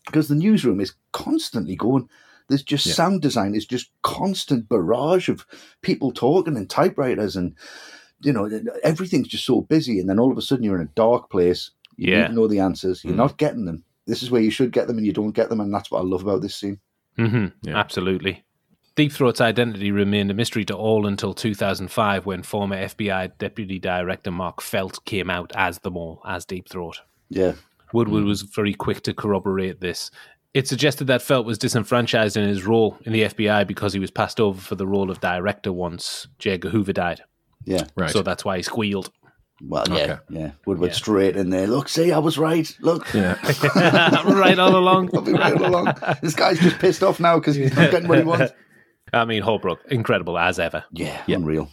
because 0.05 0.27
the 0.27 0.35
newsroom 0.35 0.79
is 0.79 0.93
constantly 1.11 1.75
going. 1.75 2.07
There's 2.49 2.63
just 2.63 2.85
yeah. 2.85 2.93
sound 2.93 3.21
design 3.23 3.55
is 3.55 3.65
just 3.65 3.89
constant 4.03 4.69
barrage 4.69 5.27
of 5.29 5.45
people 5.81 6.11
talking 6.11 6.55
and 6.57 6.69
typewriters 6.69 7.35
and 7.35 7.55
you 8.21 8.33
know, 8.33 8.49
everything's 8.83 9.27
just 9.27 9.45
so 9.45 9.61
busy, 9.61 9.99
and 9.99 10.09
then 10.09 10.19
all 10.19 10.31
of 10.31 10.37
a 10.37 10.41
sudden 10.41 10.63
you're 10.63 10.75
in 10.75 10.87
a 10.87 10.95
dark 10.95 11.29
place. 11.29 11.71
You 11.97 12.13
yeah. 12.13 12.21
need 12.23 12.27
to 12.29 12.33
know 12.33 12.47
the 12.47 12.59
answers. 12.59 13.03
You're 13.03 13.13
mm. 13.13 13.17
not 13.17 13.37
getting 13.37 13.65
them. 13.65 13.83
This 14.07 14.23
is 14.23 14.31
where 14.31 14.41
you 14.41 14.51
should 14.51 14.71
get 14.71 14.87
them, 14.87 14.97
and 14.97 15.05
you 15.05 15.13
don't 15.13 15.31
get 15.31 15.49
them, 15.49 15.59
and 15.61 15.73
that's 15.73 15.91
what 15.91 15.99
I 15.99 16.03
love 16.03 16.23
about 16.23 16.41
this 16.41 16.55
scene. 16.55 16.79
Mm-hmm. 17.17 17.47
Yeah. 17.69 17.77
Absolutely. 17.77 18.43
Deep 18.95 19.11
Throat's 19.13 19.39
identity 19.39 19.91
remained 19.91 20.31
a 20.31 20.33
mystery 20.33 20.65
to 20.65 20.75
all 20.75 21.05
until 21.07 21.33
2005 21.33 22.25
when 22.25 22.43
former 22.43 22.75
FBI 22.75 23.31
Deputy 23.37 23.79
Director 23.79 24.31
Mark 24.31 24.61
Felt 24.61 25.03
came 25.05 25.29
out 25.29 25.51
as 25.55 25.79
the 25.79 25.91
mole, 25.91 26.21
as 26.25 26.45
Deep 26.45 26.67
Throat. 26.67 27.01
Yeah. 27.29 27.53
Woodward 27.93 28.23
mm. 28.23 28.27
was 28.27 28.41
very 28.41 28.73
quick 28.73 29.01
to 29.03 29.13
corroborate 29.13 29.79
this. 29.79 30.11
It 30.53 30.67
suggested 30.67 31.07
that 31.07 31.21
Felt 31.21 31.45
was 31.45 31.57
disenfranchised 31.57 32.35
in 32.35 32.47
his 32.47 32.65
role 32.65 32.97
in 33.05 33.13
the 33.13 33.23
FBI 33.23 33.65
because 33.67 33.93
he 33.93 33.99
was 33.99 34.11
passed 34.11 34.39
over 34.39 34.59
for 34.59 34.75
the 34.75 34.87
role 34.87 35.09
of 35.11 35.21
director 35.21 35.71
once 35.71 36.27
J. 36.39 36.59
Hoover 36.61 36.91
died. 36.91 37.21
Yeah. 37.65 37.83
Right. 37.95 38.09
So 38.11 38.21
that's 38.21 38.45
why 38.45 38.57
he 38.57 38.63
squealed. 38.63 39.11
Well, 39.61 39.83
yeah, 39.89 39.95
okay. 39.95 40.17
yeah. 40.29 40.51
Woodward 40.65 40.91
yeah. 40.91 40.95
straight 40.95 41.35
in 41.35 41.49
there. 41.49 41.67
Look, 41.67 41.89
see, 41.89 42.13
I 42.13 42.19
was 42.19 42.37
right. 42.37 42.73
Look, 42.79 43.13
yeah, 43.13 43.37
right 44.23 44.57
all 44.57 44.73
along. 44.77 45.09
I'll 45.13 45.21
be 45.21 45.33
right 45.33 45.53
all 45.53 45.67
along. 45.67 45.93
This 46.21 46.33
guy's 46.33 46.59
just 46.59 46.79
pissed 46.79 47.03
off 47.03 47.19
now 47.19 47.39
because 47.39 47.57
he's 47.57 47.75
not 47.75 47.91
getting 47.91 48.07
what 48.07 48.17
he 48.19 48.23
wants. 48.23 48.53
I 49.13 49.25
mean, 49.25 49.41
Holbrook, 49.41 49.79
incredible 49.91 50.37
as 50.39 50.59
ever. 50.59 50.85
Yeah, 50.93 51.21
yep. 51.27 51.39
unreal. 51.39 51.67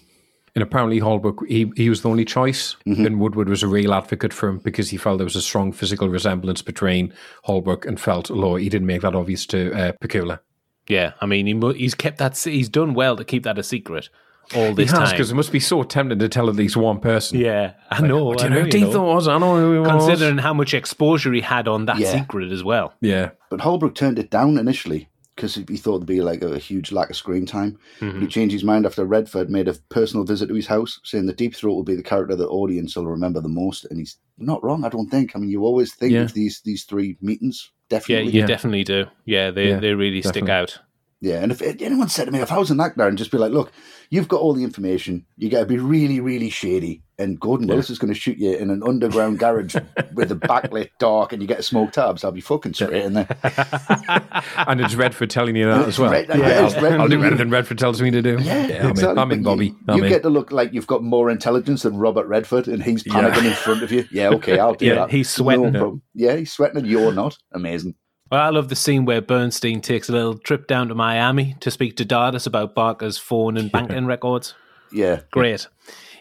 And 0.57 0.64
apparently, 0.64 0.99
Holbrook 0.99 1.47
he, 1.47 1.70
he 1.76 1.89
was 1.89 2.03
the 2.03 2.09
only 2.09 2.24
choice, 2.24 2.74
mm-hmm. 2.89 3.07
and 3.07 3.20
Woodward 3.20 3.49
was 3.49 3.62
a 3.62 3.68
real 3.68 3.95
advocate 3.95 4.32
for 4.32 4.49
him 4.49 4.59
because 4.59 4.91
he 4.91 4.97
felt 4.97 5.18
there 5.18 5.24
was 5.24 5.37
a 5.37 5.43
strong 5.43 5.70
physical 5.70 6.09
resemblance 6.09 6.62
between 6.62 7.14
Holbrook 7.45 7.87
and 7.87 8.01
Felt. 8.01 8.30
Law. 8.30 8.57
he 8.57 8.68
didn't 8.68 8.89
make 8.89 9.03
that 9.03 9.14
obvious 9.14 9.47
to 9.47 9.72
uh, 9.74 9.93
Pakula. 10.03 10.41
Yeah, 10.89 11.12
I 11.20 11.26
mean, 11.26 11.47
he, 11.47 11.72
he's 11.78 11.95
kept 11.95 12.18
that. 12.18 12.37
He's 12.37 12.68
done 12.68 12.95
well 12.95 13.14
to 13.14 13.24
keep 13.24 13.45
that 13.45 13.59
a 13.61 13.62
secret 13.62 14.09
all 14.55 14.75
this 14.75 14.91
he 14.91 14.97
has, 14.97 15.11
because 15.11 15.31
it 15.31 15.35
must 15.35 15.51
be 15.51 15.61
so 15.61 15.83
tempted 15.83 16.19
to 16.21 16.29
tell 16.29 16.49
at 16.49 16.55
least 16.55 16.77
one 16.77 17.01
person. 17.01 17.39
Yeah, 17.39 17.73
I 17.91 18.03
know. 18.03 18.27
Like, 18.27 18.43
I, 18.43 18.47
I 18.47 18.49
know, 18.49 18.63
know, 18.63 18.77
you 18.77 18.87
was. 19.01 19.27
I 19.29 19.39
know 19.39 19.57
who 19.57 19.73
he 19.75 19.79
was. 19.81 19.91
Considering 20.07 20.39
how 20.39 20.55
much 20.55 20.75
exposure 20.75 21.33
he 21.33 21.41
had 21.41 21.67
on 21.67 21.87
that 21.87 21.99
yeah. 21.99 22.13
secret 22.21 22.53
as 22.53 22.63
well. 22.63 22.95
Yeah. 23.01 23.31
But 23.51 23.61
Holbrook 23.61 23.95
turned 23.95 24.19
it 24.19 24.31
down 24.31 24.59
initially 24.59 25.09
because 25.35 25.55
he 25.57 25.77
thought 25.77 25.99
there'd 25.99 26.07
be 26.07 26.23
like 26.23 26.43
a, 26.43 26.59
huge 26.59 26.93
lack 26.93 27.11
of 27.11 27.17
screen 27.17 27.45
time. 27.45 27.79
Mm-hmm. 28.01 28.21
He 28.23 28.27
changed 28.27 28.55
his 28.55 28.65
mind 28.65 28.87
after 28.87 29.05
Redford 29.05 29.51
made 29.51 29.69
a 29.69 29.75
personal 29.91 30.25
visit 30.25 30.47
to 30.47 30.55
his 30.55 30.67
house, 30.67 30.99
saying 31.05 31.27
the 31.27 31.35
Deep 31.35 31.55
Throat 31.55 31.75
would 31.75 31.85
be 31.85 31.95
the 31.95 32.03
character 32.03 32.35
the 32.37 32.49
audience 32.49 32.97
will 32.97 33.07
remember 33.07 33.41
the 33.41 33.49
most. 33.49 33.85
And 33.87 33.99
he's 33.99 34.17
not 34.39 34.65
wrong, 34.65 34.85
I 34.85 34.89
don't 34.89 35.11
think. 35.11 35.33
I 35.35 35.39
mean, 35.39 35.51
you 35.51 35.63
always 35.65 35.93
think 35.95 36.13
yeah. 36.13 36.23
of 36.23 36.33
these 36.35 36.61
these 36.65 36.85
three 36.85 37.19
meetings. 37.21 37.71
Definitely, 37.89 38.33
yeah, 38.33 38.35
you 38.35 38.41
yeah. 38.41 38.47
definitely 38.47 38.85
do. 38.85 39.07
Yeah, 39.27 39.51
they 39.51 39.69
yeah, 39.69 39.79
they 39.81 39.95
really 39.95 40.21
definitely. 40.21 40.41
stick 40.41 40.49
out. 40.49 40.81
Yeah, 41.23 41.37
and 41.43 41.51
if 41.51 41.62
anyone 41.62 42.11
said 42.11 42.27
to 42.27 42.31
me, 42.31 42.41
if 42.41 42.53
I 42.53 42.59
was 42.59 42.71
an 42.71 42.79
actor 42.79 43.07
and 43.07 43.17
just 43.17 43.31
be 43.33 43.39
like, 43.39 43.51
look, 43.51 43.73
you've 44.11 44.29
got 44.29 44.41
all 44.41 44.53
the 44.53 44.62
information, 44.62 45.25
you 45.39 45.49
got 45.49 45.61
to 45.61 45.67
be 45.67 45.79
really, 45.79 46.21
really 46.21 46.51
shady, 46.51 47.03
and 47.19 47.41
Gordon 47.41 47.69
yeah. 47.69 47.73
Willis 47.73 47.89
is 47.89 47.99
going 47.99 48.12
to 48.12 48.19
shoot 48.19 48.37
you 48.37 48.55
in 48.55 48.69
an 48.69 48.83
underground 48.83 49.39
garage 49.39 49.75
with 50.12 50.31
a 50.31 50.35
backlit 50.35 50.91
dark, 50.99 51.33
and 51.33 51.41
you 51.41 51.49
get 51.49 51.59
a 51.61 51.62
smoke 51.62 51.93
tabs, 51.93 52.23
I'll 52.23 52.33
be 52.33 52.43
fucking 52.43 52.75
straight 52.75 53.03
in 53.07 53.14
there. 53.14 53.29
and 54.59 54.79
it's 54.79 54.95
Redford 54.95 55.31
telling 55.31 55.57
you 55.57 55.64
that 55.64 55.89
as 55.89 55.99
well. 55.99 56.11
Red, 56.11 56.29
yeah, 56.29 56.37
yeah 56.37 56.47
I'll, 56.61 56.83
Redford. 56.83 57.01
I'll 57.01 57.09
do 57.09 57.21
better 57.23 57.37
than 57.37 57.49
Redford 57.49 57.79
tells 57.79 58.03
me 58.03 58.11
to 58.11 58.21
do. 58.21 58.37
Yeah, 58.43 58.67
yeah 58.67 58.89
exactly. 58.91 59.05
I'm 59.07 59.12
in, 59.12 59.19
I'm 59.19 59.33
in 59.33 59.43
Bobby. 59.43 59.67
You, 59.69 59.77
I'm 59.89 59.97
you 59.97 60.05
in. 60.05 60.11
get 60.11 60.23
to 60.25 60.31
look 60.31 60.53
like 60.53 60.75
you've 60.75 60.87
got 60.87 61.03
more 61.03 61.31
intelligence 61.31 61.85
than 61.85 61.97
Robert 61.97 62.27
Redford, 62.27 62.69
and 62.69 62.83
he's 62.83 63.03
panicking 63.05 63.45
yeah. 63.45 63.49
in 63.49 63.55
front 63.55 63.83
of 63.83 63.91
you. 63.91 64.05
Yeah, 64.12 64.29
okay, 64.35 64.59
I'll 64.59 64.75
do 64.75 64.85
yeah, 64.85 64.95
that. 64.97 65.11
He's 65.11 65.31
sweating. 65.31 65.73
No 65.73 66.03
yeah, 66.14 66.37
he's 66.37 66.53
sweating, 66.53 66.77
and 66.77 66.87
you're 66.87 67.12
not. 67.14 67.39
Amazing. 67.55 67.95
Well, 68.31 68.41
I 68.43 68.51
love 68.51 68.68
the 68.70 68.74
scene 68.77 69.05
where 69.05 69.20
Bernstein 69.22 69.81
takes 69.81 70.09
a 70.09 70.12
little 70.12 70.37
trip 70.37 70.66
down 70.66 70.89
to 70.89 70.97
Miami 70.97 71.55
to 71.61 71.70
speak 71.70 71.97
to 71.97 72.05
Dardis 72.05 72.45
about 72.47 72.74
Barker's 72.74 73.18
phone 73.18 73.57
and 73.57 73.70
banking 73.70 74.07
records. 74.07 74.53
Yeah. 74.93 75.20
Great. 75.31 75.68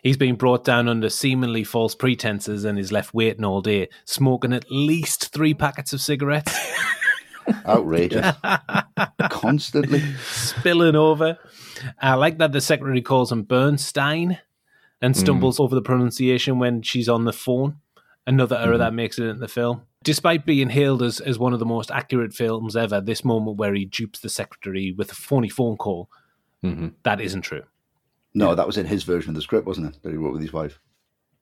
He's 0.03 0.17
been 0.17 0.35
brought 0.35 0.63
down 0.63 0.87
under 0.87 1.09
seemingly 1.09 1.63
false 1.63 1.95
pretenses 1.95 2.63
and 2.63 2.77
is 2.77 2.91
left 2.91 3.15
waiting 3.15 3.43
all 3.43 3.61
day, 3.63 3.89
smoking 4.05 4.53
at 4.53 4.69
least 4.71 5.33
three 5.33 5.55
packets 5.55 5.93
of 5.93 6.01
cigarettes. 6.01 6.55
Outrageous. 7.65 8.35
Constantly. 9.31 10.03
Spilling 10.25 10.95
over. 10.95 11.39
I 11.99 12.13
like 12.13 12.37
that 12.37 12.51
the 12.51 12.61
secretary 12.61 13.01
calls 13.01 13.31
him 13.31 13.41
Bernstein 13.41 14.37
and 15.01 15.17
stumbles 15.17 15.57
mm. 15.57 15.63
over 15.63 15.73
the 15.73 15.81
pronunciation 15.81 16.59
when 16.59 16.83
she's 16.83 17.09
on 17.09 17.25
the 17.25 17.33
phone. 17.33 17.77
Another 18.27 18.57
error 18.57 18.75
mm. 18.75 18.79
that 18.79 18.93
makes 18.93 19.17
it 19.17 19.23
in 19.25 19.39
the 19.39 19.47
film. 19.47 19.81
Despite 20.05 20.45
being 20.45 20.69
hailed 20.69 21.01
as, 21.01 21.19
as 21.19 21.39
one 21.39 21.51
of 21.51 21.57
the 21.57 21.65
most 21.65 21.89
accurate 21.89 22.31
films 22.31 22.75
ever, 22.77 23.01
this 23.01 23.25
moment 23.25 23.57
where 23.57 23.73
he 23.73 23.85
dupes 23.85 24.19
the 24.19 24.29
secretary 24.29 24.93
with 24.95 25.11
a 25.11 25.15
phony 25.15 25.49
phone 25.49 25.77
call, 25.77 26.11
mm-hmm. 26.63 26.89
that 27.01 27.19
isn't 27.19 27.41
true. 27.41 27.63
No, 28.35 28.53
that 28.53 28.67
was 28.67 28.77
in 28.77 28.85
his 28.85 29.03
version 29.03 29.29
of 29.29 29.35
the 29.35 29.41
script, 29.41 29.65
wasn't 29.65 29.87
it? 29.95 30.03
That 30.03 30.11
he 30.11 30.17
wrote 30.17 30.33
with 30.33 30.43
his 30.43 30.53
wife 30.53 30.79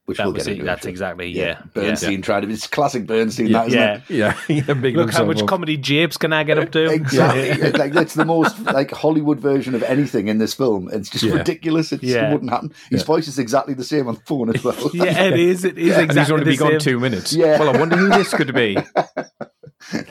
which 0.05 0.17
that 0.17 0.25
we'll 0.25 0.33
get 0.33 0.47
into. 0.47 0.63
that's 0.65 0.85
exactly 0.85 1.29
yeah. 1.29 1.43
yeah. 1.43 1.61
Bernstein 1.73 2.11
yeah. 2.19 2.25
tried 2.25 2.41
to. 2.41 2.49
It's 2.49 2.67
classic 2.67 3.07
Bernstein. 3.07 3.47
Yeah, 3.47 3.53
that 3.53 3.67
isn't 3.67 3.79
yeah. 3.79 3.95
it? 3.95 4.01
Yeah, 4.09 4.37
yeah. 4.89 4.97
Look 4.97 5.11
how 5.13 5.23
much 5.23 5.39
up. 5.41 5.47
comedy 5.47 5.77
japes 5.77 6.17
can 6.17 6.33
I 6.33 6.43
get 6.43 6.57
up 6.57 6.71
to? 6.71 6.91
exactly. 6.95 7.71
like 7.71 7.93
that's 7.93 8.13
the 8.13 8.25
most 8.25 8.59
like 8.63 8.91
Hollywood 8.91 9.39
version 9.39 9.75
of 9.75 9.83
anything 9.83 10.27
in 10.27 10.39
this 10.39 10.53
film. 10.53 10.89
It's 10.91 11.09
just 11.09 11.23
ridiculous. 11.23 11.93
It 11.93 12.03
yeah. 12.03 12.31
wouldn't 12.33 12.49
happen. 12.51 12.73
His 12.89 13.03
voice 13.03 13.27
is 13.27 13.37
exactly 13.39 13.73
the 13.75 13.85
same 13.85 14.07
on 14.07 14.15
the 14.15 14.19
phone 14.21 14.49
as 14.53 14.61
well. 14.63 14.89
yeah, 14.93 15.23
it 15.23 15.39
is. 15.39 15.63
It 15.63 15.77
is 15.77 15.91
exactly. 15.97 16.19
he's 16.19 16.31
only 16.31 16.43
been 16.45 16.57
gone 16.57 16.79
two 16.79 16.99
minutes. 16.99 17.31
Yeah. 17.31 17.57
Well, 17.59 17.73
I 17.75 17.79
wonder 17.79 17.95
who 17.95 18.09
this 18.09 18.33
could 18.33 18.53
be. 18.53 18.77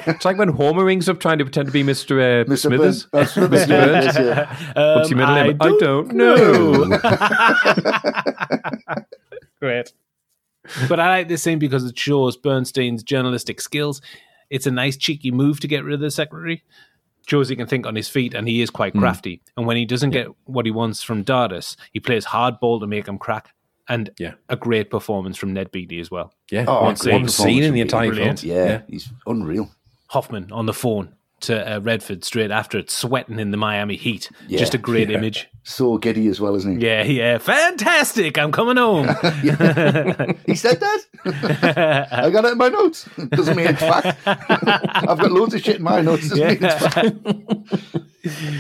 it's 0.07 0.25
like 0.25 0.39
when 0.39 0.49
Homer 0.49 0.85
rings 0.87 1.09
up 1.11 1.21
trying 1.21 1.37
to 1.39 1.45
pretend 1.45 1.67
to 1.67 1.73
be 1.73 1.83
Mr. 1.83 2.43
Uh, 2.43 2.45
Mr. 2.47 2.59
Smithers. 2.63 3.07
Uh, 3.13 3.19
Mr. 3.19 3.51
Burns. 3.51 3.69
Burns. 3.69 4.17
Yeah. 4.27 4.57
Um, 4.75 4.95
What's 4.97 5.11
your 5.11 5.19
middle 5.19 5.35
I 5.35 5.47
name? 5.49 5.57
Don't 5.59 5.83
I 5.83 5.87
don't 5.87 6.13
know. 7.93 8.79
Great. 9.63 9.93
But 10.89 10.99
I 10.99 11.09
like 11.09 11.29
this 11.29 11.43
scene 11.45 11.61
because 11.61 11.85
it 11.85 11.97
shows 11.97 12.37
Bernstein's 12.37 13.05
journalistic 13.05 13.61
skills. 13.61 14.03
It's 14.51 14.67
a 14.67 14.73
nice, 14.73 14.97
cheeky 14.97 15.31
move 15.31 15.61
to 15.61 15.69
get 15.69 15.85
rid 15.85 15.95
of 15.95 16.01
the 16.01 16.11
secretary. 16.11 16.65
Josie 17.27 17.55
can 17.55 17.69
think 17.69 17.87
on 17.87 17.95
his 17.95 18.09
feet, 18.09 18.35
and 18.35 18.49
he 18.49 18.61
is 18.61 18.71
quite 18.71 18.93
hmm. 18.93 18.99
crafty. 18.99 19.37
Mm. 19.37 19.41
And 19.57 19.67
when 19.69 19.77
he 19.77 19.85
doesn't 19.85 20.13
yeah. 20.13 20.25
get 20.25 20.29
what 20.47 20.67
he 20.67 20.73
wants 20.73 21.05
from 21.05 21.25
Dardis, 21.25 21.77
he 21.93 22.01
plays 22.01 22.27
hardball 22.27 22.81
to 22.81 22.87
make 22.89 23.07
him 23.07 23.19
crack. 23.19 23.55
And 23.89 24.11
yeah. 24.19 24.35
a 24.49 24.57
great 24.57 24.91
performance 24.91 25.37
from 25.37 25.53
Ned 25.53 25.71
Beatty 25.71 26.01
as 26.01 26.11
well. 26.11 26.33
Yeah, 26.51 26.65
oh, 26.67 26.83
one, 26.83 26.97
one 27.05 27.29
scene 27.29 27.63
in 27.63 27.73
the 27.75 27.81
entire 27.81 28.13
film. 28.13 28.37
Yeah, 28.43 28.65
yeah, 28.67 28.83
he's 28.89 29.11
unreal. 29.27 29.71
Hoffman 30.09 30.51
on 30.51 30.67
the 30.67 30.73
phone 30.75 31.15
to 31.43 31.77
uh, 31.77 31.81
Redford 31.81 32.25
straight 32.25 32.51
after 32.51 32.79
it, 32.79 32.91
sweating 32.91 33.39
in 33.39 33.51
the 33.51 33.57
Miami 33.57 33.97
heat. 33.97 34.31
Yeah, 34.49 34.59
Just 34.59 34.75
a 34.75 34.79
great 34.79 35.11
yeah. 35.11 35.19
image. 35.19 35.49
So 35.65 35.99
giddy 35.99 36.27
as 36.29 36.41
well, 36.41 36.55
isn't 36.57 36.81
he? 36.81 36.87
Yeah, 36.87 37.05
yeah. 37.05 37.35
Uh, 37.35 37.39
fantastic. 37.41 38.39
I'm 38.39 38.51
coming 38.51 38.77
home. 38.77 39.07
he 39.09 40.55
said 40.57 40.81
that? 40.81 42.09
I 42.11 42.31
got 42.31 42.45
it 42.47 42.53
in 42.53 42.59
my 42.59 42.69
notes. 42.69 43.09
Doesn't 43.31 43.57
mean 43.57 43.69
it's 43.71 43.79
fact. 43.81 44.19
I've 44.27 45.19
got 45.19 45.31
loads 45.31 45.55
of 45.55 45.63
shit 45.63 45.77
in 45.77 45.83
my 45.83 46.01
notes. 46.01 46.29
Doesn't 46.31 46.39
yeah. 46.39 46.49
mean 46.55 47.63
it's 47.71 47.89
fact. 47.91 48.57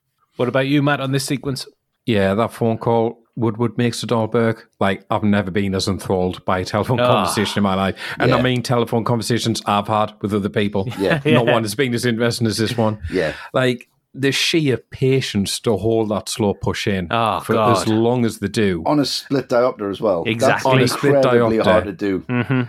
what 0.36 0.48
about 0.48 0.66
you, 0.68 0.82
Matt, 0.82 1.00
on 1.00 1.12
this 1.12 1.24
sequence? 1.24 1.66
Yeah, 2.04 2.34
that 2.34 2.52
phone 2.52 2.78
call 2.78 3.18
Woodward 3.36 3.76
makes 3.76 4.02
it 4.02 4.10
all 4.10 4.26
work. 4.28 4.70
Like 4.80 5.04
I've 5.10 5.22
never 5.22 5.50
been 5.50 5.74
as 5.74 5.86
enthralled 5.88 6.42
by 6.46 6.60
a 6.60 6.64
telephone 6.64 6.98
oh, 7.00 7.06
conversation 7.06 7.58
in 7.58 7.62
my 7.64 7.74
life, 7.74 7.94
and 8.18 8.30
yeah. 8.30 8.36
I 8.36 8.42
mean 8.42 8.62
telephone 8.62 9.04
conversations 9.04 9.60
I've 9.66 9.88
had 9.88 10.14
with 10.22 10.32
other 10.34 10.48
people. 10.48 10.88
Yeah, 10.98 11.20
yeah. 11.24 11.34
not 11.34 11.46
one 11.46 11.62
has 11.62 11.74
been 11.74 11.92
as 11.94 12.06
interesting 12.06 12.46
as 12.46 12.56
this 12.56 12.76
one. 12.76 12.98
yeah, 13.12 13.34
like 13.52 13.88
the 14.14 14.32
sheer 14.32 14.78
patience 14.78 15.60
to 15.60 15.76
hold 15.76 16.08
that 16.08 16.30
slow 16.30 16.54
push 16.54 16.86
in 16.86 17.08
oh, 17.10 17.40
for 17.40 17.52
God. 17.52 17.76
as 17.76 17.86
long 17.86 18.24
as 18.24 18.38
they 18.38 18.48
do 18.48 18.82
on 18.86 18.98
a 18.98 19.04
split 19.04 19.50
diopter 19.50 19.90
as 19.90 20.00
well. 20.00 20.24
Exactly, 20.26 20.46
That's 20.50 20.64
on 20.66 20.80
a 20.80 20.88
split 20.88 21.24
diopter. 21.24 21.62
hard 21.62 21.84
to 21.84 21.92
do. 21.92 22.20
Mm-hmm. 22.20 22.62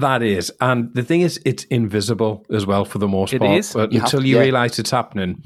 That 0.00 0.22
is. 0.22 0.52
And 0.60 0.92
the 0.94 1.02
thing 1.02 1.22
is, 1.22 1.40
it's 1.46 1.64
invisible 1.64 2.44
as 2.50 2.66
well 2.66 2.84
for 2.84 2.98
the 2.98 3.08
most 3.08 3.32
it 3.32 3.38
part. 3.40 3.56
Is. 3.58 3.72
But 3.72 3.92
you 3.92 4.00
until 4.00 4.24
you 4.26 4.36
yeah. 4.36 4.42
realize 4.42 4.78
it's 4.78 4.90
happening, 4.90 5.42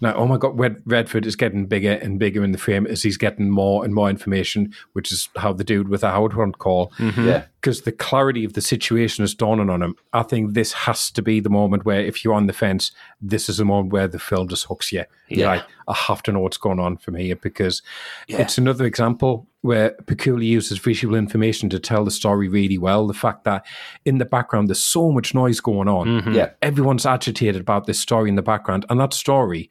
now, 0.00 0.14
oh 0.14 0.26
my 0.26 0.38
God, 0.38 0.58
Red, 0.58 0.82
Redford 0.84 1.24
is 1.24 1.36
getting 1.36 1.66
bigger 1.66 1.92
and 1.92 2.18
bigger 2.18 2.42
in 2.44 2.50
the 2.50 2.58
frame 2.58 2.84
as 2.86 3.02
he's 3.04 3.16
getting 3.16 3.48
more 3.48 3.84
and 3.84 3.94
more 3.94 4.10
information, 4.10 4.72
which 4.92 5.12
is 5.12 5.28
how 5.36 5.52
the 5.52 5.62
dude 5.64 5.86
with 5.88 6.00
the 6.00 6.10
Howard 6.10 6.32
Hunt 6.32 6.58
call. 6.58 6.90
Mm-hmm. 6.98 7.28
Yeah 7.28 7.44
because 7.62 7.82
the 7.82 7.92
clarity 7.92 8.44
of 8.44 8.54
the 8.54 8.60
situation 8.60 9.22
is 9.22 9.36
dawning 9.36 9.70
on 9.70 9.82
him. 9.82 9.94
I 10.12 10.24
think 10.24 10.52
this 10.54 10.72
has 10.72 11.12
to 11.12 11.22
be 11.22 11.38
the 11.38 11.48
moment 11.48 11.84
where, 11.84 12.00
if 12.00 12.24
you're 12.24 12.34
on 12.34 12.48
the 12.48 12.52
fence, 12.52 12.90
this 13.20 13.48
is 13.48 13.58
the 13.58 13.64
moment 13.64 13.92
where 13.92 14.08
the 14.08 14.18
film 14.18 14.48
just 14.48 14.66
hooks 14.66 14.90
you. 14.90 15.04
Yeah. 15.28 15.46
Like, 15.46 15.62
I 15.86 15.94
have 15.94 16.24
to 16.24 16.32
know 16.32 16.40
what's 16.40 16.56
going 16.56 16.80
on 16.80 16.96
from 16.96 17.14
here 17.14 17.36
because 17.36 17.80
yeah. 18.26 18.38
it's 18.38 18.58
another 18.58 18.84
example 18.84 19.46
where 19.60 19.90
Pakula 20.02 20.44
uses 20.44 20.78
visual 20.78 21.14
information 21.14 21.70
to 21.70 21.78
tell 21.78 22.04
the 22.04 22.10
story 22.10 22.48
really 22.48 22.78
well. 22.78 23.06
The 23.06 23.14
fact 23.14 23.44
that 23.44 23.64
in 24.04 24.18
the 24.18 24.24
background 24.24 24.66
there's 24.68 24.82
so 24.82 25.12
much 25.12 25.32
noise 25.32 25.60
going 25.60 25.86
on. 25.86 26.08
Mm-hmm. 26.08 26.32
Yeah. 26.32 26.50
Everyone's 26.62 27.06
agitated 27.06 27.60
about 27.60 27.86
this 27.86 28.00
story 28.00 28.28
in 28.28 28.34
the 28.34 28.42
background. 28.42 28.86
And 28.90 28.98
that 28.98 29.14
story, 29.14 29.70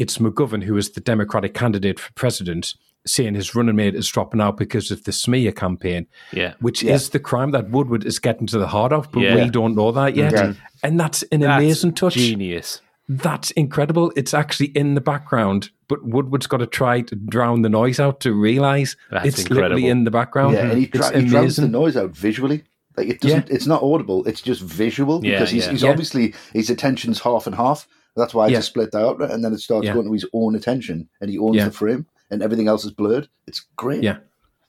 it's 0.00 0.18
McGovern 0.18 0.64
who 0.64 0.76
is 0.76 0.90
the 0.90 1.00
Democratic 1.00 1.54
candidate 1.54 2.00
for 2.00 2.10
president 2.14 2.74
saying 3.06 3.34
his 3.34 3.54
running 3.54 3.76
mate 3.76 3.94
is 3.94 4.08
dropping 4.08 4.40
out 4.40 4.56
because 4.56 4.90
of 4.90 5.04
the 5.04 5.12
smear 5.12 5.52
campaign, 5.52 6.06
yeah. 6.32 6.54
which 6.60 6.82
yeah. 6.82 6.94
is 6.94 7.10
the 7.10 7.18
crime 7.18 7.50
that 7.52 7.70
Woodward 7.70 8.04
is 8.04 8.18
getting 8.18 8.46
to 8.48 8.58
the 8.58 8.66
heart 8.68 8.92
of, 8.92 9.10
but 9.10 9.20
yeah. 9.20 9.36
we 9.42 9.50
don't 9.50 9.74
know 9.74 9.92
that 9.92 10.16
yet. 10.16 10.32
Yeah. 10.32 10.52
And 10.82 11.00
that's 11.00 11.22
an 11.24 11.40
that's 11.40 11.62
amazing 11.62 11.94
touch. 11.94 12.14
Genius. 12.14 12.80
That's 13.08 13.50
incredible. 13.52 14.12
It's 14.16 14.34
actually 14.34 14.66
in 14.68 14.94
the 14.94 15.00
background, 15.00 15.70
but 15.88 16.04
Woodward's 16.04 16.46
got 16.46 16.58
to 16.58 16.66
try 16.66 17.00
to 17.02 17.16
drown 17.16 17.62
the 17.62 17.68
noise 17.68 17.98
out 17.98 18.20
to 18.20 18.32
realize 18.32 18.96
that's 19.10 19.26
it's 19.26 19.38
incredible. 19.40 19.62
literally 19.62 19.86
in 19.88 20.04
the 20.04 20.10
background. 20.10 20.54
Yeah, 20.56 20.68
and 20.70 20.78
he, 20.78 20.86
dra- 20.86 21.18
he 21.20 21.26
drowns 21.26 21.56
the 21.56 21.68
noise 21.68 21.96
out 21.96 22.10
visually. 22.10 22.62
Like 22.96 23.08
it 23.08 23.20
doesn't. 23.20 23.50
It's 23.50 23.66
not 23.66 23.82
audible. 23.82 24.26
It's 24.28 24.40
just 24.40 24.62
visual 24.62 25.20
because 25.20 25.50
he's, 25.50 25.66
he's 25.66 25.84
obviously 25.84 26.34
his 26.52 26.70
attention's 26.70 27.20
half 27.20 27.46
and 27.46 27.56
half. 27.56 27.88
That's 28.16 28.34
why 28.34 28.46
I 28.46 28.50
just 28.50 28.68
split 28.68 28.92
that 28.92 29.00
out, 29.02 29.22
and 29.22 29.42
then 29.44 29.52
it 29.54 29.58
starts 29.60 29.88
going 29.88 30.06
to 30.06 30.12
his 30.12 30.26
own 30.32 30.54
attention, 30.54 31.08
and 31.20 31.30
he 31.30 31.38
owns 31.38 31.64
the 31.64 31.70
frame 31.72 32.06
and 32.30 32.42
everything 32.42 32.68
else 32.68 32.84
is 32.84 32.92
blurred. 32.92 33.28
It's 33.46 33.60
great. 33.76 34.02
Yeah. 34.02 34.18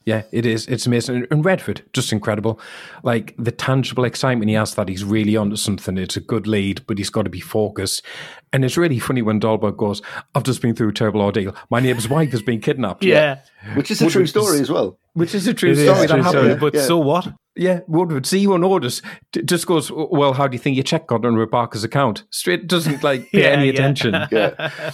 Yeah, 0.04 0.24
it 0.32 0.48
is. 0.48 0.66
It's 0.66 0.88
amazing. 0.88 1.28
And 1.30 1.46
Redford, 1.46 1.84
just 1.94 2.12
incredible. 2.12 2.60
Like 3.04 3.36
the 3.38 3.52
tangible 3.52 4.04
excitement 4.04 4.50
he 4.50 4.56
has 4.56 4.74
that 4.74 4.90
he's 4.90 5.04
really 5.06 5.38
onto 5.38 5.56
something. 5.58 5.96
It's 5.96 6.18
a 6.18 6.22
good 6.22 6.48
lead, 6.48 6.84
but 6.88 6.98
he's 6.98 7.12
got 7.12 7.22
to 7.24 7.30
be 7.30 7.40
focused. 7.40 8.02
And 8.52 8.66
it's 8.66 8.78
really 8.78 8.98
funny 8.98 9.22
when 9.22 9.40
Dahlberg 9.40 9.78
goes, 9.78 10.02
I've 10.34 10.42
just 10.42 10.60
been 10.60 10.76
through 10.76 10.90
a 10.90 10.94
terrible 10.94 11.22
ordeal. 11.22 11.54
My 11.70 11.80
neighbor's 11.80 12.10
wife 12.10 12.32
has 12.32 12.42
been 12.42 12.60
kidnapped. 12.62 13.04
Yeah. 13.06 13.42
Which 13.76 13.92
is 13.92 14.02
a 14.02 14.10
true 14.10 14.26
story 14.26 14.60
as 14.60 14.72
well. 14.72 14.98
Which 15.14 15.36
is 15.36 15.46
a 15.48 15.54
true 15.54 15.76
story. 15.76 16.08
that 16.08 16.20
happened. 16.24 16.60
But 16.60 16.74
yeah. 16.76 16.82
so 16.82 16.98
what? 16.98 17.34
Yeah, 17.56 17.82
Woodward, 17.88 18.32
you 18.32 18.58
notice. 18.58 19.02
orders. 19.02 19.02
just 19.46 19.68
goes, 19.68 19.92
well, 19.92 20.34
how 20.34 20.48
do 20.48 20.56
you 20.56 20.60
think 20.60 20.78
you 20.78 20.84
check 20.84 21.12
on 21.12 21.22
Ray 21.22 21.46
Parker's 21.48 21.84
account? 21.84 22.24
Straight 22.32 22.66
doesn't 22.68 23.04
like 23.04 23.30
pay 23.32 23.42
yeah, 23.44 23.50
any 23.50 23.66
yeah. 23.66 23.74
attention. 23.74 24.14
yeah. 24.32 24.92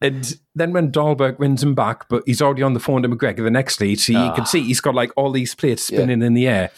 And 0.00 0.38
then 0.54 0.72
when 0.72 0.90
Dahlberg 0.90 1.38
wins 1.38 1.62
him 1.62 1.74
back, 1.74 2.08
but 2.08 2.22
he's 2.24 2.40
already 2.40 2.62
on 2.62 2.72
the 2.72 2.80
phone 2.80 3.02
to 3.02 3.08
MacGregor 3.08 3.42
the 3.42 3.50
next 3.50 3.78
day, 3.78 3.94
so 3.94 4.14
ah. 4.16 4.26
you 4.28 4.32
can 4.34 4.46
see 4.46 4.62
he's 4.62 4.80
got 4.80 4.94
like 4.94 5.12
all 5.16 5.32
these 5.32 5.54
plates 5.54 5.82
spinning 5.88 6.22
in 6.22 6.34
the 6.34 6.48
air. 6.48 6.70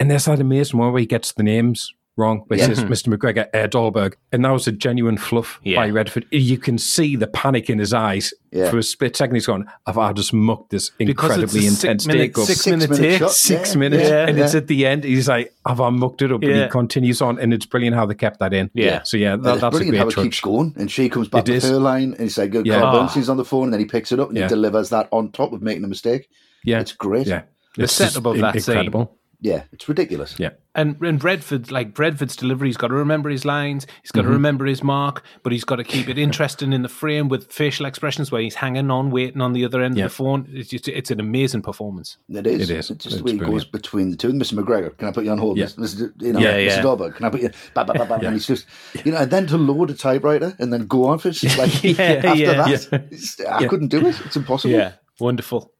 And 0.00 0.10
there's 0.10 0.24
that 0.24 0.40
amazing 0.40 0.78
one 0.78 0.92
where 0.92 1.00
he 1.00 1.06
gets 1.06 1.30
the 1.32 1.44
names 1.44 1.92
wrong. 2.16 2.44
This 2.48 2.60
yeah. 2.60 2.68
Mm-hmm. 2.68 2.92
is 2.92 3.02
Mr. 3.02 3.08
MacGregor, 3.08 3.48
Air 3.52 3.64
uh, 3.64 3.68
Dahlberg. 3.68 4.14
And 4.32 4.44
that 4.44 4.50
was 4.50 4.66
a 4.66 4.72
genuine 4.72 5.16
fluff 5.16 5.60
yeah. 5.62 5.76
by 5.76 5.90
Redford. 5.90 6.26
You 6.30 6.58
can 6.58 6.78
see 6.78 7.16
the 7.16 7.26
panic 7.26 7.68
in 7.68 7.78
his 7.78 7.92
eyes 7.92 8.32
yeah. 8.52 8.70
for 8.70 8.78
a 8.78 8.82
split 8.82 9.16
second. 9.16 9.34
He's 9.36 9.46
gone, 9.46 9.68
I've, 9.86 9.98
I've 9.98 10.14
just 10.14 10.32
mucked 10.32 10.70
this 10.70 10.90
incredibly 10.98 11.66
intense 11.66 12.06
minute, 12.06 12.34
take 12.34 12.46
six, 12.46 12.60
six, 12.60 12.66
minute 12.66 12.96
take, 12.96 13.18
shot. 13.18 13.30
six 13.32 13.76
minutes. 13.76 14.08
and 14.08 14.38
it's 14.38 14.54
at 14.54 14.66
the 14.66 14.86
end. 14.86 15.04
He's 15.04 15.28
like, 15.28 15.52
have 15.66 15.80
I 15.80 15.90
mucked 15.90 16.22
it 16.22 16.32
up? 16.32 16.42
And 16.42 16.54
he 16.64 16.68
continues 16.68 17.20
on. 17.20 17.38
And 17.38 17.52
it's 17.52 17.66
brilliant 17.66 17.96
how 17.96 18.06
they 18.06 18.14
kept 18.14 18.38
that 18.40 18.52
in. 18.52 18.70
Yeah. 18.74 19.02
So, 19.02 19.16
yeah, 19.16 19.36
that, 19.36 19.60
that's 19.60 19.76
brilliant 19.76 19.98
how 19.98 20.08
it 20.08 20.14
keeps 20.14 20.40
going. 20.40 20.74
And 20.78 20.90
she 20.90 21.08
comes 21.08 21.28
back 21.28 21.44
to 21.46 21.60
her 21.60 21.78
line 21.78 22.12
and 22.12 22.20
he's 22.22 22.38
like, 22.38 22.50
good 22.50 22.66
yeah. 22.66 22.80
Carl 22.80 23.08
oh. 23.14 23.30
on 23.30 23.36
the 23.36 23.44
phone. 23.44 23.64
And 23.64 23.72
then 23.72 23.80
he 23.80 23.86
picks 23.86 24.12
it 24.12 24.20
up 24.20 24.28
and 24.28 24.38
he 24.38 24.46
delivers 24.46 24.90
that 24.90 25.08
on 25.10 25.32
top 25.32 25.52
of 25.52 25.62
making 25.62 25.84
a 25.84 25.88
mistake. 25.88 26.28
Yeah. 26.64 26.80
It's 26.80 26.92
great. 26.92 27.26
Yeah. 27.26 27.42
the 27.76 27.88
setup 27.88 28.24
of 28.26 28.38
that 28.38 28.56
incredible. 28.56 29.06
scene 29.06 29.18
yeah, 29.44 29.64
it's 29.72 29.86
ridiculous. 29.90 30.36
Yeah, 30.38 30.50
and 30.74 30.96
and 31.02 31.18
Bradford, 31.18 31.70
like 31.70 31.92
Bradford's 31.92 32.34
delivery, 32.34 32.68
he's 32.70 32.78
got 32.78 32.88
to 32.88 32.94
remember 32.94 33.28
his 33.28 33.44
lines, 33.44 33.86
he's 34.00 34.10
got 34.10 34.20
mm-hmm. 34.22 34.28
to 34.30 34.34
remember 34.36 34.64
his 34.64 34.82
mark, 34.82 35.22
but 35.42 35.52
he's 35.52 35.64
got 35.64 35.76
to 35.76 35.84
keep 35.84 36.08
it 36.08 36.16
interesting 36.16 36.72
in 36.72 36.80
the 36.80 36.88
frame 36.88 37.28
with 37.28 37.52
facial 37.52 37.84
expressions 37.84 38.32
where 38.32 38.40
he's 38.40 38.54
hanging 38.54 38.90
on, 38.90 39.10
waiting 39.10 39.42
on 39.42 39.52
the 39.52 39.66
other 39.66 39.82
end 39.82 39.98
yeah. 39.98 40.06
of 40.06 40.10
the 40.10 40.14
phone. 40.14 40.48
It's 40.50 40.70
just 40.70 40.88
it's 40.88 41.10
an 41.10 41.20
amazing 41.20 41.60
performance. 41.60 42.16
It 42.30 42.46
is. 42.46 42.70
It 42.70 42.74
is. 42.78 42.90
It's 42.90 43.04
just 43.04 43.20
it's 43.20 43.30
it 43.32 43.36
goes 43.38 43.66
between 43.66 44.08
the 44.10 44.16
two. 44.16 44.30
Mr. 44.32 44.54
MacGregor, 44.54 44.90
can 44.90 45.08
I 45.08 45.12
put 45.12 45.26
you 45.26 45.30
on 45.30 45.36
hold? 45.36 45.58
Yeah. 45.58 45.66
Mr. 45.66 46.10
You 46.22 46.32
know, 46.32 46.40
yeah, 46.40 46.56
yeah. 46.56 46.80
Mr. 46.82 47.14
can 47.14 47.26
I 47.26 47.28
put 47.28 47.42
you? 47.42 47.50
Bah, 47.74 47.84
bah, 47.84 47.92
bah, 47.98 48.06
bah. 48.06 48.18
yeah. 48.22 48.28
And 48.28 48.36
it's 48.38 48.46
just 48.46 48.64
you 49.04 49.12
know, 49.12 49.18
and 49.18 49.30
then 49.30 49.46
to 49.48 49.58
load 49.58 49.90
a 49.90 49.94
typewriter 49.94 50.56
and 50.58 50.72
then 50.72 50.86
go 50.86 51.04
on 51.08 51.18
for 51.18 51.28
it, 51.28 51.42
like 51.58 51.84
yeah, 51.84 51.90
after 52.00 52.34
yeah, 52.34 52.52
that, 52.62 53.46
I 53.50 53.66
couldn't 53.66 53.88
do 53.88 54.06
it. 54.06 54.18
It's 54.24 54.36
impossible. 54.36 54.72
Yeah, 54.74 54.92
wonderful. 55.20 55.70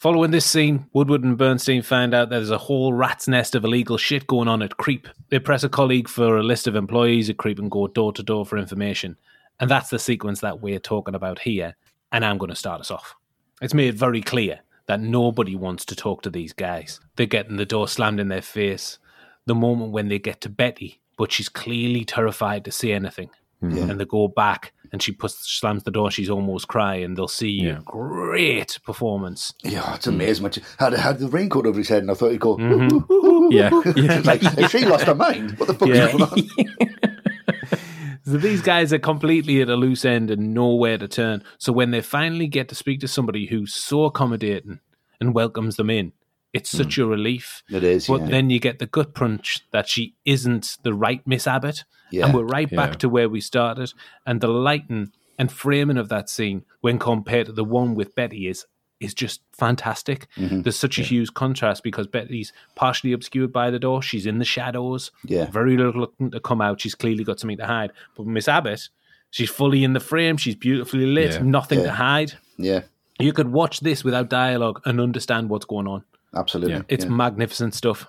Following 0.00 0.30
this 0.30 0.46
scene, 0.46 0.86
Woodward 0.94 1.24
and 1.24 1.36
Bernstein 1.36 1.82
find 1.82 2.14
out 2.14 2.30
there's 2.30 2.50
a 2.50 2.56
whole 2.56 2.94
rat's 2.94 3.28
nest 3.28 3.54
of 3.54 3.64
illegal 3.64 3.98
shit 3.98 4.26
going 4.26 4.48
on 4.48 4.62
at 4.62 4.78
Creep. 4.78 5.06
They 5.28 5.38
press 5.38 5.62
a 5.62 5.68
colleague 5.68 6.08
for 6.08 6.38
a 6.38 6.42
list 6.42 6.66
of 6.66 6.74
employees 6.74 7.28
at 7.28 7.36
Creep 7.36 7.58
and 7.58 7.70
go 7.70 7.86
door 7.86 8.10
to 8.14 8.22
door 8.22 8.46
for 8.46 8.56
information. 8.56 9.18
And 9.60 9.70
that's 9.70 9.90
the 9.90 9.98
sequence 9.98 10.40
that 10.40 10.62
we're 10.62 10.78
talking 10.78 11.14
about 11.14 11.40
here. 11.40 11.76
And 12.10 12.24
I'm 12.24 12.38
going 12.38 12.48
to 12.48 12.56
start 12.56 12.80
us 12.80 12.90
off. 12.90 13.14
It's 13.60 13.74
made 13.74 13.92
very 13.94 14.22
clear 14.22 14.60
that 14.86 15.00
nobody 15.02 15.54
wants 15.54 15.84
to 15.84 15.94
talk 15.94 16.22
to 16.22 16.30
these 16.30 16.54
guys. 16.54 16.98
They're 17.16 17.26
getting 17.26 17.56
the 17.56 17.66
door 17.66 17.86
slammed 17.86 18.20
in 18.20 18.28
their 18.28 18.40
face. 18.40 18.98
The 19.44 19.54
moment 19.54 19.92
when 19.92 20.08
they 20.08 20.18
get 20.18 20.40
to 20.40 20.48
Betty, 20.48 20.98
but 21.18 21.30
she's 21.30 21.50
clearly 21.50 22.06
terrified 22.06 22.64
to 22.64 22.72
say 22.72 22.92
anything. 22.92 23.28
Yeah. 23.60 23.68
Mm-hmm. 23.68 23.90
And 23.90 24.00
they 24.00 24.06
go 24.06 24.28
back 24.28 24.72
and 24.92 25.02
she 25.02 25.12
puts 25.12 25.48
slams 25.48 25.82
the 25.84 25.90
door. 25.90 26.10
She's 26.10 26.30
almost 26.30 26.68
crying. 26.68 27.14
They'll 27.14 27.28
see 27.28 27.50
yeah. 27.62 27.80
great 27.84 28.78
performance. 28.84 29.54
Yeah, 29.62 29.94
it's 29.94 30.06
amazing. 30.06 30.42
When 30.42 30.52
she 30.52 30.62
had, 30.78 30.92
had 30.94 31.18
the 31.18 31.28
raincoat 31.28 31.66
over 31.66 31.78
his 31.78 31.88
head, 31.88 32.02
and 32.02 32.10
I 32.10 32.14
thought 32.14 32.30
he'd 32.30 32.40
go. 32.40 32.56
Mm-hmm. 32.56 33.12
Ooh, 33.12 33.48
yeah, 33.52 33.72
ooh, 33.72 33.82
yeah. 33.94 33.94
yeah. 34.20 34.20
like 34.24 34.42
she 34.70 34.84
lost 34.86 35.04
her 35.04 35.14
mind. 35.14 35.58
What 35.58 35.66
the 35.66 35.74
fuck 35.74 35.88
yeah. 35.88 36.10
going 36.12 36.22
on? 36.22 38.20
so 38.24 38.36
these 38.36 38.62
guys 38.62 38.92
are 38.92 38.98
completely 38.98 39.60
at 39.62 39.68
a 39.68 39.76
loose 39.76 40.04
end 40.04 40.30
and 40.30 40.52
nowhere 40.54 40.98
to 40.98 41.08
turn. 41.08 41.44
So 41.58 41.72
when 41.72 41.90
they 41.92 42.00
finally 42.00 42.46
get 42.48 42.68
to 42.70 42.74
speak 42.74 43.00
to 43.00 43.08
somebody 43.08 43.46
who's 43.46 43.74
so 43.74 44.04
accommodating 44.04 44.80
and 45.20 45.34
welcomes 45.34 45.76
them 45.76 45.90
in, 45.90 46.12
it's 46.52 46.72
hmm. 46.72 46.78
such 46.78 46.96
mm. 46.98 47.02
a 47.02 47.06
relief. 47.06 47.62
It 47.68 47.84
is. 47.84 48.06
But 48.06 48.22
yeah. 48.22 48.26
then 48.28 48.50
you 48.50 48.58
get 48.58 48.78
the 48.78 48.86
gut 48.86 49.14
punch 49.14 49.64
that 49.70 49.88
she 49.88 50.14
isn't 50.24 50.78
the 50.82 50.94
right 50.94 51.24
Miss 51.26 51.46
Abbott. 51.46 51.84
Yeah. 52.10 52.24
And 52.26 52.34
we're 52.34 52.44
right 52.44 52.68
back 52.68 52.90
yeah. 52.90 52.96
to 52.98 53.08
where 53.08 53.28
we 53.28 53.40
started. 53.40 53.92
And 54.26 54.40
the 54.40 54.48
lighting 54.48 55.12
and 55.38 55.50
framing 55.52 55.96
of 55.96 56.08
that 56.08 56.28
scene, 56.28 56.64
when 56.80 56.98
compared 56.98 57.46
to 57.46 57.52
the 57.52 57.64
one 57.64 57.94
with 57.94 58.14
Betty, 58.14 58.48
is 58.48 58.66
is 58.98 59.14
just 59.14 59.40
fantastic. 59.52 60.26
Mm-hmm. 60.36 60.60
There's 60.60 60.76
such 60.76 60.98
a 60.98 61.02
huge 61.02 61.32
contrast 61.32 61.82
because 61.82 62.06
Betty's 62.06 62.52
partially 62.74 63.12
obscured 63.14 63.50
by 63.50 63.70
the 63.70 63.78
door. 63.78 64.02
She's 64.02 64.26
in 64.26 64.38
the 64.38 64.44
shadows. 64.44 65.10
Yeah. 65.24 65.46
Very 65.50 65.78
little 65.78 66.02
looking 66.02 66.30
to 66.32 66.38
come 66.40 66.60
out. 66.60 66.82
She's 66.82 66.94
clearly 66.94 67.24
got 67.24 67.40
something 67.40 67.56
to 67.56 67.66
hide. 67.66 67.92
But 68.14 68.26
Miss 68.26 68.46
Abbott, 68.46 68.90
she's 69.30 69.48
fully 69.48 69.84
in 69.84 69.94
the 69.94 70.00
frame. 70.00 70.36
She's 70.36 70.54
beautifully 70.54 71.06
lit. 71.06 71.42
Nothing 71.42 71.82
to 71.82 71.92
hide. 71.92 72.34
Yeah. 72.58 72.82
You 73.18 73.32
could 73.32 73.50
watch 73.50 73.80
this 73.80 74.04
without 74.04 74.28
dialogue 74.28 74.82
and 74.84 75.00
understand 75.00 75.48
what's 75.48 75.64
going 75.64 75.88
on. 75.88 76.04
Absolutely. 76.34 76.74
Yeah. 76.74 76.82
It's 76.88 77.04
yeah. 77.04 77.10
magnificent 77.10 77.74
stuff. 77.74 78.06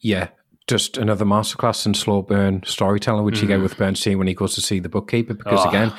Yeah. 0.00 0.28
Just 0.66 0.98
another 0.98 1.24
masterclass 1.24 1.86
in 1.86 1.94
slow 1.94 2.22
burn 2.22 2.62
storytelling, 2.64 3.24
which 3.24 3.36
mm. 3.38 3.42
you 3.42 3.48
get 3.48 3.60
mm. 3.60 3.64
with 3.64 3.76
Bernstein 3.76 4.18
when 4.18 4.26
he 4.28 4.34
goes 4.34 4.54
to 4.54 4.60
see 4.60 4.78
the 4.80 4.88
bookkeeper. 4.88 5.34
Because 5.34 5.64
oh. 5.64 5.68
again, 5.68 5.92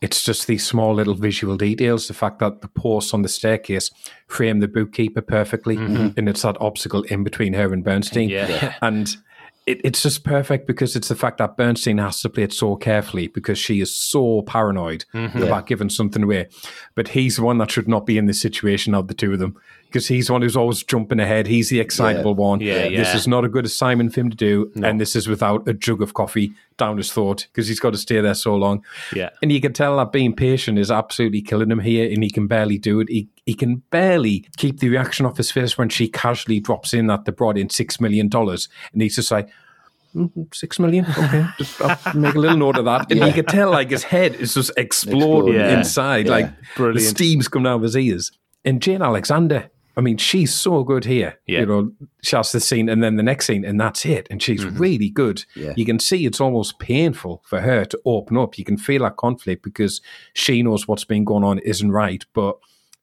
it's 0.00 0.22
just 0.24 0.46
these 0.46 0.66
small 0.66 0.94
little 0.94 1.14
visual 1.14 1.56
details. 1.56 2.08
The 2.08 2.14
fact 2.14 2.40
that 2.40 2.60
the 2.60 2.68
posts 2.68 3.14
on 3.14 3.22
the 3.22 3.28
staircase 3.28 3.90
frame 4.26 4.60
the 4.60 4.68
bookkeeper 4.68 5.20
perfectly, 5.20 5.76
mm-hmm. 5.76 6.16
and 6.18 6.28
it's 6.28 6.42
that 6.42 6.60
obstacle 6.60 7.02
in 7.04 7.22
between 7.24 7.52
her 7.54 7.72
and 7.72 7.84
Bernstein. 7.84 8.28
Yeah. 8.28 8.48
yeah. 8.48 8.74
And 8.82 9.08
it, 9.66 9.80
it's 9.84 10.02
just 10.02 10.24
perfect 10.24 10.66
because 10.66 10.96
it's 10.96 11.08
the 11.08 11.14
fact 11.16 11.38
that 11.38 11.56
Bernstein 11.56 11.98
has 11.98 12.20
to 12.22 12.28
play 12.28 12.44
it 12.44 12.52
so 12.52 12.74
carefully 12.74 13.26
because 13.28 13.58
she 13.58 13.80
is 13.80 13.94
so 13.94 14.42
paranoid 14.42 15.04
mm-hmm. 15.14 15.38
about 15.42 15.48
yeah. 15.62 15.66
giving 15.66 15.90
something 15.90 16.22
away. 16.24 16.48
But 16.94 17.08
he's 17.08 17.36
the 17.36 17.42
one 17.42 17.58
that 17.58 17.70
should 17.70 17.88
not 17.88 18.04
be 18.06 18.18
in 18.18 18.26
this 18.26 18.40
situation 18.40 18.94
of 18.94 19.06
the 19.08 19.14
two 19.14 19.32
of 19.32 19.38
them 19.38 19.56
because 19.88 20.06
he's 20.06 20.30
one 20.30 20.42
who's 20.42 20.56
always 20.56 20.82
jumping 20.82 21.18
ahead. 21.18 21.46
He's 21.46 21.70
the 21.70 21.80
excitable 21.80 22.32
yeah. 22.32 22.36
one. 22.36 22.60
Yeah, 22.60 22.84
yeah, 22.84 22.98
This 22.98 23.14
is 23.14 23.26
not 23.26 23.44
a 23.44 23.48
good 23.48 23.64
assignment 23.64 24.12
for 24.12 24.20
him 24.20 24.28
to 24.28 24.36
do, 24.36 24.70
no. 24.74 24.86
and 24.86 25.00
this 25.00 25.16
is 25.16 25.26
without 25.28 25.66
a 25.66 25.72
jug 25.72 26.02
of 26.02 26.12
coffee 26.12 26.52
down 26.76 26.98
his 26.98 27.10
throat 27.10 27.46
because 27.50 27.68
he's 27.68 27.80
got 27.80 27.90
to 27.92 27.98
stay 27.98 28.20
there 28.20 28.34
so 28.34 28.54
long. 28.54 28.84
Yeah, 29.14 29.30
and 29.42 29.50
you 29.50 29.60
can 29.62 29.72
tell 29.72 29.96
that 29.96 30.12
being 30.12 30.36
patient 30.36 30.78
is 30.78 30.90
absolutely 30.90 31.40
killing 31.40 31.70
him 31.70 31.80
here, 31.80 32.10
and 32.12 32.22
he 32.22 32.30
can 32.30 32.46
barely 32.46 32.78
do 32.78 33.00
it. 33.00 33.08
He 33.08 33.28
he 33.46 33.54
can 33.54 33.76
barely 33.90 34.44
keep 34.58 34.80
the 34.80 34.88
reaction 34.90 35.24
off 35.24 35.38
his 35.38 35.50
face 35.50 35.78
when 35.78 35.88
she 35.88 36.06
casually 36.08 36.60
drops 36.60 36.92
in 36.92 37.06
that 37.06 37.24
they 37.24 37.32
brought 37.32 37.56
in 37.56 37.70
six 37.70 37.98
million 38.00 38.28
dollars, 38.28 38.68
and 38.92 39.02
he's 39.02 39.16
just 39.16 39.30
like. 39.30 39.48
Mm-hmm, 40.14 40.44
six 40.54 40.78
million. 40.78 41.04
Okay, 41.06 41.46
just 41.58 41.80
I'll 41.82 42.16
make 42.16 42.34
a 42.34 42.38
little 42.38 42.56
note 42.56 42.78
of 42.78 42.86
that. 42.86 43.10
And 43.10 43.20
yeah. 43.20 43.26
you 43.26 43.32
can 43.34 43.44
tell, 43.44 43.70
like 43.70 43.90
his 43.90 44.04
head 44.04 44.34
is 44.36 44.54
just 44.54 44.70
exploding, 44.78 45.26
exploding. 45.26 45.54
Yeah. 45.60 45.78
inside, 45.78 46.26
like 46.28 46.50
Brilliant. 46.76 46.98
the 47.00 47.04
steams 47.06 47.46
coming 47.46 47.70
out 47.70 47.76
of 47.76 47.82
his 47.82 47.94
ears. 47.94 48.32
And 48.64 48.80
Jane 48.80 49.02
Alexander 49.02 49.68
I 49.98 50.00
mean, 50.00 50.16
she's 50.16 50.54
so 50.54 50.84
good 50.84 51.04
here. 51.06 51.40
Yeah. 51.48 51.60
You 51.60 51.66
know, 51.66 51.92
she 52.22 52.36
has 52.36 52.52
the 52.52 52.60
scene 52.60 52.88
and 52.88 53.02
then 53.02 53.16
the 53.16 53.22
next 53.24 53.46
scene, 53.48 53.64
and 53.64 53.80
that's 53.80 54.06
it. 54.06 54.28
And 54.30 54.40
she's 54.40 54.64
mm-hmm. 54.64 54.78
really 54.78 55.08
good. 55.10 55.44
Yeah. 55.56 55.72
You 55.76 55.84
can 55.84 55.98
see 55.98 56.24
it's 56.24 56.40
almost 56.40 56.78
painful 56.78 57.42
for 57.44 57.60
her 57.62 57.84
to 57.86 58.00
open 58.04 58.36
up. 58.38 58.58
You 58.58 58.64
can 58.64 58.76
feel 58.78 59.02
that 59.02 59.16
conflict 59.16 59.64
because 59.64 60.00
she 60.34 60.62
knows 60.62 60.86
what's 60.86 61.04
been 61.04 61.24
going 61.24 61.42
on 61.42 61.58
isn't 61.58 61.90
right, 61.90 62.24
but 62.32 62.56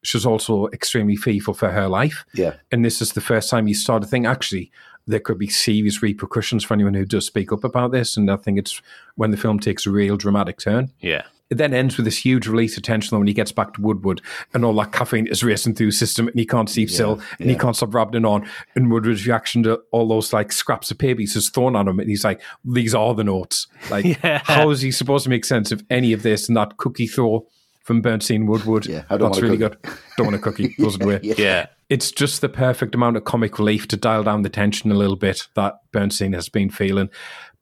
she's 0.04 0.26
also 0.26 0.68
extremely 0.68 1.18
fearful 1.18 1.54
for 1.54 1.70
her 1.72 1.90
life. 1.90 2.24
Yeah. 2.34 2.56
And 2.72 2.86
this 2.86 3.02
is 3.02 3.12
the 3.12 3.20
first 3.22 3.50
time 3.50 3.68
you 3.68 3.74
start 3.76 4.02
to 4.04 4.08
think, 4.08 4.26
actually, 4.26 4.72
there 5.06 5.20
could 5.20 5.38
be 5.38 5.48
serious 5.50 6.02
repercussions 6.02 6.64
for 6.64 6.76
anyone 6.76 6.94
who 6.94 7.06
does 7.06 7.26
speak 7.26 7.52
up 7.52 7.66
about 7.66 7.92
this. 7.92 8.16
And 8.16 8.32
I 8.32 8.38
think 8.38 8.58
it's 8.58 8.82
when 9.16 9.32
the 9.32 9.38
film 9.38 9.60
takes 9.60 9.86
a 9.86 9.92
real 9.92 10.16
dramatic 10.16 10.60
turn. 10.60 10.94
Yeah. 11.02 11.24
It 11.52 11.56
then 11.56 11.76
ends 11.76 11.96
with 11.98 12.06
this 12.06 12.18
huge 12.18 12.48
release 12.48 12.76
of 12.76 12.82
tension 12.84 13.18
when 13.20 13.28
he 13.28 13.34
gets 13.34 13.52
back 13.52 13.74
to 13.76 13.82
Woodward 13.82 14.20
and 14.56 14.66
all 14.66 14.74
that 14.76 14.92
caffeine 14.92 15.28
is 15.28 15.44
racing 15.44 15.76
through 15.76 15.88
his 15.88 16.00
system 16.00 16.28
and 16.28 16.38
he 16.40 16.46
can't 16.46 16.68
sleep 16.70 16.90
yeah, 16.90 16.94
still 16.96 17.14
and 17.40 17.48
yeah. 17.48 17.54
he 17.54 17.56
can't 17.56 17.76
stop 17.76 17.94
rubbing 17.94 18.24
it 18.24 18.28
on. 18.28 18.48
And 18.76 18.92
Woodward's 18.92 19.28
reaction 19.28 19.62
to 19.64 19.80
all 19.92 20.08
those 20.08 20.34
like 20.34 20.52
scraps 20.52 20.90
of 20.90 20.98
paper 20.98 21.20
he's 21.20 21.36
just 21.36 21.54
thrown 21.54 21.76
at 21.76 21.86
him 21.88 22.00
and 22.00 22.10
he's 22.10 22.24
like, 22.24 22.42
these 22.64 22.96
are 22.96 23.14
the 23.14 23.24
notes. 23.24 23.68
Like, 23.92 24.06
yeah. 24.24 24.42
how 24.44 24.70
is 24.72 24.82
he 24.82 24.92
supposed 24.92 25.24
to 25.26 25.30
make 25.30 25.46
sense 25.46 25.72
of 25.72 25.84
any 25.92 26.14
of 26.14 26.24
this 26.24 26.48
and 26.48 26.58
that 26.58 26.78
cookie 26.78 27.08
throw? 27.08 27.48
From 27.84 28.02
Bernstein 28.02 28.48
Woodward. 28.48 28.88
Yeah, 28.88 29.04
That's 29.12 29.40
really 29.40 29.58
good. 29.58 29.78
Don't 30.18 30.26
want 30.26 30.36
a 30.36 30.40
cookie. 30.40 30.74
doesn't 30.80 31.06
we? 31.06 31.20
yeah. 31.22 31.68
It's 31.88 32.10
just 32.12 32.42
the 32.42 32.50
perfect 32.50 32.96
amount 32.96 33.16
of 33.16 33.26
comic 33.26 33.60
relief 33.60 33.88
to 33.90 33.96
dial 33.96 34.24
down 34.24 34.42
the 34.42 34.50
tension 34.50 34.92
a 34.92 34.96
little 34.96 35.16
bit 35.16 35.48
that 35.54 35.82
Bernstein 35.92 36.34
has 36.34 36.50
been 36.50 36.72
feeling. 36.72 37.10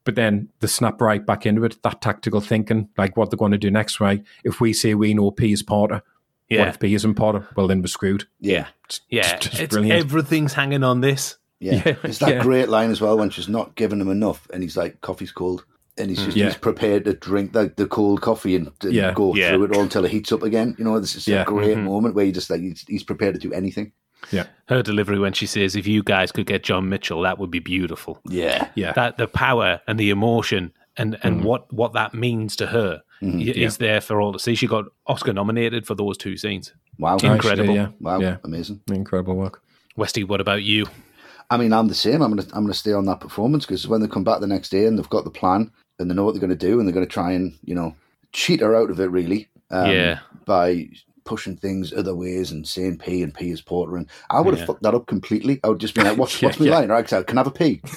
But 0.04 0.14
then 0.16 0.50
the 0.60 0.68
snap 0.68 1.00
right 1.00 1.24
back 1.24 1.46
into 1.46 1.64
it. 1.64 1.82
That 1.82 2.02
tactical 2.02 2.40
thinking, 2.42 2.90
like 2.98 3.16
what 3.16 3.30
they're 3.30 3.38
going 3.38 3.52
to 3.52 3.58
do 3.58 3.70
next, 3.70 4.00
right? 4.00 4.22
If 4.44 4.60
we 4.60 4.74
say 4.74 4.94
we 4.94 5.14
know 5.14 5.30
P 5.30 5.52
is 5.52 5.62
Porter, 5.62 6.02
yeah. 6.48 6.60
what 6.60 6.68
if 6.68 6.78
P 6.80 6.94
isn't 6.94 7.14
Porter? 7.14 7.48
Well, 7.56 7.66
then 7.66 7.80
we're 7.80 7.86
screwed. 7.88 8.24
Yeah. 8.38 8.66
It's, 8.84 9.00
yeah. 9.08 9.36
It's, 9.36 9.58
it's 9.58 9.70
brilliant. 9.74 9.98
Everything's 10.04 10.52
hanging 10.52 10.84
on 10.84 11.00
this. 11.00 11.38
Yeah. 11.58 11.82
yeah. 11.86 11.96
It's 12.04 12.18
that 12.18 12.28
yeah. 12.28 12.42
great 12.42 12.68
line 12.68 12.90
as 12.90 13.00
well 13.00 13.16
when 13.18 13.30
she's 13.30 13.48
not 13.48 13.74
giving 13.76 14.00
him 14.00 14.10
enough 14.10 14.46
and 14.52 14.62
he's 14.62 14.76
like, 14.76 15.00
coffee's 15.00 15.32
cold. 15.32 15.64
And 15.96 16.10
he's 16.10 16.18
hmm. 16.18 16.24
just 16.26 16.36
yeah. 16.36 16.46
he's 16.46 16.56
prepared 16.56 17.04
to 17.04 17.14
drink 17.14 17.52
the, 17.52 17.72
the 17.74 17.86
cold 17.86 18.20
coffee 18.20 18.56
and, 18.56 18.72
and 18.82 19.14
go 19.14 19.32
through 19.32 19.64
it 19.64 19.76
all 19.76 19.82
until 19.82 20.04
it 20.04 20.10
heats 20.10 20.32
up 20.32 20.42
again. 20.42 20.74
You 20.76 20.84
know, 20.84 20.98
this 20.98 21.14
is 21.14 21.28
a 21.28 21.44
great 21.46 21.76
mm-hmm. 21.76 21.84
moment 21.86 22.14
where 22.16 22.24
he 22.24 22.32
just 22.32 22.50
like 22.50 22.60
he's, 22.60 22.84
he's 22.88 23.04
prepared 23.04 23.34
to 23.36 23.40
do 23.40 23.52
anything. 23.52 23.92
Yeah. 24.30 24.46
Her 24.68 24.82
delivery 24.82 25.18
when 25.18 25.32
she 25.32 25.46
says, 25.46 25.76
"If 25.76 25.86
you 25.86 26.02
guys 26.02 26.32
could 26.32 26.46
get 26.46 26.64
John 26.64 26.88
Mitchell, 26.88 27.20
that 27.22 27.38
would 27.38 27.50
be 27.50 27.58
beautiful." 27.58 28.20
Yeah. 28.28 28.68
Yeah. 28.74 28.92
That 28.92 29.16
the 29.18 29.26
power 29.26 29.80
and 29.86 29.98
the 29.98 30.10
emotion 30.10 30.72
and 30.96 31.18
and 31.22 31.40
mm 31.40 31.44
what 31.44 31.72
what 31.72 31.92
that 31.92 32.14
means 32.14 32.56
to 32.56 32.66
her 32.66 33.02
mm-hmm. 33.20 33.40
is 33.40 33.56
yeah. 33.56 33.68
there 33.78 34.00
for 34.00 34.20
all 34.20 34.32
to 34.32 34.38
see. 34.38 34.54
She 34.54 34.66
got 34.66 34.86
Oscar 35.06 35.32
nominated 35.32 35.86
for 35.86 35.94
those 35.94 36.16
two 36.16 36.36
scenes. 36.36 36.72
Wow. 36.98 37.16
Incredible. 37.22 37.74
yeah. 37.74 37.88
Wow. 38.00 38.20
Yeah. 38.20 38.36
Amazing. 38.44 38.80
Incredible 38.88 39.34
work. 39.36 39.62
Westy, 39.96 40.24
what 40.24 40.40
about 40.40 40.62
you? 40.62 40.86
I 41.50 41.56
mean, 41.56 41.72
I'm 41.72 41.88
the 41.88 41.94
same. 41.94 42.22
I'm 42.22 42.30
gonna 42.34 42.48
I'm 42.54 42.64
gonna 42.64 42.74
stay 42.74 42.92
on 42.92 43.06
that 43.06 43.20
performance 43.20 43.66
because 43.66 43.86
when 43.86 44.00
they 44.00 44.08
come 44.08 44.24
back 44.24 44.40
the 44.40 44.46
next 44.46 44.70
day 44.70 44.86
and 44.86 44.98
they've 44.98 45.08
got 45.10 45.24
the 45.24 45.30
plan 45.30 45.70
and 45.98 46.10
they 46.10 46.14
know 46.14 46.24
what 46.24 46.32
they're 46.32 46.40
gonna 46.40 46.54
do 46.56 46.78
and 46.78 46.88
they're 46.88 46.94
gonna 46.94 47.04
try 47.06 47.32
and 47.32 47.54
you 47.64 47.74
know 47.74 47.94
cheat 48.32 48.60
her 48.60 48.74
out 48.74 48.90
of 48.90 48.98
it 49.00 49.06
really. 49.10 49.48
Um, 49.70 49.90
yeah. 49.90 50.18
By 50.46 50.88
pushing 51.24 51.56
things 51.56 51.92
other 51.92 52.14
ways 52.14 52.52
and 52.52 52.68
saying 52.68 52.98
P 52.98 53.22
and 53.22 53.32
P 53.34 53.50
is 53.50 53.60
Porter. 53.62 53.96
And 53.96 54.06
I 54.30 54.40
would 54.40 54.52
have 54.52 54.60
yeah. 54.60 54.66
fucked 54.66 54.82
that 54.82 54.94
up 54.94 55.06
completely. 55.06 55.58
I 55.64 55.68
would 55.68 55.78
just 55.80 55.94
be 55.94 56.02
like, 56.02 56.18
what's, 56.18 56.40
yeah, 56.40 56.48
what's 56.48 56.60
my 56.60 56.66
yeah. 56.66 56.78
line? 56.80 56.88
Right, 56.90 57.08
so 57.08 57.24
can 57.24 57.38
I 57.38 57.42
have 57.42 57.46
a 57.46 57.50
P? 57.50 57.78
can 57.78 57.94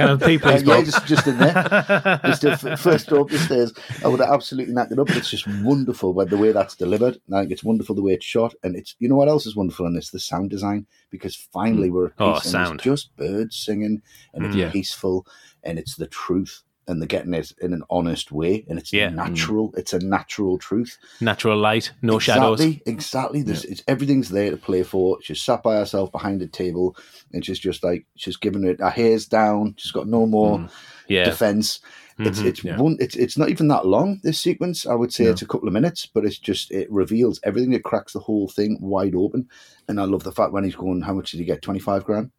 I 0.00 0.10
have 0.10 0.22
a 0.22 0.26
P, 0.26 0.38
please? 0.38 0.62
yeah, 0.62 0.82
just, 0.82 1.06
just 1.06 1.26
in 1.26 1.38
there. 1.38 2.20
just 2.40 2.82
first 2.82 3.08
drop 3.08 3.22
up 3.22 3.28
the 3.30 3.38
stairs. 3.38 3.72
I 4.04 4.08
would 4.08 4.20
have 4.20 4.28
absolutely 4.30 4.74
knocked 4.74 4.92
it 4.92 4.98
up. 4.98 5.08
It's 5.10 5.30
just 5.30 5.46
wonderful 5.62 6.12
by 6.12 6.24
the 6.26 6.36
way 6.38 6.52
that's 6.52 6.76
delivered. 6.76 7.18
I 7.32 7.40
think 7.40 7.50
it's 7.52 7.64
wonderful 7.64 7.94
the 7.94 8.02
way 8.02 8.12
it's 8.12 8.26
shot. 8.26 8.54
And 8.62 8.76
it's, 8.76 8.94
you 8.98 9.08
know 9.08 9.16
what 9.16 9.28
else 9.28 9.46
is 9.46 9.56
wonderful 9.56 9.86
in 9.86 9.94
this? 9.94 10.10
The 10.10 10.20
sound 10.20 10.50
design, 10.50 10.86
because 11.10 11.34
finally 11.34 11.88
hmm. 11.88 11.94
we're 11.94 12.12
oh, 12.18 12.38
sound. 12.40 12.80
just 12.80 13.16
birds 13.16 13.56
singing 13.56 14.02
and 14.34 14.46
it's 14.54 14.72
peaceful 14.72 15.26
and 15.64 15.78
it's 15.78 15.96
the 15.96 16.06
truth 16.06 16.62
and 16.88 17.00
they're 17.02 17.06
getting 17.06 17.34
it 17.34 17.52
in 17.60 17.72
an 17.74 17.82
honest 17.90 18.32
way 18.32 18.64
and 18.68 18.78
it's 18.78 18.92
yeah. 18.92 19.10
Mm. 19.10 19.14
natural 19.14 19.70
mm. 19.70 19.78
it's 19.78 19.92
a 19.92 19.98
natural 20.00 20.58
truth 20.58 20.96
natural 21.20 21.56
light 21.58 21.92
no 22.02 22.16
exactly, 22.16 22.40
shadows 22.66 22.82
exactly 22.86 23.42
There's, 23.42 23.64
yeah. 23.64 23.72
it's 23.72 23.82
everything's 23.86 24.30
there 24.30 24.50
to 24.50 24.56
play 24.56 24.82
for 24.82 25.18
she's 25.22 25.40
sat 25.40 25.62
by 25.62 25.76
herself 25.76 26.10
behind 26.10 26.42
a 26.42 26.46
table 26.46 26.96
and 27.32 27.44
she's 27.44 27.58
just 27.58 27.84
like 27.84 28.06
she's 28.16 28.36
giving 28.38 28.64
it 28.64 28.80
her 28.80 28.90
hair's 28.90 29.26
down 29.26 29.74
she's 29.76 29.92
got 29.92 30.08
no 30.08 30.26
more 30.26 30.58
mm. 30.60 30.70
yeah. 31.08 31.24
defense 31.24 31.80
mm-hmm. 32.18 32.26
it's 32.26 32.38
it's 32.40 32.64
yeah. 32.64 32.78
one 32.78 32.96
it's, 32.98 33.16
it's 33.16 33.36
not 33.36 33.50
even 33.50 33.68
that 33.68 33.86
long 33.86 34.18
this 34.24 34.40
sequence 34.40 34.86
i 34.86 34.94
would 34.94 35.12
say 35.12 35.24
it's 35.26 35.42
a 35.42 35.46
couple 35.46 35.68
of 35.68 35.74
minutes 35.74 36.06
but 36.06 36.24
it's 36.24 36.38
just 36.38 36.70
it 36.72 36.90
reveals 36.90 37.38
everything 37.44 37.74
it 37.74 37.84
cracks 37.84 38.14
the 38.14 38.18
whole 38.20 38.48
thing 38.48 38.78
wide 38.80 39.14
open 39.14 39.46
and 39.88 40.00
i 40.00 40.04
love 40.04 40.24
the 40.24 40.32
fact 40.32 40.52
when 40.52 40.64
he's 40.64 40.74
going 40.74 41.02
how 41.02 41.12
much 41.12 41.30
did 41.32 41.38
he 41.40 41.44
get 41.44 41.60
25 41.60 42.04
grand 42.04 42.30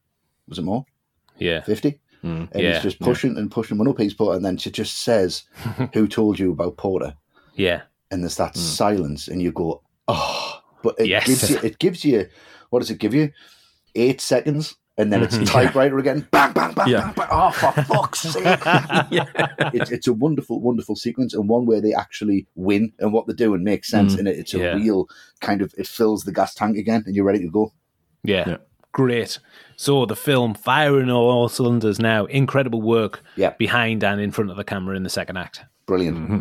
was 0.47 0.57
it 0.57 0.63
more 0.63 0.83
yeah 1.37 1.61
50 1.61 1.99
Mm, 2.23 2.51
and 2.51 2.61
yeah, 2.61 2.69
it's 2.71 2.83
just 2.83 2.99
pushing 2.99 3.33
yeah. 3.33 3.39
and 3.43 3.51
pushing. 3.51 3.77
one 3.77 3.87
up 3.87 3.97
he's 3.99 4.13
Porter, 4.13 4.35
and 4.35 4.45
then 4.45 4.57
she 4.57 4.71
just 4.71 4.99
says, 5.03 5.43
"Who 5.93 6.07
told 6.07 6.37
you 6.37 6.51
about 6.51 6.77
Porter?" 6.77 7.13
Yeah, 7.55 7.83
and 8.11 8.23
there's 8.23 8.35
that 8.37 8.55
mm. 8.55 8.57
silence, 8.57 9.27
and 9.29 9.41
you 9.41 9.53
go, 9.53 9.81
"Oh," 10.07 10.59
but 10.83 10.95
it 10.99 11.07
yes. 11.07 11.25
gives 11.27 11.49
you. 11.49 11.57
It 11.63 11.79
gives 11.79 12.03
you. 12.05 12.27
What 12.71 12.79
does 12.79 12.91
it 12.91 12.97
give 12.99 13.13
you? 13.13 13.31
Eight 13.95 14.19
seconds, 14.19 14.75
and 14.97 15.13
then 15.13 15.23
it's 15.23 15.35
mm-hmm, 15.35 15.45
typewriter 15.45 15.95
yeah. 15.95 16.01
again. 16.01 16.27
Bang, 16.29 16.51
bang, 16.51 16.73
bang, 16.73 16.87
bang, 16.91 17.13
bang. 17.13 17.27
Oh, 17.31 17.51
for 17.51 17.71
fuck's 17.83 18.19
sake! 18.19 18.43
it's, 19.73 19.91
it's 19.91 20.07
a 20.07 20.13
wonderful, 20.13 20.59
wonderful 20.59 20.97
sequence, 20.97 21.33
and 21.33 21.47
one 21.47 21.65
where 21.65 21.79
they 21.81 21.93
actually 21.93 22.45
win, 22.55 22.91
and 22.99 23.13
what 23.13 23.27
they're 23.27 23.35
doing 23.35 23.63
makes 23.63 23.87
sense, 23.87 24.15
mm, 24.15 24.19
and 24.19 24.27
it, 24.27 24.37
it's 24.37 24.53
a 24.53 24.75
real 24.75 25.07
kind 25.39 25.61
of. 25.61 25.73
It 25.77 25.87
fills 25.87 26.23
the 26.23 26.33
gas 26.33 26.53
tank 26.53 26.75
again, 26.77 27.03
and 27.07 27.15
you're 27.15 27.25
ready 27.25 27.39
to 27.39 27.49
go. 27.49 27.71
Yeah 28.23 28.57
great. 28.91 29.39
So 29.75 30.05
the 30.05 30.15
film 30.15 30.53
firing 30.53 31.09
all 31.09 31.47
cylinders 31.49 31.99
now. 31.99 32.25
Incredible 32.25 32.81
work 32.81 33.23
yeah. 33.35 33.51
behind 33.51 34.03
and 34.03 34.19
in 34.19 34.31
front 34.31 34.51
of 34.51 34.57
the 34.57 34.63
camera 34.63 34.95
in 34.95 35.03
the 35.03 35.09
second 35.09 35.37
act. 35.37 35.61
Brilliant. 35.85 36.17
Mm-hmm. 36.17 36.39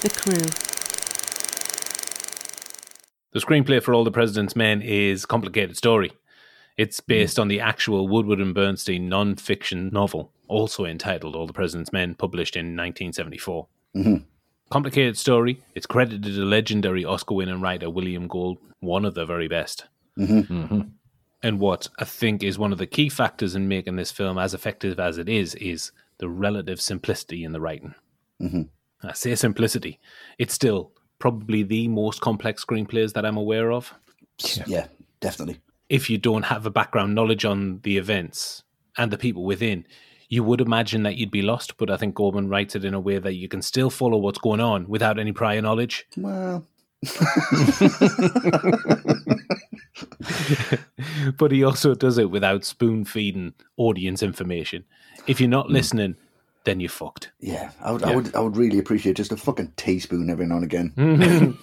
The 0.00 0.10
crew. 0.10 0.46
The 3.32 3.40
screenplay 3.40 3.82
for 3.82 3.92
All 3.92 4.04
the 4.04 4.10
President's 4.10 4.56
Men 4.56 4.80
is 4.80 5.24
a 5.24 5.26
complicated 5.26 5.76
story. 5.76 6.12
It's 6.78 7.00
mm-hmm. 7.00 7.08
based 7.08 7.36
mm. 7.36 7.42
on 7.42 7.48
the 7.48 7.60
actual 7.60 8.08
Woodward 8.08 8.40
and 8.40 8.54
Bernstein 8.54 9.08
non-fiction 9.08 9.90
novel, 9.92 10.32
also 10.48 10.84
entitled 10.86 11.36
All 11.36 11.46
the 11.46 11.52
President's 11.52 11.92
Men, 11.92 12.14
published 12.14 12.56
in 12.56 12.60
1974. 12.76 13.66
Mm-hmm 13.94 14.16
complicated 14.70 15.16
story. 15.16 15.60
It's 15.74 15.86
credited 15.86 16.24
to 16.34 16.44
legendary 16.44 17.04
Oscar 17.04 17.34
winning 17.34 17.60
writer 17.60 17.90
William 17.90 18.28
Goldman, 18.28 18.72
one 18.80 19.04
of 19.04 19.14
the 19.14 19.24
very 19.26 19.48
best. 19.48 19.86
Mm-hmm. 20.18 20.56
Mm-hmm. 20.62 20.80
And 21.42 21.60
what 21.60 21.88
I 21.98 22.04
think 22.04 22.42
is 22.42 22.58
one 22.58 22.72
of 22.72 22.78
the 22.78 22.86
key 22.86 23.08
factors 23.08 23.54
in 23.54 23.68
making 23.68 23.96
this 23.96 24.10
film 24.10 24.38
as 24.38 24.54
effective 24.54 24.98
as 24.98 25.18
it 25.18 25.28
is, 25.28 25.54
is 25.56 25.92
the 26.18 26.28
relative 26.28 26.80
simplicity 26.80 27.44
in 27.44 27.52
the 27.52 27.60
writing. 27.60 27.94
Mm-hmm. 28.42 28.62
I 29.06 29.12
say 29.12 29.34
simplicity. 29.34 30.00
It's 30.38 30.54
still 30.54 30.92
probably 31.18 31.62
the 31.62 31.88
most 31.88 32.20
complex 32.20 32.64
screenplays 32.64 33.12
that 33.12 33.24
I'm 33.24 33.36
aware 33.36 33.70
of. 33.70 33.92
Yeah. 34.54 34.64
yeah, 34.66 34.86
definitely. 35.20 35.60
If 35.88 36.10
you 36.10 36.18
don't 36.18 36.42
have 36.44 36.66
a 36.66 36.70
background 36.70 37.14
knowledge 37.14 37.44
on 37.44 37.80
the 37.82 37.96
events 37.98 38.62
and 38.98 39.10
the 39.12 39.18
people 39.18 39.44
within, 39.44 39.86
you 40.28 40.42
would 40.44 40.60
imagine 40.60 41.02
that 41.04 41.14
you'd 41.16 41.30
be 41.30 41.40
lost, 41.42 41.76
but 41.76 41.88
I 41.90 41.96
think 41.96 42.14
Goldman 42.16 42.48
writes 42.48 42.74
it 42.74 42.84
in 42.84 42.92
a 42.94 43.00
way 43.00 43.18
that 43.18 43.34
you 43.34 43.46
can 43.48 43.62
still 43.62 43.90
follow 43.90 44.18
what's 44.18 44.38
going 44.40 44.58
on 44.60 44.88
without 44.88 45.18
any 45.20 45.30
prior 45.32 45.60
knowledge. 45.62 46.04
Well. 46.16 46.66
but 51.38 51.52
he 51.52 51.62
also 51.62 51.94
does 51.94 52.18
it 52.18 52.30
without 52.32 52.64
spoon 52.64 53.04
feeding 53.04 53.54
audience 53.76 54.20
information. 54.22 54.84
If 55.26 55.38
you're 55.40 55.50
not 55.50 55.66
hmm. 55.66 55.72
listening, 55.74 56.14
mm. 56.14 56.18
then 56.64 56.80
you're 56.80 56.88
fucked. 56.88 57.30
Yeah 57.38 57.70
I, 57.80 57.90
would, 57.92 58.00
yeah 58.00 58.08
I, 58.08 58.14
would, 58.16 58.34
I 58.36 58.40
would 58.40 58.56
really 58.56 58.78
appreciate 58.78 59.16
just 59.16 59.30
a 59.30 59.36
fucking 59.36 59.74
teaspoon 59.76 60.30
every 60.30 60.46
now 60.46 60.56
and 60.56 60.64
again. 60.64 61.54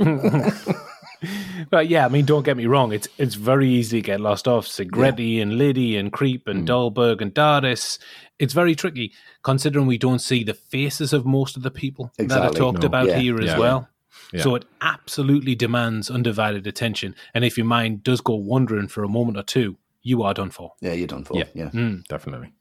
but 1.70 1.90
yeah, 1.90 2.06
I 2.06 2.10
mean, 2.10 2.26
don't 2.26 2.44
get 2.44 2.58
me 2.58 2.66
wrong. 2.66 2.92
It's 2.94 3.08
it's 3.18 3.36
very 3.36 3.70
easy 3.70 4.02
to 4.02 4.06
get 4.06 4.20
lost 4.22 4.48
off 4.48 4.66
Segretti 4.68 5.36
yeah. 5.36 5.44
and 5.44 5.58
Liddy 5.58 5.98
and 5.98 6.12
Creep 6.12 6.48
and 6.48 6.68
mm. 6.68 6.68
Dahlberg 6.68 7.22
and 7.22 7.34
Dardis. 7.34 8.00
It's 8.40 8.54
very 8.54 8.76
tricky 8.76 9.14
considering 9.44 9.86
we 9.88 9.98
don't 9.98 10.20
see 10.20 10.44
the 10.44 10.54
faces 10.54 11.14
of 11.14 11.26
most 11.26 11.56
of 11.58 11.64
the 11.64 11.72
people 11.72 12.12
exactly. 12.18 12.48
that 12.50 12.56
are 12.56 12.60
talked 12.60 12.84
no. 12.84 12.88
about 12.88 13.08
yeah. 13.08 13.18
here 13.20 13.42
yeah. 13.42 13.54
as 13.54 13.60
well. 13.60 13.90
So 14.36 14.56
it 14.56 14.66
absolutely 14.82 15.54
demands 15.54 16.10
undivided 16.10 16.66
attention. 16.66 17.14
And 17.36 17.46
if 17.46 17.56
your 17.56 17.68
mind 17.68 18.02
does 18.02 18.20
go 18.20 18.34
wandering 18.34 18.88
for 18.88 19.04
a 19.04 19.08
moment 19.08 19.38
or 19.38 19.44
two, 19.44 19.78
you 20.02 20.24
are 20.24 20.34
done 20.34 20.50
for. 20.50 20.74
Yeah, 20.82 20.94
you're 20.94 21.06
done 21.06 21.24
for. 21.24 21.38
Yeah, 21.38 21.44
yeah. 21.54 21.70
Mm. 21.70 22.04
definitely. 22.08 22.52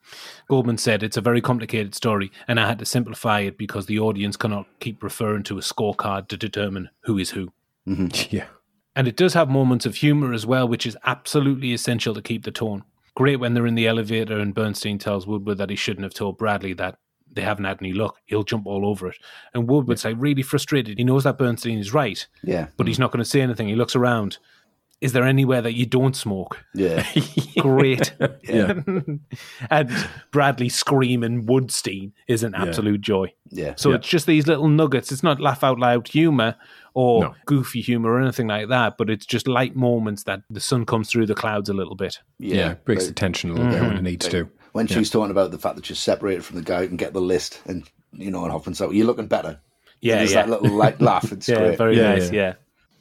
Goldman 0.51 0.77
said 0.77 1.03
it's 1.03 1.17
a 1.17 1.23
very 1.23 1.41
complicated 1.41 1.95
story, 1.95 2.31
and 2.47 2.61
I 2.61 2.69
had 2.69 2.79
to 2.81 2.85
simplify 2.85 3.41
it 3.41 3.57
because 3.57 3.87
the 3.87 3.99
audience 3.99 4.37
cannot 4.37 4.67
keep 4.81 5.03
referring 5.03 5.45
to 5.45 5.57
a 5.57 5.63
scorecard 5.63 6.29
to 6.29 6.37
determine 6.37 6.91
who 7.05 7.17
is 7.17 7.31
who. 7.31 7.51
Mm-hmm. 7.89 8.37
Yeah. 8.37 8.47
And 8.95 9.09
it 9.09 9.17
does 9.17 9.33
have 9.35 9.49
moments 9.49 9.87
of 9.87 9.95
humor 9.97 10.35
as 10.35 10.45
well, 10.45 10.69
which 10.69 10.85
is 10.87 10.99
absolutely 11.05 11.73
essential 11.73 12.13
to 12.15 12.21
keep 12.21 12.45
the 12.45 12.51
tone. 12.51 12.85
Great 13.15 13.37
when 13.41 13.55
they're 13.55 13.67
in 13.67 13.75
the 13.75 13.87
elevator 13.87 14.39
and 14.39 14.55
Bernstein 14.55 14.99
tells 14.99 15.27
Woodward 15.27 15.57
that 15.59 15.71
he 15.71 15.77
shouldn't 15.77 16.05
have 16.05 16.13
told 16.13 16.39
Bradlee 16.39 16.77
that 16.77 16.99
they 17.31 17.41
haven't 17.41 17.65
had 17.65 17.79
any 17.81 17.93
luck. 17.95 18.17
He'll 18.27 18.43
jump 18.43 18.67
all 18.67 18.85
over 18.85 19.09
it. 19.09 19.17
And 19.55 19.67
Woodward's 19.67 20.05
yeah. 20.05 20.11
like 20.11 20.21
really 20.21 20.43
frustrated. 20.43 20.99
He 20.99 21.05
knows 21.05 21.25
that 21.25 21.39
Bernstein 21.39 21.79
is 21.79 21.95
right. 21.95 22.27
Yeah. 22.43 22.67
But 22.77 22.83
mm-hmm. 22.83 22.89
he's 22.89 22.99
not 22.99 23.13
going 23.13 23.25
to 23.25 23.29
say 23.29 23.41
anything. 23.41 23.69
He 23.69 23.77
looks 23.77 23.97
around 23.97 24.37
is 25.03 25.13
there 25.13 25.25
anywhere 25.25 25.61
that 25.61 25.75
you 25.75 25.85
don't 25.85 26.15
smoke? 26.17 26.65
Yeah. 26.75 27.05
Great. 27.59 28.15
yeah. 28.45 28.73
and 29.71 29.89
Bradlee 30.31 30.71
screaming 30.71 31.45
Woodstein 31.45 32.13
is 32.29 32.45
an 32.45 32.55
absolute 32.55 33.01
yeah. 33.01 33.03
joy. 33.03 33.33
Yeah. 33.51 33.75
So 33.77 33.91
yeah. 33.91 33.97
it's 33.97 34.07
just 34.09 34.27
these 34.27 34.47
little 34.47 34.69
nuggets. 34.69 35.11
It's 35.11 35.25
not 35.25 35.41
laugh 35.41 35.65
out 35.65 35.81
loud 35.81 36.07
humor 36.07 36.55
or 36.95 37.23
no. 37.25 37.35
goofy 37.47 37.81
humor 37.81 38.11
or 38.13 38.21
anything 38.21 38.47
like 38.47 38.69
that, 38.69 38.97
but 38.97 39.11
it's 39.11 39.27
just 39.27 39.49
light 39.49 39.75
moments 39.75 40.23
that 40.25 40.43
the 40.49 40.61
sun 40.61 40.87
comes 40.87 41.11
through 41.11 41.27
the 41.27 41.35
clouds 41.35 41.69
a 41.69 41.75
little 41.75 41.97
bit. 41.97 42.21
Yeah. 42.39 42.55
yeah 42.55 42.75
breaks 42.75 43.09
the 43.09 43.13
tension 43.13 43.51
a 43.51 43.55
little 43.55 43.69
mm-hmm. 43.73 43.81
bit 43.81 43.89
when 43.89 43.97
it 43.97 44.01
mhm. 44.01 44.05
needs 44.05 44.29
to. 44.29 44.49
When 44.71 44.87
she's 44.87 45.11
talking 45.11 45.33
about 45.33 45.51
the 45.51 45.59
fact 45.59 45.75
that 45.77 45.85
she's 45.85 45.99
separated 45.99 46.45
from 46.45 46.57
the 46.59 46.63
guy 46.63 46.83
and 46.85 46.97
get 46.97 47.13
the 47.13 47.21
list 47.21 47.61
and, 47.67 47.85
you 48.13 48.31
know, 48.31 48.45
and 48.45 48.53
Hoffman's 48.53 48.79
so 48.79 48.91
you're 48.93 49.05
looking 49.07 49.27
better. 49.27 49.59
Yeah. 50.01 50.13
And 50.13 50.21
there's 50.21 50.33
yeah. 50.33 50.43
that 50.47 50.63
little 50.63 50.77
light 50.77 51.01
laugh. 51.01 51.33
It's 51.33 51.49
yeah, 51.49 51.57
great. 51.57 51.79
Very 51.79 51.97
nice. 51.97 52.31
Yeah. 52.31 52.55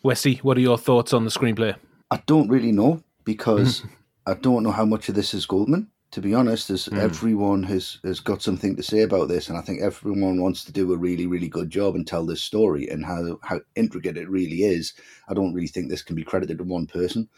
Wesley, 0.04 0.38
what 0.42 0.58
are 0.58 0.62
your 0.62 0.80
thoughts 0.80 1.14
on 1.14 1.26
the 1.26 1.30
screenplay? 1.30 1.76
I 2.12 2.22
don't 2.26 2.50
really 2.50 2.74
know 2.74 3.02
because 3.24 3.84
I 4.28 4.34
don't 4.36 4.64
know 4.64 4.72
how 4.72 4.86
much 4.86 5.08
of 5.10 5.16
this 5.16 5.34
is 5.34 5.46
Goldman. 5.48 5.90
To 6.12 6.20
be 6.20 6.34
honest, 6.36 6.70
as 6.70 6.90
mm. 6.90 6.98
everyone 7.00 7.64
has 7.64 8.00
has 8.04 8.20
got 8.20 8.42
something 8.42 8.76
to 8.76 8.84
say 8.84 9.00
about 9.00 9.30
this, 9.30 9.48
and 9.48 9.58
I 9.58 9.62
think 9.62 9.82
everyone 9.82 10.42
wants 10.42 10.66
to 10.66 10.74
do 10.74 10.92
a 10.92 10.98
really, 10.98 11.26
really 11.26 11.48
good 11.48 11.70
job 11.70 11.96
and 11.96 12.06
tell 12.06 12.26
this 12.26 12.44
story 12.44 12.90
and 12.90 13.06
how 13.06 13.40
how 13.44 13.62
intricate 13.76 14.18
it 14.18 14.30
really 14.30 14.64
is. 14.64 14.94
I 15.30 15.34
don't 15.34 15.54
really 15.54 15.70
think 15.70 15.90
this 15.90 16.04
can 16.04 16.18
be 16.18 16.26
credited 16.26 16.58
to 16.58 16.66
one 16.66 16.86
person. 16.86 17.30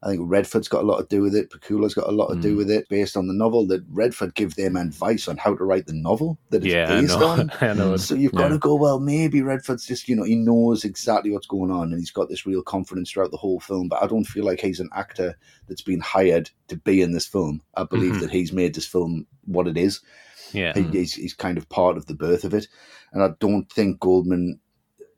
I 0.00 0.10
think 0.10 0.22
Redford's 0.30 0.68
got 0.68 0.84
a 0.84 0.86
lot 0.86 0.98
to 1.00 1.06
do 1.08 1.20
with 1.22 1.34
it. 1.34 1.50
Pakula's 1.50 1.92
got 1.94 2.08
a 2.08 2.12
lot 2.12 2.28
to 2.28 2.36
mm. 2.36 2.42
do 2.42 2.50
hmm. 2.52 2.56
with 2.58 2.70
it, 2.70 2.88
based 2.88 3.16
on 3.16 3.26
the 3.26 3.34
novel 3.34 3.66
that 3.66 3.82
Redford 3.88 4.36
give 4.36 4.54
them 4.54 4.76
advice 4.76 5.26
on 5.26 5.36
how 5.38 5.56
to 5.56 5.64
write 5.64 5.86
the 5.88 5.92
novel 5.92 6.38
that 6.50 6.58
it's 6.64 6.72
yeah, 6.72 6.86
based 6.86 7.14
on. 7.18 7.50
I 7.60 7.72
know. 7.72 7.96
So 7.96 8.14
you've 8.14 8.32
yeah. 8.32 8.38
got 8.38 8.48
to 8.48 8.58
go. 8.58 8.76
Well, 8.76 9.00
maybe 9.00 9.42
Redford's 9.42 9.86
just 9.86 10.08
you 10.08 10.14
know 10.14 10.22
he 10.22 10.36
knows 10.36 10.84
exactly 10.84 11.32
what's 11.32 11.48
going 11.48 11.72
on, 11.72 11.90
and 11.90 11.98
he's 11.98 12.12
got 12.12 12.28
this 12.28 12.46
real 12.46 12.62
confidence 12.62 13.10
throughout 13.10 13.32
the 13.32 13.36
whole 13.38 13.58
film. 13.58 13.88
But 13.88 14.00
I 14.00 14.06
don't 14.06 14.24
feel 14.24 14.44
like 14.44 14.60
he's 14.60 14.78
an 14.78 14.90
actor 14.94 15.36
that's 15.68 15.82
been 15.82 16.00
hired 16.00 16.48
to 16.68 16.76
be 16.76 17.02
in 17.02 17.10
this 17.10 17.26
film. 17.26 17.60
I 17.76 17.82
believe 17.82 18.12
mm-hmm. 18.12 18.20
that 18.20 18.30
he's 18.30 18.52
made 18.52 18.76
this 18.76 18.86
film 18.86 19.26
what 19.46 19.66
it 19.66 19.76
is. 19.76 20.00
Yeah, 20.52 20.72
he, 20.74 20.82
he's, 20.84 21.12
he's 21.14 21.34
kind 21.34 21.58
of 21.58 21.68
part 21.68 21.96
of 21.96 22.06
the 22.06 22.14
birth 22.14 22.44
of 22.44 22.54
it, 22.54 22.68
and 23.12 23.20
I 23.22 23.30
don't 23.40 23.68
think 23.72 23.98
Goldman 23.98 24.60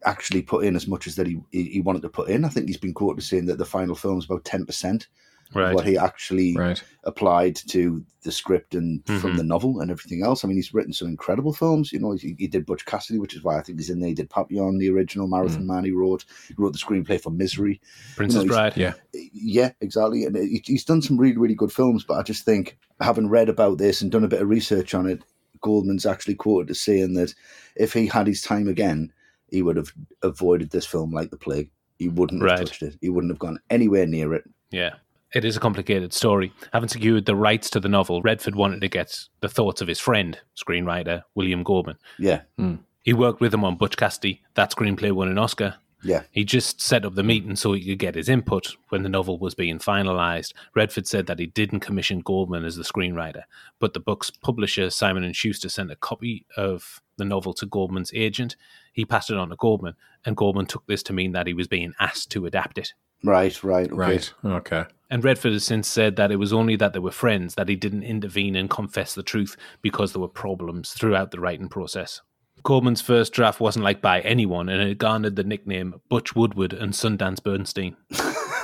actually 0.05 0.43
put 0.43 0.64
in 0.64 0.77
as 0.77 0.86
much 0.86 1.06
as 1.06 1.16
that 1.16 1.27
he, 1.27 1.40
he 1.51 1.81
wanted 1.81 2.02
to 2.02 2.09
put 2.09 2.28
in. 2.28 2.44
I 2.44 2.48
think 2.48 2.66
he's 2.66 2.77
been 2.77 2.94
quoted 2.94 3.18
as 3.18 3.27
saying 3.27 3.47
that 3.47 3.59
the 3.59 3.64
final 3.64 3.94
film 3.94 4.18
is 4.18 4.24
about 4.24 4.44
ten 4.44 4.64
percent 4.64 5.09
right. 5.55 5.74
what 5.74 5.86
he 5.86 5.98
actually 5.98 6.55
right. 6.56 6.82
applied 7.05 7.56
to 7.56 8.05
the 8.22 8.32
script 8.32 8.74
and 8.74 9.05
mm-hmm. 9.05 9.20
from 9.20 9.36
the 9.36 9.43
mm-hmm. 9.43 9.48
novel 9.48 9.81
and 9.81 9.90
everything 9.90 10.24
else. 10.24 10.43
I 10.44 10.48
mean, 10.48 10.56
he's 10.56 10.72
written 10.72 10.93
some 10.93 11.09
incredible 11.09 11.52
films. 11.52 11.93
You 11.93 12.01
know, 12.01 12.12
he, 12.12 12.35
he 12.39 12.47
did 12.47 12.66
Butch 12.66 12.85
Cassidy, 12.86 13.18
which 13.18 13.35
is 13.35 13.43
why 13.43 13.59
I 13.59 13.62
think 13.62 13.78
he's 13.78 13.90
in 13.90 14.01
there. 14.01 14.09
He 14.09 14.14
did 14.14 14.31
Papillon, 14.31 14.78
the 14.78 14.90
original 14.90 15.27
Marathon 15.28 15.62
mm. 15.62 15.66
Man. 15.66 15.85
He 15.85 15.93
wrote 15.93 16.24
he 16.48 16.55
wrote 16.56 16.72
the 16.72 16.78
screenplay 16.78 17.20
for 17.20 17.31
Misery, 17.31 17.81
Princess 18.16 18.43
you 18.43 18.48
know, 18.48 18.52
Bride. 18.55 18.77
Yeah, 18.77 18.94
yeah, 19.12 19.70
exactly. 19.81 20.24
And 20.24 20.36
he, 20.36 20.62
he's 20.64 20.85
done 20.85 21.02
some 21.02 21.18
really 21.18 21.36
really 21.36 21.55
good 21.55 21.72
films. 21.72 22.05
But 22.05 22.14
I 22.18 22.22
just 22.22 22.44
think 22.44 22.78
having 23.01 23.28
read 23.28 23.48
about 23.48 23.78
this 23.78 24.01
and 24.01 24.10
done 24.10 24.24
a 24.24 24.28
bit 24.28 24.43
of 24.43 24.48
research 24.48 24.94
on 24.94 25.06
it, 25.06 25.22
Goldman's 25.60 26.06
actually 26.06 26.35
quoted 26.36 26.70
as 26.70 26.81
saying 26.81 27.14
that 27.14 27.35
if 27.77 27.93
he 27.93 28.06
had 28.06 28.27
his 28.27 28.40
time 28.40 28.66
again 28.66 29.12
he 29.51 29.62
would 29.62 29.77
have 29.77 29.93
avoided 30.22 30.70
this 30.70 30.86
film 30.86 31.12
like 31.12 31.31
the 31.31 31.36
plague. 31.36 31.70
He 31.98 32.09
wouldn't 32.09 32.43
right. 32.43 32.59
have 32.59 32.68
touched 32.68 32.82
it. 32.82 32.97
He 33.01 33.09
wouldn't 33.10 33.31
have 33.32 33.39
gone 33.39 33.59
anywhere 33.68 34.06
near 34.06 34.32
it. 34.35 34.44
Yeah. 34.70 34.94
It 35.35 35.44
is 35.44 35.56
a 35.56 35.60
complicated 35.60 36.12
story. 36.12 36.52
Having 36.72 36.89
secured 36.89 37.27
the 37.27 37.36
rights 37.36 37.70
to 37.70 37.81
the 37.81 37.89
novel, 37.89 38.20
Redford 38.22 38.56
wanted 38.56 38.81
to 38.81 38.89
get 38.89 39.27
the 39.40 39.48
thoughts 39.48 39.81
of 39.81 39.86
his 39.89 40.01
friend, 40.01 40.39
screenwriter 40.56 41.22
William 41.36 41.62
Goldman. 41.62 41.97
Yeah. 42.18 42.40
Mm. 42.59 42.78
He 43.05 43.12
worked 43.12 43.40
with 43.40 43.52
him 43.55 43.64
on 43.64 43.77
Butch 43.77 43.97
Cassidy. 43.97 44.40
That 44.55 44.72
screenplay 44.72 45.12
won 45.12 45.28
an 45.28 45.39
Oscar. 45.39 45.77
Yeah. 46.02 46.22
He 46.31 46.44
just 46.44 46.81
set 46.81 47.05
up 47.05 47.14
the 47.14 47.22
meeting 47.22 47.56
so 47.56 47.72
he 47.72 47.85
could 47.85 47.98
get 47.98 48.14
his 48.14 48.28
input 48.28 48.77
when 48.89 49.02
the 49.02 49.09
novel 49.09 49.39
was 49.39 49.55
being 49.55 49.78
finalized. 49.78 50.52
Redford 50.74 51.06
said 51.06 51.27
that 51.27 51.39
he 51.39 51.47
didn't 51.47 51.81
commission 51.81 52.20
Goldman 52.20 52.64
as 52.64 52.77
the 52.77 52.82
screenwriter, 52.85 53.43
but 53.78 53.93
the 53.93 54.01
book's 54.01 54.31
publisher 54.31 54.90
Simon 54.90 55.24
and 55.24 55.36
Schuster 55.36 55.68
sent 55.68 55.90
a 55.90 55.97
copy 55.97 56.47
of 56.56 57.02
the 57.18 57.24
novel 57.24 57.52
to 57.55 57.66
Goldman's 57.66 58.10
agent. 58.14 58.56
He 58.93 59.05
passed 59.05 59.31
it 59.31 59.36
on 59.36 59.51
to 59.51 59.56
Goldman, 59.56 59.94
and 60.24 60.36
Goldman 60.36 60.66
took 60.66 60.86
this 60.86 61.02
to 61.05 61.12
mean 61.12 61.32
that 61.32 61.47
he 61.47 61.55
was 61.55 61.68
being 61.68 61.93
asked 62.01 62.31
to 62.32 62.47
adapt 62.47 62.78
it. 62.78 62.94
Right, 63.22 63.62
right, 63.62 63.86
okay. 63.86 63.94
right. 63.94 64.35
Okay. 64.44 64.85
And 65.10 65.22
Redford 65.22 65.52
has 65.52 65.64
since 65.64 65.86
said 65.86 66.16
that 66.16 66.32
it 66.32 66.36
was 66.36 66.52
only 66.55 66.77
that 66.77 66.94
they 66.94 66.98
were 67.01 67.10
friends 67.10 67.55
that 67.56 67.68
he 67.68 67.77
didn't 67.77 68.05
intervene 68.05 68.56
and 68.56 68.70
confess 68.70 69.14
the 69.14 69.22
truth 69.22 69.56
because 69.82 70.12
there 70.12 70.22
were 70.22 70.28
problems 70.28 70.93
throughout 70.94 71.31
the 71.32 71.40
writing 71.40 71.68
process. 71.68 72.22
Goldman's 72.62 73.01
first 73.01 73.32
draft 73.32 73.61
wasn't 73.61 73.85
liked 73.85 74.03
by 74.03 74.20
anyone, 74.20 74.69
and 74.69 74.81
it 74.81 74.99
garnered 74.99 75.37
the 75.37 75.45
nickname 75.45 76.01
Butch 76.09 76.35
Woodward 76.35 76.73
and 76.73 76.93
Sundance 76.93 77.43
Bernstein. 77.43 77.97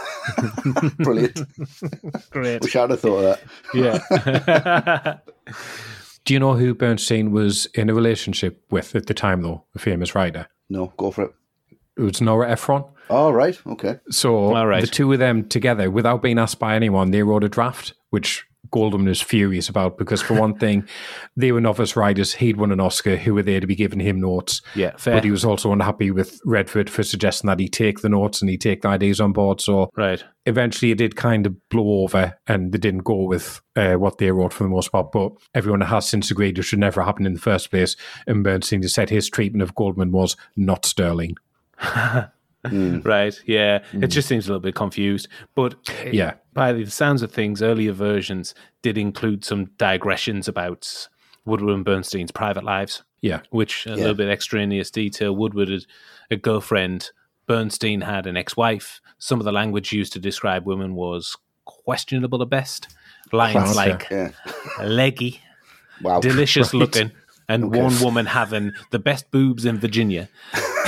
Brilliant. 0.98 1.40
Great. 2.30 2.62
Wish 2.62 2.76
I'd 2.76 2.90
have 2.90 3.00
thought 3.00 3.18
of 3.24 3.38
that. 3.72 5.22
Yeah. 5.32 5.54
Do 6.24 6.34
you 6.34 6.40
know 6.40 6.54
who 6.54 6.74
Bernstein 6.74 7.30
was 7.30 7.66
in 7.66 7.88
a 7.88 7.94
relationship 7.94 8.62
with 8.70 8.94
at 8.94 9.06
the 9.06 9.14
time, 9.14 9.42
though? 9.42 9.64
A 9.74 9.78
famous 9.78 10.14
writer? 10.14 10.48
No, 10.68 10.92
go 10.96 11.10
for 11.10 11.26
it. 11.26 11.32
It 11.96 12.02
was 12.02 12.20
Nora 12.20 12.50
Ephron. 12.50 12.84
oh, 13.08 13.30
right. 13.30 13.56
Okay. 13.68 14.00
So 14.10 14.54
All 14.54 14.66
right. 14.66 14.82
the 14.82 14.86
two 14.86 15.10
of 15.12 15.18
them 15.20 15.48
together, 15.48 15.90
without 15.90 16.20
being 16.22 16.38
asked 16.38 16.58
by 16.58 16.74
anyone, 16.74 17.10
they 17.10 17.22
wrote 17.22 17.44
a 17.44 17.48
draft, 17.48 17.94
which 18.10 18.45
Goldman 18.70 19.08
is 19.08 19.20
furious 19.20 19.68
about 19.68 19.98
because, 19.98 20.22
for 20.22 20.34
one 20.34 20.54
thing, 20.56 20.86
they 21.36 21.52
were 21.52 21.60
novice 21.60 21.96
riders. 21.96 22.34
He'd 22.34 22.56
won 22.56 22.72
an 22.72 22.80
Oscar. 22.80 23.16
Who 23.16 23.34
were 23.34 23.42
there 23.42 23.60
to 23.60 23.66
be 23.66 23.74
giving 23.74 24.00
him 24.00 24.20
notes? 24.20 24.62
Yeah, 24.74 24.96
fair. 24.96 25.14
But 25.14 25.24
he 25.24 25.30
was 25.30 25.44
also 25.44 25.72
unhappy 25.72 26.10
with 26.10 26.40
Redford 26.44 26.88
for 26.90 27.02
suggesting 27.02 27.48
that 27.48 27.60
he 27.60 27.68
take 27.68 28.00
the 28.00 28.08
notes 28.08 28.40
and 28.40 28.50
he 28.50 28.56
take 28.58 28.82
the 28.82 28.88
ideas 28.88 29.20
on 29.20 29.32
board. 29.32 29.60
So 29.60 29.90
right. 29.96 30.22
eventually 30.44 30.90
it 30.92 30.98
did 30.98 31.16
kind 31.16 31.46
of 31.46 31.68
blow 31.68 32.02
over 32.04 32.38
and 32.46 32.72
they 32.72 32.78
didn't 32.78 33.04
go 33.04 33.22
with 33.24 33.60
uh, 33.76 33.94
what 33.94 34.18
they 34.18 34.30
wrote 34.30 34.52
for 34.52 34.64
the 34.64 34.70
most 34.70 34.92
part. 34.92 35.12
But 35.12 35.32
everyone 35.54 35.80
has 35.82 36.08
since 36.08 36.30
agreed 36.30 36.58
it 36.58 36.62
should 36.62 36.78
never 36.78 37.02
happen 37.02 37.26
in 37.26 37.34
the 37.34 37.40
first 37.40 37.70
place. 37.70 37.96
And 38.26 38.44
Bernstein 38.44 38.82
has 38.82 38.94
said 38.94 39.10
his 39.10 39.28
treatment 39.30 39.62
of 39.62 39.74
Goldman 39.74 40.12
was 40.12 40.36
not 40.56 40.84
sterling. 40.84 41.36
Mm. 42.70 43.04
right? 43.04 43.40
Yeah, 43.46 43.80
mm. 43.92 44.02
it 44.04 44.08
just 44.08 44.28
seems 44.28 44.46
a 44.46 44.50
little 44.50 44.60
bit 44.60 44.74
confused. 44.74 45.28
But 45.54 45.74
yeah, 46.10 46.34
by 46.52 46.72
the 46.72 46.86
sounds 46.86 47.22
of 47.22 47.32
things, 47.32 47.62
earlier 47.62 47.92
versions 47.92 48.54
did 48.82 48.98
include 48.98 49.44
some 49.44 49.66
digressions 49.78 50.48
about 50.48 51.08
Woodward 51.44 51.74
and 51.74 51.84
Bernstein's 51.84 52.30
private 52.32 52.64
lives. 52.64 53.02
Yeah, 53.20 53.40
which 53.50 53.86
a 53.86 53.90
yeah. 53.90 53.96
little 53.96 54.14
bit 54.14 54.28
extraneous 54.28 54.90
detail. 54.90 55.34
Woodward 55.34 55.68
had 55.70 55.84
a 56.30 56.36
girlfriend. 56.36 57.10
Bernstein 57.46 58.00
had 58.00 58.26
an 58.26 58.36
ex-wife. 58.36 59.00
Some 59.18 59.38
of 59.38 59.44
the 59.44 59.52
language 59.52 59.92
used 59.92 60.12
to 60.14 60.18
describe 60.18 60.66
women 60.66 60.94
was 60.94 61.36
questionable 61.64 62.42
at 62.42 62.50
best. 62.50 62.88
Lines 63.32 63.74
like 63.74 64.06
yeah. 64.10 64.30
leggy, 64.82 65.40
wow. 66.02 66.20
delicious 66.20 66.72
right. 66.74 66.80
looking, 66.80 67.12
and 67.48 67.64
okay. 67.64 67.82
one 67.82 67.98
woman 68.02 68.26
having 68.26 68.72
the 68.90 68.98
best 69.00 69.30
boobs 69.30 69.64
in 69.64 69.78
Virginia 69.78 70.28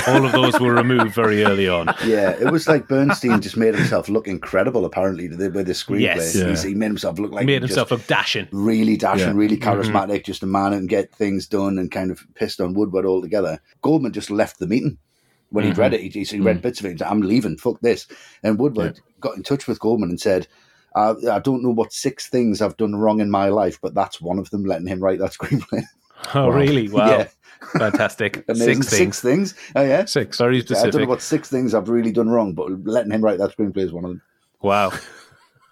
all 0.07 0.25
of 0.25 0.31
those 0.31 0.59
were 0.59 0.73
removed 0.73 1.11
very 1.13 1.43
early 1.43 1.67
on. 1.67 1.87
Yeah, 2.05 2.31
it 2.31 2.51
was 2.51 2.67
like 2.67 2.87
Bernstein 2.87 3.41
just 3.41 3.57
made 3.57 3.75
himself 3.75 4.09
look 4.09 4.27
incredible. 4.27 4.85
Apparently, 4.85 5.27
with 5.29 5.39
the 5.67 5.73
screenplay, 5.73 6.01
yes, 6.01 6.35
yeah. 6.35 6.55
he 6.55 6.75
made 6.75 6.87
himself 6.87 7.19
look 7.19 7.31
like 7.31 7.45
made 7.45 7.61
himself 7.61 7.91
look 7.91 8.05
dashing, 8.07 8.47
really 8.51 8.97
dashing, 8.97 9.27
yeah. 9.29 9.33
really 9.33 9.57
mm-hmm. 9.57 9.69
charismatic, 9.69 10.07
mm-hmm. 10.09 10.23
just 10.25 10.43
a 10.43 10.47
man 10.47 10.73
and 10.73 10.89
get 10.89 11.11
things 11.13 11.47
done 11.47 11.77
and 11.77 11.91
kind 11.91 12.11
of 12.11 12.25
pissed 12.35 12.61
on 12.61 12.73
Woodward 12.73 13.05
altogether. 13.05 13.59
Goldman 13.81 14.13
just 14.13 14.31
left 14.31 14.59
the 14.59 14.67
meeting 14.67 14.97
when 15.49 15.63
mm-hmm. 15.63 15.71
he'd 15.73 15.77
read 15.77 15.91
mm-hmm. 15.93 16.05
it. 16.05 16.13
He, 16.13 16.23
he 16.23 16.39
read 16.39 16.57
mm-hmm. 16.57 16.61
bits 16.61 16.79
of 16.79 16.85
it. 16.85 16.89
And 16.89 16.99
said, 16.99 17.07
"I'm 17.09 17.21
leaving. 17.21 17.57
Fuck 17.57 17.81
this." 17.81 18.07
And 18.43 18.59
Woodward 18.59 18.95
yeah. 18.95 19.13
got 19.19 19.35
in 19.37 19.43
touch 19.43 19.67
with 19.67 19.79
Goldman 19.79 20.09
and 20.09 20.19
said. 20.19 20.47
I, 20.95 21.13
I 21.31 21.37
don't 21.37 21.61
know 21.61 21.69
what 21.69 21.93
six 21.93 22.25
things 22.29 22.63
I've 22.63 22.75
done 22.77 22.95
wrong 22.95 23.21
in 23.21 23.29
my 23.29 23.49
life, 23.49 23.77
but 23.79 23.93
that's 23.93 24.19
one 24.19 24.39
of 24.39 24.49
them. 24.49 24.65
Letting 24.65 24.87
him 24.87 24.99
write 24.99 25.19
that 25.19 25.33
screenplay. 25.33 25.83
Oh, 26.33 26.45
wow. 26.47 26.49
really? 26.49 26.89
Wow. 26.89 27.09
yeah. 27.19 27.27
Fantastic. 27.77 28.45
Six, 28.53 28.59
six 28.59 28.89
things. 28.89 29.21
things. 29.21 29.55
Oh 29.75 29.81
yeah, 29.83 30.05
six. 30.05 30.37
Very 30.37 30.61
specific. 30.61 30.81
Yeah, 30.83 30.87
I 30.87 30.91
don't 30.91 31.01
know 31.01 31.07
what 31.09 31.21
six 31.21 31.49
things 31.49 31.73
I've 31.73 31.89
really 31.89 32.11
done 32.11 32.29
wrong, 32.29 32.53
but 32.53 32.69
letting 32.85 33.11
him 33.11 33.21
write 33.23 33.37
that 33.39 33.55
screenplay 33.55 33.79
is 33.85 33.93
one 33.93 34.05
of 34.05 34.11
them. 34.11 34.21
Wow. 34.61 34.91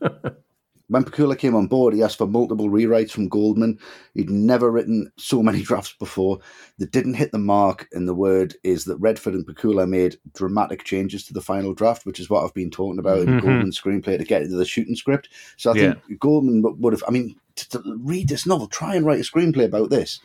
when 0.90 1.04
Pakula 1.04 1.38
came 1.38 1.56
on 1.56 1.68
board, 1.68 1.94
he 1.94 2.04
asked 2.04 2.18
for 2.18 2.28
multiple 2.28 2.70
rewrites 2.70 3.12
from 3.12 3.30
Goldman. 3.30 3.80
He'd 4.14 4.30
never 4.30 4.70
written 4.70 5.12
so 5.18 5.42
many 5.42 5.62
drafts 5.64 5.96
before 5.98 6.40
that 6.78 6.92
didn't 6.92 7.16
hit 7.16 7.32
the 7.32 7.40
mark. 7.40 7.88
And 7.94 8.08
the 8.08 8.14
word 8.14 8.56
is 8.64 8.84
that 8.86 8.98
Redford 8.98 9.34
and 9.34 9.48
Pakula 9.48 9.88
made 9.88 10.18
dramatic 10.36 10.84
changes 10.84 11.26
to 11.26 11.34
the 11.34 11.42
final 11.42 11.74
draft, 11.74 12.06
which 12.06 12.20
is 12.20 12.30
what 12.30 12.44
I've 12.44 12.54
been 12.54 12.72
talking 12.72 13.00
about 13.00 13.20
mm-hmm. 13.20 13.34
in 13.40 13.40
Goldman's 13.40 13.80
screenplay 13.80 14.18
to 14.18 14.26
get 14.26 14.42
into 14.44 14.58
the 14.58 14.66
shooting 14.66 14.96
script. 14.96 15.30
So 15.56 15.72
I 15.72 15.76
yeah. 15.76 15.94
think 16.08 16.20
Goldman 16.20 16.64
would 16.80 16.94
have, 16.94 17.04
I 17.08 17.12
mean, 17.12 17.36
to, 17.56 17.70
to 17.70 17.98
read 18.02 18.28
this 18.28 18.46
novel, 18.46 18.68
try 18.68 18.96
and 18.96 19.06
write 19.06 19.20
a 19.20 19.24
screenplay 19.24 19.66
about 19.66 19.90
this. 19.90 20.20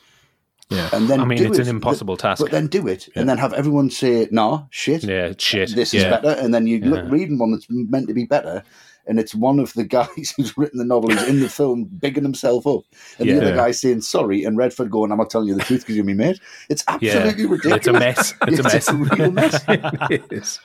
Yeah. 0.73 0.89
And 0.93 1.09
then 1.09 1.21
I 1.21 1.25
mean, 1.25 1.45
it's 1.45 1.59
it, 1.59 1.69
an 1.69 1.77
impossible 1.77 2.17
task. 2.17 2.41
But 2.43 2.51
then 2.51 2.67
do 2.67 2.87
it, 2.89 3.09
yeah. 3.09 3.21
and 3.21 3.29
then 3.29 3.39
have 3.39 3.53
everyone 3.53 3.91
say, 3.91 4.29
"Nah, 4.31 4.63
shit. 4.71 5.05
Yeah, 5.05 5.33
shit. 5.39 5.71
This 5.75 5.93
yeah. 5.93 6.01
is 6.01 6.05
better." 6.07 6.29
And 6.41 6.55
then 6.55 6.67
you 6.67 6.79
yeah. 6.79 6.87
look 6.89 7.11
reading 7.11 7.39
one 7.39 7.53
that's 7.53 7.67
meant 7.69 8.09
to 8.09 8.15
be 8.15 8.25
better, 8.25 8.63
and 9.07 9.21
it's 9.21 9.35
one 9.35 9.59
of 9.59 9.73
the 9.75 9.85
guys 9.85 10.33
who's 10.37 10.57
written 10.57 10.79
the 10.79 10.85
novel 10.85 11.11
who's 11.11 11.29
in 11.29 11.41
the 11.41 11.49
film 11.49 11.85
bigging 11.85 12.23
himself 12.25 12.67
up, 12.67 12.83
and 13.19 13.29
yeah. 13.29 13.35
the 13.35 13.43
other 13.43 13.57
guy 13.57 13.71
saying 13.71 14.01
sorry, 14.01 14.45
and 14.45 14.57
Redford 14.57 14.91
going, 14.91 15.13
"I'm 15.13 15.19
not 15.19 15.31
telling 15.31 15.49
you 15.49 15.55
the 15.55 15.63
truth 15.65 15.81
because 15.83 15.97
you're 15.97 16.05
my 16.07 16.15
mate." 16.15 16.41
It's 16.71 16.85
absolutely 16.89 17.45
yeah. 17.45 17.51
ridiculous. 17.51 17.77
It's 17.77 17.87
a 17.87 17.93
mess. 17.93 18.35
It's, 18.71 18.71
it's 18.75 18.89
a 18.89 18.89
mess. 18.95 19.19
A 19.19 19.19
real 19.19 19.31
mess. 19.31 19.65
it 20.11 20.25
is. 20.33 20.61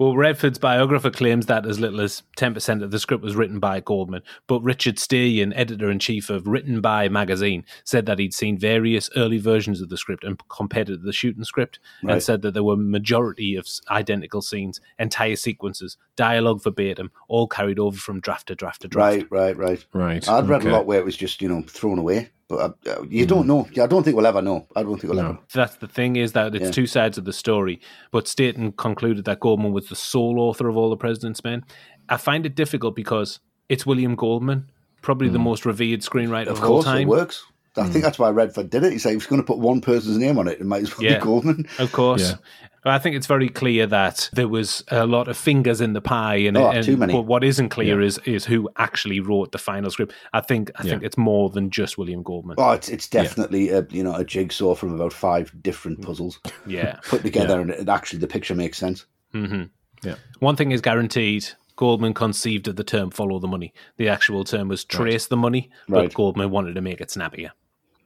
Well, 0.00 0.16
Redford's 0.16 0.56
biographer 0.58 1.10
claims 1.10 1.44
that 1.44 1.66
as 1.66 1.78
little 1.78 2.00
as 2.00 2.22
10% 2.38 2.82
of 2.82 2.90
the 2.90 2.98
script 2.98 3.22
was 3.22 3.36
written 3.36 3.58
by 3.60 3.80
Goldman, 3.80 4.22
but 4.46 4.62
Richard 4.62 4.98
Stayton, 4.98 5.52
editor 5.52 5.90
in 5.90 5.98
chief 5.98 6.30
of 6.30 6.46
Written 6.46 6.80
By 6.80 7.10
magazine, 7.10 7.66
said 7.84 8.06
that 8.06 8.18
he'd 8.18 8.32
seen 8.32 8.56
various 8.56 9.10
early 9.14 9.36
versions 9.36 9.82
of 9.82 9.90
the 9.90 9.98
script 9.98 10.24
and 10.24 10.40
compared 10.48 10.88
it 10.88 10.92
to 10.96 11.02
the 11.02 11.12
shooting 11.12 11.44
script 11.44 11.80
right. 12.02 12.14
and 12.14 12.22
said 12.22 12.40
that 12.40 12.54
there 12.54 12.64
were 12.64 12.78
majority 12.78 13.56
of 13.56 13.66
identical 13.90 14.40
scenes, 14.40 14.80
entire 14.98 15.36
sequences, 15.36 15.98
dialogue 16.16 16.62
verbatim, 16.62 17.10
all 17.28 17.46
carried 17.46 17.78
over 17.78 17.98
from 17.98 18.20
draft 18.20 18.48
to 18.48 18.54
draft 18.54 18.80
to 18.80 18.88
draft. 18.88 19.26
Right, 19.30 19.30
right, 19.30 19.56
right. 19.58 19.84
Right. 19.92 20.26
I'd 20.26 20.48
read 20.48 20.64
a 20.64 20.70
lot 20.70 20.86
where 20.86 20.98
it 20.98 21.04
was 21.04 21.18
just, 21.18 21.42
you 21.42 21.48
know, 21.50 21.60
thrown 21.68 21.98
away 21.98 22.30
but 22.50 22.60
uh, 22.60 22.90
uh, 22.90 23.02
you 23.08 23.24
don't 23.24 23.42
hmm. 23.42 23.48
know. 23.48 23.68
I 23.80 23.86
don't 23.86 24.02
think 24.02 24.16
we'll 24.16 24.26
ever 24.26 24.42
know. 24.42 24.66
I 24.76 24.82
don't 24.82 25.00
think 25.00 25.12
we'll 25.14 25.22
no. 25.22 25.28
ever. 25.30 25.38
That's 25.54 25.76
the 25.76 25.86
thing 25.88 26.16
is 26.16 26.32
that 26.32 26.54
it's 26.54 26.64
yeah. 26.66 26.70
two 26.72 26.86
sides 26.86 27.16
of 27.16 27.24
the 27.24 27.32
story. 27.32 27.80
But 28.10 28.26
Stayton 28.28 28.72
concluded 28.72 29.24
that 29.26 29.40
Goldman 29.40 29.72
was 29.72 29.88
the 29.88 29.94
sole 29.96 30.38
author 30.40 30.68
of 30.68 30.76
all 30.76 30.90
the 30.90 30.96
President's 30.96 31.42
Men. 31.44 31.64
I 32.08 32.16
find 32.16 32.44
it 32.44 32.56
difficult 32.56 32.96
because 32.96 33.38
it's 33.68 33.86
William 33.86 34.16
Goldman, 34.16 34.68
probably 35.00 35.28
mm. 35.28 35.32
the 35.32 35.38
hmm. 35.38 35.44
most 35.44 35.64
revered 35.64 36.00
screenwriter 36.00 36.48
of, 36.48 36.58
of 36.58 36.60
course, 36.60 36.86
all 36.86 36.92
time. 36.92 37.02
It 37.02 37.08
works. 37.08 37.44
I 37.76 37.82
mm. 37.82 37.84
think 37.84 37.94
hmm. 37.94 38.00
that's 38.02 38.18
why 38.18 38.30
Redford 38.30 38.68
did 38.70 38.82
it. 38.82 38.92
He 38.92 38.98
said 38.98 39.10
he 39.10 39.16
was 39.16 39.26
going 39.26 39.40
to 39.40 39.46
put 39.46 39.58
one 39.58 39.80
person's 39.80 40.18
name 40.18 40.36
on 40.36 40.48
it. 40.48 40.60
It 40.60 40.66
might 40.66 40.82
as 40.82 40.96
well 40.98 41.04
yeah, 41.04 41.18
be 41.18 41.24
Goldman. 41.24 41.68
Of 41.78 41.92
course. 41.92 42.30
Yeah. 42.32 42.36
I 42.84 42.98
think 42.98 43.14
it's 43.16 43.26
very 43.26 43.48
clear 43.48 43.86
that 43.86 44.30
there 44.32 44.48
was 44.48 44.82
a 44.88 45.06
lot 45.06 45.28
of 45.28 45.36
fingers 45.36 45.80
in 45.80 45.92
the 45.92 46.00
pie, 46.00 46.36
and, 46.36 46.56
oh, 46.56 46.70
and 46.70 46.84
too 46.84 46.96
many. 46.96 47.12
But 47.12 47.22
what 47.22 47.44
isn't 47.44 47.68
clear 47.68 48.00
yeah. 48.00 48.06
is 48.06 48.18
is 48.24 48.44
who 48.46 48.68
actually 48.76 49.20
wrote 49.20 49.52
the 49.52 49.58
final 49.58 49.90
script. 49.90 50.14
I 50.32 50.40
think 50.40 50.70
I 50.76 50.84
yeah. 50.84 50.92
think 50.92 51.02
it's 51.02 51.18
more 51.18 51.50
than 51.50 51.70
just 51.70 51.98
William 51.98 52.22
Goldman. 52.22 52.56
Oh, 52.58 52.70
it's 52.72 52.88
it's 52.88 53.08
definitely 53.08 53.68
yeah. 53.70 53.78
a 53.78 53.84
you 53.90 54.02
know 54.02 54.14
a 54.14 54.24
jigsaw 54.24 54.74
from 54.74 54.94
about 54.94 55.12
five 55.12 55.52
different 55.62 56.00
mm. 56.00 56.06
puzzles. 56.06 56.40
Yeah, 56.66 56.98
put 57.04 57.22
together, 57.22 57.60
and 57.60 57.88
actually 57.88 58.20
the 58.20 58.28
picture 58.28 58.54
makes 58.54 58.78
sense. 58.78 59.04
Mm-hmm. 59.34 59.64
Yeah, 60.06 60.14
one 60.38 60.56
thing 60.56 60.72
is 60.72 60.80
guaranteed: 60.80 61.48
Goldman 61.76 62.14
conceived 62.14 62.66
of 62.68 62.76
the 62.76 62.84
term 62.84 63.10
"follow 63.10 63.38
the 63.40 63.48
money." 63.48 63.74
The 63.98 64.08
actual 64.08 64.42
term 64.44 64.68
was 64.68 64.84
"trace 64.84 65.24
right. 65.24 65.30
the 65.30 65.36
money," 65.36 65.70
but 65.88 65.96
right. 66.00 66.14
Goldman 66.14 66.50
wanted 66.50 66.74
to 66.76 66.80
make 66.80 67.00
it 67.02 67.10
snappier. 67.10 67.52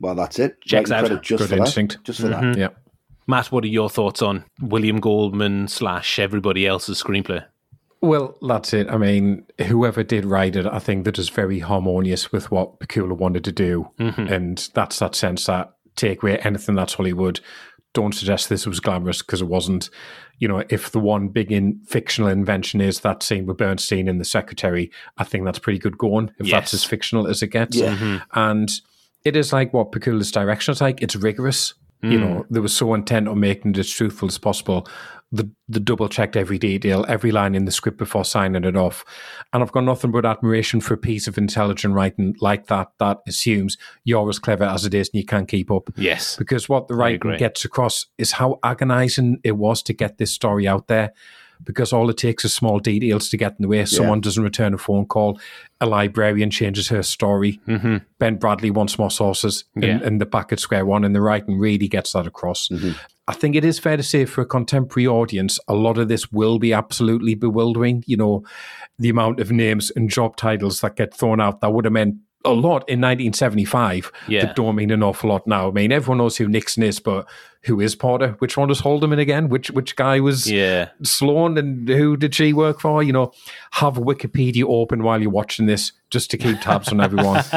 Well, 0.01 0.17
that's 0.17 0.41
it. 0.41 0.61
Checks 0.63 0.91
out. 0.91 1.09
Just 1.23 1.43
Good 1.43 1.51
for 1.51 1.57
instinct. 1.57 1.93
That. 1.95 2.03
Just 2.05 2.21
for 2.21 2.27
mm-hmm. 2.29 2.53
that. 2.55 2.59
Yeah. 2.59 2.69
Matt, 3.27 3.51
what 3.51 3.65
are 3.65 3.69
your 3.69 3.89
thoughts 3.89 4.21
on 4.21 4.45
William 4.61 5.01
Goldman 5.01 5.69
slash 5.69 6.19
everybody 6.19 6.67
else's 6.67 7.03
screenplay? 7.03 7.45
Well, 8.03 8.37
that's 8.47 8.75
it. 8.75 8.89
I 8.91 8.99
mean, 8.99 9.47
whoever 9.67 10.03
did 10.03 10.27
write 10.27 10.57
it, 10.57 10.67
I 10.67 10.79
think 10.79 11.05
that 11.05 11.19
is 11.19 11.31
very 11.31 11.61
harmonious 11.61 12.31
with 12.31 12.51
what 12.51 12.79
Pakula 12.79 13.17
wanted 13.17 13.45
to 13.45 13.53
do. 13.53 13.89
Mm-hmm. 13.99 14.31
And 14.33 14.69
that's 14.75 14.99
that 14.99 15.15
sense 15.15 15.47
that 15.47 15.73
take 15.97 16.23
away 16.23 16.39
anything 16.41 16.75
that's 16.75 16.95
Hollywood. 16.95 17.41
Don't 17.95 18.15
suggest 18.15 18.49
this 18.51 18.67
was 18.67 18.81
glamorous 18.81 19.23
because 19.23 19.41
it 19.41 19.47
wasn't. 19.47 19.89
You 20.39 20.49
know, 20.49 20.65
if 20.69 20.91
the 20.91 20.99
one 21.01 21.29
big 21.29 21.51
in 21.53 21.81
fictional 21.87 22.29
invention 22.29 22.81
is 22.83 23.01
that 23.01 23.23
scene 23.23 23.47
with 23.47 23.57
Bernstein 23.57 24.09
in 24.09 24.19
The 24.19 24.25
Secretary, 24.27 24.91
I 25.17 25.25
think 25.25 25.45
that's 25.45 25.61
pretty 25.61 25.79
good 25.79 25.97
going 25.97 26.31
if 26.41 26.49
yes. 26.49 26.51
that's 26.53 26.75
as 26.75 26.85
fictional 26.85 27.27
as 27.27 27.41
it 27.41 27.47
gets. 27.49 27.77
Yeah. 27.77 27.97
Mm-hmm. 27.97 28.17
And 28.39 28.69
it 29.25 29.35
is 29.35 29.51
like 29.53 29.73
what 29.73 29.93
Pakula's 29.93 30.33
direction 30.33 30.73
is 30.73 30.81
like. 30.83 31.01
It's 31.01 31.17
rigorous. 31.17 31.73
Mm. 32.05 32.13
You 32.13 32.19
hmm. 32.19 32.25
know, 32.25 32.47
they 32.51 32.61
were 32.61 32.69
so 32.69 32.93
intent 32.95 33.29
on 33.29 33.41
making 33.41 33.73
it 33.73 33.79
as 33.79 33.89
truthful 33.91 34.29
as 34.29 34.37
possible. 34.39 34.87
The, 35.33 35.51
the 35.69 35.81
double 35.81 36.09
checked 36.09 36.37
every 36.37 36.59
detail, 36.59 37.05
every 37.09 37.33
line 37.33 37.55
in 37.57 37.65
the 37.65 37.73
script 37.73 37.99
before 37.99 38.25
signing 38.25 38.63
it 38.65 38.77
off. 38.77 39.05
And 39.53 39.63
I've 39.63 39.73
got 39.73 39.83
nothing 39.85 40.13
but 40.13 40.25
admiration 40.25 40.81
for 40.81 40.95
a 40.95 40.99
piece 40.99 41.27
of 41.27 41.39
intelligent 41.39 41.95
writing 41.95 42.37
like 42.41 42.67
that 42.69 42.89
that 43.01 43.19
assumes 43.27 43.77
you're 44.05 44.29
as 44.29 44.39
clever 44.39 44.63
as 44.65 44.85
it 44.85 44.95
is 44.95 45.09
and 45.13 45.21
you 45.21 45.25
can 45.27 45.47
keep 45.47 45.71
up. 45.73 45.91
Yes. 45.97 46.37
Because 46.37 46.69
what 46.69 46.87
the 46.89 46.95
writing 46.95 47.37
gets 47.39 47.65
across 47.65 48.07
is 48.19 48.33
how 48.33 48.61
agonizing 48.63 49.41
it 49.43 49.53
was 49.53 49.83
to 49.85 49.93
get 49.93 50.19
this 50.19 50.31
story 50.31 50.69
out 50.69 50.87
there 50.89 51.13
because 51.63 51.93
all 51.93 52.11
it 52.11 52.17
takes 52.17 52.45
is 52.45 52.53
small 52.53 52.79
details 52.79 53.29
to 53.29 53.37
get 53.37 53.53
in 53.53 53.57
the 53.61 53.69
way. 53.69 53.85
Someone 53.85 54.19
yeah. 54.19 54.23
doesn't 54.23 54.43
return 54.45 54.75
a 54.75 54.79
phone 54.79 55.07
call. 55.07 55.39
A 55.81 55.87
librarian 55.87 56.51
changes 56.51 56.89
her 56.89 57.03
story. 57.03 57.61
Mm-hmm. 57.69 57.99
Ben 58.19 58.39
Bradlee 58.39 58.71
wants 58.73 58.99
more 58.99 59.11
sources 59.11 59.65
in, 59.77 59.83
yeah. 59.83 60.01
in, 60.03 60.19
the 60.19 60.27
back 60.27 60.53
at 60.53 60.61
square 60.61 60.85
one, 60.87 61.05
and 61.05 61.15
the 61.15 61.21
writing 61.21 61.59
really 61.59 61.89
gets 61.89 62.13
that 62.13 62.27
across. 62.27 62.69
Mm-hmm. 62.69 62.93
I 63.27 63.33
think 63.33 63.57
it 63.57 63.65
is 63.65 63.79
fair 63.79 63.97
to 63.97 64.03
say 64.03 64.25
for 64.27 64.43
a 64.43 64.47
contemporary 64.47 65.07
audience, 65.07 65.59
a 65.69 65.75
lot 65.75 65.97
of 65.97 66.09
this 66.09 66.31
will 66.31 66.59
be 66.59 66.73
absolutely 66.73 67.35
bewildering. 67.35 68.05
You 68.07 68.19
know, 68.19 68.45
the 68.99 69.09
amount 69.09 69.41
of 69.41 69.51
names 69.51 69.91
and 69.95 70.11
job 70.11 70.37
titles 70.37 70.81
that 70.83 70.97
get 70.97 71.15
thrown 71.15 71.41
out 71.41 71.61
that 71.61 71.73
would 71.73 71.87
have 71.87 71.93
meant 71.93 72.17
a 72.45 72.51
lot 72.53 72.81
in 72.89 73.01
1975 73.01 74.13
yeah. 74.29 74.45
that 74.45 74.57
don't 74.57 74.77
mean 74.77 74.91
an 74.91 75.03
awful 75.03 75.31
lot 75.31 75.47
now. 75.47 75.69
I 75.69 75.71
mean, 75.73 75.91
everyone 75.91 76.19
knows 76.19 76.37
who 76.37 76.47
Nixon 76.49 76.83
is, 76.83 77.01
but 77.01 77.27
who 77.63 77.81
is 77.81 77.95
Porter? 77.95 78.37
Which 78.39 78.57
one 78.57 78.69
was 78.69 78.81
Haldeman 78.81 79.19
again? 79.19 79.49
Which 79.49 79.71
which 79.71 79.97
guy 79.97 80.21
was 80.21 80.51
yeah. 80.51 80.91
Sloan 81.03 81.57
and 81.57 81.89
who 81.89 82.17
did 82.19 82.35
she 82.35 82.53
work 82.53 82.81
for? 82.81 83.03
You 83.03 83.13
know, 83.15 83.33
have 83.73 83.95
Wikipedia 83.95 84.65
open 84.65 85.03
while 85.03 85.23
you're 85.23 85.31
watching 85.31 85.65
this 85.67 85.93
just 86.15 86.31
to 86.31 86.39
keep 86.39 86.61
tabs 86.61 86.91
on 86.93 87.01
everyone. 87.01 87.43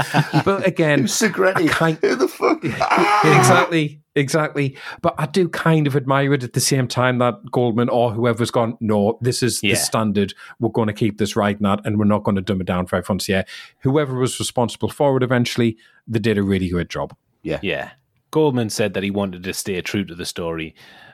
but 0.43 0.65
again, 0.65 1.03
Segretti, 1.03 1.69
kind, 1.69 1.95
who 2.01 2.15
the 2.15 2.27
fuck? 2.27 2.63
exactly, 2.65 4.01
exactly. 4.15 4.75
But 5.03 5.13
I 5.19 5.27
do 5.27 5.47
kind 5.47 5.85
of 5.85 5.95
admire 5.95 6.33
it 6.33 6.43
at 6.43 6.53
the 6.53 6.59
same 6.59 6.87
time 6.87 7.19
that 7.19 7.35
Goldman 7.51 7.87
or 7.87 8.11
whoever's 8.13 8.49
gone, 8.49 8.75
no, 8.81 9.19
this 9.21 9.43
is 9.43 9.61
yeah. 9.61 9.73
the 9.73 9.75
standard. 9.75 10.33
We're 10.59 10.69
going 10.71 10.87
to 10.87 10.93
keep 10.93 11.19
this 11.19 11.35
right 11.35 11.55
and 11.59 11.81
and 11.85 11.99
we're 11.99 12.05
not 12.05 12.23
going 12.23 12.33
to 12.35 12.41
dumb 12.41 12.59
it 12.59 12.65
down 12.65 12.87
for 12.87 12.95
everyone's 12.95 13.29
yeah. 13.29 13.43
Whoever 13.81 14.17
was 14.17 14.39
responsible 14.39 14.89
for 14.89 15.15
it 15.17 15.21
eventually, 15.21 15.77
they 16.07 16.17
did 16.19 16.39
a 16.39 16.43
really 16.43 16.69
good 16.69 16.89
job. 16.89 17.15
Yeah, 17.43 17.59
yeah. 17.61 17.91
Goldman 18.31 18.71
said 18.71 18.95
that 18.95 19.03
he 19.03 19.11
wanted 19.11 19.43
to 19.43 19.53
stay 19.53 19.79
true 19.83 20.03
to 20.05 20.15
the 20.15 20.25
story. 20.25 20.73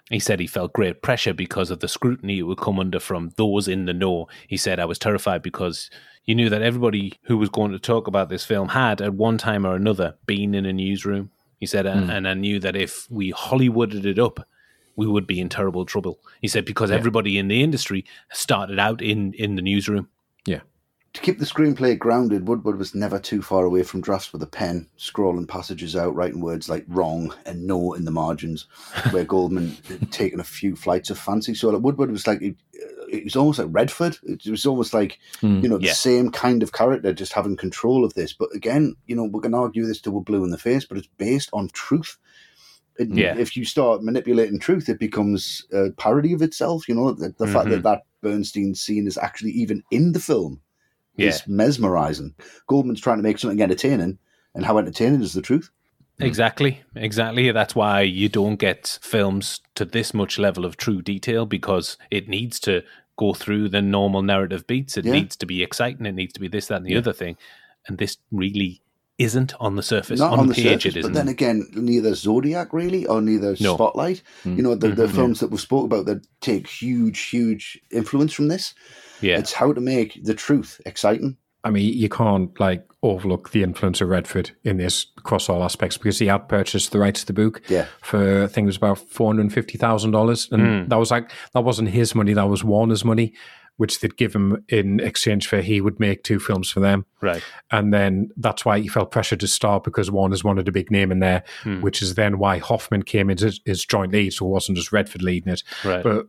He 0.09 0.19
said 0.19 0.39
he 0.39 0.47
felt 0.47 0.71
great 0.73 1.01
pressure 1.01 1.33
because 1.33 1.71
of 1.71 1.79
the 1.81 1.87
scrutiny 1.89 2.39
it 2.39 2.43
would 2.43 2.57
come 2.57 2.79
under 2.79 2.99
from 3.01 3.31
those 3.35 3.67
in 3.67 3.83
the 3.85 3.93
know. 3.93 4.27
He 4.47 4.55
said, 4.57 4.79
I 4.79 4.85
was 4.85 4.99
terrified 4.99 5.41
because 5.41 5.89
you 6.25 6.35
knew 6.35 6.49
that 6.49 6.61
everybody 6.61 7.19
who 7.23 7.37
was 7.37 7.49
going 7.49 7.71
to 7.71 7.79
talk 7.79 8.07
about 8.07 8.29
this 8.29 8.45
film 8.45 8.69
had, 8.69 9.01
at 9.01 9.13
one 9.13 9.37
time 9.37 9.65
or 9.65 9.75
another, 9.75 10.15
been 10.25 10.55
in 10.55 10.65
a 10.65 10.73
newsroom. 10.73 11.31
He 11.59 11.65
said, 11.65 11.85
mm. 11.85 12.09
and 12.09 12.27
I 12.27 12.33
knew 12.33 12.59
that 12.59 12.75
if 12.75 13.09
we 13.11 13.31
Hollywooded 13.33 14.05
it 14.05 14.19
up, 14.19 14.47
we 14.95 15.07
would 15.07 15.25
be 15.25 15.39
in 15.39 15.49
terrible 15.49 15.85
trouble. 15.85 16.19
He 16.41 16.47
said 16.47 16.65
because 16.65 16.91
yeah. 16.91 16.97
everybody 16.97 17.37
in 17.37 17.47
the 17.47 17.63
industry 17.63 18.05
started 18.31 18.77
out 18.77 19.01
in 19.01 19.33
in 19.33 19.55
the 19.55 19.61
newsroom. 19.63 20.07
Yeah. 20.45 20.59
To 21.13 21.21
keep 21.21 21.39
the 21.39 21.45
screenplay 21.45 21.97
grounded, 21.97 22.47
Woodward 22.47 22.77
was 22.77 22.93
never 22.93 23.17
too 23.19 23.41
far 23.41 23.65
away 23.65 23.81
from 23.83 24.01
drafts 24.01 24.31
with 24.33 24.43
a 24.43 24.47
pen, 24.47 24.87
scrawling 24.97 25.47
passages 25.47 25.95
out, 25.95 26.13
writing 26.15 26.41
words 26.41 26.69
like 26.69 26.85
wrong 26.87 27.33
and 27.47 27.65
no 27.65 27.93
in 27.93 28.05
the 28.05 28.11
margins, 28.11 28.67
where 29.11 29.23
Goldman 29.23 29.75
had 29.87 30.11
taken 30.11 30.39
a 30.39 30.43
few 30.43 30.75
flights 30.75 31.09
of 31.09 31.17
fancy. 31.17 31.55
So 31.55 31.75
Woodward 31.77 32.11
was 32.11 32.27
like, 32.27 32.41
it 33.13 33.23
was 33.23 33.35
almost 33.35 33.59
like 33.59 33.67
Redford. 33.71 34.17
It 34.23 34.45
was 34.49 34.65
almost 34.65 34.93
like 34.93 35.19
mm, 35.41 35.61
you 35.61 35.69
know 35.69 35.77
the 35.77 35.87
yeah. 35.87 35.93
same 35.93 36.31
kind 36.31 36.63
of 36.63 36.71
character 36.73 37.13
just 37.13 37.31
having 37.33 37.55
control 37.55 38.03
of 38.03 38.13
this. 38.15 38.33
But 38.33 38.49
again, 38.55 38.95
you 39.07 39.15
know, 39.15 39.23
we're 39.23 39.41
going 39.41 39.51
to 39.51 39.57
argue 39.59 39.85
this 39.85 40.01
till 40.01 40.13
we're 40.13 40.21
blue 40.21 40.43
in 40.43 40.49
the 40.49 40.57
face, 40.57 40.83
but 40.85 40.97
it's 40.97 41.07
based 41.19 41.49
on 41.53 41.69
truth. 41.71 42.17
It, 42.97 43.13
yeah. 43.15 43.37
If 43.37 43.55
you 43.55 43.65
start 43.65 44.03
manipulating 44.03 44.59
truth, 44.59 44.89
it 44.89 44.99
becomes 44.99 45.63
a 45.71 45.91
parody 45.91 46.33
of 46.33 46.41
itself. 46.41 46.89
You 46.89 46.95
know, 46.95 47.11
the, 47.11 47.27
the 47.27 47.29
mm-hmm. 47.45 47.53
fact 47.53 47.69
that 47.69 47.75
mm-hmm. 47.77 47.81
that 47.83 48.01
Bernstein 48.21 48.73
scene 48.75 49.05
is 49.07 49.17
actually 49.17 49.51
even 49.51 49.83
in 49.91 50.11
the 50.13 50.19
film 50.19 50.59
yeah. 51.15 51.27
is 51.29 51.43
mesmerizing. 51.47 52.33
Goldman's 52.67 53.01
trying 53.01 53.17
to 53.17 53.23
make 53.23 53.37
something 53.39 53.61
entertaining, 53.61 54.17
and 54.55 54.65
how 54.65 54.77
entertaining 54.79 55.21
is 55.21 55.33
the 55.33 55.41
truth? 55.43 55.69
Mm. 56.19 56.27
Exactly, 56.27 56.81
exactly. 56.95 57.51
That's 57.51 57.73
why 57.75 58.01
you 58.01 58.29
don't 58.29 58.57
get 58.57 58.99
films 59.01 59.61
to 59.73 59.83
this 59.83 60.13
much 60.13 60.37
level 60.37 60.63
of 60.63 60.77
true 60.77 61.01
detail 61.01 61.47
because 61.47 61.97
it 62.11 62.29
needs 62.29 62.59
to 62.61 62.83
go 63.17 63.33
through 63.33 63.69
the 63.69 63.81
normal 63.81 64.21
narrative 64.21 64.65
beats. 64.67 64.97
It 64.97 65.05
yeah. 65.05 65.13
needs 65.13 65.35
to 65.37 65.45
be 65.45 65.63
exciting. 65.63 66.05
It 66.05 66.13
needs 66.15 66.33
to 66.33 66.39
be 66.39 66.47
this, 66.47 66.67
that, 66.67 66.77
and 66.77 66.85
the 66.85 66.91
yeah. 66.91 66.97
other 66.99 67.13
thing. 67.13 67.37
And 67.87 67.97
this 67.97 68.17
really 68.31 68.81
isn't 69.17 69.53
on 69.59 69.75
the 69.75 69.83
surface. 69.83 70.19
Not 70.19 70.33
on, 70.33 70.39
on 70.41 70.47
the 70.47 70.53
page, 70.55 70.83
surface, 70.83 71.03
But 71.03 71.13
then 71.13 71.27
again, 71.27 71.67
neither 71.73 72.15
Zodiac 72.15 72.73
really, 72.73 73.05
or 73.05 73.21
neither 73.21 73.55
no. 73.59 73.75
Spotlight. 73.75 74.23
Mm. 74.43 74.57
You 74.57 74.63
know, 74.63 74.75
the, 74.75 74.89
the 74.89 75.05
mm-hmm. 75.05 75.15
films 75.15 75.37
yeah. 75.37 75.41
that 75.45 75.51
we 75.51 75.55
have 75.55 75.61
spoke 75.61 75.85
about 75.85 76.05
that 76.05 76.25
take 76.41 76.67
huge, 76.67 77.21
huge 77.25 77.79
influence 77.91 78.33
from 78.33 78.47
this. 78.47 78.73
Yeah, 79.21 79.37
it's 79.37 79.53
how 79.53 79.71
to 79.71 79.79
make 79.81 80.19
the 80.23 80.33
truth 80.33 80.81
exciting 80.85 81.37
I 81.63 81.69
mean, 81.69 81.93
you 81.97 82.09
can't 82.09 82.57
like 82.59 82.83
overlook 83.03 83.51
the 83.51 83.63
influence 83.63 84.01
of 84.01 84.09
Redford 84.09 84.51
in 84.63 84.77
this 84.77 85.07
across 85.17 85.47
all 85.47 85.63
aspects 85.63 85.97
because 85.97 86.19
he 86.19 86.27
had 86.27 86.49
purchased 86.49 86.91
the 86.91 86.99
rights 86.99 87.21
to 87.21 87.25
the 87.27 87.33
book 87.33 87.61
yeah. 87.69 87.85
for 88.01 88.43
I 88.43 88.47
think 88.47 88.65
it 88.65 88.65
was 88.67 88.77
about 88.77 88.97
four 88.99 89.27
hundred 89.27 89.43
and 89.43 89.53
fifty 89.53 89.77
thousand 89.77 90.11
dollars, 90.11 90.49
and 90.51 90.61
hmm. 90.83 90.87
that 90.89 90.97
was 90.97 91.09
like 91.09 91.31
that 91.53 91.63
wasn't 91.63 91.89
his 91.89 92.13
money, 92.13 92.33
that 92.33 92.49
was 92.49 92.65
Warner's 92.65 93.05
money, 93.05 93.31
which 93.77 94.01
they'd 94.01 94.17
give 94.17 94.35
him 94.35 94.65
in 94.67 94.99
exchange 94.99 95.47
for 95.47 95.61
he 95.61 95.79
would 95.79 96.01
make 96.01 96.25
two 96.25 96.37
films 96.39 96.69
for 96.69 96.81
them, 96.81 97.05
right? 97.21 97.41
And 97.71 97.93
then 97.93 98.31
that's 98.35 98.65
why 98.65 98.81
he 98.81 98.89
felt 98.89 99.11
pressured 99.11 99.39
to 99.39 99.47
star 99.47 99.79
because 99.79 100.11
Warner's 100.11 100.43
wanted 100.43 100.67
a 100.67 100.71
big 100.73 100.91
name 100.91 101.13
in 101.13 101.19
there, 101.19 101.43
mm. 101.63 101.79
which 101.79 102.01
is 102.01 102.15
then 102.15 102.39
why 102.39 102.57
Hoffman 102.57 103.03
came 103.03 103.29
in 103.29 103.41
as, 103.41 103.61
as 103.65 103.85
joint 103.85 104.11
lead, 104.11 104.33
so 104.33 104.47
it 104.47 104.49
wasn't 104.49 104.77
just 104.77 104.91
Redford 104.91 105.21
leading 105.21 105.53
it, 105.53 105.63
right. 105.85 106.03
but 106.03 106.27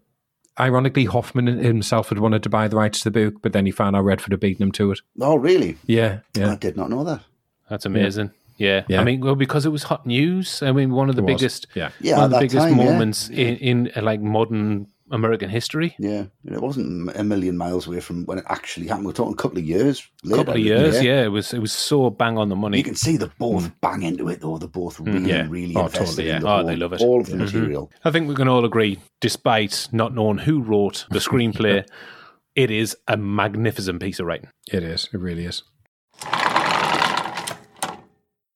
ironically, 0.60 1.04
Hoffman 1.06 1.46
himself 1.46 2.08
had 2.10 2.18
wanted 2.18 2.42
to 2.44 2.48
buy 2.48 2.68
the 2.68 2.76
rights 2.76 2.98
to 3.00 3.10
the 3.10 3.10
book, 3.24 3.42
but 3.42 3.52
then 3.52 3.66
he 3.66 3.72
found 3.72 3.96
out 3.96 4.04
Redford 4.04 4.32
had 4.32 4.40
beaten 4.40 4.62
him 4.62 4.72
to 4.72 4.92
it. 4.92 5.00
Oh, 5.20 5.36
really? 5.36 5.76
Yeah, 5.86 6.20
yeah. 6.34 6.52
I 6.52 6.56
did 6.56 6.76
not 6.76 6.90
know 6.90 7.04
that. 7.04 7.20
That's 7.68 7.86
amazing. 7.86 8.30
Yeah. 8.56 8.84
yeah. 8.88 9.00
I 9.00 9.04
mean, 9.04 9.20
well, 9.20 9.34
because 9.34 9.66
it 9.66 9.70
was 9.70 9.84
hot 9.84 10.06
news. 10.06 10.62
I 10.62 10.70
mean, 10.72 10.92
one 10.92 11.10
of 11.10 11.16
the 11.16 11.22
biggest, 11.22 11.66
yeah, 11.74 11.90
yeah, 12.00 12.16
one 12.16 12.24
of 12.26 12.30
the 12.32 12.38
biggest 12.38 12.66
time, 12.68 12.76
moments 12.76 13.28
yeah. 13.30 13.46
in, 13.48 13.86
in 13.88 14.04
like 14.04 14.20
modern 14.20 14.86
American 15.10 15.50
history. 15.50 15.94
Yeah, 15.98 16.24
it 16.46 16.60
wasn't 16.62 17.14
a 17.14 17.22
million 17.24 17.58
miles 17.58 17.86
away 17.86 18.00
from 18.00 18.24
when 18.24 18.38
it 18.38 18.44
actually 18.48 18.86
happened. 18.86 19.06
We're 19.06 19.12
talking 19.12 19.34
a 19.34 19.36
couple 19.36 19.58
of 19.58 19.64
years. 19.64 20.06
A 20.24 20.30
couple 20.34 20.54
of 20.54 20.60
years, 20.60 20.96
yeah. 20.96 21.00
yeah. 21.20 21.24
It 21.24 21.28
was 21.28 21.52
it 21.52 21.58
was 21.58 21.72
so 21.72 22.08
bang 22.10 22.38
on 22.38 22.48
the 22.48 22.56
money. 22.56 22.78
You 22.78 22.84
can 22.84 22.94
see 22.94 23.16
the 23.18 23.30
both 23.38 23.64
mm. 23.64 23.74
bang 23.82 24.02
into 24.02 24.28
it 24.28 24.40
though. 24.40 24.56
They're 24.56 24.68
both 24.68 24.98
mm, 24.98 25.06
really, 25.12 25.30
yeah. 25.30 25.46
really 25.48 25.76
oh, 25.76 25.86
invested 25.86 26.06
totally, 26.06 26.28
yeah. 26.28 26.36
in 26.36 26.42
the 26.42 26.48
oh, 26.48 26.56
whole, 26.56 26.66
they 26.66 26.76
love 26.76 26.92
it. 26.94 27.00
all 27.02 27.20
of 27.20 27.26
the 27.26 27.32
mm-hmm. 27.36 27.44
material. 27.44 27.92
I 28.04 28.10
think 28.12 28.28
we 28.28 28.34
can 28.34 28.48
all 28.48 28.64
agree, 28.64 28.98
despite 29.20 29.88
not 29.92 30.14
knowing 30.14 30.38
who 30.38 30.62
wrote 30.62 31.06
the 31.10 31.18
screenplay, 31.18 31.86
it 32.56 32.70
is 32.70 32.96
a 33.06 33.18
magnificent 33.18 34.00
piece 34.00 34.18
of 34.20 34.26
writing. 34.26 34.48
It 34.72 34.82
is. 34.82 35.10
It 35.12 35.20
really 35.20 35.44
is. 35.44 35.62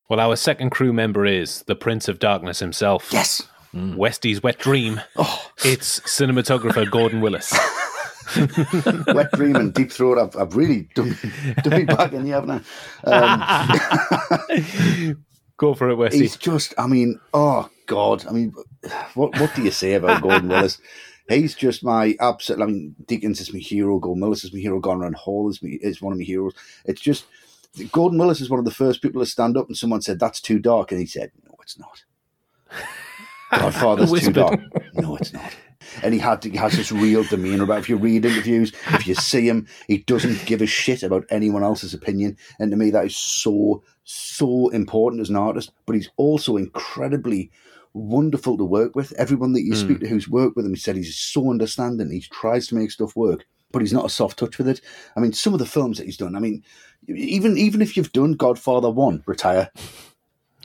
Well, 0.09 0.21
our 0.21 0.37
second 0.37 0.71
crew 0.71 0.95
member 0.95 1.27
is 1.27 1.63
the 1.67 1.77
Prince 1.77 2.09
of 2.09 2.19
Darkness 2.19 2.61
himself. 2.61 3.11
Yes 3.13 3.43
mm. 3.75 4.41
Wet 4.43 4.59
Dream. 4.61 5.01
Oh. 5.17 5.51
It's 5.65 6.01
cinematographer 6.01 6.91
Gordon 6.91 7.21
Willis. 7.23 7.53
Wet 9.15 9.31
Dream 9.33 9.57
and 9.57 9.73
Deep 9.75 9.91
Throat. 9.93 10.19
I've, 10.19 10.37
I've 10.37 10.57
really 10.57 10.89
done, 10.95 11.17
done 11.63 11.79
me 11.79 11.85
back 11.85 12.13
in 12.13 12.25
here, 12.27 12.35
haven't 12.37 12.65
I? 13.05 15.07
Um, 15.07 15.25
Go 15.57 15.75
for 15.75 15.91
it, 15.91 15.97
Westy. 15.97 16.21
He's 16.21 16.37
just, 16.37 16.73
I 16.79 16.87
mean, 16.87 17.19
oh, 17.35 17.69
God. 17.87 18.25
I 18.29 18.31
mean, 18.31 18.53
what, 19.15 19.37
what 19.41 19.53
do 19.57 19.63
you 19.65 19.73
say 19.73 19.95
about 19.95 20.23
Gordon 20.23 20.49
Willis? 20.51 20.79
he's 21.29 21.55
just 21.57 21.83
my 21.85 22.15
absolute. 22.21 22.63
I 22.63 22.67
mean, 22.67 22.95
Deakins 23.05 23.41
is 23.41 23.53
my 23.53 23.59
hero. 23.59 23.99
Gordon 23.99 24.23
Willis 24.23 24.45
is 24.45 24.53
my 24.53 24.61
hero. 24.61 24.81
Conrad 24.81 25.15
Hall 25.15 25.51
is 25.51 25.61
me 25.63 25.77
is 25.83 26.01
one 26.01 26.13
of 26.15 26.19
my 26.21 26.25
heroes. 26.25 26.55
It's 26.87 27.01
just 27.03 27.25
Gordon 27.93 28.19
Willis 28.21 28.41
is 28.41 28.49
one 28.49 28.59
of 28.61 28.65
the 28.67 28.71
first 28.71 29.03
people 29.03 29.21
to 29.21 29.27
stand 29.31 29.57
up, 29.59 29.67
and 29.67 29.77
someone 29.77 30.01
said 30.01 30.21
that's 30.21 30.41
too 30.41 30.59
dark, 30.61 30.91
and 30.93 31.01
he 31.01 31.07
said, 31.07 31.31
"No, 31.45 31.55
it's 31.61 31.77
not." 31.79 32.05
Godfather's 33.51 34.11
too 34.21 34.33
dark. 34.33 34.61
No, 34.95 35.17
it's 35.17 35.33
not. 35.33 35.53
And 36.03 36.13
he 36.13 36.21
had 36.21 36.43
to, 36.43 36.51
he 36.51 36.57
has 36.57 36.77
this 36.77 36.93
real 36.93 37.23
demeanor 37.25 37.65
about. 37.65 37.79
If 37.79 37.89
you 37.89 37.97
read 37.97 38.25
interviews, 38.25 38.73
if 38.93 39.07
you 39.07 39.15
see 39.15 39.49
him, 39.49 39.67
he 39.87 39.99
doesn't 39.99 40.45
give 40.45 40.61
a 40.61 40.67
shit 40.67 41.03
about 41.03 41.25
anyone 41.31 41.63
else's 41.63 41.95
opinion. 41.95 42.37
And 42.59 42.71
to 42.71 42.77
me, 42.77 42.91
that 42.91 43.07
is 43.07 43.17
so 43.17 43.83
so 44.05 44.69
important 44.69 45.21
as 45.23 45.31
an 45.31 45.37
artist. 45.37 45.73
But 45.87 45.95
he's 45.97 46.11
also 46.17 46.57
incredibly 46.57 47.51
wonderful 47.95 48.59
to 48.59 48.65
work 48.65 48.95
with. 48.97 49.13
Everyone 49.15 49.53
that 49.55 49.63
you 49.63 49.73
mm. 49.73 49.77
speak 49.77 50.01
to 50.01 50.09
who's 50.09 50.29
worked 50.29 50.57
with 50.57 50.67
him, 50.67 50.75
he 50.75 50.81
said 50.81 50.97
he's 50.97 51.17
so 51.17 51.49
understanding. 51.51 52.11
He 52.11 52.21
tries 52.21 52.67
to 52.69 52.75
make 52.75 52.91
stuff 52.91 53.17
work, 53.17 53.47
but 53.73 53.81
he's 53.81 53.93
not 53.93 54.05
a 54.05 54.11
soft 54.11 54.39
touch 54.39 54.59
with 54.59 54.69
it. 54.69 54.81
I 55.17 55.21
mean, 55.21 55.33
some 55.33 55.55
of 55.55 55.59
the 55.59 55.67
films 55.67 55.97
that 55.99 56.05
he's 56.07 56.17
done. 56.19 56.35
I 56.37 56.41
mean, 56.41 56.63
even 57.09 57.57
even 57.57 57.81
if 57.81 57.97
you've 57.97 58.13
done 58.13 58.33
Godfather 58.33 58.91
One, 58.91 59.23
retire. 59.27 59.71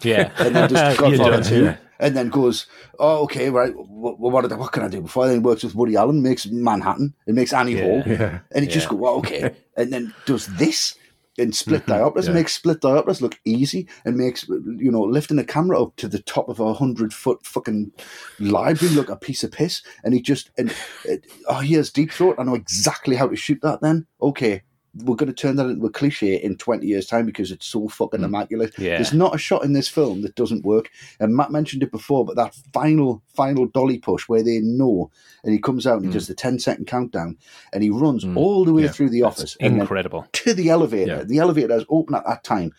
Yeah, 0.01 0.31
and 0.39 0.53
then 0.55 0.69
just 0.69 0.99
Godfather 0.99 1.43
Two. 1.43 1.63
Yeah 1.65 1.77
and 1.99 2.15
then 2.15 2.29
goes, 2.29 2.67
"Oh, 2.99 3.19
okay, 3.23 3.49
right. 3.49 3.73
What, 3.75 4.19
what, 4.19 4.51
what 4.57 4.71
can 4.71 4.83
I 4.83 4.87
do 4.87 5.01
before?" 5.01 5.25
Then 5.25 5.35
he 5.35 5.39
works 5.39 5.63
with 5.63 5.75
Woody 5.75 5.95
Allen, 5.95 6.21
makes 6.21 6.45
Manhattan, 6.47 7.13
and 7.27 7.35
makes 7.35 7.53
Annie 7.53 7.73
yeah, 7.73 7.83
Hall, 7.83 8.03
yeah, 8.05 8.39
and 8.51 8.63
he 8.63 8.69
yeah. 8.69 8.73
just 8.73 8.89
goes, 8.89 8.99
well, 8.99 9.15
"Okay," 9.15 9.55
and 9.77 9.91
then 9.91 10.13
does 10.25 10.47
this 10.57 10.95
and 11.39 11.55
split 11.55 11.83
diopters 11.87 12.27
yeah. 12.27 12.33
makes 12.33 12.53
split 12.53 12.79
diopters 12.79 13.19
look 13.19 13.39
easy 13.43 13.87
and 14.05 14.15
makes 14.15 14.47
you 14.47 14.91
know 14.91 15.01
lifting 15.01 15.39
a 15.39 15.43
camera 15.43 15.81
up 15.81 15.95
to 15.95 16.07
the 16.07 16.19
top 16.21 16.47
of 16.47 16.59
a 16.59 16.73
hundred 16.75 17.11
foot 17.13 17.43
fucking 17.45 17.91
library 18.39 18.93
look 18.93 19.09
a 19.09 19.15
piece 19.15 19.43
of 19.43 19.51
piss 19.51 19.81
and 20.03 20.13
he 20.13 20.21
just 20.21 20.51
and 20.59 20.71
it, 21.05 21.25
uh, 21.49 21.55
oh 21.55 21.59
here's 21.61 21.91
deep 21.91 22.11
throat 22.11 22.35
I 22.37 22.43
know 22.43 22.53
exactly 22.53 23.15
how 23.15 23.27
to 23.27 23.35
shoot 23.35 23.57
that 23.63 23.81
then 23.81 24.05
okay 24.21 24.61
we're 24.95 25.15
going 25.15 25.27
to 25.33 25.33
turn 25.33 25.55
that 25.55 25.65
into 25.65 25.85
a 25.85 25.89
cliche 25.89 26.35
in 26.35 26.55
20 26.55 26.85
years' 26.85 27.07
time 27.07 27.25
because 27.25 27.51
it's 27.51 27.65
so 27.65 27.87
fucking 27.87 28.19
hmm. 28.19 28.25
immaculate. 28.25 28.73
Yeah. 28.77 28.95
There's 28.95 29.13
not 29.13 29.33
a 29.33 29.39
shot 29.39 29.63
in 29.63 29.73
this 29.73 29.87
film 29.87 30.21
that 30.21 30.35
doesn't 30.35 30.65
work. 30.65 30.91
And 31.19 31.35
Matt 31.35 31.51
mentioned 31.51 31.81
it 31.81 31.91
before, 31.91 32.25
but 32.25 32.35
that 32.35 32.53
final, 32.73 33.23
final 33.33 33.65
dolly 33.67 33.97
push 33.97 34.27
where 34.29 34.43
they 34.43 34.59
know 34.59 35.09
and 35.43 35.51
he 35.53 35.59
comes 35.59 35.87
out 35.87 35.93
and 35.97 36.03
mm. 36.03 36.05
he 36.05 36.09
hmm. 36.09 36.13
does 36.13 36.27
the 36.27 36.35
10 36.35 36.59
second 36.59 36.85
countdown 36.85 37.37
and 37.73 37.81
he 37.81 37.89
runs 37.89 38.23
mm. 38.23 38.37
all 38.37 38.65
the 38.65 38.73
way 38.73 38.83
yeah. 38.83 38.89
through 38.91 39.09
the 39.09 39.23
office. 39.23 39.57
That's 39.59 39.73
incredible. 39.73 40.27
To 40.31 40.53
the 40.53 40.69
elevator. 40.69 41.17
Yeah. 41.17 41.23
The 41.23 41.39
elevator 41.39 41.73
is 41.75 41.85
open 41.89 42.15
at 42.15 42.25
that 42.27 42.43
time 42.43 42.71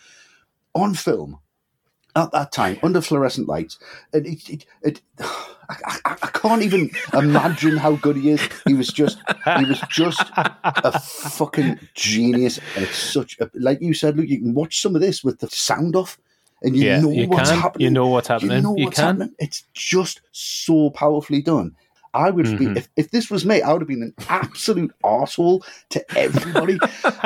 on 0.74 0.94
film 0.94 1.38
at 2.16 2.30
that 2.32 2.52
time 2.52 2.78
under 2.82 3.00
fluorescent 3.00 3.48
lights. 3.48 3.78
And 4.12 4.26
it, 4.26 4.48
it, 4.48 4.66
it 4.82 5.00
I, 5.20 5.34
I, 6.04 6.16
I, 6.22 6.28
can't 6.28 6.62
even 6.62 6.90
imagine 7.14 7.76
how 7.78 7.96
good 7.96 8.16
he 8.16 8.30
is. 8.30 8.48
He 8.66 8.74
was 8.74 8.88
just, 8.88 9.18
he 9.58 9.64
was 9.64 9.80
just 9.88 10.22
a 10.36 10.98
fucking 11.00 11.80
genius. 11.94 12.60
And 12.76 12.84
it's 12.84 12.96
such 12.96 13.38
a, 13.40 13.50
like 13.54 13.80
you 13.80 13.94
said, 13.94 14.16
look, 14.16 14.28
you 14.28 14.40
can 14.40 14.54
watch 14.54 14.80
some 14.82 14.94
of 14.94 15.00
this 15.00 15.24
with 15.24 15.40
the 15.40 15.48
sound 15.48 15.96
off. 15.96 16.18
And 16.62 16.74
you 16.76 16.84
yeah, 16.86 17.00
know 17.00 17.10
you 17.10 17.26
what's 17.28 17.50
can. 17.50 17.60
happening. 17.60 17.84
You 17.84 17.90
know 17.90 18.06
what's 18.06 18.28
happening. 18.28 18.56
You 18.56 18.62
know 18.62 18.70
what's 18.72 18.96
you 18.96 19.04
happening. 19.04 19.34
It's 19.38 19.64
just 19.74 20.22
so 20.32 20.90
powerfully 20.90 21.42
done. 21.42 21.74
I 22.14 22.30
would 22.30 22.46
mm-hmm. 22.46 22.74
be 22.74 22.78
if, 22.80 22.88
if 22.96 23.10
this 23.10 23.28
was 23.30 23.44
me, 23.44 23.60
I 23.60 23.72
would 23.72 23.82
have 23.82 23.88
been 23.88 24.02
an 24.02 24.14
absolute 24.28 24.92
asshole 25.04 25.64
to 25.90 26.18
everybody. 26.18 26.74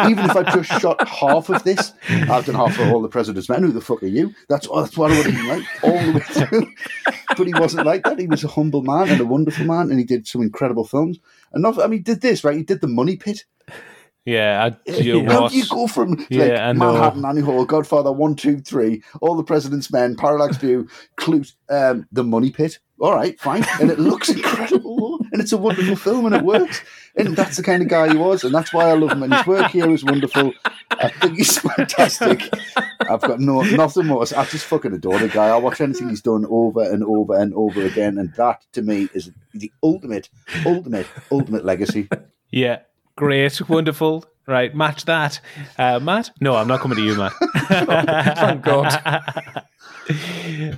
Even 0.08 0.24
if 0.24 0.34
I 0.36 0.42
just 0.44 0.80
shot 0.80 1.06
half 1.06 1.50
of 1.50 1.62
this, 1.62 1.92
I've 2.08 2.46
done 2.46 2.54
half 2.54 2.78
of 2.78 2.88
all 2.90 3.02
the 3.02 3.08
president's 3.08 3.50
men. 3.50 3.62
Who 3.62 3.72
the 3.72 3.82
fuck 3.82 4.02
are 4.02 4.06
you? 4.06 4.34
That's 4.48 4.66
that's 4.74 4.96
what 4.96 5.12
I 5.12 5.16
would 5.18 5.26
have 5.26 5.34
been 5.34 5.48
like 5.48 5.84
all 5.84 5.90
the 5.90 6.12
way 6.12 6.20
through. 6.20 6.72
but 7.36 7.46
he 7.46 7.52
wasn't 7.54 7.86
like 7.86 8.02
that. 8.04 8.18
He 8.18 8.26
was 8.26 8.42
a 8.44 8.48
humble 8.48 8.82
man 8.82 9.10
and 9.10 9.20
a 9.20 9.26
wonderful 9.26 9.66
man, 9.66 9.90
and 9.90 9.98
he 9.98 10.04
did 10.06 10.26
some 10.26 10.40
incredible 10.40 10.84
films. 10.86 11.18
And 11.52 11.66
I 11.66 11.86
mean, 11.86 12.02
did 12.02 12.22
this 12.22 12.42
right? 12.42 12.56
He 12.56 12.62
did 12.62 12.80
the 12.80 12.88
Money 12.88 13.16
Pit. 13.16 13.44
Yeah, 14.28 14.64
I, 14.86 14.90
you, 14.90 15.22
yeah. 15.22 15.48
you 15.50 15.64
go 15.70 15.86
from 15.86 16.16
like, 16.30 16.76
Manhattan, 16.76 17.24
Annie 17.24 17.40
Hall, 17.40 17.64
Godfather, 17.64 18.12
One, 18.12 18.34
Two, 18.36 18.60
Three, 18.60 19.02
All 19.22 19.34
the 19.34 19.42
President's 19.42 19.90
Men, 19.90 20.16
Parallax 20.16 20.58
View, 20.58 20.86
Klute, 21.16 21.54
um, 21.70 22.06
The 22.12 22.22
Money 22.24 22.50
Pit. 22.50 22.78
All 23.00 23.14
right, 23.14 23.40
fine, 23.40 23.64
and 23.80 23.90
it 23.90 23.98
looks 23.98 24.28
incredible, 24.28 25.18
and 25.32 25.40
it's 25.40 25.52
a 25.52 25.56
wonderful 25.56 25.96
film, 25.96 26.26
and 26.26 26.34
it 26.34 26.42
works. 26.44 26.82
And 27.16 27.34
that's 27.36 27.56
the 27.56 27.62
kind 27.62 27.80
of 27.80 27.88
guy 27.88 28.10
he 28.10 28.16
was, 28.18 28.44
and 28.44 28.54
that's 28.54 28.70
why 28.72 28.86
I 28.90 28.92
love 28.92 29.12
him. 29.12 29.22
And 29.22 29.32
his 29.32 29.46
work 29.46 29.70
here 29.70 29.88
is 29.90 30.04
wonderful. 30.04 30.52
I 30.90 31.08
think 31.08 31.36
he's 31.36 31.56
fantastic. 31.58 32.50
I've 33.08 33.20
got 33.22 33.40
no 33.40 33.62
nothing 33.62 34.06
more. 34.06 34.20
I 34.22 34.44
just 34.46 34.66
fucking 34.66 34.92
adore 34.92 35.18
the 35.20 35.28
guy. 35.28 35.48
I 35.48 35.56
watch 35.56 35.80
anything 35.80 36.10
he's 36.10 36.20
done 36.22 36.44
over 36.50 36.82
and 36.82 37.02
over 37.02 37.38
and 37.38 37.54
over 37.54 37.82
again, 37.86 38.18
and 38.18 38.30
that 38.34 38.62
to 38.72 38.82
me 38.82 39.08
is 39.14 39.30
the 39.54 39.72
ultimate, 39.82 40.28
ultimate, 40.66 41.06
ultimate 41.32 41.64
legacy. 41.64 42.08
Yeah, 42.50 42.80
Great, 43.18 43.68
wonderful. 43.68 44.24
Right, 44.46 44.74
match 44.74 45.04
that, 45.06 45.40
uh, 45.76 45.98
Matt. 45.98 46.30
No, 46.40 46.54
I'm 46.56 46.68
not 46.68 46.78
coming 46.80 46.96
to 46.98 47.04
you, 47.04 47.16
Matt. 47.16 47.32
Thank 48.36 48.62
God. 48.62 49.62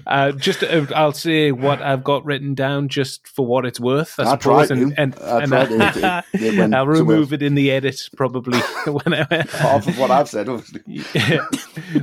Uh, 0.06 0.32
just 0.32 0.64
uh, 0.64 0.86
I'll 0.96 1.12
say 1.12 1.52
what 1.52 1.80
I've 1.82 2.02
got 2.02 2.24
written 2.24 2.54
down 2.54 2.88
just 2.88 3.28
for 3.28 3.44
what 3.46 3.64
it's 3.66 3.78
worth, 3.78 4.18
I, 4.18 4.24
suppose, 4.32 4.68
tried, 4.68 4.70
and, 4.72 4.98
and, 4.98 5.14
I 5.20 5.44
will 5.66 5.80
it, 5.82 6.24
it, 6.32 6.58
it 6.58 6.74
I'll 6.74 6.86
remove 6.88 7.32
it 7.32 7.42
in 7.42 7.54
the 7.56 7.70
edit 7.70 8.08
probably. 8.16 8.58
Half 8.58 9.86
of 9.86 9.98
what 10.00 10.10
I've 10.10 10.28
said, 10.28 10.48
obviously. 10.48 10.80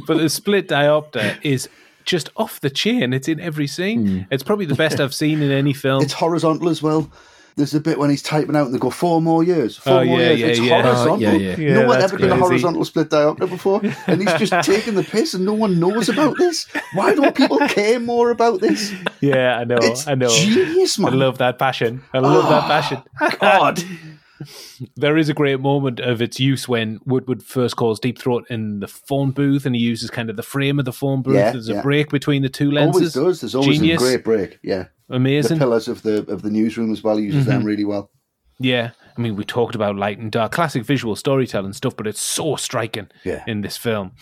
But 0.07 0.18
the 0.19 0.30
split 0.30 0.69
diopter 0.69 1.38
is 1.43 1.68
just 2.05 2.30
off 2.38 2.61
the 2.61 2.69
chain. 2.69 3.11
It's 3.11 3.27
in 3.27 3.39
every 3.41 3.68
scene. 3.68 4.07
Mm. 4.07 4.27
It's 4.31 4.43
probably 4.43 4.68
the 4.68 4.76
best 4.76 4.99
I've 5.01 5.15
seen 5.15 5.41
in 5.41 5.51
any 5.51 5.73
film. 5.73 6.01
It's 6.03 6.14
horizontal 6.14 6.69
as 6.69 6.81
well. 6.84 7.11
There's 7.57 7.73
a 7.73 7.79
bit 7.79 7.97
when 7.97 8.11
he's 8.11 8.21
typing 8.21 8.55
out 8.55 8.67
and 8.67 8.75
they 8.75 8.77
go 8.77 8.91
four 8.91 9.19
more 9.19 9.43
years, 9.43 9.75
four 9.77 9.93
oh, 10.01 10.05
more 10.05 10.19
yeah, 10.19 10.27
years. 10.29 10.39
Yeah, 10.39 10.45
it's 10.47 10.59
yeah. 10.59 10.77
Oh, 10.77 10.81
horizontal. 10.84 11.27
Oh, 11.27 11.34
yeah, 11.34 11.55
yeah. 11.57 11.73
No 11.73 11.88
one 11.88 11.99
ever 12.01 12.15
done 12.15 12.29
a 12.31 12.35
horizontal 12.35 12.85
split 12.85 13.09
diopter 13.09 13.49
before, 13.49 13.81
and 14.05 14.21
he's 14.21 14.31
just 14.49 14.51
taking 14.63 14.93
the 14.93 15.01
piss, 15.01 15.34
and 15.34 15.43
no 15.43 15.53
one 15.53 15.79
knows 15.79 16.07
about 16.07 16.38
this. 16.38 16.67
Why 16.93 17.15
don't 17.15 17.34
people 17.35 17.57
care 17.67 17.99
more 17.99 18.29
about 18.29 18.61
this? 18.61 18.93
Yeah, 19.21 19.57
I 19.57 19.63
know. 19.63 19.77
It's 19.81 20.07
I 20.07 20.13
know. 20.13 20.29
Genius, 20.29 20.99
man. 20.99 21.13
I 21.13 21.15
love 21.15 21.39
that 21.39 21.57
passion. 21.57 22.03
I 22.13 22.19
love 22.19 22.45
oh, 22.45 22.49
that 22.49 23.07
passion. 23.17 23.39
God 23.39 23.84
there 24.95 25.18
is 25.18 25.30
a 25.30 25.34
great 25.34 25.59
moment 25.59 25.99
of 25.99 26.22
its 26.22 26.39
use 26.39 26.68
when 26.68 26.99
Woodward 27.05 27.43
first 27.43 27.76
calls 27.76 27.99
Deep 27.99 28.19
Throat 28.19 28.45
in 28.49 28.80
the 28.80 28.88
phone 28.88 29.31
booth, 29.31 29.65
and 29.65 29.76
he 29.76 29.81
uses 29.81 30.09
kind 30.09 30.30
of 30.30 30.35
the 30.35 30.43
frame 30.43 30.80
of 30.80 30.85
the 30.85 30.93
phone 30.93 31.22
booth. 31.22 31.35
Yeah, 31.35 31.51
There's 31.51 31.69
yeah. 31.69 31.80
a 31.80 31.84
break 31.84 32.09
between 32.09 32.41
the 32.43 32.49
two 32.49 32.72
lenses. 32.72 33.15
Always 33.18 33.35
does. 33.39 33.41
There's 33.41 33.55
always 33.55 33.80
Genius. 33.80 34.01
a 34.01 34.05
great 34.05 34.23
break. 34.23 34.59
Yeah, 34.64 34.88
amazing. 35.09 35.57
The 35.57 35.65
pillars 35.65 35.88
of 35.88 36.01
the 36.03 36.26
of 36.31 36.41
the 36.41 36.49
newsroom 36.49 36.91
as 36.91 37.03
well. 37.03 37.18
He 37.18 37.26
uses 37.26 37.41
mm-hmm. 37.43 37.51
them 37.51 37.64
really 37.64 37.85
well. 37.85 38.09
Yeah, 38.59 38.91
I 39.15 39.22
mean, 39.22 39.35
we 39.35 39.43
talked 39.45 39.76
about 39.76 39.95
light 39.97 40.18
and 40.18 40.31
dark, 40.31 40.51
classic 40.51 40.84
visual 40.84 41.15
storytelling 41.15 41.73
stuff, 41.73 41.95
but 41.95 42.07
it's 42.07 42.22
so 42.22 42.55
striking 42.55 43.07
yeah. 43.23 43.43
in 43.45 43.61
this 43.61 43.77
film. 43.77 44.14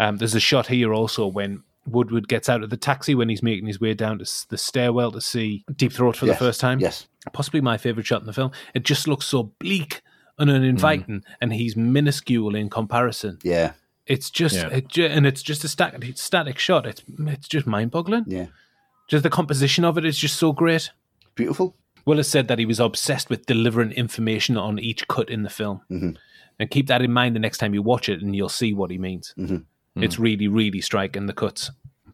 Um, 0.00 0.16
there's 0.16 0.34
a 0.34 0.40
shot 0.40 0.66
here 0.66 0.92
also 0.92 1.28
when 1.28 1.62
Woodward 1.86 2.26
gets 2.28 2.48
out 2.48 2.64
of 2.64 2.70
the 2.70 2.76
taxi 2.76 3.14
when 3.14 3.28
he's 3.28 3.40
making 3.42 3.66
his 3.66 3.80
way 3.80 3.94
down 3.94 4.18
to 4.18 4.26
the 4.48 4.58
stairwell 4.58 5.12
to 5.12 5.20
see 5.20 5.64
Deep 5.76 5.92
Throat 5.92 6.16
for 6.16 6.26
yes. 6.26 6.34
the 6.36 6.44
first 6.44 6.60
time. 6.60 6.80
Yes 6.80 7.06
possibly 7.32 7.60
my 7.60 7.76
favorite 7.76 8.06
shot 8.06 8.20
in 8.20 8.26
the 8.26 8.32
film. 8.32 8.50
It 8.74 8.84
just 8.84 9.08
looks 9.08 9.26
so 9.26 9.52
bleak 9.58 10.02
and 10.38 10.50
uninviting, 10.50 11.20
mm. 11.20 11.24
and 11.40 11.52
he's 11.52 11.76
minuscule 11.76 12.54
in 12.54 12.68
comparison. 12.68 13.38
Yeah, 13.42 13.72
it's 14.06 14.30
just 14.30 14.56
yeah. 14.56 14.68
It, 14.68 14.98
and 14.98 15.26
it's 15.26 15.42
just 15.42 15.64
a 15.64 15.68
static 15.68 16.16
static 16.18 16.58
shot. 16.58 16.86
It's 16.86 17.02
it's 17.20 17.48
just 17.48 17.66
mind 17.66 17.90
boggling. 17.90 18.24
Yeah, 18.26 18.46
just 19.08 19.22
the 19.22 19.30
composition 19.30 19.84
of 19.84 19.96
it 19.96 20.04
is 20.04 20.18
just 20.18 20.36
so 20.36 20.52
great. 20.52 20.90
Beautiful. 21.34 21.74
Willis 22.04 22.28
said 22.28 22.48
that 22.48 22.58
he 22.58 22.66
was 22.66 22.80
obsessed 22.80 23.30
with 23.30 23.46
delivering 23.46 23.90
information 23.92 24.58
on 24.58 24.78
each 24.78 25.08
cut 25.08 25.30
in 25.30 25.42
the 25.42 25.48
film, 25.48 25.80
mm-hmm. 25.90 26.10
and 26.58 26.70
keep 26.70 26.86
that 26.88 27.00
in 27.00 27.12
mind 27.12 27.34
the 27.34 27.40
next 27.40 27.58
time 27.58 27.72
you 27.72 27.82
watch 27.82 28.08
it, 28.08 28.20
and 28.20 28.36
you'll 28.36 28.50
see 28.50 28.74
what 28.74 28.90
he 28.90 28.98
means. 28.98 29.34
Mm-hmm. 29.38 30.02
It's 30.02 30.16
mm. 30.16 30.22
really 30.22 30.48
really 30.48 30.80
striking 30.80 31.26
the 31.26 31.32
cuts. 31.32 31.70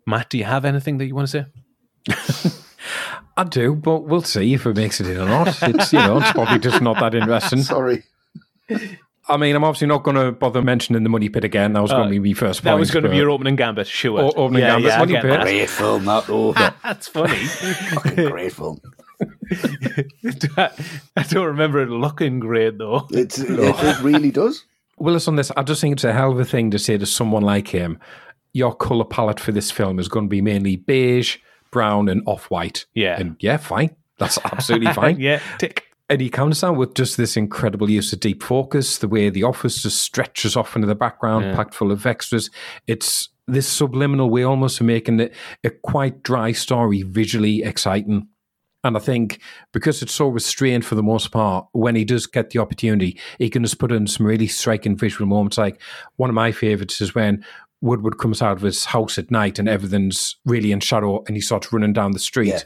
Matt, 0.06 0.30
do 0.30 0.38
you 0.38 0.44
have 0.44 0.64
anything 0.64 0.98
that 0.98 1.06
you 1.06 1.14
want 1.14 1.28
to 1.30 1.46
say? 2.08 2.50
I 3.36 3.44
do, 3.44 3.74
but 3.74 4.00
we'll 4.00 4.22
see 4.22 4.54
if 4.54 4.66
it 4.66 4.76
makes 4.76 5.00
it 5.00 5.06
in 5.06 5.18
or 5.18 5.26
not. 5.26 5.48
It's 5.62 5.92
you 5.92 5.98
know, 5.98 6.18
it's 6.18 6.32
probably 6.32 6.58
just 6.58 6.82
not 6.82 6.98
that 7.00 7.14
interesting. 7.14 7.62
Sorry. 7.62 8.04
I 9.28 9.36
mean, 9.36 9.54
I'm 9.54 9.64
obviously 9.64 9.86
not 9.86 10.02
going 10.02 10.16
to 10.16 10.32
bother 10.32 10.62
mentioning 10.62 11.02
the 11.02 11.08
Money 11.08 11.28
Pit 11.28 11.44
again. 11.44 11.74
That 11.74 11.82
was 11.82 11.92
uh, 11.92 11.96
going 11.98 12.10
to 12.12 12.20
be 12.20 12.30
my 12.30 12.34
first 12.34 12.62
point. 12.62 12.72
That 12.74 12.78
was 12.78 12.90
going 12.90 13.04
to 13.04 13.10
be 13.10 13.16
your 13.16 13.30
opening 13.30 13.56
gambit, 13.56 13.86
sure. 13.86 14.20
O- 14.20 14.30
opening 14.36 14.62
yeah, 14.62 14.80
gambit, 14.80 14.88
yeah, 14.88 14.98
Money 14.98 15.12
Pit. 15.34 15.40
Great 15.42 15.70
film, 15.70 16.04
that 16.06 16.28
over. 16.28 16.74
That's 16.82 17.08
funny. 17.08 17.42
great 18.28 18.52
film. 18.52 18.80
I 21.16 21.22
don't 21.28 21.46
remember 21.46 21.82
it 21.82 21.88
looking 21.90 22.40
great 22.40 22.78
though. 22.78 23.06
It's, 23.10 23.38
it, 23.38 23.50
it 23.58 24.00
really 24.02 24.30
does. 24.30 24.64
Willis 24.98 25.28
on 25.28 25.36
this, 25.36 25.50
I 25.56 25.62
just 25.62 25.80
think 25.80 25.94
it's 25.94 26.04
a 26.04 26.12
hell 26.12 26.32
of 26.32 26.40
a 26.40 26.44
thing 26.44 26.70
to 26.72 26.78
say 26.78 26.98
to 26.98 27.06
someone 27.06 27.42
like 27.42 27.68
him. 27.68 27.98
Your 28.52 28.74
color 28.74 29.04
palette 29.04 29.38
for 29.40 29.52
this 29.52 29.70
film 29.70 29.98
is 29.98 30.08
going 30.08 30.26
to 30.26 30.30
be 30.30 30.40
mainly 30.42 30.76
beige 30.76 31.38
brown 31.70 32.08
and 32.08 32.22
off 32.26 32.50
white. 32.50 32.86
Yeah. 32.94 33.18
And 33.18 33.36
yeah, 33.40 33.56
fine. 33.56 33.94
That's 34.18 34.38
absolutely 34.44 34.92
fine. 34.92 35.18
yeah. 35.20 35.40
Tick. 35.58 35.84
And 36.08 36.20
he 36.20 36.28
comes 36.28 36.64
out 36.64 36.76
with 36.76 36.94
just 36.94 37.16
this 37.16 37.36
incredible 37.36 37.88
use 37.88 38.12
of 38.12 38.18
deep 38.18 38.42
focus, 38.42 38.98
the 38.98 39.06
way 39.06 39.30
the 39.30 39.44
office 39.44 39.82
just 39.82 40.02
stretches 40.02 40.56
off 40.56 40.74
into 40.74 40.88
the 40.88 40.96
background, 40.96 41.44
yeah. 41.44 41.54
packed 41.54 41.72
full 41.74 41.92
of 41.92 42.04
extras. 42.04 42.50
It's 42.88 43.28
this 43.46 43.68
subliminal 43.68 44.28
way 44.28 44.42
almost 44.42 44.80
of 44.80 44.86
making 44.86 45.20
it 45.20 45.34
a 45.62 45.70
quite 45.70 46.24
dry 46.24 46.50
story 46.50 47.02
visually 47.02 47.62
exciting. 47.62 48.26
And 48.82 48.96
I 48.96 49.00
think 49.00 49.40
because 49.72 50.02
it's 50.02 50.12
so 50.14 50.26
restrained 50.28 50.84
for 50.84 50.96
the 50.96 51.02
most 51.02 51.30
part, 51.30 51.68
when 51.72 51.94
he 51.94 52.04
does 52.04 52.26
get 52.26 52.50
the 52.50 52.58
opportunity, 52.58 53.16
he 53.38 53.48
can 53.48 53.62
just 53.62 53.78
put 53.78 53.92
in 53.92 54.08
some 54.08 54.26
really 54.26 54.46
striking 54.48 54.96
visual 54.96 55.28
moments. 55.28 55.58
Like 55.58 55.80
one 56.16 56.30
of 56.30 56.34
my 56.34 56.50
favorites 56.50 57.00
is 57.00 57.14
when 57.14 57.44
Woodward 57.80 58.18
comes 58.18 58.42
out 58.42 58.52
of 58.58 58.62
his 58.62 58.86
house 58.86 59.18
at 59.18 59.30
night 59.30 59.58
and 59.58 59.68
everything's 59.68 60.36
really 60.44 60.70
in 60.72 60.80
shadow 60.80 61.22
and 61.26 61.36
he 61.36 61.40
starts 61.40 61.72
running 61.72 61.92
down 61.92 62.12
the 62.12 62.18
street 62.18 62.48
yeah. 62.48 62.60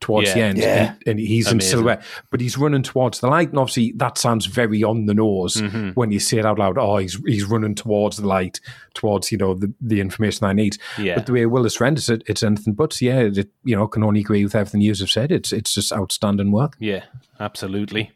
towards 0.00 0.28
yeah. 0.28 0.34
the 0.34 0.40
end 0.40 0.58
yeah. 0.58 0.94
and, 1.04 1.04
and, 1.06 1.20
he's 1.20 1.46
Amazing. 1.46 1.58
in 1.66 1.70
silhouette, 1.70 2.02
but 2.30 2.40
he's 2.40 2.58
running 2.58 2.82
towards 2.82 3.20
the 3.20 3.28
light. 3.28 3.50
And 3.50 3.58
obviously, 3.58 3.92
that 3.96 4.18
sounds 4.18 4.46
very 4.46 4.82
on 4.82 5.06
the 5.06 5.14
nose 5.14 5.56
mm-hmm. 5.58 5.90
when 5.90 6.10
you 6.10 6.18
say 6.18 6.38
it 6.38 6.46
out 6.46 6.58
loud. 6.58 6.78
Oh, 6.78 6.96
he's 6.96 7.16
he's 7.24 7.44
running 7.44 7.76
towards 7.76 8.16
the 8.16 8.26
light, 8.26 8.60
towards 8.94 9.30
you 9.30 9.38
know 9.38 9.54
the, 9.54 9.72
the 9.80 10.00
information 10.00 10.44
I 10.46 10.52
need. 10.52 10.78
But 10.98 11.26
the 11.26 11.32
way 11.32 11.46
Willis 11.46 11.80
renders 11.80 12.08
it, 12.10 12.22
it's 12.26 12.42
anything 12.42 12.74
but. 12.74 13.00
Yeah, 13.00 13.20
it, 13.20 13.48
you 13.62 13.76
know, 13.76 13.86
can 13.86 14.02
only 14.02 14.20
agree 14.20 14.42
with 14.42 14.56
everything 14.56 14.80
you 14.80 14.94
have 14.96 15.10
said. 15.10 15.30
It's 15.30 15.52
it's 15.52 15.74
just 15.74 15.92
outstanding 15.92 16.50
work. 16.50 16.74
Yeah, 16.80 17.04
absolutely. 17.38 18.10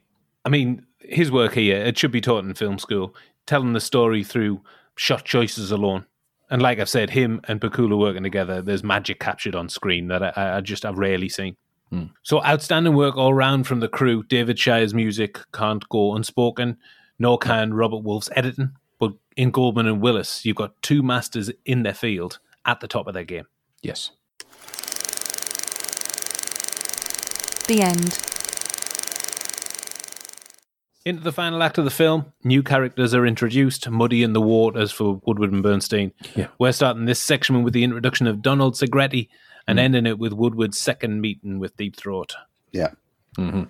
I 0.45 0.49
mean, 0.49 0.85
his 0.99 1.31
work 1.31 1.53
here 1.53 1.79
it 1.85 1.97
should 1.97 2.11
be 2.11 2.21
taught 2.21 2.45
in 2.45 2.55
film 2.55 2.81
school, 2.81 3.15
telling 3.47 3.73
the 3.73 3.81
story 3.81 4.25
through 4.25 4.63
shot 4.97 5.25
choices 5.25 5.71
alone 5.71 6.05
and 6.51 6.61
like 6.61 6.81
I've 6.81 6.89
said, 6.89 7.11
him 7.11 7.41
and 7.45 7.61
Pakula 7.61 7.97
working 7.97 8.25
together, 8.25 8.61
there's 8.61 8.83
magic 8.83 9.21
captured 9.21 9.55
on 9.55 9.69
screen 9.69 10.09
that 10.09 10.37
I, 10.37 10.57
I 10.57 10.61
just 10.61 10.85
I've 10.85 10.99
rarely 10.99 11.29
seen. 11.29 11.57
Mm. 11.93 12.11
So 12.23 12.45
outstanding 12.45 12.97
work 12.97 13.17
all 13.17 13.33
round 13.33 13.67
from 13.69 13.79
the 13.81 13.89
crew. 13.89 14.25
David 14.25 14.59
Shire's 14.59 14.93
music 14.93 15.39
can't 15.53 15.89
go 15.91 16.15
unspoken, 16.17 16.77
nor 17.21 17.39
can 17.39 17.73
Robert 17.73 18.03
Wolfe's 18.03 18.31
editing. 18.35 18.73
But 18.99 19.13
in 19.37 19.51
Goldman 19.53 19.87
and 19.87 20.01
Willis, 20.03 20.45
you've 20.45 20.57
got 20.57 20.81
two 20.83 21.03
masters 21.05 21.51
in 21.65 21.85
their 21.85 21.95
field 21.95 22.39
at 22.67 22.81
the 22.81 22.89
top 22.89 23.07
of 23.07 23.15
their 23.15 23.25
game. 23.25 23.47
Yes. 23.83 24.11
The 27.69 27.83
end. 27.83 28.27
Into 31.05 31.23
the 31.23 31.33
final 31.33 31.63
act 31.63 31.79
of 31.79 31.87
the 31.87 31.91
film, 31.91 32.31
new 32.45 32.63
characters 32.63 33.15
are 33.15 33.25
introduced, 33.27 33.89
Muddy 33.89 34.23
in 34.23 34.35
the 34.35 34.41
waters 34.41 34.93
for 34.93 35.19
Woodward 35.25 35.51
and 35.51 35.63
Bernstein. 35.63 36.13
Yeah. 36.37 36.49
We're 36.59 36.73
starting 36.73 37.07
this 37.07 37.21
section 37.23 37.63
with 37.63 37.73
the 37.73 37.85
introduction 37.85 38.27
of 38.27 38.43
Donald 38.43 38.75
Segretti 38.75 39.29
and 39.67 39.79
mm. 39.79 39.83
ending 39.83 40.05
it 40.05 40.19
with 40.19 40.35
Woodward's 40.35 40.79
second 40.79 41.23
meeting 41.23 41.59
with 41.59 41.75
Deep 41.79 41.97
Throat. 41.97 42.35
Yeah. 42.71 42.89
Mm-hmm. 43.39 43.63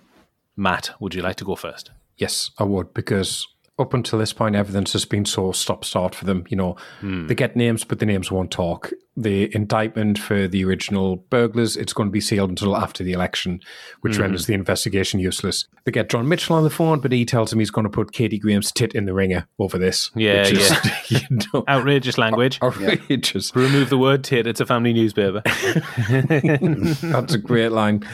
Matt, 0.57 0.91
would 0.99 1.15
you 1.15 1.23
like 1.23 1.37
to 1.37 1.45
go 1.45 1.55
first? 1.55 1.93
Yes, 2.17 2.51
I 2.59 2.65
would, 2.65 2.93
because 2.95 3.47
up 3.81 3.95
until 3.95 4.19
this 4.19 4.33
point, 4.33 4.55
evidence 4.55 4.93
has 4.93 5.05
been 5.05 5.25
so 5.25 5.53
stop 5.53 5.85
start 5.85 6.15
for 6.15 6.25
them. 6.27 6.45
You 6.49 6.57
know, 6.57 6.77
hmm. 7.01 7.27
they 7.27 7.35
get 7.35 7.57
names, 7.57 7.83
but 7.85 7.99
the 7.99 8.07
names 8.07 8.31
won't 8.31 8.51
talk. 8.51 8.91
The 9.17 9.55
indictment 9.55 10.19
for 10.19 10.47
the 10.47 10.65
original 10.65 11.17
burglars, 11.17 11.77
it's 11.77 11.93
going 11.93 12.09
to 12.09 12.13
be 12.13 12.21
sealed 12.21 12.51
until 12.51 12.77
after 12.77 13.03
the 13.03 13.13
election, 13.13 13.61
which 14.03 14.15
mm. 14.17 14.21
renders 14.21 14.47
the 14.47 14.55
investigation 14.55 15.19
useless. 15.21 15.67
They 15.85 15.93
get 15.93 16.09
John 16.09 16.27
Mitchell 16.29 16.57
on 16.57 16.63
the 16.63 16.71
phone, 16.71 17.01
but 17.01 17.13
he 17.13 17.25
tells 17.27 17.53
him 17.53 17.59
he's 17.59 17.73
going 17.73 17.85
to 17.85 17.91
put 17.91 18.13
Katie 18.13 18.39
Graham's 18.39 18.71
tit 18.73 18.95
in 18.95 19.05
the 19.07 19.13
ringer 19.13 19.47
over 19.59 19.77
this. 19.79 20.11
Yeah, 20.15 20.47
is, 20.47 20.71
yeah. 21.11 21.19
You 21.31 21.37
know, 21.53 21.65
outrageous 21.69 22.17
language. 22.19 22.61
Outrageous. 22.63 23.53
Yeah. 23.55 23.63
Remove 23.63 23.91
the 23.91 23.99
word 23.99 24.25
tit. 24.25 24.47
It's 24.47 24.61
a 24.61 24.65
family 24.67 24.93
newspaper. 24.95 25.43
that's 25.45 27.35
a 27.35 27.39
great 27.43 27.71
line. 27.73 28.05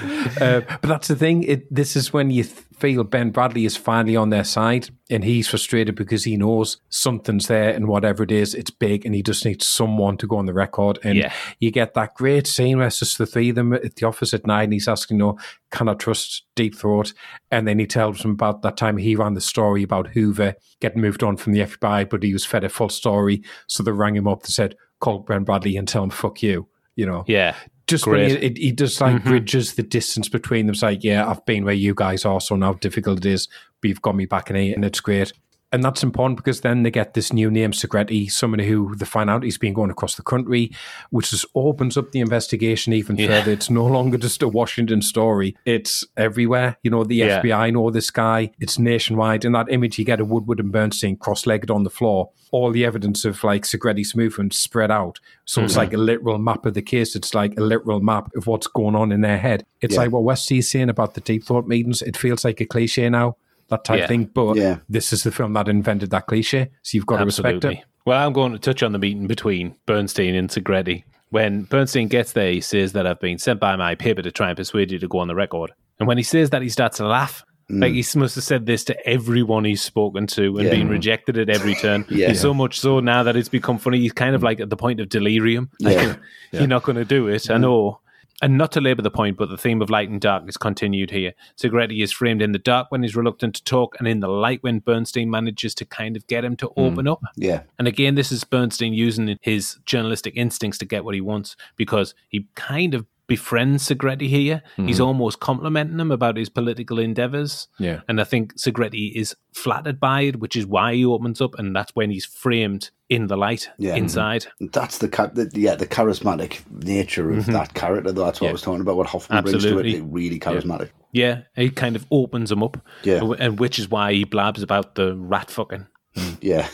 Uh, 0.41 0.63
but 0.81 0.89
that's 0.89 1.09
the 1.09 1.17
thing. 1.17 1.43
It, 1.45 1.73
this 1.73 1.95
is 1.97 2.13
when 2.13 2.31
you. 2.31 2.45
Th- 2.45 2.57
feel 2.77 3.05
Ben 3.05 3.33
Bradlee 3.33 3.65
is 3.65 3.77
finally 3.77 4.17
on 4.17 4.29
their 4.31 4.45
side 4.45 4.91
and 5.09 5.25
he's 5.25 5.49
frustrated 5.49 5.95
because 5.97 6.25
he 6.25 6.37
knows 6.37 6.79
something's 6.91 7.47
there 7.49 7.71
and 7.71 7.89
whatever 7.89 8.23
it 8.23 8.31
is, 8.31 8.55
it's 8.55 8.71
big 8.71 9.07
and 9.07 9.15
he 9.15 9.23
just 9.23 9.45
needs 9.45 9.67
someone 9.67 10.17
to 10.19 10.27
go 10.27 10.37
on 10.37 10.45
the 10.47 10.53
record. 10.53 10.99
And 11.03 11.17
yeah. 11.19 11.33
you 11.59 11.71
get 11.71 11.95
that 11.95 12.15
great 12.15 12.47
scene 12.47 12.79
where 12.79 12.87
it's 12.89 12.99
just 12.99 13.17
the 13.19 13.25
three 13.27 13.49
of 13.51 13.55
them 13.57 13.73
at 13.73 13.97
the 13.97 14.07
office 14.07 14.35
at 14.35 14.47
night 14.47 14.65
and 14.65 14.75
he's 14.75 14.89
asking, 14.89 15.17
you 15.19 15.25
know, 15.25 15.39
can 15.71 15.89
I 15.89 15.95
trust 15.95 16.43
Deep 16.55 16.75
Throat? 16.77 17.13
And 17.51 17.67
then 17.67 17.79
he 17.79 17.87
tells 17.87 18.23
him 18.25 18.33
about 18.33 18.61
that 18.63 18.77
time 18.77 18.99
he 18.99 19.17
ran 19.17 19.33
the 19.35 19.41
story 19.41 19.83
about 19.83 20.09
Hoover 20.09 20.55
getting 20.81 21.01
moved 21.01 21.23
on 21.23 21.37
from 21.39 21.53
the 21.55 21.61
FBI, 21.61 22.11
but 22.11 22.23
he 22.23 22.33
was 22.33 22.45
fed 22.45 22.65
a 22.65 22.69
false 22.69 22.95
story. 22.95 23.43
So 23.67 23.83
they 23.83 23.93
rang 23.93 24.17
him 24.17 24.29
up 24.29 24.41
and 24.45 24.51
said, 24.53 24.77
call 25.01 25.21
Ben 25.21 25.45
Bradlee 25.47 25.79
and 25.79 25.89
tell 25.89 26.05
him, 26.05 26.11
fuck 26.11 26.43
you 26.43 26.69
you 26.99 27.05
know. 27.07 27.23
Yeah 27.27 27.55
just 27.87 28.07
when 28.07 28.31
he, 28.31 28.51
he, 28.57 28.73
just 28.73 29.01
like 29.01 29.17
mm-hmm. 29.17 29.29
bridges 29.29 29.75
the 29.75 29.83
distance 29.83 30.29
between 30.29 30.67
them. 30.67 30.75
It's 30.75 30.83
like, 30.83 31.05
yeah, 31.05 31.29
I've 31.29 31.45
been 31.47 31.65
where 31.65 31.75
you 31.75 31.95
guys 31.95 32.25
are, 32.25 32.41
so 32.41 32.57
now 32.57 32.75
difficult 32.75 33.19
it 33.19 33.27
is, 33.27 33.49
but 33.81 33.89
you've 33.89 34.03
got 34.03 34.17
me 34.17 34.27
back 34.27 34.51
in 34.51 34.57
it, 34.57 34.73
and 34.75 34.85
it's 34.85 35.01
great 35.01 35.33
and 35.73 35.83
that's 35.83 36.03
important 36.03 36.37
because 36.37 36.61
then 36.61 36.83
they 36.85 36.91
get 36.93 37.15
this 37.15 37.33
new 37.33 37.51
name, 37.51 37.73
Segretti, 37.73 38.31
somebody 38.31 38.67
who 38.69 38.95
they 38.95 39.05
find 39.05 39.29
out 39.29 39.43
he's 39.43 39.59
been 39.59 39.73
going 39.75 39.91
across 39.91 40.15
the 40.15 40.23
country, 40.23 40.71
which 41.11 41.31
just 41.31 41.45
opens 41.57 41.97
up 41.97 42.13
the 42.13 42.21
investigation 42.21 42.93
even 42.93 43.17
yeah. 43.17 43.27
further. 43.27 43.51
It's 43.53 43.69
no 43.71 43.85
longer 43.85 44.17
just 44.17 44.43
a 44.43 44.49
Washington 44.49 45.03
story, 45.03 45.57
it's 45.65 46.05
everywhere. 46.17 46.77
You 46.83 46.91
know, 46.93 47.03
the 47.05 47.17
yeah. 47.17 47.43
FBI 47.43 47.73
know 47.73 47.91
this 47.91 48.11
guy, 48.11 48.53
it's 48.61 48.79
nationwide. 48.79 49.45
In 49.45 49.53
that 49.53 49.71
image, 49.71 49.99
you 49.99 50.05
get 50.05 50.21
a 50.21 50.25
Woodward 50.25 50.61
and 50.61 50.71
Bernstein 50.73 51.17
cross 51.17 51.47
legged 51.47 51.71
on 51.71 51.83
the 51.83 51.91
floor, 51.91 52.31
all 52.53 52.71
the 52.71 52.85
evidence 52.85 53.25
of 53.25 53.43
like 53.43 53.65
Segretti's 53.65 54.15
movement 54.15 54.55
spread 54.55 54.91
out. 54.93 55.19
So 55.47 55.59
mm-hmm. 55.61 55.67
it's 55.67 55.77
like 55.77 55.93
a 55.93 55.99
literal 55.99 56.39
map 56.39 56.65
of 56.67 56.75
the 56.75 56.83
case, 56.83 57.17
it's 57.17 57.35
like 57.35 57.59
a 57.59 57.63
literal 57.63 58.01
map 58.01 58.31
of 58.37 58.47
what's 58.47 58.67
going 58.69 58.95
on 58.95 59.11
in 59.11 59.21
their 59.21 59.39
head. 59.39 59.67
It's 59.81 59.95
yeah. 59.95 60.03
like 60.03 60.13
what 60.13 60.23
West 60.25 60.51
is 60.53 60.71
saying 60.71 60.91
about 60.91 61.15
the 61.15 61.21
Deep 61.21 61.45
Throat 61.45 61.67
meetings. 61.67 62.03
It 62.03 62.17
feels 62.17 62.45
like 62.45 62.61
a 62.61 62.67
cliche 62.67 63.09
now 63.11 63.37
that 63.69 63.85
type 63.85 64.01
yeah. 64.01 64.07
thing. 64.07 64.25
But 64.27 64.57
yeah. 64.57 64.79
this 64.89 65.13
is 65.13 65.23
the 65.25 65.33
film 65.33 65.53
that 65.55 65.69
invented 65.69 66.11
that 66.11 66.27
cliche, 66.27 66.71
so 66.83 66.97
you've 66.97 67.07
got 67.07 67.21
Absolutely. 67.21 67.61
to 67.61 67.67
respect 67.69 67.87
it. 67.87 67.91
Well, 68.05 68.25
I'm 68.25 68.33
going 68.33 68.53
to 68.53 68.59
touch 68.59 68.83
on 68.83 68.93
the 68.93 68.99
meeting 68.99 69.27
between 69.27 69.75
Bernstein 69.87 70.35
and 70.35 70.49
Segretti. 70.49 71.05
When 71.31 71.63
Bernstein 71.65 72.07
gets 72.07 72.33
there, 72.33 72.53
he 72.53 72.61
says 72.61 72.93
that 72.93 73.07
I've 73.07 73.21
been 73.21 73.39
sent 73.39 73.59
by 73.59 73.75
my 73.75 73.97
paper 73.97 74.23
to 74.23 74.31
try 74.31 74.49
and 74.49 74.57
persuade 74.57 74.93
you 74.93 74.99
to 75.01 75.09
go 75.09 75.19
on 75.19 75.29
the 75.29 75.35
record. 75.35 75.73
And 75.99 76.07
when 76.07 76.17
he 76.19 76.23
says 76.23 76.51
that, 76.51 76.63
he 76.63 76.69
starts 76.69 76.99
to 76.99 77.07
laugh. 77.07 77.43
Mm. 77.69 77.83
Like 77.83 77.93
he 77.95 78.19
must 78.19 78.37
have 78.37 78.45
said 78.45 78.65
this 78.65 78.85
to 78.85 79.09
everyone 79.09 79.65
he's 79.65 79.83
spoken 79.83 80.29
to 80.29 80.57
and 80.59 80.67
yeah. 80.67 80.71
been 80.71 80.89
rejected 80.89 81.37
at 81.37 81.49
every 81.51 81.75
turn. 81.75 82.05
yeah. 82.09 82.33
So 82.35 82.55
much 82.55 82.79
so 82.79 83.01
now 83.01 83.25
that 83.25 83.35
it's 83.35 83.49
become 83.49 83.77
funny. 83.79 83.99
He's 83.99 84.13
kind 84.13 84.37
of 84.37 84.43
like 84.45 84.61
at 84.61 84.71
the 84.71 84.77
point 84.77 85.01
of 85.01 85.09
delirium. 85.09 85.71
Like, 85.81 85.97
yeah. 85.97 86.17
You're 86.53 86.69
not 86.69 86.85
going 86.85 86.97
to 86.97 87.05
do 87.05 87.27
it. 87.27 87.51
I 87.51 87.55
mm. 87.55 87.63
know. 87.63 88.01
And 88.43 88.59
not 88.59 88.73
to 88.73 88.81
labour 88.81 89.03
the 89.03 89.11
point, 89.11 89.39
but 89.39 89.49
the 89.49 89.57
theme 89.57 89.81
of 89.81 89.89
light 89.91 90.09
and 90.11 90.21
dark 90.21 90.49
is 90.49 90.57
continued 90.59 91.11
here. 91.11 91.33
Segretti 91.57 92.03
is 92.03 92.13
framed 92.13 92.43
in 92.43 92.53
the 92.53 92.59
dark 92.59 92.91
when 92.91 93.03
he's 93.03 93.17
reluctant 93.17 93.55
to 93.55 93.65
talk, 93.65 93.97
and 93.99 94.07
in 94.07 94.21
the 94.21 94.29
light 94.29 94.63
when 94.63 94.81
Bernstein 94.81 95.31
manages 95.31 95.75
to 95.77 95.87
kind 95.87 96.17
of 96.17 96.27
get 96.27 96.45
him 96.45 96.57
to 96.57 96.67
hmm. 96.67 96.81
open 96.81 97.07
mm, 97.07 97.13
up. 97.13 97.23
Yeah. 97.37 97.63
And 97.79 97.89
again, 97.89 98.15
this 98.15 98.31
is 98.31 98.45
Bernstein 98.45 98.93
using 98.93 99.39
his 99.41 99.77
journalistic 99.87 100.35
instincts 100.37 100.79
to 100.79 100.85
get 100.85 101.05
what 101.05 101.15
he 101.15 101.21
wants 101.21 101.57
because 101.77 102.15
he 102.29 102.47
kind 102.55 102.95
of 102.95 103.07
befriends 103.27 103.89
Segretti 103.89 104.29
here. 104.29 104.63
Mm-hmm. 104.73 104.87
He's 104.87 105.01
almost 105.01 105.41
complimenting 105.41 105.99
him 105.99 106.11
about 106.11 106.37
his 106.37 106.49
political 106.49 106.99
endeavors. 106.99 107.69
Yeah. 107.79 108.01
And 108.09 108.21
I 108.21 108.25
think 108.25 108.57
Segretti 108.57 109.13
is 109.15 109.35
flattered 109.53 109.99
by 110.01 110.23
it, 110.23 110.37
which 110.37 110.57
is 110.57 110.67
why 110.67 110.95
he 110.95 111.05
opens 111.05 111.41
up, 111.41 111.59
and 111.59 111.75
that's 111.75 111.93
when 111.95 112.11
he's 112.11 112.25
framed 112.25 112.91
in 113.09 113.29
the 113.29 113.37
light 113.37 113.69
yeah. 113.79 113.91
Mm-hmm. 113.91 113.99
inside. 114.05 114.47
That's 114.73 114.99
the, 114.99 115.09
the, 115.09 115.51
yeah 115.59 115.75
the 115.77 115.87
charismatic 115.87 116.61
nature 116.71 117.31
of 117.33 117.45
mm-hmm. 117.45 117.53
that 117.53 117.75
character. 117.75 118.13
Though. 118.13 118.25
That's 118.25 118.41
what 118.41 118.47
yeah. 118.47 118.51
I 118.51 118.53
was 118.53 118.63
talking 118.63 118.81
about. 118.81 118.97
What 118.97 119.07
Hoffman 119.07 119.39
Absolutely. 119.39 119.71
brings 119.73 119.83
to 119.83 119.89
it, 119.89 119.99
it 119.99 120.13
really 120.13 120.41
charismatic. 120.41 120.91
Yeah. 121.13 121.43
yeah, 121.57 121.63
he 121.65 121.71
kind 121.71 121.97
of 121.97 122.07
opens 122.11 122.51
him 122.53 122.63
up. 122.63 122.79
Yeah, 123.03 123.21
and 123.39 123.59
which 123.59 123.79
is 123.79 123.89
why 123.91 124.13
he 124.13 124.25
blabs 124.25 124.63
about 124.63 124.95
the 124.97 125.17
rat 125.17 125.51
fucking. 125.51 125.87
Mm. 126.17 126.39
yeah, 126.41 126.69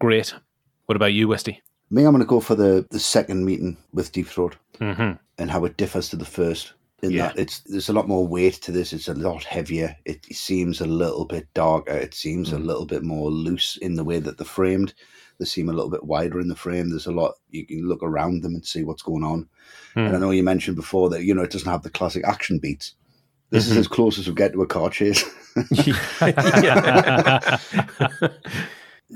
great. 0.00 0.34
What 0.86 0.96
about 0.96 1.12
you, 1.12 1.28
Westy? 1.28 1.62
Me, 1.90 2.04
I'm 2.04 2.12
going 2.12 2.20
to 2.20 2.26
go 2.26 2.40
for 2.40 2.54
the, 2.54 2.86
the 2.90 2.98
second 2.98 3.44
meeting 3.46 3.76
with 3.92 4.12
Deep 4.12 4.26
Throat. 4.26 4.56
Mm-hmm 4.78 5.12
and 5.38 5.50
how 5.50 5.64
it 5.64 5.76
differs 5.76 6.08
to 6.10 6.16
the 6.16 6.24
first. 6.24 6.74
In 7.00 7.12
yeah. 7.12 7.28
that 7.28 7.38
it's 7.38 7.60
there's 7.60 7.88
a 7.88 7.92
lot 7.92 8.08
more 8.08 8.26
weight 8.26 8.54
to 8.54 8.72
this. 8.72 8.92
It's 8.92 9.06
a 9.06 9.14
lot 9.14 9.44
heavier. 9.44 9.94
It 10.04 10.24
seems 10.34 10.80
a 10.80 10.84
little 10.86 11.24
bit 11.26 11.46
darker. 11.54 11.92
It 11.92 12.12
seems 12.12 12.50
mm. 12.50 12.54
a 12.54 12.58
little 12.58 12.86
bit 12.86 13.04
more 13.04 13.30
loose 13.30 13.76
in 13.76 13.94
the 13.94 14.02
way 14.02 14.18
that 14.18 14.36
they're 14.36 14.44
framed. 14.44 14.94
They 15.38 15.44
seem 15.44 15.68
a 15.68 15.72
little 15.72 15.90
bit 15.90 16.02
wider 16.02 16.40
in 16.40 16.48
the 16.48 16.56
frame. 16.56 16.90
There's 16.90 17.06
a 17.06 17.12
lot 17.12 17.34
you 17.50 17.64
can 17.64 17.86
look 17.88 18.02
around 18.02 18.42
them 18.42 18.54
and 18.54 18.66
see 18.66 18.82
what's 18.82 19.04
going 19.04 19.22
on. 19.22 19.44
Mm. 19.94 20.06
And 20.06 20.08
I 20.08 20.16
mm. 20.16 20.20
know 20.20 20.30
you 20.32 20.42
mentioned 20.42 20.76
before 20.76 21.08
that 21.10 21.22
you 21.22 21.32
know 21.32 21.42
it 21.44 21.52
doesn't 21.52 21.70
have 21.70 21.84
the 21.84 21.90
classic 21.90 22.26
action 22.26 22.58
beats. 22.58 22.94
This 23.50 23.64
mm-hmm. 23.68 23.72
is 23.78 23.78
as 23.78 23.88
close 23.88 24.18
as 24.18 24.28
we 24.28 24.34
get 24.34 24.52
to 24.54 24.62
a 24.62 24.66
car 24.66 24.90
chase. 24.90 25.22
yeah. 26.20 27.58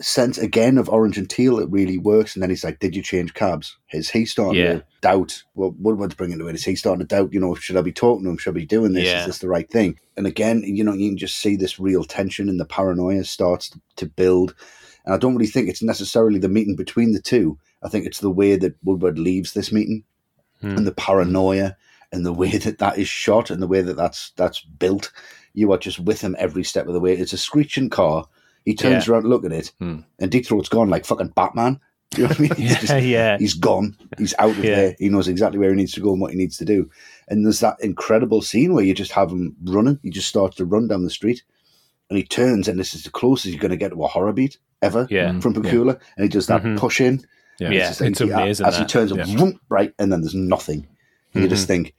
sense 0.00 0.38
again 0.38 0.78
of 0.78 0.88
orange 0.88 1.18
and 1.18 1.28
teal 1.28 1.58
it 1.58 1.70
really 1.70 1.98
works 1.98 2.34
and 2.34 2.42
then 2.42 2.48
he's 2.48 2.64
like 2.64 2.78
did 2.78 2.96
you 2.96 3.02
change 3.02 3.34
cabs 3.34 3.76
is 3.92 4.08
he 4.08 4.24
starting 4.24 4.62
yeah. 4.62 4.72
to 4.74 4.84
doubt 5.02 5.42
well, 5.54 5.74
woodward's 5.78 6.14
bringing 6.14 6.38
to 6.38 6.46
it 6.48 6.54
is 6.54 6.64
he 6.64 6.74
starting 6.74 7.00
to 7.06 7.06
doubt 7.06 7.30
you 7.32 7.38
know 7.38 7.54
should 7.54 7.76
i 7.76 7.82
be 7.82 7.92
talking 7.92 8.24
to 8.24 8.30
him 8.30 8.38
should 8.38 8.54
i 8.54 8.58
be 8.60 8.64
doing 8.64 8.94
this 8.94 9.04
yeah. 9.04 9.20
is 9.20 9.26
this 9.26 9.38
the 9.38 9.48
right 9.48 9.70
thing 9.70 9.98
and 10.16 10.26
again 10.26 10.62
you 10.64 10.82
know 10.82 10.94
you 10.94 11.10
can 11.10 11.18
just 11.18 11.36
see 11.36 11.56
this 11.56 11.78
real 11.78 12.04
tension 12.04 12.48
and 12.48 12.58
the 12.58 12.64
paranoia 12.64 13.22
starts 13.22 13.70
to 13.96 14.06
build 14.06 14.54
and 15.04 15.14
i 15.14 15.18
don't 15.18 15.34
really 15.36 15.46
think 15.50 15.68
it's 15.68 15.82
necessarily 15.82 16.38
the 16.38 16.48
meeting 16.48 16.74
between 16.74 17.12
the 17.12 17.20
two 17.20 17.58
i 17.82 17.88
think 17.88 18.06
it's 18.06 18.20
the 18.20 18.30
way 18.30 18.56
that 18.56 18.74
woodward 18.84 19.18
leaves 19.18 19.52
this 19.52 19.70
meeting 19.72 20.02
hmm. 20.62 20.70
and 20.70 20.86
the 20.86 20.92
paranoia 20.92 21.76
and 22.12 22.24
the 22.24 22.32
way 22.32 22.52
that 22.56 22.78
that 22.78 22.96
is 22.96 23.08
shot 23.08 23.50
and 23.50 23.60
the 23.60 23.68
way 23.68 23.82
that 23.82 23.98
that's 23.98 24.32
that's 24.36 24.60
built 24.62 25.12
you 25.52 25.70
are 25.70 25.76
just 25.76 26.00
with 26.00 26.22
him 26.22 26.34
every 26.38 26.64
step 26.64 26.86
of 26.86 26.94
the 26.94 27.00
way 27.00 27.12
it's 27.12 27.34
a 27.34 27.38
screeching 27.38 27.90
car 27.90 28.24
he 28.64 28.74
turns 28.74 29.06
yeah. 29.06 29.14
around 29.14 29.22
to 29.22 29.28
look 29.28 29.44
at 29.44 29.52
it, 29.52 29.72
hmm. 29.80 29.98
and 30.20 30.30
Deep 30.30 30.46
Throat's 30.46 30.68
gone 30.68 30.88
like 30.90 31.04
fucking 31.06 31.28
Batman. 31.34 31.80
You 32.14 32.24
know 32.24 32.28
what 32.28 32.40
I 32.40 32.42
mean? 32.42 32.54
He's 32.56 32.70
yeah, 32.72 32.78
just, 32.78 33.06
yeah. 33.06 33.38
He's 33.38 33.54
gone. 33.54 33.96
He's 34.18 34.34
out 34.38 34.50
of 34.50 34.62
yeah. 34.62 34.74
there. 34.74 34.96
He 34.98 35.08
knows 35.08 35.28
exactly 35.28 35.58
where 35.58 35.70
he 35.70 35.76
needs 35.76 35.92
to 35.94 36.00
go 36.02 36.12
and 36.12 36.20
what 36.20 36.30
he 36.32 36.36
needs 36.36 36.58
to 36.58 36.66
do. 36.66 36.90
And 37.28 37.42
there's 37.42 37.60
that 37.60 37.78
incredible 37.80 38.42
scene 38.42 38.74
where 38.74 38.84
you 38.84 38.92
just 38.92 39.12
have 39.12 39.30
him 39.30 39.56
running. 39.64 39.98
He 40.02 40.10
just 40.10 40.28
starts 40.28 40.56
to 40.56 40.66
run 40.66 40.88
down 40.88 41.04
the 41.04 41.08
street 41.10 41.42
and 42.10 42.18
he 42.18 42.22
turns, 42.22 42.68
and 42.68 42.78
this 42.78 42.92
is 42.92 43.04
the 43.04 43.10
closest 43.10 43.48
you're 43.54 43.62
going 43.62 43.70
to 43.70 43.78
get 43.78 43.92
to 43.92 44.04
a 44.04 44.08
horror 44.08 44.34
beat 44.34 44.58
ever 44.82 45.08
yeah. 45.10 45.30
Mm-hmm. 45.30 45.40
from 45.40 45.54
Pakula. 45.54 45.94
Yeah. 45.94 46.06
And 46.18 46.24
he 46.24 46.28
does 46.28 46.48
that 46.48 46.60
mm-hmm. 46.60 46.76
push 46.76 47.00
in. 47.00 47.24
Yeah, 47.58 47.70
it's, 47.70 47.88
just, 47.88 48.00
it's 48.02 48.18
he, 48.18 48.28
amazing. 48.30 48.66
As 48.66 48.74
that. 48.76 48.80
he 48.82 48.84
turns, 48.84 49.10
yeah. 49.10 49.40
whoop 49.42 49.56
right, 49.70 49.94
and 49.98 50.12
then 50.12 50.20
there's 50.20 50.34
nothing. 50.34 50.86
You 51.32 51.40
mm-hmm. 51.40 51.48
just 51.48 51.66
think, 51.66 51.94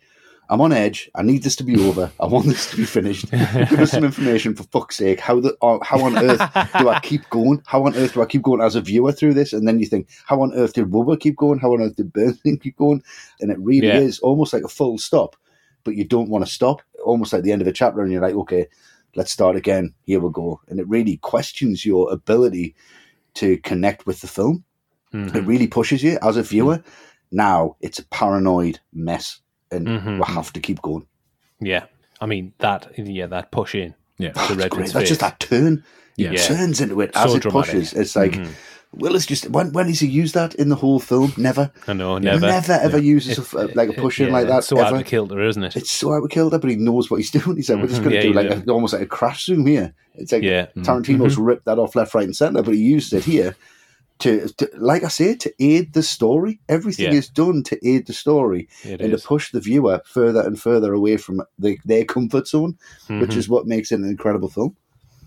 I'm 0.50 0.60
on 0.62 0.74
edge. 0.74 1.10
I 1.16 1.22
need 1.22 1.44
this 1.44 1.56
to 1.58 1.64
be 1.64 1.80
over. 1.86 2.12
I 2.20 2.26
want 2.26 2.46
this 2.48 2.70
to 2.72 2.78
be 2.78 2.86
finished. 2.86 3.30
Give 3.32 3.80
us 3.80 3.92
some 3.92 4.04
information 4.04 4.56
for 4.56 4.64
fuck's 4.64 4.98
sake. 4.98 5.20
How 5.20 5.40
the 5.40 5.56
uh, 5.62 5.80
how 5.84 6.02
on 6.04 6.18
earth 6.18 6.40
do 6.80 6.90
I 6.90 7.00
keep 7.02 7.30
going? 7.30 7.62
How 7.66 7.86
on 7.86 7.96
earth 7.96 8.14
do 8.14 8.22
I 8.22 8.26
keep 8.26 8.42
going 8.42 8.62
as 8.62 8.76
a 8.76 8.82
viewer 8.82 9.12
through 9.12 9.36
this? 9.36 9.54
And 9.54 9.68
then 9.68 9.80
you 9.80 9.86
think, 9.86 10.10
how 10.26 10.42
on 10.42 10.54
earth 10.54 10.74
did 10.74 10.94
Robert 10.94 11.22
keep 11.22 11.38
going? 11.38 11.60
How 11.60 11.74
on 11.74 11.82
earth 11.82 11.96
did 11.96 12.12
Bernstein 12.12 12.58
keep 12.60 12.78
going? 12.78 13.04
And 13.40 13.52
it 13.52 13.60
really 13.60 13.88
yeah. 13.88 13.98
is 14.00 14.20
almost 14.20 14.54
like 14.54 14.64
a 14.64 14.68
full 14.70 14.98
stop, 14.98 15.36
but 15.84 15.96
you 15.96 16.04
don't 16.04 16.30
want 16.30 16.46
to 16.46 16.52
stop. 16.52 16.82
Almost 17.04 17.34
like 17.34 17.44
the 17.44 17.52
end 17.52 17.62
of 17.62 17.68
a 17.68 17.74
chapter, 17.74 18.02
and 18.02 18.12
you're 18.12 18.22
like, 18.22 18.36
okay, 18.36 18.68
let's 19.16 19.32
start 19.32 19.56
again. 19.56 19.94
Here 20.04 20.20
we 20.20 20.30
go. 20.32 20.60
And 20.68 20.80
it 20.80 20.88
really 20.88 21.18
questions 21.18 21.86
your 21.86 22.12
ability 22.12 22.76
to 23.36 23.58
connect 23.60 24.06
with 24.06 24.22
the 24.22 24.28
film. 24.28 24.64
Mm-hmm. 25.14 25.38
It 25.38 25.42
really 25.42 25.68
pushes 25.68 26.04
you 26.04 26.18
as 26.22 26.38
a 26.38 26.44
viewer. 26.44 26.78
Mm-hmm. 26.78 27.36
Now 27.38 27.78
it's 27.82 28.00
a 28.00 28.06
paranoid 28.08 28.80
mess 28.94 29.40
and 29.74 29.88
mm-hmm. 29.88 30.18
we 30.20 30.24
have 30.34 30.54
to 30.54 30.60
keep 30.60 30.82
going. 30.82 31.06
Yeah, 31.60 31.86
I 32.22 32.26
mean 32.26 32.54
that. 32.60 32.92
Yeah, 32.98 33.28
that 33.28 33.52
push 33.52 33.76
in. 33.76 33.94
Yeah, 34.18 34.32
oh, 34.36 34.54
that's, 34.54 34.70
great. 34.74 34.92
that's 34.94 35.10
just 35.10 35.22
that 35.22 35.40
turn. 35.40 35.84
Yeah, 36.16 36.32
it 36.32 36.40
turns 36.42 36.80
into 36.80 37.00
it 37.02 37.12
as 37.16 37.32
so 37.32 37.38
it 37.38 37.42
dramatic. 37.42 37.72
pushes. 37.74 37.94
It's 37.94 38.16
like. 38.16 38.32
Mm-hmm. 38.34 38.52
Willis 38.96 39.26
just 39.26 39.50
when 39.50 39.74
when 39.74 39.88
does 39.88 40.02
he 40.02 40.08
used 40.08 40.36
that 40.36 40.54
in 40.54 40.70
the 40.70 40.76
whole 40.76 41.00
film? 41.00 41.34
Never. 41.36 41.72
I 41.88 41.94
know, 41.94 42.20
never, 42.20 42.42
never 42.46 42.74
ever 42.74 43.00
yeah. 43.00 43.04
uses 43.04 43.40
it, 43.40 43.54
a, 43.54 43.66
like 43.76 43.90
a 43.90 43.94
push 43.94 44.20
in 44.20 44.28
yeah, 44.28 44.34
like 44.34 44.48
that. 44.48 44.64
So 44.64 44.78
ever. 44.80 44.96
out 44.98 45.02
of 45.02 45.08
kilter, 45.08 45.42
isn't 45.44 45.64
it? 45.64 45.76
It's 45.76 45.92
so 45.92 46.14
out 46.14 46.24
of 46.24 46.30
kilter, 46.30 46.60
but 46.60 46.70
he 46.70 46.76
knows 46.76 47.10
what 47.10 47.18
he's 47.18 47.32
doing. 47.32 47.56
He's 47.56 47.72
like, 47.72 47.80
we're 47.82 47.88
just 47.88 48.02
mm-hmm. 48.02 48.10
going 48.12 48.22
to 48.22 48.28
yeah, 48.28 48.44
do 48.50 48.50
like 48.52 48.68
a, 48.68 48.72
almost 48.72 48.94
like 48.94 49.02
a 49.02 49.08
crash 49.08 49.46
zoom 49.48 49.66
here. 49.66 49.96
It's 50.14 50.32
like 50.32 50.44
yeah. 50.44 50.68
Tarantino's 50.78 51.34
mm-hmm. 51.34 51.42
ripped 51.42 51.66
that 51.66 51.80
off 51.80 51.96
left, 51.96 52.14
right, 52.14 52.24
and 52.26 52.36
center, 52.36 52.62
but 52.62 52.76
he 52.76 52.82
used 52.82 53.12
it 53.14 53.24
here 53.26 53.56
to, 54.20 54.48
to, 54.58 54.70
like 54.78 55.04
I 55.04 55.08
say, 55.08 55.36
to 55.36 55.54
aid 55.60 55.94
the 55.94 56.04
story. 56.04 56.60
Everything 56.70 57.08
yeah. 57.12 57.20
is 57.20 57.30
done 57.30 57.64
to 57.64 57.88
aid 57.88 58.08
the 58.08 58.14
story 58.14 58.70
it 58.84 59.02
and 59.02 59.14
is. 59.14 59.22
to 59.22 59.28
push 59.28 59.52
the 59.52 59.60
viewer 59.60 60.02
further 60.06 60.42
and 60.42 60.60
further 60.60 60.94
away 60.94 61.18
from 61.18 61.42
the, 61.60 61.78
their 61.86 62.06
comfort 62.06 62.48
zone, 62.48 62.78
mm-hmm. 63.04 63.22
which 63.22 63.36
is 63.36 63.50
what 63.50 63.66
makes 63.68 63.92
it 63.92 64.00
an 64.00 64.06
incredible 64.06 64.50
film. 64.50 64.76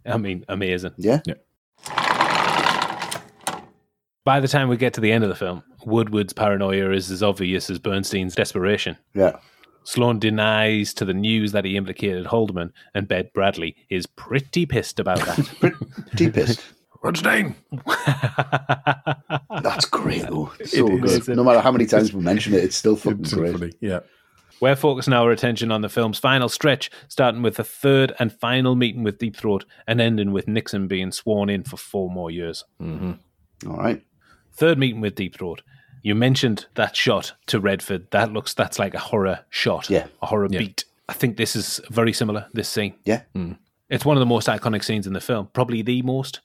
I 0.05 0.17
mean, 0.19 0.45
amazing. 0.49 0.93
Yeah. 0.99 1.21
yeah. 1.27 1.35
By 4.25 4.41
the 4.41 4.49
time 4.49 4.69
we 4.69 4.77
get 4.77 4.95
to 4.95 5.01
the 5.01 5.13
end 5.13 5.25
of 5.25 5.31
the 5.31 5.37
film, 5.37 5.63
Woodward's 5.85 6.33
paranoia 6.33 6.91
is 6.93 7.11
as 7.11 7.23
obvious 7.23 7.71
as 7.71 7.79
Bernstein's 7.79 8.35
desperation. 8.35 8.97
Yeah. 9.15 9.39
Sloan 9.85 10.19
denies 10.19 10.93
to 10.95 11.05
the 11.05 11.15
news 11.15 11.53
that 11.53 11.65
he 11.65 11.77
implicated 11.77 12.27
Haldeman, 12.27 12.73
and 12.93 13.07
Ben 13.07 13.31
Bradlee 13.37 13.77
is 13.89 14.05
pretty 14.05 14.67
pissed 14.67 14.99
about 14.99 15.21
that. 15.21 15.49
pretty 15.61 16.31
pissed 16.33 16.61
name? 17.23 17.56
That's 19.62 19.86
great 19.86 20.23
though. 20.23 20.52
It's 20.60 20.73
so 20.73 20.86
it 20.89 21.05
is, 21.05 21.18
good. 21.27 21.36
No 21.36 21.44
matter 21.44 21.60
how 21.60 21.73
many 21.73 21.86
times 21.86 22.12
we 22.12 22.23
mention 22.23 22.55
it, 22.55 22.64
it's 22.64 22.77
still 22.77 22.97
fucking 22.97 23.20
it's 23.20 23.35
great. 23.35 23.52
Funny. 23.59 23.73
Yeah. 23.81 24.01
We're 24.60 24.77
focusing 24.77 25.12
our 25.12 25.31
attention 25.32 25.70
on 25.70 25.82
the 25.82 25.89
film's 25.89 26.18
final 26.18 26.48
stretch, 26.48 26.90
starting 27.09 27.43
with 27.43 27.56
the 27.56 27.64
third 27.64 28.14
and 28.18 28.32
final 28.32 28.74
meeting 28.74 29.02
with 29.02 29.18
Deep 29.18 29.36
Throat 29.36 29.64
and 29.86 30.01
ending 30.01 30.32
with 30.32 30.48
Nixon 30.48 30.86
being 30.89 31.12
sworn 31.12 31.51
in 31.51 31.62
for 31.62 31.77
four 31.77 32.10
more 32.10 32.31
years. 32.31 32.64
Mm-hmm. 32.81 33.12
All 33.70 33.77
right. 33.77 34.02
Third 34.55 34.78
meeting 34.78 35.01
with 35.02 35.14
Deep 35.14 35.36
Throat. 35.36 35.62
You 36.02 36.14
mentioned 36.14 36.66
that 36.77 36.97
shot 36.97 37.32
to 37.48 37.60
Redford. 37.60 38.10
That 38.12 38.32
looks 38.32 38.55
that's 38.55 38.78
like 38.78 38.94
a 38.94 38.98
horror 38.98 39.40
shot. 39.51 39.90
Yeah. 39.90 40.06
A 40.23 40.27
horror 40.27 40.48
yeah. 40.51 40.60
beat. 40.60 40.85
I 41.09 41.12
think 41.12 41.36
this 41.36 41.55
is 41.55 41.81
very 41.90 42.12
similar, 42.12 42.47
this 42.52 42.68
scene. 42.68 42.94
Yeah. 43.05 43.23
Mm. 43.35 43.59
It's 43.90 44.05
one 44.05 44.16
of 44.16 44.20
the 44.20 44.27
most 44.27 44.48
iconic 44.48 44.82
scenes 44.82 45.06
in 45.06 45.12
the 45.12 45.20
film, 45.20 45.48
probably 45.52 45.82
the 45.82 46.02
most 46.02 46.40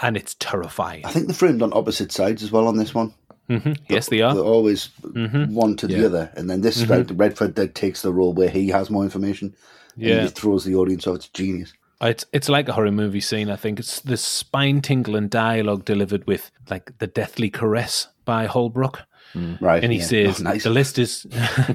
and 0.00 0.16
it's 0.16 0.34
terrifying. 0.34 1.04
I 1.04 1.10
think 1.10 1.26
they're 1.26 1.34
framed 1.34 1.62
on 1.62 1.72
opposite 1.72 2.12
sides 2.12 2.42
as 2.42 2.50
well 2.50 2.66
on 2.66 2.76
this 2.76 2.94
one. 2.94 3.14
Mm-hmm. 3.48 3.72
Yes, 3.88 4.08
they 4.08 4.20
are. 4.22 4.34
They're 4.34 4.42
always 4.44 4.88
mm-hmm. 5.02 5.52
one 5.52 5.76
to 5.78 5.86
the 5.86 6.06
other, 6.06 6.30
and 6.36 6.48
then 6.48 6.60
this 6.60 6.82
mm-hmm. 6.82 7.16
Redford 7.16 7.56
that 7.56 7.74
takes 7.74 8.02
the 8.02 8.12
role 8.12 8.32
where 8.32 8.48
he 8.48 8.68
has 8.68 8.90
more 8.90 9.02
information. 9.02 9.54
Yeah, 9.96 10.22
he 10.22 10.28
throws 10.28 10.64
the 10.64 10.76
audience 10.76 11.06
off. 11.06 11.16
It's 11.16 11.28
genius. 11.28 11.72
It's 12.00 12.24
it's 12.32 12.48
like 12.48 12.68
a 12.68 12.72
horror 12.74 12.92
movie 12.92 13.20
scene. 13.20 13.50
I 13.50 13.56
think 13.56 13.78
it's 13.80 14.00
the 14.00 14.16
spine 14.16 14.80
tingling 14.80 15.28
dialogue 15.28 15.84
delivered 15.84 16.26
with 16.26 16.50
like 16.70 16.96
the 16.98 17.06
deathly 17.06 17.50
caress 17.50 18.06
by 18.24 18.46
Holbrook. 18.46 19.00
Mm. 19.34 19.60
Right, 19.60 19.82
and 19.82 19.92
he 19.92 19.98
yeah. 19.98 20.04
says 20.06 20.40
oh, 20.40 20.44
nice. 20.44 20.62
the 20.64 20.70
list 20.70 20.98
is. 20.98 21.26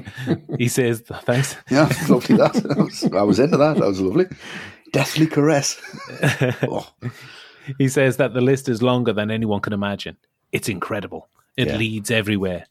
he 0.58 0.68
says 0.68 1.00
thanks. 1.06 1.56
Yeah, 1.70 1.90
lovely 2.08 2.36
that. 2.36 2.74
I 2.76 2.82
was, 2.82 3.04
I 3.18 3.22
was 3.22 3.38
into 3.38 3.58
that. 3.58 3.76
That 3.76 3.86
was 3.86 4.00
lovely. 4.00 4.26
Deathly 4.92 5.26
caress. 5.26 5.78
oh 6.62 6.90
he 7.78 7.88
says 7.88 8.16
that 8.18 8.34
the 8.34 8.40
list 8.40 8.68
is 8.68 8.82
longer 8.82 9.12
than 9.12 9.30
anyone 9.30 9.60
can 9.60 9.72
imagine. 9.72 10.16
It's 10.52 10.68
incredible. 10.68 11.28
It 11.56 11.68
yeah. 11.68 11.76
leads 11.76 12.10
everywhere. 12.10 12.66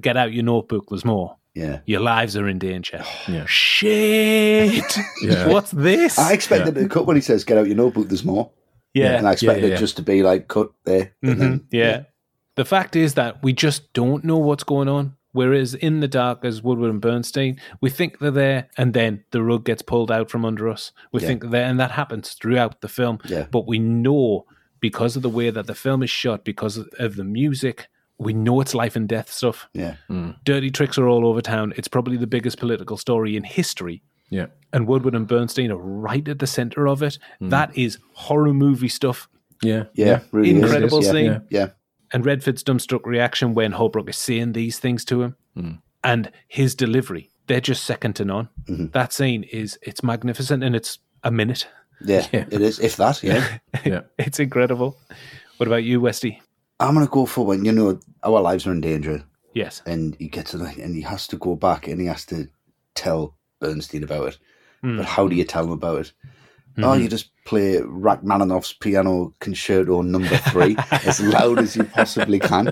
Get 0.00 0.16
out 0.16 0.32
your 0.32 0.44
notebook. 0.44 0.86
There's 0.88 1.04
more. 1.04 1.36
Yeah. 1.54 1.80
Your 1.84 2.00
lives 2.00 2.36
are 2.36 2.48
in 2.48 2.58
danger. 2.58 3.04
yeah. 3.28 3.44
Shit. 3.46 4.98
yeah. 5.22 5.48
What's 5.48 5.70
this? 5.70 6.18
I 6.18 6.32
expect 6.32 6.66
yeah. 6.66 6.72
to 6.82 6.88
cut 6.88 7.06
when 7.06 7.16
he 7.16 7.22
says, 7.22 7.44
get 7.44 7.58
out 7.58 7.66
your 7.66 7.76
notebook, 7.76 8.08
there's 8.08 8.24
more. 8.24 8.50
Yeah. 8.94 9.16
And 9.16 9.28
I 9.28 9.32
expect 9.32 9.62
it 9.62 9.78
just 9.78 9.96
to 9.96 10.02
be 10.02 10.22
like 10.22 10.48
cut 10.48 10.70
there. 10.84 11.12
Mm-hmm. 11.24 11.38
Then, 11.38 11.66
yeah. 11.70 12.04
The 12.56 12.64
fact 12.64 12.96
is 12.96 13.14
that 13.14 13.42
we 13.42 13.52
just 13.52 13.92
don't 13.92 14.24
know 14.24 14.38
what's 14.38 14.64
going 14.64 14.88
on. 14.88 15.16
Whereas 15.32 15.74
in 15.74 16.00
the 16.00 16.08
dark, 16.08 16.44
as 16.44 16.62
Woodward 16.62 16.90
and 16.90 17.00
Bernstein, 17.00 17.60
we 17.80 17.90
think 17.90 18.18
they're 18.18 18.30
there, 18.30 18.68
and 18.76 18.94
then 18.94 19.24
the 19.30 19.42
rug 19.42 19.64
gets 19.64 19.82
pulled 19.82 20.10
out 20.10 20.30
from 20.30 20.44
under 20.44 20.68
us. 20.68 20.92
We 21.12 21.20
yeah. 21.20 21.26
think 21.28 21.42
they're 21.42 21.50
there, 21.50 21.66
and 21.70 21.78
that 21.78 21.92
happens 21.92 22.32
throughout 22.32 22.80
the 22.80 22.88
film. 22.88 23.20
Yeah. 23.26 23.46
But 23.50 23.66
we 23.66 23.78
know 23.78 24.46
because 24.80 25.14
of 25.14 25.22
the 25.22 25.28
way 25.28 25.50
that 25.50 25.66
the 25.66 25.74
film 25.74 26.02
is 26.02 26.10
shot, 26.10 26.44
because 26.44 26.78
of 26.98 27.16
the 27.16 27.24
music, 27.24 27.86
we 28.18 28.32
know 28.32 28.60
it's 28.60 28.74
life 28.74 28.96
and 28.96 29.08
death 29.08 29.30
stuff. 29.30 29.68
Yeah, 29.72 29.96
mm. 30.10 30.36
dirty 30.44 30.70
tricks 30.70 30.98
are 30.98 31.06
all 31.08 31.24
over 31.26 31.40
town. 31.40 31.74
It's 31.76 31.88
probably 31.88 32.16
the 32.16 32.26
biggest 32.26 32.58
political 32.58 32.96
story 32.96 33.36
in 33.36 33.44
history. 33.44 34.02
Yeah, 34.30 34.46
and 34.72 34.86
Woodward 34.86 35.14
and 35.14 35.26
Bernstein 35.26 35.70
are 35.70 35.76
right 35.76 36.26
at 36.28 36.38
the 36.38 36.46
center 36.46 36.86
of 36.86 37.02
it. 37.02 37.18
Mm. 37.40 37.50
That 37.50 37.76
is 37.78 37.98
horror 38.14 38.52
movie 38.52 38.88
stuff. 38.88 39.28
Yeah, 39.62 39.84
yeah, 39.94 40.06
yeah. 40.06 40.20
Really 40.32 40.50
incredible 40.50 40.98
is. 40.98 41.08
scene. 41.08 41.24
yeah. 41.26 41.38
yeah 41.50 41.66
and 42.12 42.26
Redford's 42.26 42.64
dumbstruck 42.64 43.04
reaction 43.04 43.54
when 43.54 43.72
Holbrook 43.72 44.08
is 44.08 44.16
saying 44.18 44.52
these 44.52 44.78
things 44.78 45.04
to 45.06 45.22
him 45.22 45.36
mm. 45.56 45.80
and 46.02 46.30
his 46.48 46.74
delivery, 46.74 47.30
they're 47.46 47.60
just 47.60 47.84
second 47.84 48.14
to 48.16 48.24
none. 48.24 48.48
Mm-hmm. 48.64 48.86
That 48.88 49.12
scene 49.12 49.44
is 49.44 49.78
it's 49.82 50.02
magnificent 50.02 50.62
and 50.62 50.74
it's 50.74 50.98
a 51.24 51.30
minute. 51.30 51.68
Yeah, 52.02 52.26
yeah. 52.32 52.46
it 52.50 52.60
is, 52.60 52.78
if 52.80 52.96
that, 52.96 53.22
yeah. 53.22 53.58
yeah. 53.84 54.02
it's 54.18 54.40
incredible. 54.40 54.96
What 55.58 55.66
about 55.66 55.84
you, 55.84 56.00
Westy? 56.00 56.40
I'm 56.80 56.94
gonna 56.94 57.06
go 57.06 57.26
for 57.26 57.44
when 57.44 57.64
you 57.64 57.72
know 57.72 58.00
our 58.22 58.40
lives 58.40 58.66
are 58.66 58.72
in 58.72 58.80
danger. 58.80 59.22
Yes. 59.52 59.82
And 59.84 60.16
he 60.18 60.28
gets 60.28 60.54
it 60.54 60.60
and 60.78 60.94
he 60.94 61.02
has 61.02 61.26
to 61.28 61.36
go 61.36 61.56
back 61.56 61.86
and 61.88 62.00
he 62.00 62.06
has 62.06 62.24
to 62.26 62.48
tell 62.94 63.36
Bernstein 63.60 64.04
about 64.04 64.28
it. 64.28 64.38
Mm. 64.84 64.96
But 64.96 65.06
how 65.06 65.26
do 65.28 65.34
you 65.34 65.44
tell 65.44 65.64
him 65.64 65.72
about 65.72 66.00
it? 66.00 66.12
Mm-hmm. 66.72 66.84
Oh, 66.84 66.92
you 66.92 67.00
mm-hmm. 67.00 67.08
just 67.08 67.30
play 67.44 67.80
Rachmaninoff's 67.84 68.74
Piano 68.74 69.34
Concerto 69.40 70.02
Number 70.02 70.36
Three 70.36 70.76
as 71.04 71.20
loud 71.20 71.58
as 71.58 71.74
you 71.74 71.82
possibly 71.82 72.38
can, 72.38 72.70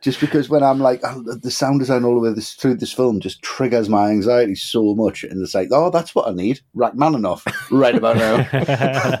just 0.00 0.18
because 0.18 0.48
when 0.48 0.64
I'm 0.64 0.80
like 0.80 1.00
oh, 1.04 1.22
the 1.22 1.50
sound 1.50 1.78
design 1.78 2.02
all 2.02 2.16
the 2.16 2.20
way 2.20 2.34
this, 2.34 2.54
through 2.54 2.74
this 2.76 2.92
film 2.92 3.20
just 3.20 3.40
triggers 3.42 3.88
my 3.88 4.10
anxiety 4.10 4.56
so 4.56 4.94
much, 4.96 5.22
and 5.22 5.40
it's 5.40 5.54
like, 5.54 5.68
oh, 5.72 5.90
that's 5.90 6.16
what 6.16 6.26
I 6.26 6.32
need, 6.32 6.60
Rachmaninoff, 6.74 7.44
right 7.70 7.94
about 7.94 8.16
now. 8.16 8.48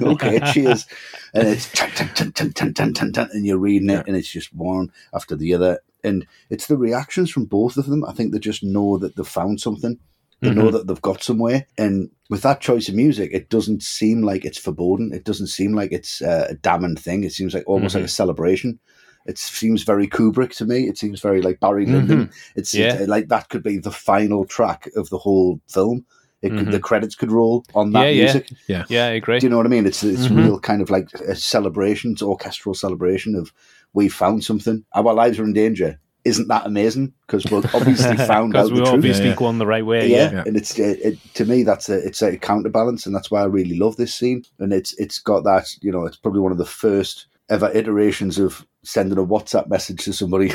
okay, 0.02 0.40
cheers, 0.52 0.86
and 1.32 1.46
it's 1.46 1.70
and 1.80 3.44
you're 3.46 3.56
reading 3.58 3.90
it, 3.90 4.08
and 4.08 4.16
it's 4.16 4.30
just 4.30 4.52
one 4.52 4.90
after 5.14 5.36
the 5.36 5.54
other, 5.54 5.78
and 6.02 6.26
it's 6.50 6.66
the 6.66 6.76
reactions 6.76 7.30
from 7.30 7.44
both 7.44 7.76
of 7.76 7.86
them. 7.86 8.04
I 8.04 8.12
think 8.12 8.32
they 8.32 8.40
just 8.40 8.64
know 8.64 8.98
that 8.98 9.14
they 9.14 9.20
have 9.20 9.28
found 9.28 9.60
something. 9.60 10.00
They 10.40 10.48
mm-hmm. 10.50 10.58
know 10.58 10.70
that 10.70 10.86
they've 10.86 11.02
got 11.02 11.22
somewhere. 11.22 11.66
And 11.76 12.10
with 12.30 12.42
that 12.42 12.60
choice 12.60 12.88
of 12.88 12.94
music, 12.94 13.30
it 13.32 13.48
doesn't 13.50 13.82
seem 13.82 14.22
like 14.22 14.44
it's 14.44 14.58
foreboding. 14.58 15.10
It 15.12 15.24
doesn't 15.24 15.48
seem 15.48 15.72
like 15.72 15.90
it's 15.92 16.22
uh, 16.22 16.46
a 16.50 16.54
damning 16.54 16.96
thing. 16.96 17.24
It 17.24 17.32
seems 17.32 17.54
like 17.54 17.64
almost 17.66 17.92
mm-hmm. 17.92 17.98
like 17.98 18.02
a 18.04 18.08
mm-hmm. 18.08 18.14
celebration. 18.14 18.78
It 19.26 19.36
seems 19.36 19.82
very 19.82 20.06
Kubrick 20.06 20.54
to 20.56 20.64
me. 20.64 20.84
It 20.88 20.96
seems 20.96 21.20
very 21.20 21.42
like 21.42 21.60
Barry 21.60 21.86
Lyndon. 21.86 22.26
Mm-hmm. 22.26 22.30
It's 22.58 22.72
yeah. 22.72 22.98
Uh, 23.00 23.06
like 23.08 23.28
that 23.28 23.48
could 23.48 23.62
be 23.62 23.78
the 23.78 23.90
final 23.90 24.44
track 24.44 24.88
of 24.96 25.10
the 25.10 25.18
whole 25.18 25.60
film. 25.68 26.06
It 26.40 26.50
could, 26.50 26.66
The 26.66 26.76
mm-hmm. 26.76 26.82
credits 26.82 27.16
could 27.16 27.32
roll 27.32 27.64
on 27.74 27.90
that 27.92 28.10
yeah, 28.14 28.22
music. 28.22 28.50
Yeah. 28.68 28.76
yeah, 28.76 28.84
yeah, 28.88 29.04
I 29.06 29.14
agree. 29.14 29.40
Do 29.40 29.46
you 29.46 29.50
know 29.50 29.56
what 29.56 29.66
I 29.66 29.70
mean? 29.70 29.86
It's 29.86 30.04
it's 30.04 30.26
mm-hmm. 30.26 30.36
real 30.38 30.60
kind 30.60 30.80
of 30.80 30.88
like 30.88 31.12
a 31.14 31.34
celebration, 31.34 32.12
it's 32.12 32.22
orchestral 32.22 32.76
celebration 32.76 33.34
of 33.34 33.52
we 33.92 34.08
found 34.08 34.44
something. 34.44 34.84
Our 34.92 35.12
lives 35.12 35.40
are 35.40 35.44
in 35.44 35.52
danger 35.52 35.98
isn't 36.24 36.48
that 36.48 36.66
amazing? 36.66 37.12
Because 37.26 37.44
we've 37.50 37.74
obviously 37.74 38.16
found 38.18 38.54
out 38.56 38.70
we 38.70 38.80
the 38.80 38.86
obviously 38.86 39.26
truth. 39.26 39.36
going 39.36 39.58
the 39.58 39.66
right 39.66 39.84
way. 39.84 40.08
Yeah, 40.08 40.32
yeah. 40.32 40.42
and 40.46 40.56
it's 40.56 40.78
it, 40.78 40.98
uh, 41.04 41.08
it, 41.10 41.18
to 41.34 41.44
me 41.44 41.62
that's 41.62 41.88
a 41.90 41.96
it's 42.04 42.22
a 42.22 42.36
counterbalance, 42.38 43.06
and 43.06 43.14
that's 43.14 43.30
why 43.30 43.42
I 43.42 43.46
really 43.46 43.78
love 43.78 43.96
this 43.96 44.14
scene. 44.14 44.44
And 44.58 44.72
it's 44.72 44.94
it's 44.94 45.18
got 45.18 45.44
that 45.44 45.66
you 45.80 45.92
know 45.92 46.04
it's 46.06 46.16
probably 46.16 46.40
one 46.40 46.52
of 46.52 46.58
the 46.58 46.66
first 46.66 47.26
ever 47.50 47.70
iterations 47.72 48.38
of 48.38 48.66
sending 48.82 49.16
a 49.18 49.24
WhatsApp 49.24 49.68
message 49.68 50.04
to 50.04 50.12
somebody 50.12 50.50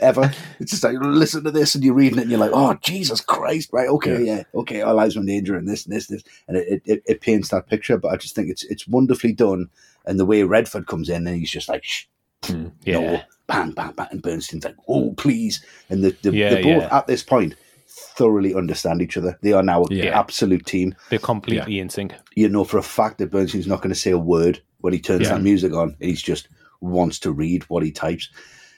ever. 0.00 0.30
It's 0.58 0.72
just 0.72 0.82
like 0.82 0.96
listen 1.00 1.44
to 1.44 1.50
this, 1.52 1.74
and 1.74 1.82
you're 1.84 1.94
reading 1.94 2.18
it, 2.18 2.22
and 2.22 2.30
you're 2.30 2.40
like, 2.40 2.50
oh 2.54 2.76
Jesus 2.82 3.20
Christ, 3.20 3.68
right? 3.72 3.88
Okay, 3.88 4.24
yeah, 4.24 4.36
yeah 4.36 4.42
okay, 4.54 4.80
our 4.80 4.94
lives 4.94 5.16
are 5.16 5.20
in 5.20 5.26
danger, 5.26 5.54
and 5.56 5.68
this, 5.68 5.84
and 5.86 5.94
this, 5.94 6.06
this, 6.06 6.24
and 6.48 6.56
it, 6.56 6.80
it, 6.86 7.02
it 7.06 7.20
paints 7.20 7.50
that 7.50 7.68
picture. 7.68 7.98
But 7.98 8.08
I 8.12 8.16
just 8.16 8.34
think 8.34 8.48
it's 8.48 8.64
it's 8.64 8.88
wonderfully 8.88 9.32
done, 9.32 9.68
and 10.06 10.18
the 10.18 10.24
way 10.26 10.42
Redford 10.42 10.86
comes 10.86 11.08
in, 11.10 11.26
and 11.26 11.36
he's 11.36 11.50
just 11.50 11.68
like, 11.68 11.84
mm, 12.44 12.72
yeah. 12.84 13.00
no, 13.00 13.20
bang, 13.46 13.70
bang, 13.72 13.92
bang. 13.96 14.08
And 14.10 14.22
Bernstein's 14.22 14.64
like, 14.64 14.76
oh, 14.88 15.14
please. 15.16 15.64
And 15.88 16.04
the, 16.04 16.16
the, 16.22 16.32
yeah, 16.34 16.50
they're 16.50 16.62
both 16.62 16.82
yeah. 16.84 16.96
at 16.98 17.06
this 17.06 17.22
point 17.22 17.54
thoroughly 17.88 18.54
understand 18.54 19.02
each 19.02 19.16
other. 19.16 19.38
They 19.42 19.52
are 19.52 19.62
now 19.62 19.84
an 19.84 20.08
absolute 20.08 20.66
team. 20.66 20.94
They're 21.10 21.18
completely 21.18 21.78
in 21.78 21.88
sync. 21.88 22.14
You 22.34 22.48
know 22.48 22.64
for 22.64 22.78
a 22.78 22.82
fact 22.82 23.18
that 23.18 23.30
Bernstein's 23.30 23.66
not 23.66 23.80
going 23.82 23.92
to 23.92 23.98
say 23.98 24.10
a 24.10 24.18
word 24.18 24.60
when 24.80 24.92
he 24.92 24.98
turns 25.00 25.28
that 25.28 25.42
music 25.42 25.74
on. 25.74 25.96
He's 26.00 26.22
just 26.22 26.48
wants 26.80 27.18
to 27.20 27.32
read 27.32 27.62
what 27.64 27.82
he 27.82 27.90
types. 27.92 28.28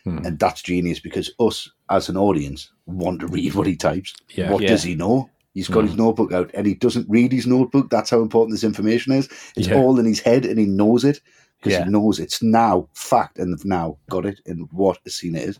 Mm. 0.07 0.27
And 0.27 0.39
that's 0.39 0.63
genius 0.63 1.01
because 1.01 1.31
us 1.41 1.71
as 1.91 2.09
an 2.09 2.17
audience 2.17 2.71
want 2.87 3.21
to 3.21 3.27
read 3.27 3.55
what 3.55 3.67
he 3.67 3.77
types. 3.77 4.15
What 4.37 4.65
does 4.67 4.83
he 4.83 4.95
know? 4.95 5.31
He's 5.55 5.69
got 5.69 5.85
mm. 5.85 5.89
his 5.89 5.97
notebook 5.97 6.33
out 6.33 6.51
and 6.53 6.67
he 6.67 6.75
doesn't 6.75 7.09
read 7.09 7.31
his 7.31 7.47
notebook. 7.47 7.89
That's 7.91 8.11
how 8.11 8.21
important 8.21 8.55
this 8.55 8.65
information 8.65 9.13
is. 9.13 9.29
It's 9.57 9.69
yeah. 9.69 9.77
all 9.77 9.99
in 9.99 10.05
his 10.07 10.19
head 10.21 10.45
and 10.45 10.59
he 10.59 10.67
knows 10.67 11.05
it 11.05 11.21
because 11.65 11.79
yeah. 11.79 11.85
he 11.85 11.91
knows 11.91 12.21
it's 12.21 12.43
now 12.43 12.87
fact 12.93 13.39
and 13.39 13.51
they've 13.59 13.65
now 13.65 13.97
got 14.11 14.27
it 14.27 14.39
in 14.45 14.59
what 14.71 14.99
a 15.07 15.11
scene 15.11 15.35
it 15.35 15.49
is. 15.49 15.59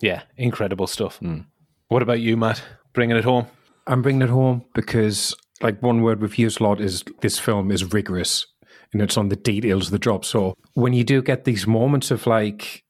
Yeah, 0.00 0.22
incredible 0.36 0.86
stuff. 0.86 1.18
Mm. 1.20 1.46
What 1.88 2.00
about 2.02 2.20
you, 2.20 2.36
Matt? 2.36 2.62
Bringing 2.92 3.16
it 3.16 3.24
home? 3.24 3.46
I'm 3.88 4.02
bringing 4.02 4.22
it 4.22 4.28
home 4.30 4.64
because, 4.74 5.34
like, 5.60 5.82
one 5.82 6.02
word 6.02 6.20
we've 6.20 6.38
used 6.38 6.60
a 6.60 6.62
lot 6.64 6.80
is 6.80 7.02
this 7.22 7.38
film 7.40 7.72
is 7.72 7.92
rigorous 7.92 8.46
and 8.92 9.02
it's 9.02 9.16
on 9.16 9.28
the 9.30 9.36
details 9.36 9.86
of 9.86 9.90
the 9.92 9.98
job. 9.98 10.24
So 10.24 10.54
when 10.74 10.92
you 10.92 11.02
do 11.02 11.20
get 11.22 11.42
these 11.44 11.66
moments 11.66 12.10
of 12.12 12.24
like 12.28 12.84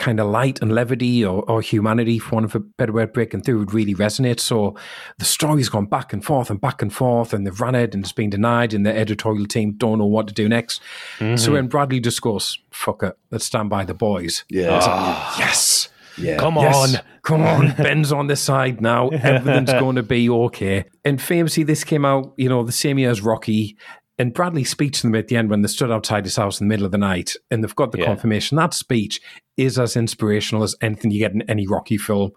kind 0.00 0.18
of 0.18 0.26
light 0.28 0.60
and 0.60 0.72
levity 0.74 1.24
or, 1.24 1.42
or 1.48 1.60
humanity, 1.60 2.18
for 2.18 2.36
want 2.36 2.46
of 2.46 2.54
a 2.56 2.60
better 2.60 2.92
word, 2.92 3.12
breaking 3.12 3.42
through 3.42 3.60
would 3.60 3.72
really 3.72 3.94
resonate. 3.94 4.40
So 4.40 4.74
the 5.18 5.24
story's 5.24 5.68
gone 5.68 5.86
back 5.86 6.12
and 6.12 6.24
forth 6.24 6.50
and 6.50 6.60
back 6.60 6.82
and 6.82 6.92
forth, 6.92 7.32
and 7.32 7.46
they've 7.46 7.60
run 7.60 7.76
it 7.76 7.94
and 7.94 8.02
it's 8.02 8.12
been 8.12 8.30
denied, 8.30 8.74
and 8.74 8.84
the 8.84 8.96
editorial 8.96 9.46
team 9.46 9.74
don't 9.76 9.98
know 9.98 10.06
what 10.06 10.26
to 10.28 10.34
do 10.34 10.48
next. 10.48 10.80
Mm-hmm. 11.18 11.36
So 11.36 11.52
when 11.52 11.68
Bradlee 11.68 12.02
discourse, 12.02 12.58
fuck 12.72 13.02
it, 13.04 13.16
let's 13.30 13.44
stand 13.44 13.70
by 13.70 13.84
the 13.84 13.94
boys. 13.94 14.44
Yeah. 14.48 14.72
Like, 14.78 14.82
oh, 14.86 15.34
yes. 15.38 15.90
Yeah. 16.18 16.38
Come 16.38 16.56
yes. 16.56 16.96
on. 16.96 17.02
Come 17.22 17.42
on. 17.42 17.74
Ben's 17.76 18.10
on 18.10 18.26
the 18.26 18.36
side 18.36 18.80
now. 18.80 19.08
Everything's 19.08 19.72
going 19.78 19.96
to 19.96 20.02
be 20.02 20.28
okay. 20.28 20.86
And 21.04 21.20
famously, 21.22 21.62
this 21.62 21.84
came 21.84 22.04
out, 22.04 22.32
you 22.36 22.48
know, 22.48 22.62
the 22.64 22.72
same 22.72 22.98
year 22.98 23.10
as 23.10 23.20
Rocky. 23.20 23.76
And 24.20 24.34
Bradlee 24.34 24.66
speaks 24.66 25.00
to 25.00 25.06
them 25.06 25.14
at 25.14 25.28
the 25.28 25.36
end 25.38 25.48
when 25.48 25.62
they 25.62 25.68
stood 25.68 25.90
outside 25.90 26.26
his 26.26 26.36
house 26.36 26.60
in 26.60 26.68
the 26.68 26.68
middle 26.70 26.84
of 26.84 26.92
the 26.92 26.98
night 26.98 27.36
and 27.50 27.64
they've 27.64 27.74
got 27.74 27.90
the 27.90 28.00
yeah. 28.00 28.04
confirmation. 28.04 28.54
That 28.58 28.74
speech 28.74 29.18
is 29.56 29.78
as 29.78 29.96
inspirational 29.96 30.62
as 30.62 30.76
anything 30.82 31.10
you 31.10 31.18
get 31.20 31.32
in 31.32 31.40
any 31.48 31.66
Rocky 31.66 31.96
film. 31.96 32.32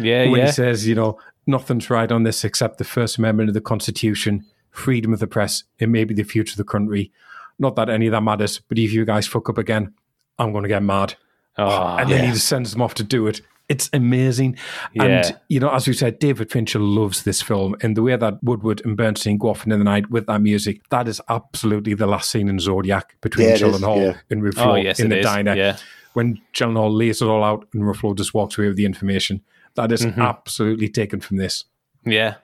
Yeah. 0.00 0.30
When 0.30 0.40
yeah. 0.40 0.46
he 0.46 0.52
says, 0.52 0.88
you 0.88 0.94
know, 0.94 1.18
nothing's 1.46 1.90
right 1.90 2.10
on 2.10 2.22
this 2.22 2.42
except 2.42 2.78
the 2.78 2.84
First 2.84 3.18
Amendment 3.18 3.50
of 3.50 3.54
the 3.54 3.60
Constitution, 3.60 4.46
freedom 4.70 5.12
of 5.12 5.18
the 5.18 5.26
press, 5.26 5.64
and 5.78 5.92
maybe 5.92 6.14
the 6.14 6.22
future 6.22 6.54
of 6.54 6.56
the 6.56 6.64
country. 6.64 7.12
Not 7.58 7.76
that 7.76 7.90
any 7.90 8.06
of 8.06 8.12
that 8.12 8.22
matters, 8.22 8.60
but 8.66 8.78
if 8.78 8.94
you 8.94 9.04
guys 9.04 9.26
fuck 9.26 9.50
up 9.50 9.58
again, 9.58 9.92
I'm 10.38 10.52
going 10.52 10.64
to 10.64 10.68
get 10.70 10.82
mad. 10.82 11.16
Oh, 11.58 11.98
and 11.98 12.10
then 12.10 12.20
yeah. 12.20 12.26
he 12.28 12.32
just 12.32 12.48
sends 12.48 12.72
them 12.72 12.80
off 12.80 12.94
to 12.94 13.04
do 13.04 13.26
it 13.26 13.42
it's 13.68 13.90
amazing. 13.92 14.56
Yeah. 14.92 15.04
And, 15.04 15.38
you 15.48 15.60
know, 15.60 15.72
as 15.72 15.86
we 15.86 15.92
said, 15.92 16.18
David 16.18 16.50
Fincher 16.50 16.78
loves 16.78 17.24
this 17.24 17.42
film. 17.42 17.74
And 17.80 17.96
the 17.96 18.02
way 18.02 18.16
that 18.16 18.42
Woodward 18.42 18.82
and 18.84 18.96
Bernstein 18.96 19.38
go 19.38 19.48
off 19.48 19.64
into 19.64 19.76
the 19.76 19.84
night 19.84 20.10
with 20.10 20.26
that 20.26 20.40
music, 20.40 20.82
that 20.90 21.08
is 21.08 21.20
absolutely 21.28 21.94
the 21.94 22.06
last 22.06 22.30
scene 22.30 22.48
in 22.48 22.58
Zodiac 22.58 23.16
between 23.20 23.48
yeah, 23.48 23.54
Gyllenhaal 23.56 24.12
yeah. 24.14 24.18
and 24.30 24.42
Ruffalo 24.42 24.66
oh, 24.66 24.74
yes, 24.76 25.00
in 25.00 25.10
the 25.10 25.18
is. 25.18 25.24
diner. 25.26 25.54
Yeah. 25.54 25.76
When 26.12 26.40
Hall 26.58 26.92
lays 26.92 27.20
it 27.20 27.26
all 27.26 27.44
out 27.44 27.66
and 27.74 27.82
Ruffalo 27.82 28.16
just 28.16 28.32
walks 28.34 28.56
away 28.56 28.68
with 28.68 28.76
the 28.76 28.86
information. 28.86 29.42
That 29.74 29.92
is 29.92 30.06
mm-hmm. 30.06 30.20
absolutely 30.20 30.88
taken 30.88 31.20
from 31.20 31.36
this. 31.36 31.64
Yeah. 32.04 32.36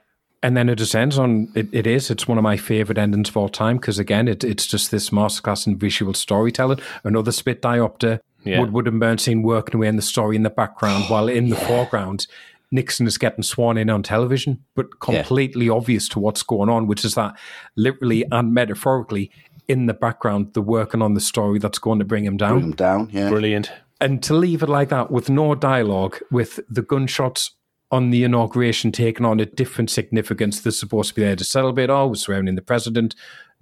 And 0.43 0.57
then 0.57 0.67
it 0.67 0.75
descends 0.77 1.17
on, 1.17 1.51
it, 1.55 1.67
it 1.71 1.87
is, 1.87 2.11
it's 2.11 2.27
one 2.27 2.37
of 2.37 2.43
my 2.43 2.57
favorite 2.57 2.97
endings 2.97 3.29
of 3.29 3.37
all 3.37 3.47
time 3.47 3.77
because, 3.77 3.97
again, 3.97 4.27
it, 4.27 4.43
it's 4.43 4.67
just 4.67 4.91
this 4.91 5.09
masterclass 5.09 5.65
in 5.65 5.79
visual 5.79 6.13
storytelling. 6.13 6.79
Another 7.05 7.31
split 7.31 7.61
diopter 7.61 8.19
yeah. 8.43 8.59
Woodward 8.59 8.87
and 8.87 8.99
Bernstein 8.99 9.41
working 9.43 9.75
away 9.75 9.87
in 9.87 9.95
the 9.95 10.01
story 10.01 10.35
in 10.35 10.43
the 10.43 10.49
background, 10.49 11.05
while 11.07 11.27
in 11.27 11.49
the 11.49 11.55
yeah. 11.55 11.67
foreground, 11.67 12.27
Nixon 12.71 13.07
is 13.07 13.17
getting 13.17 13.43
sworn 13.43 13.77
in 13.77 13.89
on 13.89 14.03
television, 14.03 14.59
but 14.75 14.99
completely 14.99 15.67
yeah. 15.67 15.73
obvious 15.73 16.09
to 16.09 16.19
what's 16.19 16.43
going 16.43 16.69
on, 16.69 16.87
which 16.87 17.05
is 17.05 17.15
that 17.15 17.35
literally 17.75 18.25
and 18.31 18.53
metaphorically 18.53 19.31
in 19.67 19.85
the 19.85 19.93
background, 19.93 20.49
they're 20.53 20.63
working 20.63 21.01
on 21.01 21.13
the 21.13 21.21
story 21.21 21.57
that's 21.59 21.79
going 21.79 21.99
to 21.99 22.05
bring 22.05 22.25
him 22.25 22.35
down. 22.35 22.53
Bring 22.57 22.69
him 22.71 22.75
down, 22.75 23.09
yeah. 23.13 23.29
Brilliant. 23.29 23.71
And 24.01 24.21
to 24.23 24.33
leave 24.33 24.61
it 24.61 24.69
like 24.69 24.89
that 24.89 25.09
with 25.09 25.29
no 25.29 25.55
dialogue, 25.55 26.17
with 26.29 26.59
the 26.69 26.81
gunshots 26.81 27.51
on 27.89 28.09
the 28.09 28.23
inauguration 28.25 28.91
taking 28.91 29.25
on 29.25 29.39
a 29.39 29.45
different 29.45 29.87
significance. 29.87 30.59
They're 30.59 30.71
supposed 30.71 31.09
to 31.09 31.15
be 31.15 31.21
there 31.21 31.35
to 31.35 31.43
celebrate. 31.43 31.91
Oh, 31.91 32.07
we're 32.07 32.15
surrounding 32.15 32.55
the 32.55 32.61
president 32.63 33.13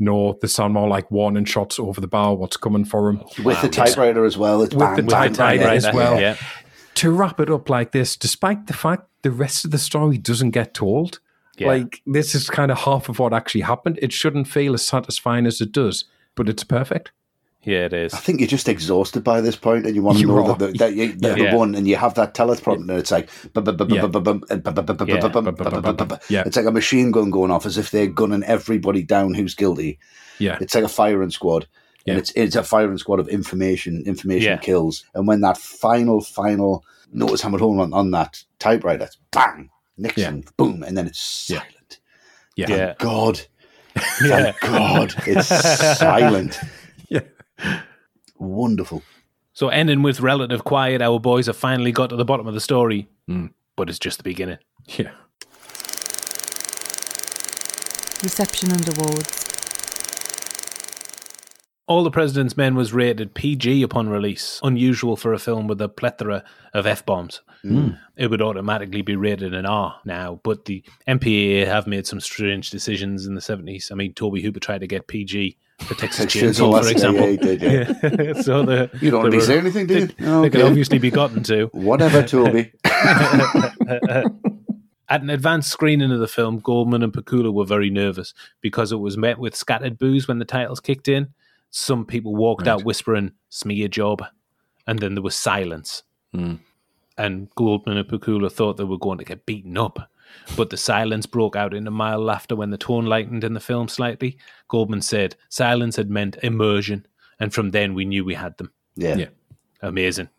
no, 0.02 0.38
they 0.41 0.48
sound 0.48 0.73
more 0.73 0.88
like 0.90 1.10
warning 1.11 1.45
shots 1.45 1.80
over 1.80 2.02
the 2.02 2.07
bar, 2.07 2.36
what's 2.36 2.57
coming 2.57 2.84
for 2.84 3.10
him? 3.10 3.18
With 3.44 3.61
the 3.61 3.68
ah, 3.68 3.86
typewriter 3.86 4.26
as 4.26 4.36
well. 4.36 4.60
with 4.60 4.72
bang, 4.78 4.95
the 4.95 5.03
bang, 5.03 5.32
typewriter 5.32 5.64
bang, 5.64 5.78
as 5.78 5.94
well. 5.94 6.19
Yeah. 6.19 6.38
To 6.95 7.11
wrap 7.11 7.40
it 7.40 7.52
up 7.52 7.69
like 7.69 7.91
this, 7.91 8.18
despite 8.18 8.65
the 8.65 8.73
fact 8.73 9.07
the 9.22 9.30
rest 9.30 9.64
of 9.64 9.69
the 9.69 9.78
story 9.78 10.18
doesn't 10.18 10.52
get 10.52 10.73
told, 10.73 11.19
yeah. 11.57 11.68
like 11.68 12.02
this 12.07 12.34
is 12.34 12.49
kind 12.49 12.72
of 12.72 12.80
half 12.80 13.10
of 13.10 13.19
what 13.19 13.32
actually 13.32 13.61
happened, 13.61 13.99
it 14.02 14.11
shouldn't 14.11 14.48
feel 14.48 14.73
as 14.73 14.84
satisfying 14.86 15.45
as 15.45 15.61
it 15.61 15.72
does, 15.72 16.06
but 16.36 16.49
it's 16.49 16.64
perfect. 16.64 17.11
Yeah, 17.63 17.85
it 17.85 17.93
is. 17.93 18.13
I 18.13 18.17
think 18.17 18.39
you're 18.39 18.47
just 18.47 18.67
exhausted 18.67 19.23
by 19.23 19.39
this 19.39 19.55
point, 19.55 19.85
and 19.85 19.95
you 19.95 20.01
want 20.01 20.17
to 20.17 20.25
know 20.25 20.53
that, 20.55 20.77
the, 20.79 20.93
you, 20.93 21.13
the 21.13 21.51
one, 21.53 21.75
and 21.75 21.88
you 21.88 21.95
have 21.95 22.15
that 22.15 22.33
teleprompter, 22.33 22.77
and 22.81 22.89
it's 22.91 23.11
like, 23.11 23.29
it's 26.47 26.55
like 26.57 26.65
a 26.65 26.71
machine 26.71 27.11
gun 27.11 27.29
going 27.29 27.51
off 27.51 27.67
as 27.67 27.77
if 27.77 27.91
they're 27.91 28.07
gunning 28.07 28.43
everybody 28.43 29.03
down 29.03 29.35
who's 29.35 29.53
guilty. 29.53 29.99
Yeah, 30.39 30.57
it's 30.59 30.73
like 30.73 30.83
a 30.85 30.89
firing 30.89 31.29
squad, 31.29 31.67
yeah. 32.05 32.13
and 32.13 32.19
it's 32.19 32.31
it's 32.35 32.55
a 32.55 32.63
firing 32.63 32.97
squad 32.97 33.19
of 33.19 33.27
information, 33.27 34.01
information 34.07 34.57
kills, 34.57 35.05
and 35.13 35.27
when 35.27 35.41
that 35.41 35.57
final 35.59 36.21
final 36.21 36.83
notice 37.13 37.41
hammered 37.41 37.61
home 37.61 37.79
on, 37.79 37.93
on 37.93 38.09
that 38.09 38.43
typewriter, 38.57 39.07
bang, 39.29 39.69
Nixon, 39.97 40.45
boom, 40.57 40.81
and 40.81 40.97
then 40.97 41.05
it's 41.05 41.19
silent. 41.21 41.99
Yeah, 42.55 42.95
God, 42.97 43.39
yeah. 44.19 44.51
Thank 44.51 44.59
God, 44.61 45.13
it's 45.27 45.47
silent. 45.99 46.59
Wonderful. 48.38 49.03
So, 49.53 49.67
ending 49.69 50.01
with 50.01 50.19
relative 50.21 50.63
quiet, 50.63 51.01
our 51.01 51.19
boys 51.19 51.47
have 51.47 51.57
finally 51.57 51.91
got 51.91 52.09
to 52.09 52.15
the 52.15 52.25
bottom 52.25 52.47
of 52.47 52.53
the 52.53 52.61
story, 52.61 53.09
mm. 53.29 53.51
but 53.75 53.89
it's 53.89 53.99
just 53.99 54.17
the 54.17 54.23
beginning. 54.23 54.57
Yeah. 54.88 55.11
Reception 58.23 58.71
and 58.71 58.97
awards. 58.97 59.39
All 61.88 62.03
the 62.05 62.11
President's 62.11 62.55
Men 62.55 62.75
was 62.75 62.93
rated 62.93 63.33
PG 63.33 63.83
upon 63.83 64.07
release, 64.07 64.61
unusual 64.63 65.17
for 65.17 65.33
a 65.33 65.39
film 65.39 65.67
with 65.67 65.81
a 65.81 65.89
plethora 65.89 66.43
of 66.73 66.85
F 66.88 67.05
bombs. 67.05 67.41
Mm. 67.65 67.99
It 68.15 68.27
would 68.29 68.41
automatically 68.41 69.01
be 69.01 69.17
rated 69.17 69.53
an 69.53 69.65
R 69.65 69.99
now, 70.05 70.39
but 70.43 70.65
the 70.65 70.83
MPAA 71.07 71.65
have 71.65 71.88
made 71.88 72.07
some 72.07 72.21
strange 72.21 72.69
decisions 72.69 73.25
in 73.25 73.35
the 73.35 73.41
70s. 73.41 73.91
I 73.91 73.95
mean, 73.95 74.13
Tobe 74.13 74.38
Hooper 74.39 74.61
tried 74.61 74.79
to 74.81 74.88
get 74.88 75.07
PG 75.07 75.57
the 75.87 75.95
Texas 75.95 76.25
Chainsaw, 76.33 76.81
for 76.81 76.87
example. 76.89 77.29
Yeah, 77.29 77.37
did, 77.37 77.61
yeah. 77.61 77.93
yeah. 78.25 78.41
so 78.41 78.63
the, 78.65 78.89
you 79.01 79.09
don't 79.11 79.29
need 79.29 79.39
to 79.39 79.45
say 79.45 79.57
anything, 79.57 79.87
do 79.87 79.99
you? 79.99 80.07
They, 80.11 80.27
okay. 80.29 80.41
they 80.41 80.49
can 80.59 80.63
obviously 80.67 80.97
be 80.99 81.09
gotten 81.11 81.43
to. 81.43 81.65
Whatever, 81.73 82.21
Tobe. 82.23 82.67
At 82.85 84.33
an 85.21 85.29
advanced 85.29 85.69
screening 85.69 86.11
of 86.11 86.19
the 86.19 86.27
film, 86.27 86.57
Goldman 86.59 87.03
and 87.03 87.11
Pakula 87.11 87.53
were 87.53 87.65
very 87.65 87.89
nervous 87.89 88.33
because 88.61 88.91
it 88.93 88.97
was 88.97 89.17
met 89.17 89.37
with 89.39 89.53
scattered 89.55 89.97
boos 89.97 90.25
when 90.27 90.39
the 90.39 90.45
titles 90.45 90.79
kicked 90.79 91.07
in. 91.09 91.33
Some 91.69 92.05
people 92.05 92.33
walked 92.35 92.65
right. 92.67 92.71
out 92.73 92.83
whispering, 92.85 93.33
smear 93.49 93.87
job. 93.89 94.23
And 94.87 94.99
then 94.99 95.15
there 95.15 95.23
was 95.23 95.35
silence. 95.35 96.03
Mm. 96.35 96.59
And 97.17 97.53
Goldman 97.55 97.97
and 97.97 98.07
Pakula 98.07 98.49
thought 98.51 98.77
they 98.77 98.83
were 98.85 98.97
going 98.99 99.17
to 99.17 99.25
get 99.25 99.45
beaten 99.45 99.77
up 99.77 100.09
but 100.57 100.69
the 100.69 100.77
silence 100.77 101.25
broke 101.25 101.55
out 101.55 101.73
into 101.73 101.91
mild 101.91 102.23
laughter 102.23 102.55
when 102.55 102.69
the 102.69 102.77
tone 102.77 103.05
lightened 103.05 103.43
in 103.43 103.53
the 103.53 103.59
film 103.59 103.87
slightly. 103.87 104.37
Goldman 104.67 105.01
said 105.01 105.35
silence 105.49 105.95
had 105.95 106.09
meant 106.09 106.37
immersion, 106.43 107.05
and 107.39 107.53
from 107.53 107.71
then 107.71 107.93
we 107.93 108.05
knew 108.05 108.23
we 108.23 108.33
had 108.33 108.57
them. 108.57 108.71
Yeah. 108.95 109.15
yeah. 109.15 109.27
Amazing. 109.81 110.29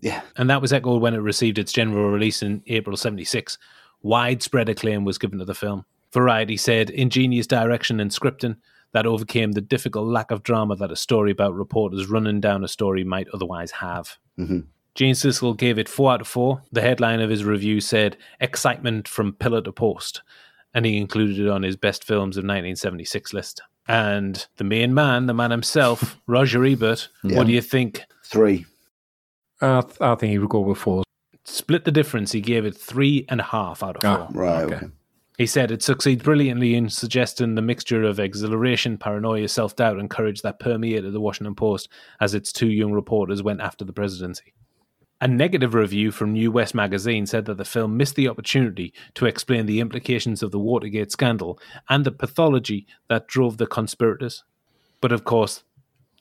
Yeah. 0.00 0.22
And 0.36 0.48
that 0.50 0.62
was 0.62 0.72
echoed 0.72 1.02
when 1.02 1.14
it 1.14 1.18
received 1.18 1.58
its 1.58 1.72
general 1.72 2.10
release 2.10 2.42
in 2.42 2.62
April 2.66 2.96
76. 2.96 3.58
Widespread 4.02 4.68
acclaim 4.68 5.04
was 5.04 5.18
given 5.18 5.38
to 5.38 5.44
the 5.44 5.54
film. 5.54 5.84
Variety 6.12 6.56
said 6.56 6.90
ingenious 6.90 7.46
direction 7.46 8.00
and 8.00 8.10
scripting 8.10 8.56
that 8.92 9.06
overcame 9.06 9.52
the 9.52 9.60
difficult 9.60 10.08
lack 10.08 10.30
of 10.32 10.42
drama 10.42 10.74
that 10.76 10.90
a 10.90 10.96
story 10.96 11.30
about 11.30 11.54
reporters 11.54 12.08
running 12.08 12.40
down 12.40 12.64
a 12.64 12.68
story 12.68 13.04
might 13.04 13.28
otherwise 13.32 13.70
have. 13.70 14.16
Mm-hmm. 14.38 14.60
Gene 15.00 15.14
Siskel 15.14 15.56
gave 15.56 15.78
it 15.78 15.88
4 15.88 16.12
out 16.12 16.20
of 16.20 16.28
4. 16.28 16.62
The 16.72 16.82
headline 16.82 17.22
of 17.22 17.30
his 17.30 17.42
review 17.42 17.80
said, 17.80 18.18
Excitement 18.38 19.08
from 19.08 19.32
Pillar 19.32 19.62
to 19.62 19.72
Post. 19.72 20.20
And 20.74 20.84
he 20.84 20.98
included 20.98 21.38
it 21.40 21.48
on 21.48 21.62
his 21.62 21.74
best 21.74 22.04
films 22.04 22.36
of 22.36 22.42
1976 22.42 23.32
list. 23.32 23.62
And 23.88 24.46
the 24.58 24.64
main 24.64 24.92
man, 24.92 25.24
the 25.24 25.32
man 25.32 25.52
himself, 25.52 26.18
Roger 26.26 26.66
Ebert, 26.66 27.08
yeah. 27.24 27.34
what 27.38 27.46
do 27.46 27.54
you 27.54 27.62
think? 27.62 28.02
Three. 28.26 28.66
Uh, 29.62 29.84
I 30.02 30.16
think 30.16 30.32
he 30.32 30.38
would 30.38 30.50
go 30.50 30.60
with 30.60 30.76
four. 30.76 31.02
Split 31.46 31.86
the 31.86 31.92
difference. 31.92 32.32
He 32.32 32.42
gave 32.42 32.66
it 32.66 32.76
three 32.76 33.24
and 33.30 33.40
a 33.40 33.44
half 33.44 33.82
out 33.82 33.96
of 33.96 34.02
ah, 34.04 34.26
four. 34.26 34.28
Oh, 34.28 34.38
right. 34.46 34.64
Okay. 34.64 34.74
okay. 34.74 34.86
He 35.38 35.46
said 35.46 35.70
it 35.70 35.82
succeeds 35.82 36.22
brilliantly 36.22 36.74
in 36.74 36.90
suggesting 36.90 37.54
the 37.54 37.62
mixture 37.62 38.02
of 38.02 38.20
exhilaration, 38.20 38.98
paranoia, 38.98 39.48
self 39.48 39.74
doubt, 39.76 39.98
and 39.98 40.10
courage 40.10 40.42
that 40.42 40.60
permeated 40.60 41.10
the 41.14 41.20
Washington 41.22 41.54
Post 41.54 41.88
as 42.20 42.34
its 42.34 42.52
two 42.52 42.68
young 42.68 42.92
reporters 42.92 43.42
went 43.42 43.62
after 43.62 43.82
the 43.86 43.94
presidency. 43.94 44.52
A 45.22 45.28
negative 45.28 45.74
review 45.74 46.12
from 46.12 46.32
New 46.32 46.50
West 46.50 46.74
magazine 46.74 47.26
said 47.26 47.44
that 47.44 47.58
the 47.58 47.64
film 47.66 47.94
missed 47.98 48.14
the 48.14 48.26
opportunity 48.26 48.94
to 49.14 49.26
explain 49.26 49.66
the 49.66 49.78
implications 49.78 50.42
of 50.42 50.50
the 50.50 50.58
Watergate 50.58 51.12
scandal 51.12 51.58
and 51.90 52.06
the 52.06 52.10
pathology 52.10 52.86
that 53.10 53.26
drove 53.28 53.58
the 53.58 53.66
conspirators. 53.66 54.44
But 55.02 55.12
of 55.12 55.24
course, 55.24 55.62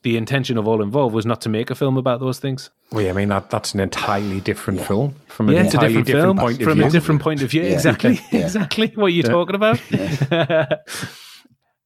the 0.03 0.17
intention 0.17 0.57
of 0.57 0.67
all 0.67 0.81
involved 0.81 1.15
was 1.15 1.25
not 1.25 1.39
to 1.41 1.49
make 1.49 1.69
a 1.69 1.75
film 1.75 1.95
about 1.97 2.19
those 2.19 2.39
things. 2.39 2.71
Well, 2.91 3.05
yeah, 3.05 3.11
I 3.11 3.13
mean 3.13 3.29
that 3.29 3.49
that's 3.49 3.73
an 3.73 3.79
entirely 3.79 4.41
different 4.41 4.81
film 4.81 5.15
from 5.27 5.47
an 5.47 5.55
yeah, 5.55 5.63
entirely 5.63 6.03
different, 6.03 6.07
different, 6.07 6.39
point 6.39 6.55
from 6.57 6.65
view. 6.65 6.75
From 6.75 6.83
a 6.83 6.89
different 6.89 7.21
point 7.21 7.41
of 7.41 7.51
view, 7.51 7.61
yeah. 7.63 7.69
exactly, 7.69 8.19
exactly 8.33 8.91
what 8.95 9.13
you're 9.13 9.23
talking 9.23 9.55
about. 9.55 9.79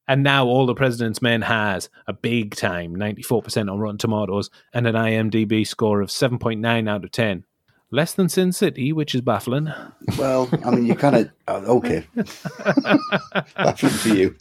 and 0.07 0.23
now 0.23 0.45
all 0.45 0.65
the 0.65 0.73
president's 0.75 1.21
men 1.21 1.41
has 1.43 1.89
a 2.07 2.13
big 2.13 2.55
time 2.55 2.95
94% 2.95 3.71
on 3.71 3.79
rotten 3.79 3.97
tomatoes 3.97 4.49
and 4.73 4.87
an 4.87 4.95
imdb 4.95 5.65
score 5.67 6.01
of 6.01 6.09
7.9 6.09 6.89
out 6.89 7.03
of 7.03 7.11
10 7.11 7.45
less 7.91 8.13
than 8.13 8.29
sin 8.29 8.51
city 8.51 8.91
which 8.91 9.13
is 9.15 9.21
baffling 9.21 9.71
well 10.17 10.49
i 10.65 10.71
mean 10.71 10.85
you 10.85 10.95
kind 10.95 11.15
of 11.15 11.29
uh, 11.47 11.67
okay 11.71 12.05
baffling 13.57 13.97
to 13.99 14.17
you 14.17 14.35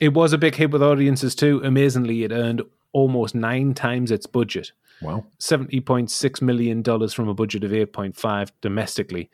it 0.00 0.14
was 0.14 0.32
a 0.32 0.38
big 0.38 0.54
hit 0.54 0.70
with 0.70 0.82
audiences 0.82 1.34
too 1.34 1.60
amazingly 1.64 2.24
it 2.24 2.32
earned 2.32 2.62
almost 2.92 3.34
nine 3.34 3.74
times 3.74 4.10
its 4.10 4.26
budget 4.26 4.72
wow 5.02 5.24
$70.6 5.38 6.42
million 6.42 6.82
from 7.08 7.28
a 7.28 7.34
budget 7.34 7.62
of 7.64 7.70
8.5 7.70 8.50
domestically 8.60 9.28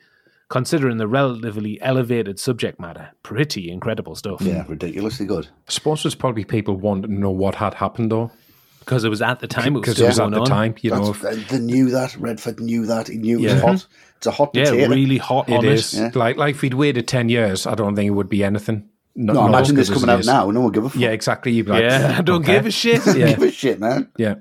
considering 0.49 0.97
the 0.97 1.07
relatively 1.07 1.81
elevated 1.81 2.39
subject 2.39 2.79
matter. 2.79 3.09
Pretty 3.23 3.71
incredible 3.71 4.15
stuff. 4.15 4.41
Yeah, 4.41 4.65
ridiculously 4.67 5.25
good. 5.25 5.47
I 5.67 5.71
suppose 5.71 6.05
it's 6.05 6.15
probably 6.15 6.43
people 6.43 6.75
want 6.75 7.03
to 7.03 7.11
know 7.13 7.31
what 7.31 7.55
had 7.55 7.75
happened 7.75 8.11
though. 8.11 8.31
Because 8.79 9.03
it 9.03 9.09
was 9.09 9.21
at 9.23 9.39
the 9.39 9.47
time. 9.47 9.73
Because 9.73 9.99
it 9.99 10.05
was, 10.05 10.19
yeah. 10.19 10.25
it 10.25 10.29
was 10.29 10.37
at 10.37 10.43
the 10.43 10.49
time, 10.49 10.75
you 10.81 10.91
That's, 10.91 11.23
know. 11.23 11.31
they 11.35 11.57
knew 11.57 11.89
that. 11.89 12.15
Redford 12.17 12.59
knew 12.59 12.85
that. 12.85 13.07
He 13.07 13.17
knew 13.17 13.39
it 13.39 13.41
yeah. 13.41 13.53
was 13.53 13.61
hot. 13.83 13.87
It's 14.17 14.27
a 14.27 14.31
hot 14.31 14.51
yeah, 14.53 14.69
really 14.85 15.17
hot. 15.17 15.49
It 15.49 15.63
is. 15.63 15.95
Yeah. 15.97 16.11
Like, 16.13 16.37
like 16.37 16.53
if 16.53 16.61
we'd 16.61 16.75
waited 16.75 17.07
10 17.07 17.29
years, 17.29 17.65
I 17.65 17.73
don't 17.73 17.95
think 17.95 18.07
it 18.07 18.11
would 18.11 18.29
be 18.29 18.43
anything. 18.43 18.87
No, 19.15 19.33
no, 19.33 19.47
imagine 19.47 19.75
this 19.75 19.89
coming 19.89 20.09
out 20.11 20.19
is. 20.19 20.27
now. 20.27 20.51
No 20.51 20.61
one 20.61 20.71
give 20.71 20.85
a 20.85 20.89
fuck. 20.89 21.01
Yeah, 21.01 21.09
exactly. 21.09 21.51
You'd 21.53 21.65
be 21.65 21.71
like, 21.71 21.81
yeah, 21.83 22.15
I 22.15 22.21
don't 22.21 22.43
okay. 22.43 22.53
give 22.53 22.67
a 22.67 22.71
shit. 22.71 23.01
yeah. 23.07 23.29
give 23.31 23.41
a 23.41 23.49
shit, 23.51 23.79
man. 23.79 24.11
Yeah. 24.17 24.35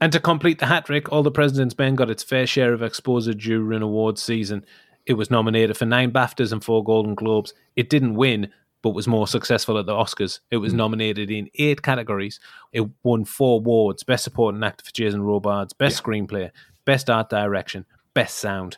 And 0.00 0.10
to 0.12 0.20
complete 0.20 0.60
the 0.60 0.66
hat 0.66 0.86
trick, 0.86 1.12
All 1.12 1.22
the 1.22 1.30
President's 1.30 1.76
Men 1.76 1.94
got 1.94 2.08
its 2.08 2.22
fair 2.22 2.46
share 2.46 2.72
of 2.72 2.82
exposure 2.82 3.34
during 3.34 3.82
awards 3.82 4.22
season. 4.22 4.64
It 5.10 5.14
was 5.16 5.28
nominated 5.28 5.76
for 5.76 5.86
nine 5.86 6.12
BAFTAs 6.12 6.52
and 6.52 6.62
four 6.62 6.84
Golden 6.84 7.16
Globes. 7.16 7.52
It 7.74 7.90
didn't 7.90 8.14
win, 8.14 8.48
but 8.80 8.90
was 8.90 9.08
more 9.08 9.26
successful 9.26 9.76
at 9.76 9.86
the 9.86 9.92
Oscars. 9.92 10.38
It 10.52 10.58
was 10.58 10.70
hmm. 10.70 10.76
nominated 10.78 11.32
in 11.32 11.50
eight 11.56 11.82
categories. 11.82 12.38
It 12.72 12.82
won 13.02 13.24
four 13.24 13.56
awards 13.56 14.04
Best 14.04 14.22
Supporting 14.22 14.62
Actor 14.62 14.84
for 14.84 14.92
Jason 14.92 15.22
Robards, 15.22 15.72
Best 15.72 15.96
yeah. 15.98 16.02
Screenplay, 16.04 16.50
Best 16.84 17.10
Art 17.10 17.28
Direction, 17.28 17.86
Best 18.14 18.36
Sound. 18.38 18.76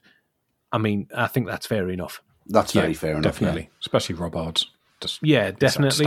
I 0.72 0.78
mean, 0.78 1.06
I 1.14 1.26
think 1.26 1.48
that's 1.48 1.66
fair 1.66 1.90
enough. 1.90 2.22
That's 2.46 2.74
yeah, 2.74 2.80
very 2.80 2.94
fair 2.94 3.10
enough. 3.12 3.24
Definitely. 3.24 3.60
Yeah. 3.64 3.78
Especially 3.80 4.14
Robards. 4.14 4.70
Just 5.02 5.22
yeah, 5.22 5.50
definitely. 5.50 6.06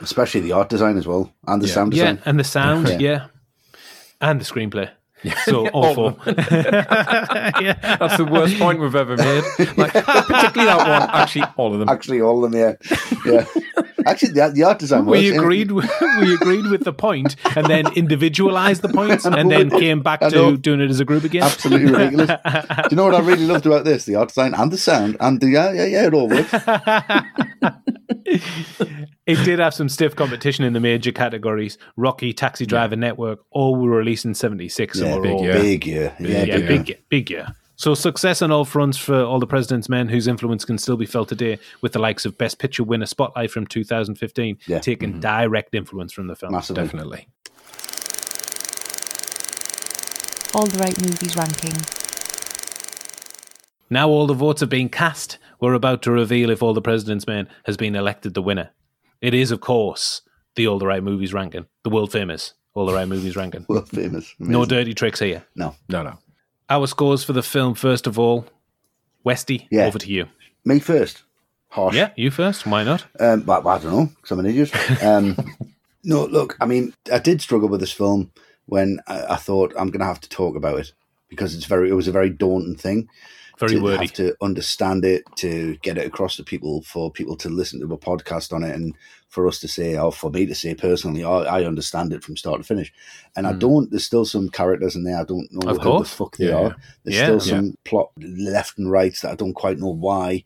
Especially 0.00 0.40
the 0.40 0.52
art 0.52 0.68
design 0.68 0.96
as 0.96 1.08
well, 1.08 1.32
and 1.48 1.60
the 1.60 1.66
sound 1.66 1.90
design. 1.90 2.14
Yeah, 2.18 2.22
and 2.26 2.38
the 2.38 2.44
sound, 2.44 3.00
yeah. 3.00 3.26
And 4.20 4.40
the 4.40 4.44
screenplay. 4.44 4.92
So 5.44 5.66
awful. 5.68 6.18
yeah. 6.34 7.96
That's 7.98 8.16
the 8.18 8.28
worst 8.30 8.58
point 8.58 8.80
we've 8.80 8.94
ever 8.94 9.16
made. 9.16 9.44
Like, 9.76 9.92
particularly 9.92 10.66
that 10.66 10.78
one. 10.86 11.10
Actually, 11.10 11.44
all 11.56 11.72
of 11.72 11.78
them. 11.80 11.88
Actually, 11.88 12.20
all 12.20 12.44
of 12.44 12.50
them. 12.52 12.58
Yeah, 12.86 12.96
yeah. 13.26 13.44
Actually, 14.06 14.32
the, 14.32 14.50
the 14.54 14.62
art 14.64 14.78
design. 14.78 15.04
We 15.06 15.30
works, 15.32 15.38
agreed. 15.42 15.72
With, 15.72 15.90
we 16.20 16.34
agreed 16.34 16.66
with 16.70 16.84
the 16.84 16.92
point, 16.92 17.36
and 17.56 17.66
then 17.66 17.92
individualized 17.94 18.80
the 18.82 18.88
points, 18.88 19.24
and 19.26 19.50
then 19.50 19.70
came 19.70 20.02
back 20.02 20.20
to 20.20 20.56
doing 20.56 20.80
it 20.80 20.90
as 20.90 21.00
a 21.00 21.04
group 21.04 21.24
again. 21.24 21.42
Absolutely 21.42 21.92
ridiculous. 21.92 22.28
Do 22.28 22.80
you 22.90 22.96
know 22.96 23.04
what 23.04 23.14
I 23.14 23.20
really 23.20 23.44
loved 23.46 23.66
about 23.66 23.84
this? 23.84 24.04
The 24.04 24.14
art 24.14 24.28
design 24.28 24.54
and 24.54 24.70
the 24.70 24.78
sound 24.78 25.16
and 25.20 25.40
the 25.40 25.48
yeah, 25.48 25.72
yeah, 25.72 25.84
yeah. 25.84 26.06
It 26.06 26.14
all 26.14 26.28
works 26.28 26.54
it 29.28 29.44
did 29.44 29.58
have 29.58 29.74
some 29.74 29.88
stiff 29.90 30.16
competition 30.16 30.64
in 30.64 30.72
the 30.72 30.80
major 30.80 31.12
categories. 31.12 31.76
Rocky, 31.96 32.32
Taxi 32.32 32.64
Driver, 32.64 32.94
yeah. 32.94 32.98
Network, 33.00 33.40
all 33.50 33.76
were 33.76 33.90
released 33.90 34.24
in 34.24 34.34
'76. 34.34 34.98
Yeah, 34.98 35.18
big 35.20 35.40
year. 35.40 35.52
big 35.52 35.86
year. 35.86 36.16
yeah, 36.18 36.26
yeah, 36.44 36.56
big, 36.56 36.66
big, 36.66 36.86
year. 36.88 36.98
big 37.10 37.30
year. 37.30 37.46
So 37.76 37.94
success 37.94 38.40
on 38.42 38.50
all 38.50 38.64
fronts 38.64 38.96
for 38.96 39.22
all 39.22 39.38
the 39.38 39.46
president's 39.46 39.88
men, 39.88 40.08
whose 40.08 40.26
influence 40.26 40.64
can 40.64 40.78
still 40.78 40.96
be 40.96 41.04
felt 41.06 41.28
today, 41.28 41.58
with 41.82 41.92
the 41.92 41.98
likes 42.00 42.24
of 42.24 42.38
Best 42.38 42.58
Picture 42.58 42.82
winner 42.82 43.06
Spotlight 43.06 43.50
from 43.50 43.66
2015, 43.66 44.58
yeah. 44.66 44.78
taking 44.80 45.10
mm-hmm. 45.10 45.20
direct 45.20 45.74
influence 45.74 46.12
from 46.12 46.26
the 46.26 46.34
film. 46.34 46.50
Massively. 46.52 46.82
Definitely. 46.82 47.28
All 50.54 50.66
the 50.66 50.78
right 50.80 51.00
movies 51.02 51.36
ranking. 51.36 51.74
Now 53.90 54.08
all 54.08 54.26
the 54.26 54.34
votes 54.34 54.60
have 54.60 54.70
been 54.70 54.88
cast. 54.88 55.36
We're 55.60 55.74
about 55.74 56.02
to 56.02 56.10
reveal 56.12 56.50
if 56.50 56.62
all 56.62 56.72
the 56.74 56.82
president's 56.82 57.26
men 57.26 57.48
has 57.64 57.76
been 57.76 57.94
elected 57.94 58.32
the 58.34 58.42
winner. 58.42 58.70
It 59.20 59.34
is, 59.34 59.50
of 59.50 59.60
course, 59.60 60.22
the 60.54 60.68
All 60.68 60.78
the 60.78 60.86
Right 60.86 61.02
Movies 61.02 61.32
ranking, 61.32 61.66
the 61.82 61.90
world 61.90 62.12
famous 62.12 62.54
All 62.74 62.86
the 62.86 62.92
Right 62.94 63.08
Movies 63.08 63.34
ranking. 63.36 63.66
world 63.68 63.88
famous. 63.88 64.32
Amazing. 64.38 64.52
No 64.52 64.64
dirty 64.64 64.94
tricks 64.94 65.18
here. 65.20 65.44
No. 65.56 65.74
No, 65.88 66.02
no. 66.04 66.18
Our 66.70 66.86
scores 66.86 67.24
for 67.24 67.32
the 67.32 67.42
film, 67.42 67.74
first 67.74 68.06
of 68.06 68.16
all, 68.18 68.46
Westy, 69.24 69.66
yeah. 69.70 69.86
over 69.86 69.98
to 69.98 70.08
you. 70.08 70.26
Me 70.64 70.78
first. 70.78 71.22
Harsh. 71.70 71.96
Yeah, 71.96 72.10
you 72.16 72.30
first. 72.30 72.66
Why 72.66 72.84
not? 72.84 73.06
Um, 73.18 73.40
but, 73.42 73.62
but 73.64 73.70
I 73.70 73.78
don't 73.78 73.92
know, 73.92 74.06
because 74.14 74.30
I'm 74.30 74.38
an 74.40 74.46
idiot. 74.46 75.02
Um, 75.02 75.36
no, 76.04 76.24
look, 76.26 76.56
I 76.60 76.66
mean, 76.66 76.94
I 77.12 77.18
did 77.18 77.42
struggle 77.42 77.68
with 77.68 77.80
this 77.80 77.92
film 77.92 78.30
when 78.66 79.00
I, 79.08 79.30
I 79.34 79.36
thought 79.36 79.72
I'm 79.76 79.88
going 79.88 80.00
to 80.00 80.06
have 80.06 80.20
to 80.20 80.28
talk 80.28 80.56
about 80.56 80.78
it 80.78 80.92
because 81.28 81.54
it's 81.54 81.66
very, 81.66 81.90
it 81.90 81.94
was 81.94 82.08
a 82.08 82.12
very 82.12 82.30
daunting 82.30 82.76
thing. 82.76 83.08
Very 83.58 83.74
to 83.74 83.80
wordy. 83.82 84.06
have 84.06 84.12
to 84.14 84.36
understand 84.40 85.04
it 85.04 85.24
to 85.36 85.76
get 85.82 85.98
it 85.98 86.06
across 86.06 86.36
to 86.36 86.44
people 86.44 86.80
for 86.82 87.10
people 87.10 87.36
to 87.38 87.48
listen 87.48 87.80
to 87.80 87.92
a 87.92 87.98
podcast 87.98 88.52
on 88.52 88.62
it 88.62 88.74
and 88.74 88.94
for 89.28 89.48
us 89.48 89.58
to 89.60 89.68
say 89.68 89.98
or 89.98 90.12
for 90.12 90.30
me 90.30 90.46
to 90.46 90.54
say 90.54 90.74
personally 90.74 91.24
oh, 91.24 91.42
I 91.42 91.64
understand 91.64 92.12
it 92.12 92.22
from 92.22 92.36
start 92.36 92.58
to 92.60 92.64
finish 92.66 92.92
and 93.36 93.46
mm. 93.46 93.50
I 93.50 93.52
hmm. 93.54 93.58
don't 93.58 93.90
there's 93.90 94.04
still 94.06 94.24
some 94.24 94.48
characters 94.48 94.94
in 94.94 95.02
there 95.04 95.20
I 95.20 95.24
don't 95.24 95.48
know 95.50 95.68
of 95.70 95.78
who 95.78 95.98
the 95.98 96.04
fuck 96.04 96.36
they 96.36 96.48
yeah. 96.48 96.54
are 96.58 96.76
there's 97.04 97.16
yeah. 97.16 97.24
still 97.24 97.40
some 97.40 97.64
yeah. 97.66 97.72
plot 97.84 98.10
left 98.18 98.78
and 98.78 98.90
right 98.90 99.16
that 99.22 99.32
I 99.32 99.34
don't 99.34 99.54
quite 99.54 99.78
know 99.78 99.92
why 99.92 100.44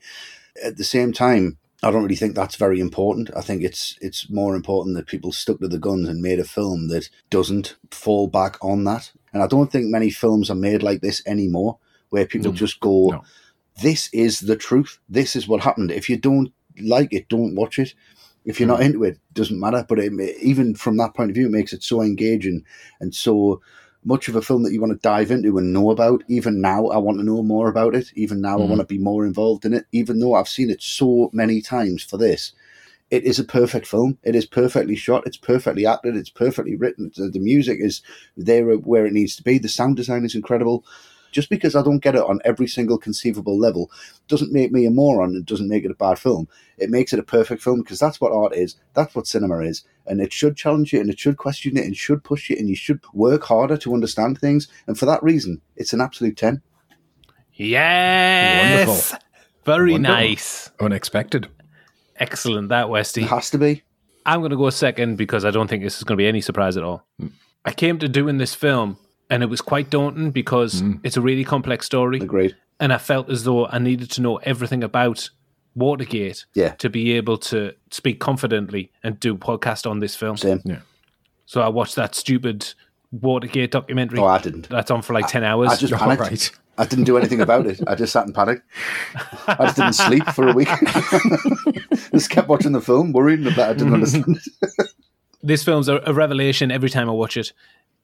at 0.65 0.79
the 0.79 0.85
same 0.85 1.13
time 1.13 1.59
I 1.83 1.91
don't 1.91 2.05
really 2.05 2.15
think 2.15 2.37
that's 2.37 2.55
very 2.55 2.79
important. 2.79 3.29
I 3.37 3.41
think 3.41 3.65
it's 3.65 3.99
it's 4.01 4.31
more 4.31 4.55
important 4.55 4.97
that 4.97 5.09
people 5.09 5.33
stuck 5.33 5.59
to 5.59 5.67
the 5.67 5.81
guns 5.81 6.09
and 6.09 6.23
made 6.23 6.39
a 6.39 6.45
film 6.45 6.87
that 6.91 7.09
doesn't 7.29 7.75
fall 7.91 8.29
back 8.29 8.57
on 8.63 8.85
that. 8.85 9.11
And 9.33 9.43
I 9.43 9.49
don't 9.49 9.73
think 9.73 9.87
many 9.87 10.09
films 10.09 10.49
are 10.49 10.55
made 10.55 10.85
like 10.85 11.01
this 11.01 11.27
anymore 11.27 11.81
where 12.13 12.27
people 12.27 12.53
mm. 12.53 12.57
just 12.57 12.79
go, 12.81 13.09
no. 13.09 13.23
"This 13.83 14.09
is 14.13 14.41
the 14.41 14.55
truth. 14.57 14.99
This 15.09 15.35
is 15.35 15.49
what 15.49 15.63
happened." 15.63 15.91
If 15.91 16.09
you 16.09 16.17
don't 16.17 16.53
like 16.81 17.13
it, 17.13 17.29
don't 17.29 17.57
watch 17.57 17.79
it. 17.79 17.95
If 18.45 18.61
you're 18.61 18.69
mm. 18.69 18.73
not 18.73 18.83
into 18.83 19.03
it, 19.05 19.19
doesn't 19.33 19.59
matter. 19.59 19.85
But 19.89 19.99
it, 19.99 20.13
even 20.41 20.75
from 20.75 20.99
that 20.99 21.15
point 21.15 21.31
of 21.31 21.35
view, 21.35 21.47
it 21.47 21.51
makes 21.53 21.73
it 21.73 21.83
so 21.83 22.03
engaging 22.03 22.65
and 23.01 23.15
so 23.15 23.61
much 24.05 24.29
of 24.29 24.35
a 24.37 24.43
film 24.43 24.65
that 24.65 24.73
you 24.73 24.81
want 24.81 24.93
to 24.93 24.99
dive 25.09 25.31
into 25.31 25.57
and 25.59 25.73
know 25.73 25.91
about. 25.91 26.23
Even 26.29 26.61
now, 26.61 26.89
I 26.89 26.99
want 26.99 27.19
to 27.19 27.25
know 27.25 27.43
more 27.43 27.69
about 27.69 27.95
it. 27.95 28.13
Even 28.15 28.41
now, 28.41 28.59
mm. 28.59 28.63
I 28.63 28.65
want 28.67 28.81
to 28.81 28.87
be 28.87 28.99
more 28.99 29.25
involved 29.25 29.65
in 29.65 29.73
it. 29.75 29.87
Even 29.93 30.19
though 30.21 30.35
I've 30.35 30.49
seen 30.49 30.71
it 30.71 30.83
so 30.83 31.31
many 31.33 31.63
times 31.63 32.03
for 32.03 32.19
this, 32.19 32.53
it 33.11 33.23
is 33.25 33.39
a 33.39 33.45
perfect 33.45 33.87
film. 33.87 34.19
It 34.23 34.35
is 34.35 34.45
perfectly 34.45 34.97
shot. 34.97 35.27
It's 35.27 35.37
perfectly 35.39 35.87
acted. 35.87 36.17
It's 36.17 36.31
perfectly 36.31 36.77
written. 36.77 37.11
The, 37.15 37.39
music 37.39 37.79
is 37.81 38.03
there 38.37 38.67
where 38.73 39.07
it 39.07 39.13
needs 39.13 39.37
to 39.37 39.43
be. 39.45 39.59
The 39.59 39.69
sound 39.69 39.97
design 39.97 40.25
is 40.25 40.35
incredible. 40.35 40.85
Just 41.33 41.49
because 41.49 41.75
I 41.75 41.83
don't 41.83 41.99
get 41.99 42.15
it 42.15 42.23
on 42.23 42.41
every 42.45 42.67
single 42.69 42.99
conceivable 42.99 43.59
level 43.59 43.91
doesn't 44.29 44.53
make 44.53 44.71
me 44.71 44.85
a 44.85 44.91
moron. 44.91 45.31
and 45.31 45.47
doesn't 45.47 45.69
make 45.69 45.85
it 45.85 45.91
a 45.91 45.95
bad 45.95 46.19
film. 46.19 46.47
It 46.79 46.91
makes 46.91 47.13
it 47.13 47.19
a 47.19 47.23
perfect 47.25 47.63
film 47.63 47.81
because 47.81 47.99
that's 47.99 48.21
what 48.21 48.33
art 48.33 48.55
is. 48.55 48.77
That's 48.95 49.15
what 49.15 49.27
cinema 49.27 49.61
is. 49.61 49.83
And 50.07 50.21
it 50.21 50.33
should 50.33 50.57
challenge 50.57 50.93
you 50.93 51.01
and 51.01 51.09
it 51.11 51.19
should 51.19 51.39
question 51.39 51.77
it 51.79 51.85
and 51.87 51.97
should 51.97 52.23
push 52.23 52.51
you 52.51 52.57
and 52.59 52.69
you 52.69 52.77
should 52.77 53.01
work 53.15 53.45
harder 53.45 53.79
to 53.79 53.95
understand 53.95 54.39
things. 54.39 54.69
And 54.87 54.99
for 54.99 55.07
that 55.07 55.23
reason, 55.23 55.63
it's 55.75 55.95
an 55.95 56.03
absolute 56.03 56.37
10. 56.37 56.61
Yes. 57.55 58.87
Wonderful. 58.89 59.19
Very 59.65 59.93
Wonderful. 59.93 60.15
nice. 60.17 60.71
Unexpected. 60.81 61.49
Excellent, 62.17 62.69
that 62.69 62.91
Westy. 62.91 63.23
It 63.23 63.31
has 63.31 63.51
to 63.51 63.59
be. 63.59 63.83
I'm 64.27 64.41
going 64.41 64.51
to 64.51 64.57
go 64.57 64.71
second 64.71 65.17
because 65.17 65.45
I 65.45 65.51
don't 65.51 65.67
think 65.69 65.83
this 65.83 65.97
is 65.97 66.05
going 66.05 66.17
to 66.17 66.23
be 66.23 66.27
any 66.29 66.41
surprise 66.43 66.77
at 66.77 66.85
all. 66.85 67.07
Hmm. 67.19 67.29
I 67.65 67.73
came 67.73 67.99
to 68.01 68.09
doing 68.09 68.39
this 68.39 68.55
film 68.55 68.99
and 69.33 69.43
it 69.43 69.47
was 69.47 69.63
quite 69.63 69.89
daunting 69.89 70.31
because 70.31 70.83
mm. 70.83 71.01
it's 71.03 71.17
a 71.17 71.21
really 71.23 71.43
complex 71.43 71.87
story. 71.87 72.19
Agreed. 72.19 72.55
And 72.79 72.93
I 72.93 72.99
felt 72.99 73.31
as 73.31 73.45
though 73.45 73.67
I 73.67 73.79
needed 73.79 74.11
to 74.13 74.21
know 74.21 74.37
everything 74.39 74.85
about 74.85 75.31
Watergate 75.75 76.45
yeah. 76.53 76.73
to 76.75 76.91
be 76.91 77.13
able 77.13 77.39
to 77.39 77.73
speak 77.91 78.21
confidently 78.21 78.93
and 79.03 79.19
do 79.19 79.35
podcast 79.39 79.91
on 79.91 80.01
this 80.01 80.15
film. 80.15 80.37
Same. 80.37 80.61
Yeah. 80.67 80.81
So 81.47 81.63
I 81.63 81.69
watched 81.69 81.95
that 81.97 82.15
stupid 82.15 82.75
Watergate 83.11 83.71
documentary. 83.71 84.19
Oh, 84.19 84.27
I 84.27 84.39
didn't. 84.39 84.69
That's 84.69 84.91
on 84.91 85.01
for 85.01 85.15
like 85.15 85.25
I, 85.25 85.29
10 85.29 85.45
hours. 85.45 85.71
I 85.71 85.77
just 85.77 85.93
panicked. 85.95 86.21
Oh, 86.21 86.25
right. 86.25 86.51
I 86.77 86.85
didn't 86.87 87.05
do 87.07 87.17
anything 87.17 87.41
about 87.41 87.65
it. 87.67 87.81
I 87.87 87.95
just 87.95 88.13
sat 88.13 88.27
and 88.27 88.35
panicked. 88.35 88.63
I 89.49 89.57
just 89.65 89.77
didn't 89.77 89.93
sleep 89.95 90.27
for 90.29 90.49
a 90.49 90.53
week. 90.53 90.69
just 92.13 92.29
kept 92.29 92.49
watching 92.49 92.73
the 92.73 92.81
film, 92.83 93.13
worrying 93.13 93.45
that 93.45 93.59
I 93.59 93.73
didn't 93.73 93.91
mm. 93.91 93.95
understand 93.95 94.41
it. 94.61 94.89
this 95.43 95.65
film's 95.65 95.89
a, 95.89 95.97
a, 96.07 96.13
revelation 96.15 96.71
every 96.71 96.89
time 96.89 97.09
I 97.09 97.13
watch 97.13 97.37
it. 97.37 97.53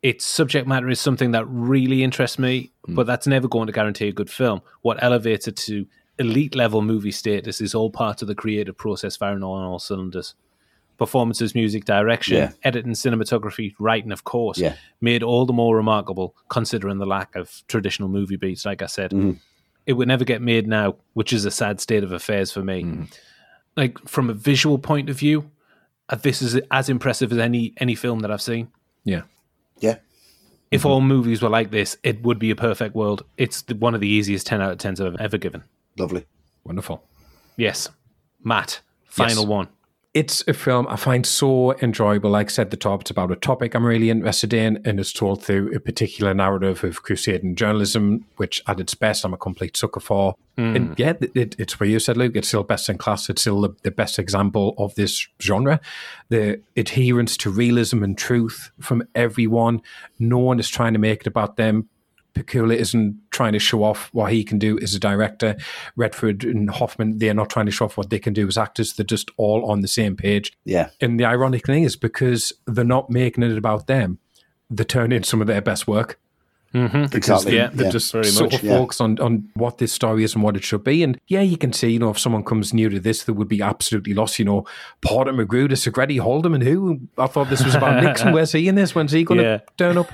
Its 0.02 0.24
subject 0.24 0.66
matter 0.66 0.88
is 0.88 1.00
something 1.00 1.32
that 1.32 1.44
really 1.46 2.02
interests 2.04 2.38
me, 2.38 2.70
mm. 2.88 2.94
but 2.94 3.06
that's 3.06 3.26
never 3.26 3.48
going 3.48 3.66
to 3.66 3.72
guarantee 3.72 4.08
a 4.08 4.12
good 4.12 4.30
film. 4.30 4.60
What 4.82 5.02
elevates 5.02 5.48
it 5.48 5.56
to 5.58 5.86
elite 6.18 6.54
level 6.54 6.82
movie 6.82 7.10
status 7.12 7.60
is 7.60 7.74
all 7.74 7.90
part 7.90 8.22
of 8.22 8.28
the 8.28 8.34
creative 8.34 8.76
process 8.76 9.16
firing 9.16 9.42
on 9.42 9.64
all 9.64 9.78
cylinders. 9.78 10.34
Performances, 10.98 11.54
music, 11.54 11.84
direction, 11.84 12.36
yeah. 12.36 12.50
editing, 12.64 12.92
cinematography, 12.92 13.72
writing, 13.78 14.10
of 14.10 14.24
course, 14.24 14.58
yeah. 14.58 14.74
made 15.00 15.22
all 15.22 15.46
the 15.46 15.52
more 15.52 15.76
remarkable 15.76 16.34
considering 16.48 16.98
the 16.98 17.06
lack 17.06 17.34
of 17.36 17.62
traditional 17.68 18.08
movie 18.08 18.34
beats, 18.36 18.64
like 18.66 18.82
I 18.82 18.86
said. 18.86 19.12
Mm. 19.12 19.38
It 19.86 19.92
would 19.94 20.08
never 20.08 20.24
get 20.24 20.42
made 20.42 20.66
now, 20.66 20.96
which 21.14 21.32
is 21.32 21.44
a 21.44 21.52
sad 21.52 21.80
state 21.80 22.02
of 22.02 22.10
affairs 22.12 22.50
for 22.50 22.62
me. 22.62 22.82
Mm. 22.82 23.18
Like, 23.76 23.96
from 24.08 24.28
a 24.28 24.34
visual 24.34 24.76
point 24.78 25.08
of 25.08 25.16
view, 25.16 25.48
uh, 26.08 26.16
this 26.16 26.40
is 26.40 26.56
as 26.70 26.88
impressive 26.88 27.32
as 27.32 27.38
any 27.38 27.74
any 27.78 27.94
film 27.94 28.20
that 28.20 28.30
I've 28.30 28.40
seen. 28.42 28.68
Yeah, 29.04 29.22
yeah. 29.80 29.96
If 30.70 30.80
mm-hmm. 30.82 30.88
all 30.90 31.00
movies 31.00 31.42
were 31.42 31.48
like 31.48 31.70
this, 31.70 31.96
it 32.02 32.22
would 32.22 32.38
be 32.38 32.50
a 32.50 32.56
perfect 32.56 32.94
world. 32.94 33.24
It's 33.36 33.62
the, 33.62 33.74
one 33.74 33.94
of 33.94 34.00
the 34.00 34.08
easiest 34.08 34.46
ten 34.46 34.60
out 34.60 34.72
of 34.72 34.78
tens 34.78 35.00
I've 35.00 35.16
ever 35.16 35.36
given. 35.38 35.64
Lovely, 35.98 36.26
wonderful. 36.64 37.04
Yes, 37.56 37.88
Matt. 38.42 38.80
Final 39.06 39.42
yes. 39.42 39.46
one 39.48 39.68
it's 40.18 40.42
a 40.48 40.52
film 40.52 40.84
I 40.88 40.96
find 40.96 41.24
so 41.24 41.76
enjoyable. 41.78 42.30
Like 42.30 42.46
I 42.48 42.50
said, 42.50 42.72
the 42.72 42.76
top, 42.76 43.02
it's 43.02 43.10
about 43.12 43.30
a 43.30 43.36
topic 43.36 43.76
I'm 43.76 43.84
really 43.86 44.10
interested 44.10 44.52
in, 44.52 44.82
and 44.84 44.98
it's 44.98 45.12
told 45.12 45.44
through 45.44 45.72
a 45.72 45.78
particular 45.78 46.34
narrative 46.34 46.82
of 46.82 47.04
crusading 47.04 47.54
journalism, 47.54 48.24
which 48.34 48.60
at 48.66 48.80
its 48.80 48.96
best 48.96 49.24
I'm 49.24 49.32
a 49.32 49.36
complete 49.36 49.76
sucker 49.76 50.00
for. 50.00 50.34
Mm. 50.56 50.74
And 50.74 50.98
yeah, 50.98 51.12
it, 51.34 51.54
it's 51.56 51.78
where 51.78 51.88
you 51.88 52.00
said, 52.00 52.16
Luke, 52.16 52.34
it's 52.34 52.48
still 52.48 52.64
best 52.64 52.88
in 52.88 52.98
class. 52.98 53.30
It's 53.30 53.42
still 53.42 53.60
the, 53.60 53.76
the 53.84 53.92
best 53.92 54.18
example 54.18 54.74
of 54.76 54.92
this 54.96 55.28
genre. 55.40 55.80
The 56.30 56.60
adherence 56.76 57.36
to 57.38 57.50
realism 57.50 58.02
and 58.02 58.18
truth 58.18 58.72
from 58.80 59.04
everyone. 59.14 59.82
No 60.18 60.38
one 60.38 60.58
is 60.58 60.68
trying 60.68 60.94
to 60.94 60.98
make 60.98 61.20
it 61.20 61.26
about 61.28 61.58
them 61.58 61.88
Pakula 62.42 62.76
isn't 62.76 63.16
trying 63.30 63.52
to 63.52 63.58
show 63.58 63.82
off 63.82 64.08
what 64.12 64.32
he 64.32 64.44
can 64.44 64.58
do 64.58 64.78
as 64.78 64.94
a 64.94 64.98
director. 65.00 65.56
Redford 65.96 66.44
and 66.44 66.70
Hoffman, 66.70 67.18
they're 67.18 67.34
not 67.34 67.50
trying 67.50 67.66
to 67.66 67.72
show 67.72 67.86
off 67.86 67.96
what 67.96 68.10
they 68.10 68.18
can 68.20 68.32
do 68.32 68.46
as 68.46 68.56
actors. 68.56 68.92
They're 68.94 69.04
just 69.04 69.30
all 69.36 69.68
on 69.70 69.80
the 69.80 69.88
same 69.88 70.16
page. 70.16 70.52
Yeah. 70.64 70.90
And 71.00 71.18
the 71.18 71.24
ironic 71.24 71.66
thing 71.66 71.82
is 71.84 71.96
because 71.96 72.52
they're 72.66 72.84
not 72.84 73.10
making 73.10 73.42
it 73.44 73.58
about 73.58 73.86
them, 73.88 74.18
they 74.70 74.84
turn 74.84 75.12
in 75.12 75.22
some 75.24 75.40
of 75.40 75.46
their 75.46 75.60
best 75.62 75.86
work. 75.88 76.18
Mm-hmm. 76.74 77.16
Exactly. 77.16 77.52
They, 77.52 77.56
yeah, 77.56 77.70
they're 77.72 77.86
yeah. 77.86 77.92
just 77.92 78.12
Very 78.12 78.24
sort 78.24 78.50
much, 78.52 78.60
of 78.60 78.66
yeah. 78.66 78.76
focused 78.76 79.00
on, 79.00 79.18
on 79.20 79.48
what 79.54 79.78
this 79.78 79.90
story 79.90 80.22
is 80.22 80.34
and 80.34 80.42
what 80.44 80.54
it 80.54 80.62
should 80.62 80.84
be. 80.84 81.02
And 81.02 81.18
yeah, 81.26 81.40
you 81.40 81.56
can 81.56 81.72
see, 81.72 81.90
you 81.90 81.98
know, 81.98 82.10
if 82.10 82.18
someone 82.18 82.44
comes 82.44 82.74
new 82.74 82.90
to 82.90 83.00
this, 83.00 83.24
they 83.24 83.32
would 83.32 83.48
be 83.48 83.62
absolutely 83.62 84.12
lost. 84.12 84.38
You 84.38 84.44
know, 84.44 84.66
Porter, 85.00 85.32
Magruder, 85.32 85.76
Segretti, 85.76 86.18
and 86.52 86.62
who? 86.62 87.00
I 87.16 87.26
thought 87.26 87.48
this 87.48 87.64
was 87.64 87.74
about 87.74 88.04
Nixon. 88.04 88.34
Where's 88.34 88.52
he 88.52 88.68
in 88.68 88.74
this? 88.74 88.94
When's 88.94 89.12
he 89.12 89.24
going 89.24 89.40
to 89.40 89.44
yeah. 89.44 89.60
turn 89.78 89.96
up? 89.96 90.12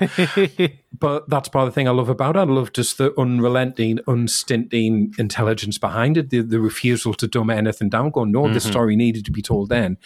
but 0.99 1.29
that's 1.29 1.49
part 1.49 1.67
of 1.67 1.73
the 1.73 1.75
thing 1.75 1.87
I 1.87 1.91
love 1.91 2.09
about 2.09 2.35
it. 2.35 2.39
I 2.39 2.43
love 2.43 2.71
just 2.71 2.97
the 2.97 3.13
unrelenting, 3.19 3.99
unstinting 4.07 5.13
intelligence 5.17 5.77
behind 5.77 6.17
it, 6.17 6.29
the, 6.29 6.41
the 6.41 6.59
refusal 6.59 7.13
to 7.15 7.27
dumb 7.27 7.49
anything 7.49 7.89
down, 7.89 8.11
Going, 8.11 8.31
no, 8.31 8.43
mm-hmm. 8.43 8.53
the 8.53 8.59
story 8.59 8.95
needed 8.95 9.25
to 9.25 9.31
be 9.31 9.41
told 9.41 9.69
then. 9.69 9.97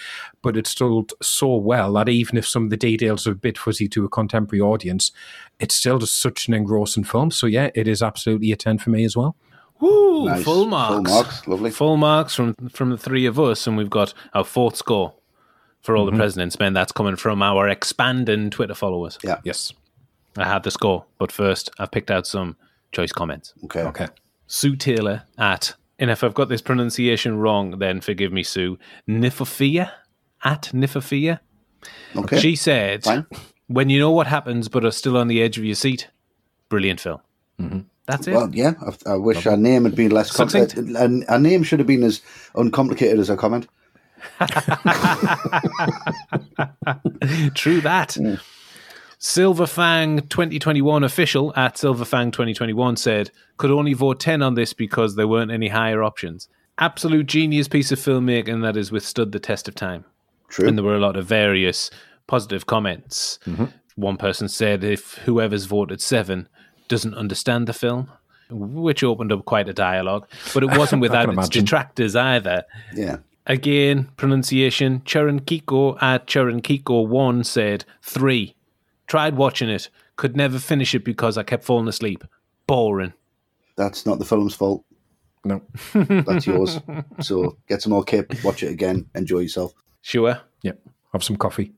But 0.42 0.58
it's 0.58 0.74
told 0.74 1.14
so 1.22 1.56
well 1.58 1.94
that 1.94 2.10
even 2.10 2.38
if 2.38 2.48
some 2.48 2.66
of 2.66 2.70
the 2.70 2.78
details 2.78 3.28
are 3.28 3.34
a 3.34 3.36
bit 3.36 3.58
fuzzy 3.58 3.88
to 3.90 4.06
a 4.06 4.10
contemporary 4.10 4.62
audience, 4.62 5.12
it's 5.60 5.76
still 5.76 6.00
just 6.00 6.18
such 6.18 6.48
an 6.48 6.54
engrossing 6.54 7.04
film. 7.04 7.32
So, 7.32 7.46
yeah, 7.46 7.70
it 7.76 7.88
is 7.88 8.02
absolutely 8.02 8.52
a 8.52 8.56
10 8.56 8.80
for 8.80 8.90
me 8.90 9.04
as 9.04 9.16
well. 9.18 9.36
Woo! 9.80 10.26
Nice. 10.26 10.44
Full 10.44 10.66
marks. 10.66 11.10
Full 11.12 11.16
marks, 11.24 11.48
lovely. 11.48 11.72
Full 11.72 11.98
marks 11.98 12.36
from, 12.36 12.54
from 12.70 12.90
the 12.90 12.98
three 12.98 13.26
of 13.26 13.40
us, 13.40 13.66
and 13.68 13.78
we've 13.78 13.90
got 13.90 14.14
our 14.34 14.44
fourth 14.44 14.76
score 14.76 15.14
for 15.82 15.96
all 15.96 16.06
mm-hmm. 16.06 16.16
the 16.16 16.20
president's 16.20 16.60
men. 16.60 16.74
That's 16.74 16.92
coming 16.92 17.16
from 17.16 17.42
our 17.44 17.68
expanding 17.70 18.50
Twitter 18.50 18.76
followers. 18.76 19.18
Yeah. 19.24 19.40
Yes. 19.44 19.72
I 20.38 20.46
have 20.46 20.64
the 20.64 20.72
score, 20.72 21.06
but 21.18 21.32
first 21.32 21.70
I've 21.80 21.92
picked 21.92 22.12
out 22.12 22.28
some 22.28 22.58
choice 22.92 23.12
comments. 23.12 23.54
Okay. 23.66 23.82
Okay. 23.82 24.08
Sue 24.48 24.76
Taylor 24.76 25.24
at, 25.38 25.76
and 25.98 26.10
if 26.10 26.24
I've 26.24 26.34
got 26.34 26.50
this 26.50 26.62
pronunciation 26.62 27.38
wrong, 27.38 27.80
then 27.80 28.02
forgive 28.02 28.32
me, 28.32 28.44
Sue, 28.44 28.78
Nifafia 29.08 29.92
at 30.44 30.72
Nifafia. 30.74 31.40
Okay. 32.16 32.40
She 32.40 32.56
said, 32.56 33.04
Fine. 33.04 33.26
when 33.68 33.90
you 33.90 34.00
know 34.00 34.12
what 34.12 34.28
happens 34.28 34.68
but 34.68 34.86
are 34.86 34.92
still 34.92 35.18
on 35.18 35.28
the 35.28 35.42
edge 35.42 35.58
of 35.58 35.64
your 35.66 35.76
seat, 35.76 36.08
brilliant 36.68 37.00
film. 37.00 37.20
Mm-hmm. 37.60 37.80
That's 38.08 38.28
it. 38.28 38.34
Well, 38.34 38.50
yeah, 38.54 38.74
I, 39.06 39.12
I 39.12 39.16
wish 39.18 39.38
okay. 39.38 39.52
our 39.52 39.58
name 39.58 39.84
had 39.84 39.96
been 39.96 40.10
less 40.12 40.32
complicated. 40.32 40.96
Uh, 40.96 41.00
our, 41.00 41.10
our 41.34 41.40
name 41.40 41.62
should 41.62 41.80
have 41.80 41.88
been 41.88 42.04
as 42.04 42.22
uncomplicated 42.56 43.20
as 43.20 43.30
our 43.30 43.38
comment. 43.38 43.68
True 47.54 47.80
that. 47.82 48.16
Mm. 48.20 48.42
Silverfang 49.20 50.30
2021 50.30 51.04
official 51.04 51.52
at 51.58 51.76
Silverfang 51.76 52.32
2021 52.32 52.96
said, 52.96 53.32
could 53.58 53.70
only 53.70 53.94
vote 53.94 54.22
10 54.22 54.42
on 54.42 54.54
this 54.56 54.72
because 54.72 55.16
there 55.16 55.28
weren't 55.28 55.52
any 55.52 55.68
higher 55.68 56.02
options. 56.04 56.48
Absolute 56.78 57.26
genius 57.26 57.68
piece 57.68 57.92
of 57.92 58.00
filmmaking 58.00 58.62
that 58.62 58.76
has 58.76 58.92
withstood 58.94 59.34
the 59.34 59.40
test 59.40 59.68
of 59.68 59.76
time. 59.76 60.06
True. 60.48 60.70
And 60.70 60.78
there 60.78 60.86
were 60.86 60.96
a 60.96 61.02
lot 61.02 61.18
of 61.18 61.26
various 61.26 61.92
positive 62.28 62.66
comments. 62.66 63.40
Mm-hmm. 63.46 63.66
One 63.98 64.16
person 64.16 64.48
said, 64.48 64.86
if 64.86 65.16
whoever's 65.26 65.66
voted 65.66 66.00
seven 66.02 66.48
doesn't 66.88 67.14
understand 67.14 67.68
the 67.68 67.74
film, 67.74 68.10
which 68.50 69.04
opened 69.04 69.34
up 69.34 69.44
quite 69.44 69.68
a 69.68 69.74
dialogue, 69.74 70.28
but 70.54 70.64
it 70.64 70.78
wasn't 70.78 71.02
without 71.02 71.30
its 71.34 71.50
detractors 71.50 72.16
either. 72.16 72.64
Yeah. 72.96 73.18
Again, 73.46 74.08
pronunciation 74.16 75.02
Chirinkiko 75.02 76.02
at 76.02 76.26
Chirinkiko1 76.28 77.46
said, 77.46 77.84
three 78.02 78.56
Tried 79.10 79.36
watching 79.36 79.70
it, 79.70 79.90
could 80.18 80.38
never 80.38 80.60
finish 80.60 80.94
it 80.94 81.04
because 81.04 81.36
I 81.36 81.42
kept 81.42 81.64
falling 81.64 81.88
asleep. 81.88 82.24
Boring. 82.68 83.14
That's 83.76 84.06
not 84.06 84.20
the 84.20 84.26
film's 84.26 84.54
fault. 84.54 84.86
No, 85.44 85.62
that's 85.96 86.46
yours. 86.46 86.80
So 87.22 87.58
get 87.68 87.82
some 87.82 87.92
more 87.92 88.04
kip, 88.04 88.32
watch 88.44 88.62
it 88.62 88.72
again, 88.72 89.08
enjoy 89.16 89.40
yourself. 89.40 89.74
Sure. 90.02 90.40
Yep. 90.62 90.80
Have 91.14 91.24
some 91.24 91.38
coffee, 91.38 91.72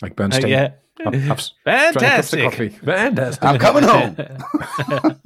like 0.00 0.16
Bernstein. 0.16 0.46
Uh, 0.46 0.48
yeah. 0.48 0.70
Have, 1.04 1.14
have, 1.14 1.42
Fantastic. 1.64 2.44
Coffee. 2.44 2.68
Fantastic. 2.70 3.44
I'm 3.44 3.58
coming 3.58 3.82
home. 3.82 5.20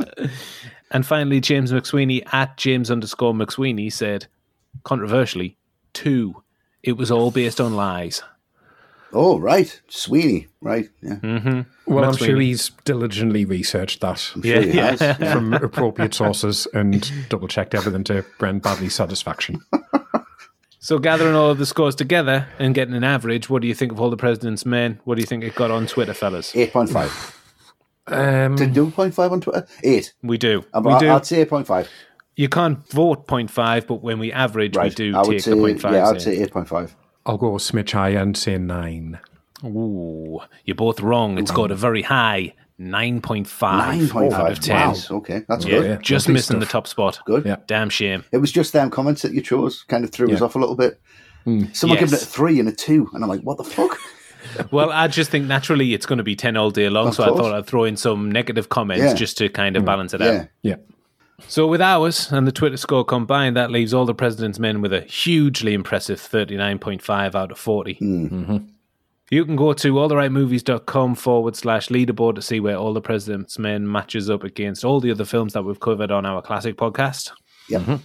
and 0.91 1.07
finally, 1.07 1.39
James 1.39 1.71
McSweeney 1.71 2.25
at 2.33 2.57
James 2.57 2.91
underscore 2.91 3.35
McSweeney 3.35 3.93
said, 3.93 4.27
controversially, 4.83 5.57
two. 5.93 6.43
It 6.83 6.97
was 6.97 7.13
all 7.13 7.31
based 7.31 7.61
on 7.61 7.77
lies. 7.77 8.21
Oh, 9.13 9.39
right. 9.39 9.81
Sweeney, 9.89 10.49
right. 10.61 10.89
Yeah. 11.03 11.17
Mm-hmm. 11.17 11.61
Well, 11.93 12.01
Matt 12.01 12.05
I'm 12.09 12.13
Sweeney. 12.15 12.33
sure 12.33 12.41
he's 12.41 12.71
diligently 12.85 13.45
researched 13.45 14.01
that 14.01 14.19
sure 14.19 14.41
yeah, 14.45 15.15
from 15.33 15.55
appropriate 15.55 16.15
sources 16.15 16.67
and 16.75 17.11
double 17.29 17.49
checked 17.49 17.75
everything 17.75 18.05
to 18.05 18.25
Brent 18.39 18.63
Bradlee's 18.63 18.95
satisfaction. 18.95 19.61
so, 20.81 20.99
gathering 20.99 21.35
all 21.35 21.51
of 21.51 21.59
the 21.59 21.67
scores 21.67 21.95
together 21.95 22.49
and 22.59 22.75
getting 22.75 22.95
an 22.95 23.05
average, 23.05 23.49
what 23.49 23.63
do 23.63 23.69
you 23.69 23.75
think 23.75 23.93
of 23.93 24.01
All 24.01 24.11
the 24.11 24.17
President's 24.17 24.67
Men? 24.67 25.01
What 25.05 25.15
do 25.17 25.21
you 25.21 25.27
think 25.27 25.45
it 25.45 25.55
got 25.55 25.71
on 25.71 25.87
Twitter, 25.87 26.15
fellas? 26.15 26.53
8.5. 26.53 27.33
Um, 28.09 28.57
do 28.57 28.67
2.5 28.87 29.31
on 29.31 29.41
Twitter? 29.41 29.67
8. 29.83 30.15
We 30.23 30.39
do. 30.39 30.65
we 30.83 30.93
I, 30.93 30.99
do. 30.99 31.11
I'd 31.11 31.27
say 31.27 31.45
8.5. 31.45 31.89
You 32.37 32.49
can't 32.51 32.87
vote 32.91 33.27
0.5, 33.27 33.87
but 33.87 34.03
when 34.03 34.19
we 34.19 34.31
average, 34.33 34.77
right. 34.77 34.91
we 34.91 34.95
do 35.11 35.17
I 35.17 35.21
would 35.23 35.31
take 35.31 35.41
say, 35.41 35.53
0.5. 35.53 35.93
Yeah, 35.93 36.09
I'd 36.09 36.21
say 36.21 36.37
8.5. 36.47 36.91
I'll 37.27 37.37
go 37.37 37.53
smidge 37.55 37.91
high 37.91 38.11
and 38.11 38.37
say 38.37 38.57
nine. 38.57 39.19
Ooh, 39.65 40.39
you're 40.65 40.77
both 40.77 41.01
wrong. 41.01 41.39
It's 41.39 41.51
got 41.51 41.71
a 41.71 41.75
very 41.75 42.03
high 42.03 42.55
9.5, 42.81 43.23
9.5 43.47 44.33
out 44.33 44.53
of 44.53 44.61
10. 44.61 44.77
Wow. 44.77 44.95
Okay, 45.11 45.43
that's 45.49 45.65
yeah, 45.65 45.71
good. 45.71 45.85
Yeah. 45.91 45.97
Just 46.01 46.29
missing 46.29 46.61
the 46.61 46.67
top 46.67 46.87
spot. 46.87 47.19
Good. 47.27 47.45
Yeah. 47.45 47.57
Damn 47.67 47.91
shame. 47.91 48.25
It 48.33 48.39
was 48.39 48.53
just 48.53 48.73
them 48.73 48.91
comments 48.91 49.23
that 49.23 49.33
you 49.33 49.41
chose 49.43 49.83
kind 49.85 50.05
of 50.05 50.11
threw 50.11 50.33
us 50.33 50.41
off 50.41 50.55
a 50.55 50.59
little 50.59 50.77
bit. 50.77 51.01
Mm. 51.47 51.75
Someone 51.75 51.99
yes. 51.99 52.11
gave 52.11 52.17
it 52.21 52.23
a 52.23 52.27
three 52.27 52.61
and 52.61 52.69
a 52.69 52.73
two, 52.73 53.11
and 53.13 53.25
I'm 53.25 53.29
like, 53.29 53.41
what 53.41 53.57
the 53.57 53.65
fuck? 53.65 53.99
well, 54.73 54.91
I 54.93 55.09
just 55.09 55.31
think 55.31 55.47
naturally 55.47 55.95
it's 55.95 56.07
going 56.07 56.19
to 56.19 56.25
be 56.25 56.37
10 56.37 56.57
all 56.57 56.71
day 56.71 56.89
long, 56.89 57.09
of 57.09 57.15
so 57.15 57.25
course. 57.27 57.39
I 57.39 57.43
thought 57.43 57.55
I'd 57.55 57.67
throw 57.67 57.85
in 57.85 57.97
some 57.97 58.31
negative 58.31 58.69
comments 58.69 59.15
just 59.19 59.39
to 59.39 59.49
kind 59.49 59.77
of 59.77 59.83
mm. 59.83 59.87
balance 59.87 60.15
it 60.15 60.23
out. 60.23 60.49
Yeah. 60.63 60.77
So, 61.49 61.67
with 61.67 61.83
ours 61.83 62.33
and 62.33 62.47
the 62.47 62.53
Twitter 62.53 62.77
score 62.79 63.05
combined, 63.05 63.57
that 63.57 63.71
leaves 63.71 63.93
all 63.93 64.07
the 64.07 64.15
president's 64.15 64.59
men 64.59 64.81
with 64.81 64.93
a 64.93 65.03
hugely 65.03 65.75
impressive 65.75 66.19
39.5 66.19 67.35
out 67.35 67.53
of 67.53 67.59
40. 67.59 67.95
Mm. 67.97 68.31
Mm-hmm. 68.31 68.57
You 69.31 69.45
can 69.45 69.55
go 69.57 69.73
to 69.75 69.93
alltherightmovies.com 69.95 71.15
forward 71.17 71.55
slash 71.57 71.89
leaderboard 71.89 72.37
to 72.37 72.43
see 72.43 72.61
where 72.61 72.77
All 72.77 72.95
the 72.95 73.01
President's 73.01 73.59
Men 73.59 73.91
matches 73.91 74.31
up 74.31 74.45
against 74.45 74.85
all 74.85 75.01
the 75.01 75.11
other 75.11 75.25
films 75.25 75.53
that 75.53 75.65
we've 75.65 75.81
covered 75.81 76.13
on 76.13 76.25
our 76.25 76.41
classic 76.41 76.77
podcast. 76.77 77.33
Mm-hmm. 77.69 77.97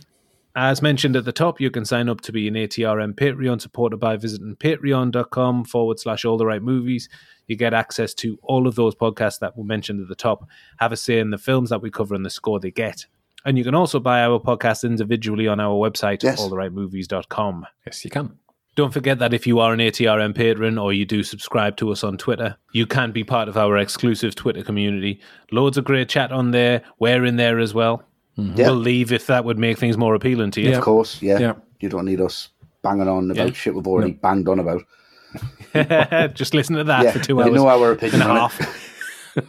As 0.56 0.82
mentioned 0.82 1.16
at 1.16 1.24
the 1.26 1.32
top, 1.32 1.62
you 1.62 1.70
can 1.70 1.86
sign 1.86 2.10
up 2.10 2.22
to 2.22 2.32
be 2.32 2.48
an 2.48 2.56
ATRM 2.56 3.14
Patreon 3.14 3.62
supporter 3.62 3.98
by 3.98 4.18
visiting 4.18 4.56
patreon.com 4.56 5.64
forward 5.66 6.00
slash 6.00 6.26
all 6.26 6.38
the 6.40 6.48
right 6.48 6.60
movies. 6.62 7.08
You 7.48 7.56
get 7.56 7.74
access 7.76 8.16
to 8.16 8.40
all 8.42 8.66
of 8.68 8.74
those 8.74 8.96
podcasts 8.96 9.38
that 9.42 9.56
were 9.56 9.64
mentioned 9.64 10.02
at 10.02 10.08
the 10.08 10.16
top, 10.16 10.48
have 10.80 10.92
a 10.92 10.98
say 10.98 11.20
in 11.20 11.30
the 11.30 11.38
films 11.38 11.70
that 11.70 11.84
we 11.84 11.92
cover 11.92 12.16
and 12.16 12.26
the 12.26 12.30
score 12.32 12.60
they 12.60 12.72
get, 12.72 13.06
and 13.46 13.58
you 13.58 13.64
can 13.64 13.76
also 13.76 14.00
buy 14.00 14.22
our 14.22 14.40
podcast 14.40 14.84
individually 14.84 15.48
on 15.48 15.60
our 15.60 15.74
website, 15.74 16.24
yes. 16.24 16.40
alltherightmovies.com. 16.40 17.66
Yes, 17.86 18.04
you 18.06 18.12
can. 18.12 18.38
Don't 18.76 18.94
forget 18.94 19.20
that 19.20 19.34
if 19.34 19.46
you 19.46 19.60
are 19.60 19.74
an 19.74 19.80
ATRM 19.80 20.34
patron 20.34 20.78
or 20.78 20.94
you 20.94 21.06
do 21.06 21.24
subscribe 21.24 21.76
to 21.78 21.92
us 21.92 22.04
on 22.04 22.18
Twitter, 22.18 22.56
you 22.72 22.86
can 22.88 23.12
be 23.12 23.24
part 23.24 23.50
of 23.50 23.58
our 23.58 23.78
exclusive 23.78 24.34
Twitter 24.36 24.64
community. 24.64 25.20
Loads 25.52 25.78
of 25.78 25.84
great 25.84 26.08
chat 26.08 26.32
on 26.32 26.52
there. 26.52 26.82
We're 27.00 27.26
in 27.26 27.36
there 27.36 27.60
as 27.60 27.74
well. 27.74 28.04
Mm-hmm. 28.38 28.56
We'll 28.56 28.76
leave 28.76 29.12
if 29.12 29.28
that 29.28 29.44
would 29.44 29.58
make 29.58 29.78
things 29.78 29.98
more 29.98 30.16
appealing 30.16 30.52
to 30.52 30.62
you. 30.62 30.76
Of 30.76 30.82
course, 30.82 31.22
yeah. 31.22 31.38
yeah. 31.40 31.54
You 31.82 31.90
don't 31.90 32.06
need 32.06 32.22
us 32.22 32.50
banging 32.82 33.10
on 33.10 33.30
about 33.30 33.48
yeah. 33.48 33.54
shit 33.54 33.76
we've 33.76 33.86
already 33.88 34.14
no. 34.14 34.20
banged 34.22 34.48
on 34.48 34.60
about. 34.60 36.34
Just 36.34 36.54
listen 36.54 36.76
to 36.78 36.84
that 36.86 37.04
yeah. 37.06 37.12
for 37.12 37.20
two 37.20 37.40
hours. 37.42 37.48
You 37.50 37.56
know 37.56 37.68
our 37.68 37.92
opinion 37.92 38.22
and 38.22 38.32
a 38.32 38.36
half. 38.36 38.98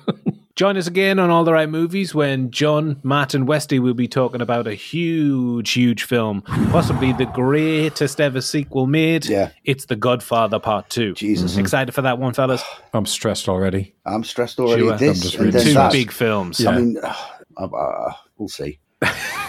Join 0.54 0.76
us 0.76 0.86
again 0.86 1.18
on 1.18 1.30
All 1.30 1.44
the 1.44 1.52
Right 1.54 1.68
Movies 1.68 2.14
when 2.14 2.50
John, 2.50 3.00
Matt, 3.02 3.32
and 3.32 3.48
Westy 3.48 3.78
will 3.78 3.94
be 3.94 4.06
talking 4.06 4.42
about 4.42 4.66
a 4.66 4.74
huge, 4.74 5.70
huge 5.70 6.02
film, 6.04 6.42
possibly 6.70 7.14
the 7.14 7.24
greatest 7.24 8.20
ever 8.20 8.42
sequel 8.42 8.86
made. 8.86 9.24
Yeah. 9.24 9.48
It's 9.64 9.86
The 9.86 9.96
Godfather 9.96 10.58
Part 10.58 10.90
2. 10.90 11.14
Jesus. 11.14 11.52
Mm-hmm. 11.52 11.60
Excited 11.60 11.94
for 11.94 12.02
that 12.02 12.18
one, 12.18 12.34
fellas? 12.34 12.62
I'm 12.92 13.06
stressed 13.06 13.48
already. 13.48 13.94
I'm 14.04 14.24
stressed 14.24 14.60
already. 14.60 14.82
Sure. 14.82 14.96
This, 14.98 15.34
I'm 15.74 15.90
two 15.90 15.90
big 15.98 16.12
films. 16.12 16.60
Yeah. 16.60 16.70
I 16.72 16.76
mean, 16.78 16.98
uh, 17.02 17.14
uh, 17.58 17.64
uh 17.64 18.12
we'll 18.36 18.48
see. 18.50 18.78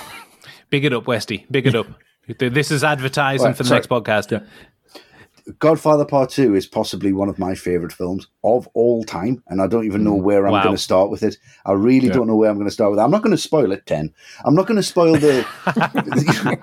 big 0.70 0.86
it 0.86 0.94
up, 0.94 1.06
Westy. 1.06 1.46
Big 1.52 1.68
it 1.68 1.76
up. 1.76 1.88
this 2.40 2.72
is 2.72 2.82
advertising 2.82 3.48
right, 3.48 3.58
for 3.58 3.64
the 3.64 3.68
sorry. 3.68 3.80
next 3.80 3.88
podcast. 3.90 4.32
Yeah. 4.32 4.48
Godfather 5.60 6.06
Part 6.06 6.30
Two 6.30 6.56
is 6.56 6.66
possibly 6.66 7.12
one 7.12 7.28
of 7.28 7.38
my 7.38 7.56
favorite 7.56 7.92
films 7.92 8.28
of 8.44 8.68
all 8.74 9.04
time, 9.04 9.44
and 9.48 9.62
I 9.62 9.68
don't 9.68 9.86
even 9.86 10.04
know 10.04 10.16
mm. 10.18 10.22
where 10.24 10.46
I'm 10.46 10.54
wow. 10.54 10.64
going 10.64 10.76
to 10.76 10.82
start 10.82 11.10
with 11.10 11.24
it. 11.24 11.38
I 11.66 11.74
really 11.74 12.08
yeah. 12.08 12.14
don't 12.14 12.28
know 12.28 12.36
where 12.36 12.50
I'm 12.50 12.58
going 12.58 12.68
to 12.70 12.74
start 12.74 12.92
with. 12.92 13.00
It. 13.00 13.04
I'm 13.04 13.12
not 13.12 13.24
going 13.24 13.32
to 13.36 13.42
spoil 13.42 13.72
it. 13.72 13.86
Ten. 13.86 14.14
I'm 14.46 14.56
not 14.56 14.68
going 14.68 14.78
to 14.78 14.84
spoil 14.84 15.14
the 15.16 15.44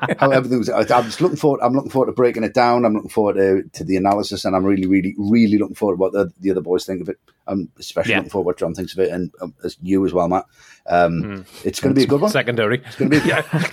how 0.19 0.31
everything 0.31 0.59
was. 0.59 0.71
I'm 0.71 0.87
just 1.05 1.21
looking 1.21 1.37
forward. 1.37 1.61
I'm 1.63 1.75
looking 1.75 1.91
forward 1.91 2.07
to 2.07 2.13
breaking 2.13 2.45
it 2.45 2.55
down. 2.55 2.85
I'm 2.87 2.95
looking 2.95 3.11
forward 3.11 3.37
to, 3.37 3.69
to 3.71 3.85
the 3.85 3.97
analysis, 3.97 4.45
and 4.45 4.57
I'm 4.57 4.65
really, 4.65 4.87
really, 4.87 5.15
really 5.19 5.59
looking 5.59 5.75
forward 5.75 5.97
to 5.97 6.01
what 6.01 6.13
the, 6.13 6.33
the 6.41 6.51
other 6.51 6.63
boys 6.63 6.87
think 6.87 7.03
of 7.03 7.09
it. 7.11 7.19
I'm 7.47 7.71
especially 7.79 8.13
yeah. 8.13 8.19
looking 8.19 8.31
forward 8.31 8.45
to 8.45 8.47
what 8.47 8.59
John 8.71 8.75
thinks 8.75 8.95
of 8.95 9.01
it, 9.01 9.11
and 9.11 9.31
um, 9.43 9.55
as 9.63 9.77
you 9.83 10.07
as 10.07 10.15
well, 10.15 10.29
Matt. 10.29 10.47
Um, 10.89 11.13
mm. 11.23 11.47
It's 11.67 11.81
going 11.81 11.95
to 11.95 11.99
be 11.99 12.05
a 12.05 12.09
good 12.09 12.21
one. 12.23 12.31
Secondary. 12.31 12.79
It's 12.87 12.97
going 12.97 13.11
to 13.11 13.21
be. 13.21 13.29
yeah. 13.29 13.43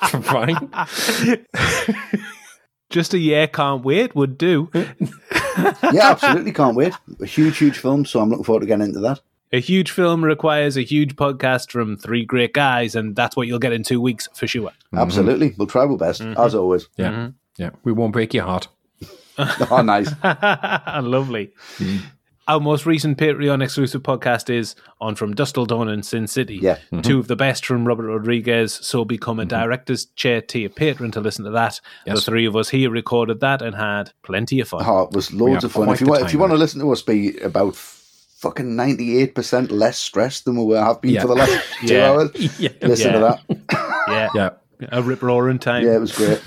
oh, 0.00 0.86
Fine 0.86 2.24
just 2.90 3.14
a 3.14 3.18
year 3.18 3.46
can't 3.46 3.84
wait 3.84 4.14
would 4.14 4.38
do. 4.38 4.70
yeah, 4.74 6.10
absolutely 6.10 6.52
can't 6.52 6.76
wait. 6.76 6.94
A 7.20 7.26
huge, 7.26 7.58
huge 7.58 7.78
film, 7.78 8.04
so 8.04 8.20
I'm 8.20 8.30
looking 8.30 8.44
forward 8.44 8.60
to 8.60 8.66
getting 8.66 8.86
into 8.86 9.00
that. 9.00 9.20
A 9.52 9.60
huge 9.60 9.90
film 9.90 10.22
requires 10.24 10.76
a 10.76 10.82
huge 10.82 11.16
podcast 11.16 11.70
from 11.70 11.96
three 11.96 12.24
great 12.24 12.52
guys, 12.52 12.94
and 12.94 13.16
that's 13.16 13.34
what 13.36 13.46
you'll 13.46 13.58
get 13.58 13.72
in 13.72 13.82
two 13.82 14.00
weeks 14.00 14.28
for 14.34 14.46
sure. 14.46 14.70
Mm-hmm. 14.70 14.98
Absolutely. 14.98 15.54
We'll 15.56 15.68
try 15.68 15.82
our 15.82 15.96
best, 15.96 16.20
mm-hmm. 16.22 16.38
as 16.40 16.54
always. 16.54 16.88
Yeah. 16.96 17.10
Mm-hmm. 17.12 17.30
Yeah. 17.62 17.70
We 17.82 17.92
won't 17.92 18.12
break 18.12 18.34
your 18.34 18.44
heart. 18.44 18.68
oh, 19.38 19.82
nice. 19.82 20.10
Lovely. 21.02 21.52
Mm 21.76 22.00
our 22.48 22.58
most 22.58 22.86
recent 22.86 23.18
Patreon 23.18 23.62
exclusive 23.62 24.02
podcast 24.02 24.48
is 24.48 24.74
on 25.02 25.14
From 25.16 25.34
Dusk 25.34 25.54
Till 25.54 25.66
Dawn 25.66 25.88
and 25.88 26.04
Sin 26.04 26.26
City. 26.26 26.56
Yeah. 26.56 26.76
Mm-hmm. 26.86 27.02
Two 27.02 27.18
of 27.18 27.28
the 27.28 27.36
best 27.36 27.64
from 27.66 27.84
Robert 27.86 28.04
Rodriguez. 28.08 28.72
So 28.72 29.04
become 29.04 29.38
a 29.38 29.42
mm-hmm. 29.42 29.50
director's 29.50 30.06
chair 30.16 30.40
tier 30.40 30.70
patron 30.70 31.10
to 31.12 31.20
listen 31.20 31.44
to 31.44 31.50
that. 31.50 31.78
Yes. 32.06 32.16
The 32.16 32.22
three 32.30 32.46
of 32.46 32.56
us 32.56 32.70
here 32.70 32.90
recorded 32.90 33.40
that 33.40 33.60
and 33.60 33.76
had 33.76 34.12
plenty 34.22 34.60
of 34.60 34.68
fun. 34.68 34.82
Oh, 34.86 35.02
it 35.02 35.10
was 35.12 35.30
loads 35.32 35.62
of 35.62 35.72
fun. 35.72 35.90
If 35.90 36.00
you, 36.00 36.06
want, 36.06 36.22
if 36.24 36.32
you 36.32 36.38
want 36.38 36.52
to 36.52 36.56
listen 36.58 36.80
to 36.80 36.90
us 36.90 37.02
be 37.02 37.36
about 37.40 37.76
fucking 37.76 38.66
98% 38.66 39.70
less 39.70 39.98
stressed 39.98 40.46
than 40.46 40.64
we 40.64 40.74
have 40.74 41.02
been 41.02 41.12
yeah. 41.14 41.20
for 41.22 41.28
the 41.28 41.34
last 41.34 41.62
two 41.86 41.94
yeah. 41.94 42.10
hours, 42.10 42.60
yeah. 42.60 42.70
listen 42.80 43.12
to 43.12 43.18
that. 43.18 44.04
yeah. 44.08 44.28
yeah. 44.34 44.50
A 44.90 45.02
rip 45.02 45.20
roaring 45.22 45.58
time. 45.58 45.84
Yeah, 45.84 45.96
it 45.96 46.00
was 46.00 46.16
great. 46.16 46.42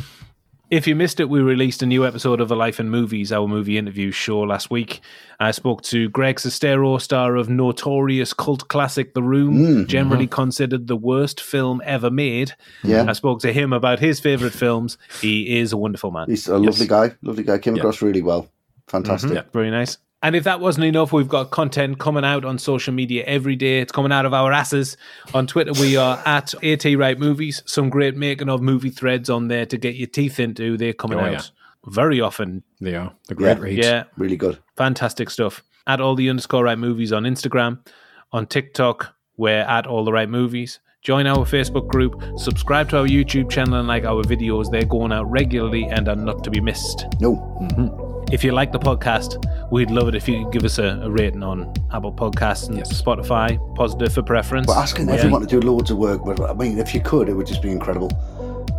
If 0.71 0.87
you 0.87 0.95
missed 0.95 1.19
it, 1.19 1.27
we 1.29 1.41
released 1.41 1.83
a 1.83 1.85
new 1.85 2.05
episode 2.05 2.39
of 2.39 2.47
The 2.47 2.55
Life 2.55 2.79
in 2.79 2.89
Movies, 2.89 3.33
our 3.33 3.45
movie 3.45 3.77
interview 3.77 4.09
show 4.11 4.39
last 4.39 4.71
week. 4.71 5.01
I 5.37 5.51
spoke 5.51 5.81
to 5.83 6.07
Greg 6.07 6.37
Sestero, 6.37 6.99
star 7.01 7.35
of 7.35 7.49
notorious 7.49 8.33
cult 8.33 8.69
classic 8.69 9.13
The 9.13 9.21
Room, 9.21 9.57
mm, 9.59 9.75
uh-huh. 9.79 9.83
generally 9.87 10.27
considered 10.27 10.87
the 10.87 10.95
worst 10.95 11.41
film 11.41 11.81
ever 11.83 12.09
made. 12.09 12.55
Yeah. 12.85 13.03
I 13.05 13.11
spoke 13.11 13.41
to 13.41 13.51
him 13.51 13.73
about 13.73 13.99
his 13.99 14.21
favourite 14.21 14.53
films. 14.53 14.97
He 15.19 15.59
is 15.59 15.73
a 15.73 15.77
wonderful 15.77 16.09
man. 16.09 16.27
He's 16.29 16.47
a 16.47 16.57
yes. 16.57 16.65
lovely 16.67 16.87
guy. 16.87 17.15
Lovely 17.21 17.43
guy. 17.43 17.57
Came 17.57 17.75
across 17.75 18.01
really 18.01 18.21
well. 18.21 18.43
Mm-hmm. 18.43 18.91
Fantastic. 18.91 19.31
Mm-hmm. 19.31 19.49
very 19.51 19.71
nice. 19.71 19.97
And 20.23 20.35
if 20.35 20.43
that 20.43 20.59
wasn't 20.59 20.85
enough, 20.85 21.11
we've 21.11 21.27
got 21.27 21.49
content 21.49 21.99
coming 21.99 22.23
out 22.23 22.45
on 22.45 22.59
social 22.59 22.93
media 22.93 23.23
every 23.25 23.55
day. 23.55 23.79
It's 23.79 23.91
coming 23.91 24.11
out 24.11 24.25
of 24.27 24.33
our 24.33 24.51
asses. 24.51 24.95
On 25.33 25.47
Twitter, 25.47 25.73
we 25.73 25.97
are 25.97 26.21
at 26.25 26.53
AT 26.63 26.85
Right 26.95 27.17
Movies. 27.17 27.63
Some 27.65 27.89
great 27.89 28.15
making 28.15 28.47
of 28.49 28.61
movie 28.61 28.91
threads 28.91 29.29
on 29.29 29.47
there 29.47 29.65
to 29.65 29.77
get 29.77 29.95
your 29.95 30.07
teeth 30.07 30.39
into. 30.39 30.77
They're 30.77 30.93
coming 30.93 31.17
oh, 31.19 31.23
out 31.23 31.31
yeah. 31.31 31.41
very 31.91 32.21
often. 32.21 32.63
They 32.79 32.95
are. 32.95 33.13
the 33.27 33.35
great 33.35 33.57
yeah, 33.57 33.63
reads. 33.63 33.85
Yeah. 33.87 34.03
Really 34.15 34.37
good. 34.37 34.59
Fantastic 34.77 35.29
stuff. 35.31 35.63
At 35.87 35.99
all 35.99 36.13
the 36.15 36.29
underscore 36.29 36.63
right 36.65 36.77
movies 36.77 37.11
on 37.11 37.23
Instagram. 37.23 37.79
On 38.31 38.45
TikTok, 38.45 39.15
we're 39.37 39.61
at 39.61 39.87
all 39.87 40.05
the 40.05 40.13
right 40.13 40.29
movies. 40.29 40.79
Join 41.01 41.25
our 41.25 41.37
Facebook 41.47 41.87
group, 41.87 42.21
subscribe 42.37 42.87
to 42.91 42.99
our 42.99 43.07
YouTube 43.07 43.49
channel, 43.49 43.79
and 43.79 43.87
like 43.87 44.03
our 44.05 44.21
videos. 44.23 44.69
They're 44.69 44.85
going 44.85 45.11
out 45.11 45.31
regularly 45.31 45.85
and 45.85 46.07
are 46.07 46.15
not 46.15 46.43
to 46.43 46.51
be 46.51 46.61
missed. 46.61 47.07
No. 47.19 47.37
Mm-hmm. 47.59 48.10
If 48.31 48.45
you 48.45 48.53
like 48.53 48.71
the 48.71 48.79
podcast, 48.79 49.43
we'd 49.71 49.91
love 49.91 50.07
it 50.07 50.15
if 50.15 50.25
you 50.27 50.43
could 50.45 50.53
give 50.53 50.63
us 50.63 50.77
a, 50.79 51.01
a 51.03 51.09
rating 51.11 51.43
on 51.43 51.73
Apple 51.91 52.13
Podcasts 52.13 52.69
and 52.69 52.77
yes. 52.77 52.99
Spotify, 53.01 53.59
positive 53.75 54.13
for 54.13 54.21
preference. 54.23 54.67
We're 54.67 54.75
asking 54.75 55.09
yeah. 55.09 55.15
everyone 55.15 55.41
to 55.41 55.47
do 55.47 55.59
loads 55.59 55.91
of 55.91 55.97
work, 55.97 56.23
but 56.23 56.39
I 56.49 56.53
mean, 56.53 56.77
if 56.79 56.93
you 56.95 57.01
could, 57.01 57.27
it 57.27 57.33
would 57.33 57.45
just 57.45 57.61
be 57.61 57.71
incredible. 57.71 58.07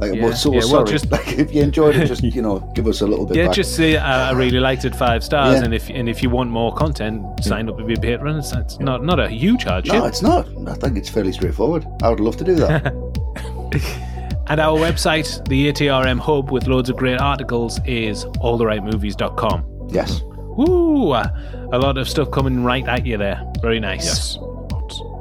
Like, 0.01 0.15
yeah, 0.15 0.23
we're 0.25 0.35
so 0.35 0.55
yeah, 0.55 0.61
sorry. 0.61 0.73
Well, 0.73 0.85
just, 0.87 1.11
like, 1.13 1.35
if 1.35 1.55
you 1.55 1.61
enjoyed 1.63 1.95
it, 1.97 2.07
just 2.07 2.23
you 2.23 2.41
know, 2.41 2.61
give 2.75 2.87
us 2.87 3.03
a 3.03 3.07
little 3.07 3.27
bit. 3.27 3.37
Yeah, 3.37 3.47
back. 3.49 3.57
just 3.57 3.77
say 3.77 3.99
I 3.99 4.33
really 4.33 4.59
liked 4.59 4.87
it, 4.87 4.97
five 4.97 5.23
stars. 5.23 5.59
Yeah. 5.59 5.65
And 5.67 5.75
if 5.75 5.91
and 5.91 6.09
if 6.09 6.23
you 6.23 6.31
want 6.31 6.49
more 6.49 6.75
content, 6.75 7.23
sign 7.45 7.69
up 7.69 7.77
to 7.77 7.85
be 7.85 7.93
a 7.93 8.01
patron. 8.01 8.39
It's, 8.39 8.53
it's 8.55 8.79
not 8.81 9.05
not 9.05 9.21
a 9.21 9.29
huge 9.29 9.65
hardship. 9.65 9.95
No, 9.97 10.07
it's 10.07 10.23
not. 10.23 10.49
I 10.67 10.75
think 10.77 10.97
it's 10.97 11.11
fairly 11.11 11.31
straightforward. 11.33 11.87
I 12.03 12.09
would 12.09 12.21
love 12.21 12.39
to 12.39 12.45
do 12.45 12.55
that. 12.55 14.03
And 14.49 14.61
our 14.61 14.77
website, 14.77 15.47
the 15.49 15.71
ATRM 15.73 16.19
hub 16.19 16.51
with 16.51 16.67
loads 16.67 16.91
of 16.91 16.97
great 16.97 17.21
articles, 17.21 17.79
is 17.87 18.25
alltherightmovies.com. 18.27 19.89
Yes. 19.91 20.21
Woo! 20.25 21.15
A 21.15 21.79
lot 21.79 21.97
of 21.97 22.09
stuff 22.09 22.31
coming 22.33 22.65
right 22.65 22.87
at 22.89 23.07
you 23.07 23.17
there. 23.17 23.43
Very 23.63 23.79
nice. 23.79 24.05
Yes. 24.05 24.39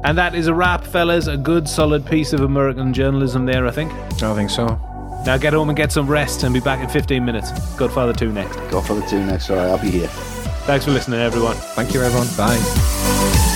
And 0.04 0.18
that 0.18 0.34
is 0.34 0.48
a 0.48 0.54
wrap, 0.54 0.84
fellas. 0.84 1.28
A 1.28 1.38
good, 1.38 1.70
solid 1.70 2.06
piece 2.06 2.34
of 2.34 2.42
American 2.42 2.94
journalism 2.94 3.46
there, 3.46 3.68
I 3.68 3.72
think. 3.72 3.92
I 3.94 4.34
think 4.34 4.50
so. 4.50 4.66
Now 5.26 5.38
get 5.38 5.54
home 5.54 5.70
and 5.70 5.78
get 5.78 5.92
some 5.92 6.08
rest 6.08 6.42
and 6.42 6.52
be 6.52 6.60
back 6.60 6.84
in 6.84 6.90
15 6.90 7.24
minutes. 7.24 7.52
Godfather 7.76 8.14
2 8.14 8.32
next. 8.34 8.56
Godfather 8.72 9.06
2 9.08 9.24
next. 9.24 9.52
All 9.52 9.58
right, 9.58 9.68
I'll 9.68 9.78
be 9.82 9.92
here. 9.92 10.08
Thanks 10.66 10.86
for 10.86 10.92
listening, 10.92 11.20
everyone. 11.20 11.56
Thank 11.56 11.94
you, 11.94 12.02
everyone. 12.02 12.28
Bye. 12.36 13.50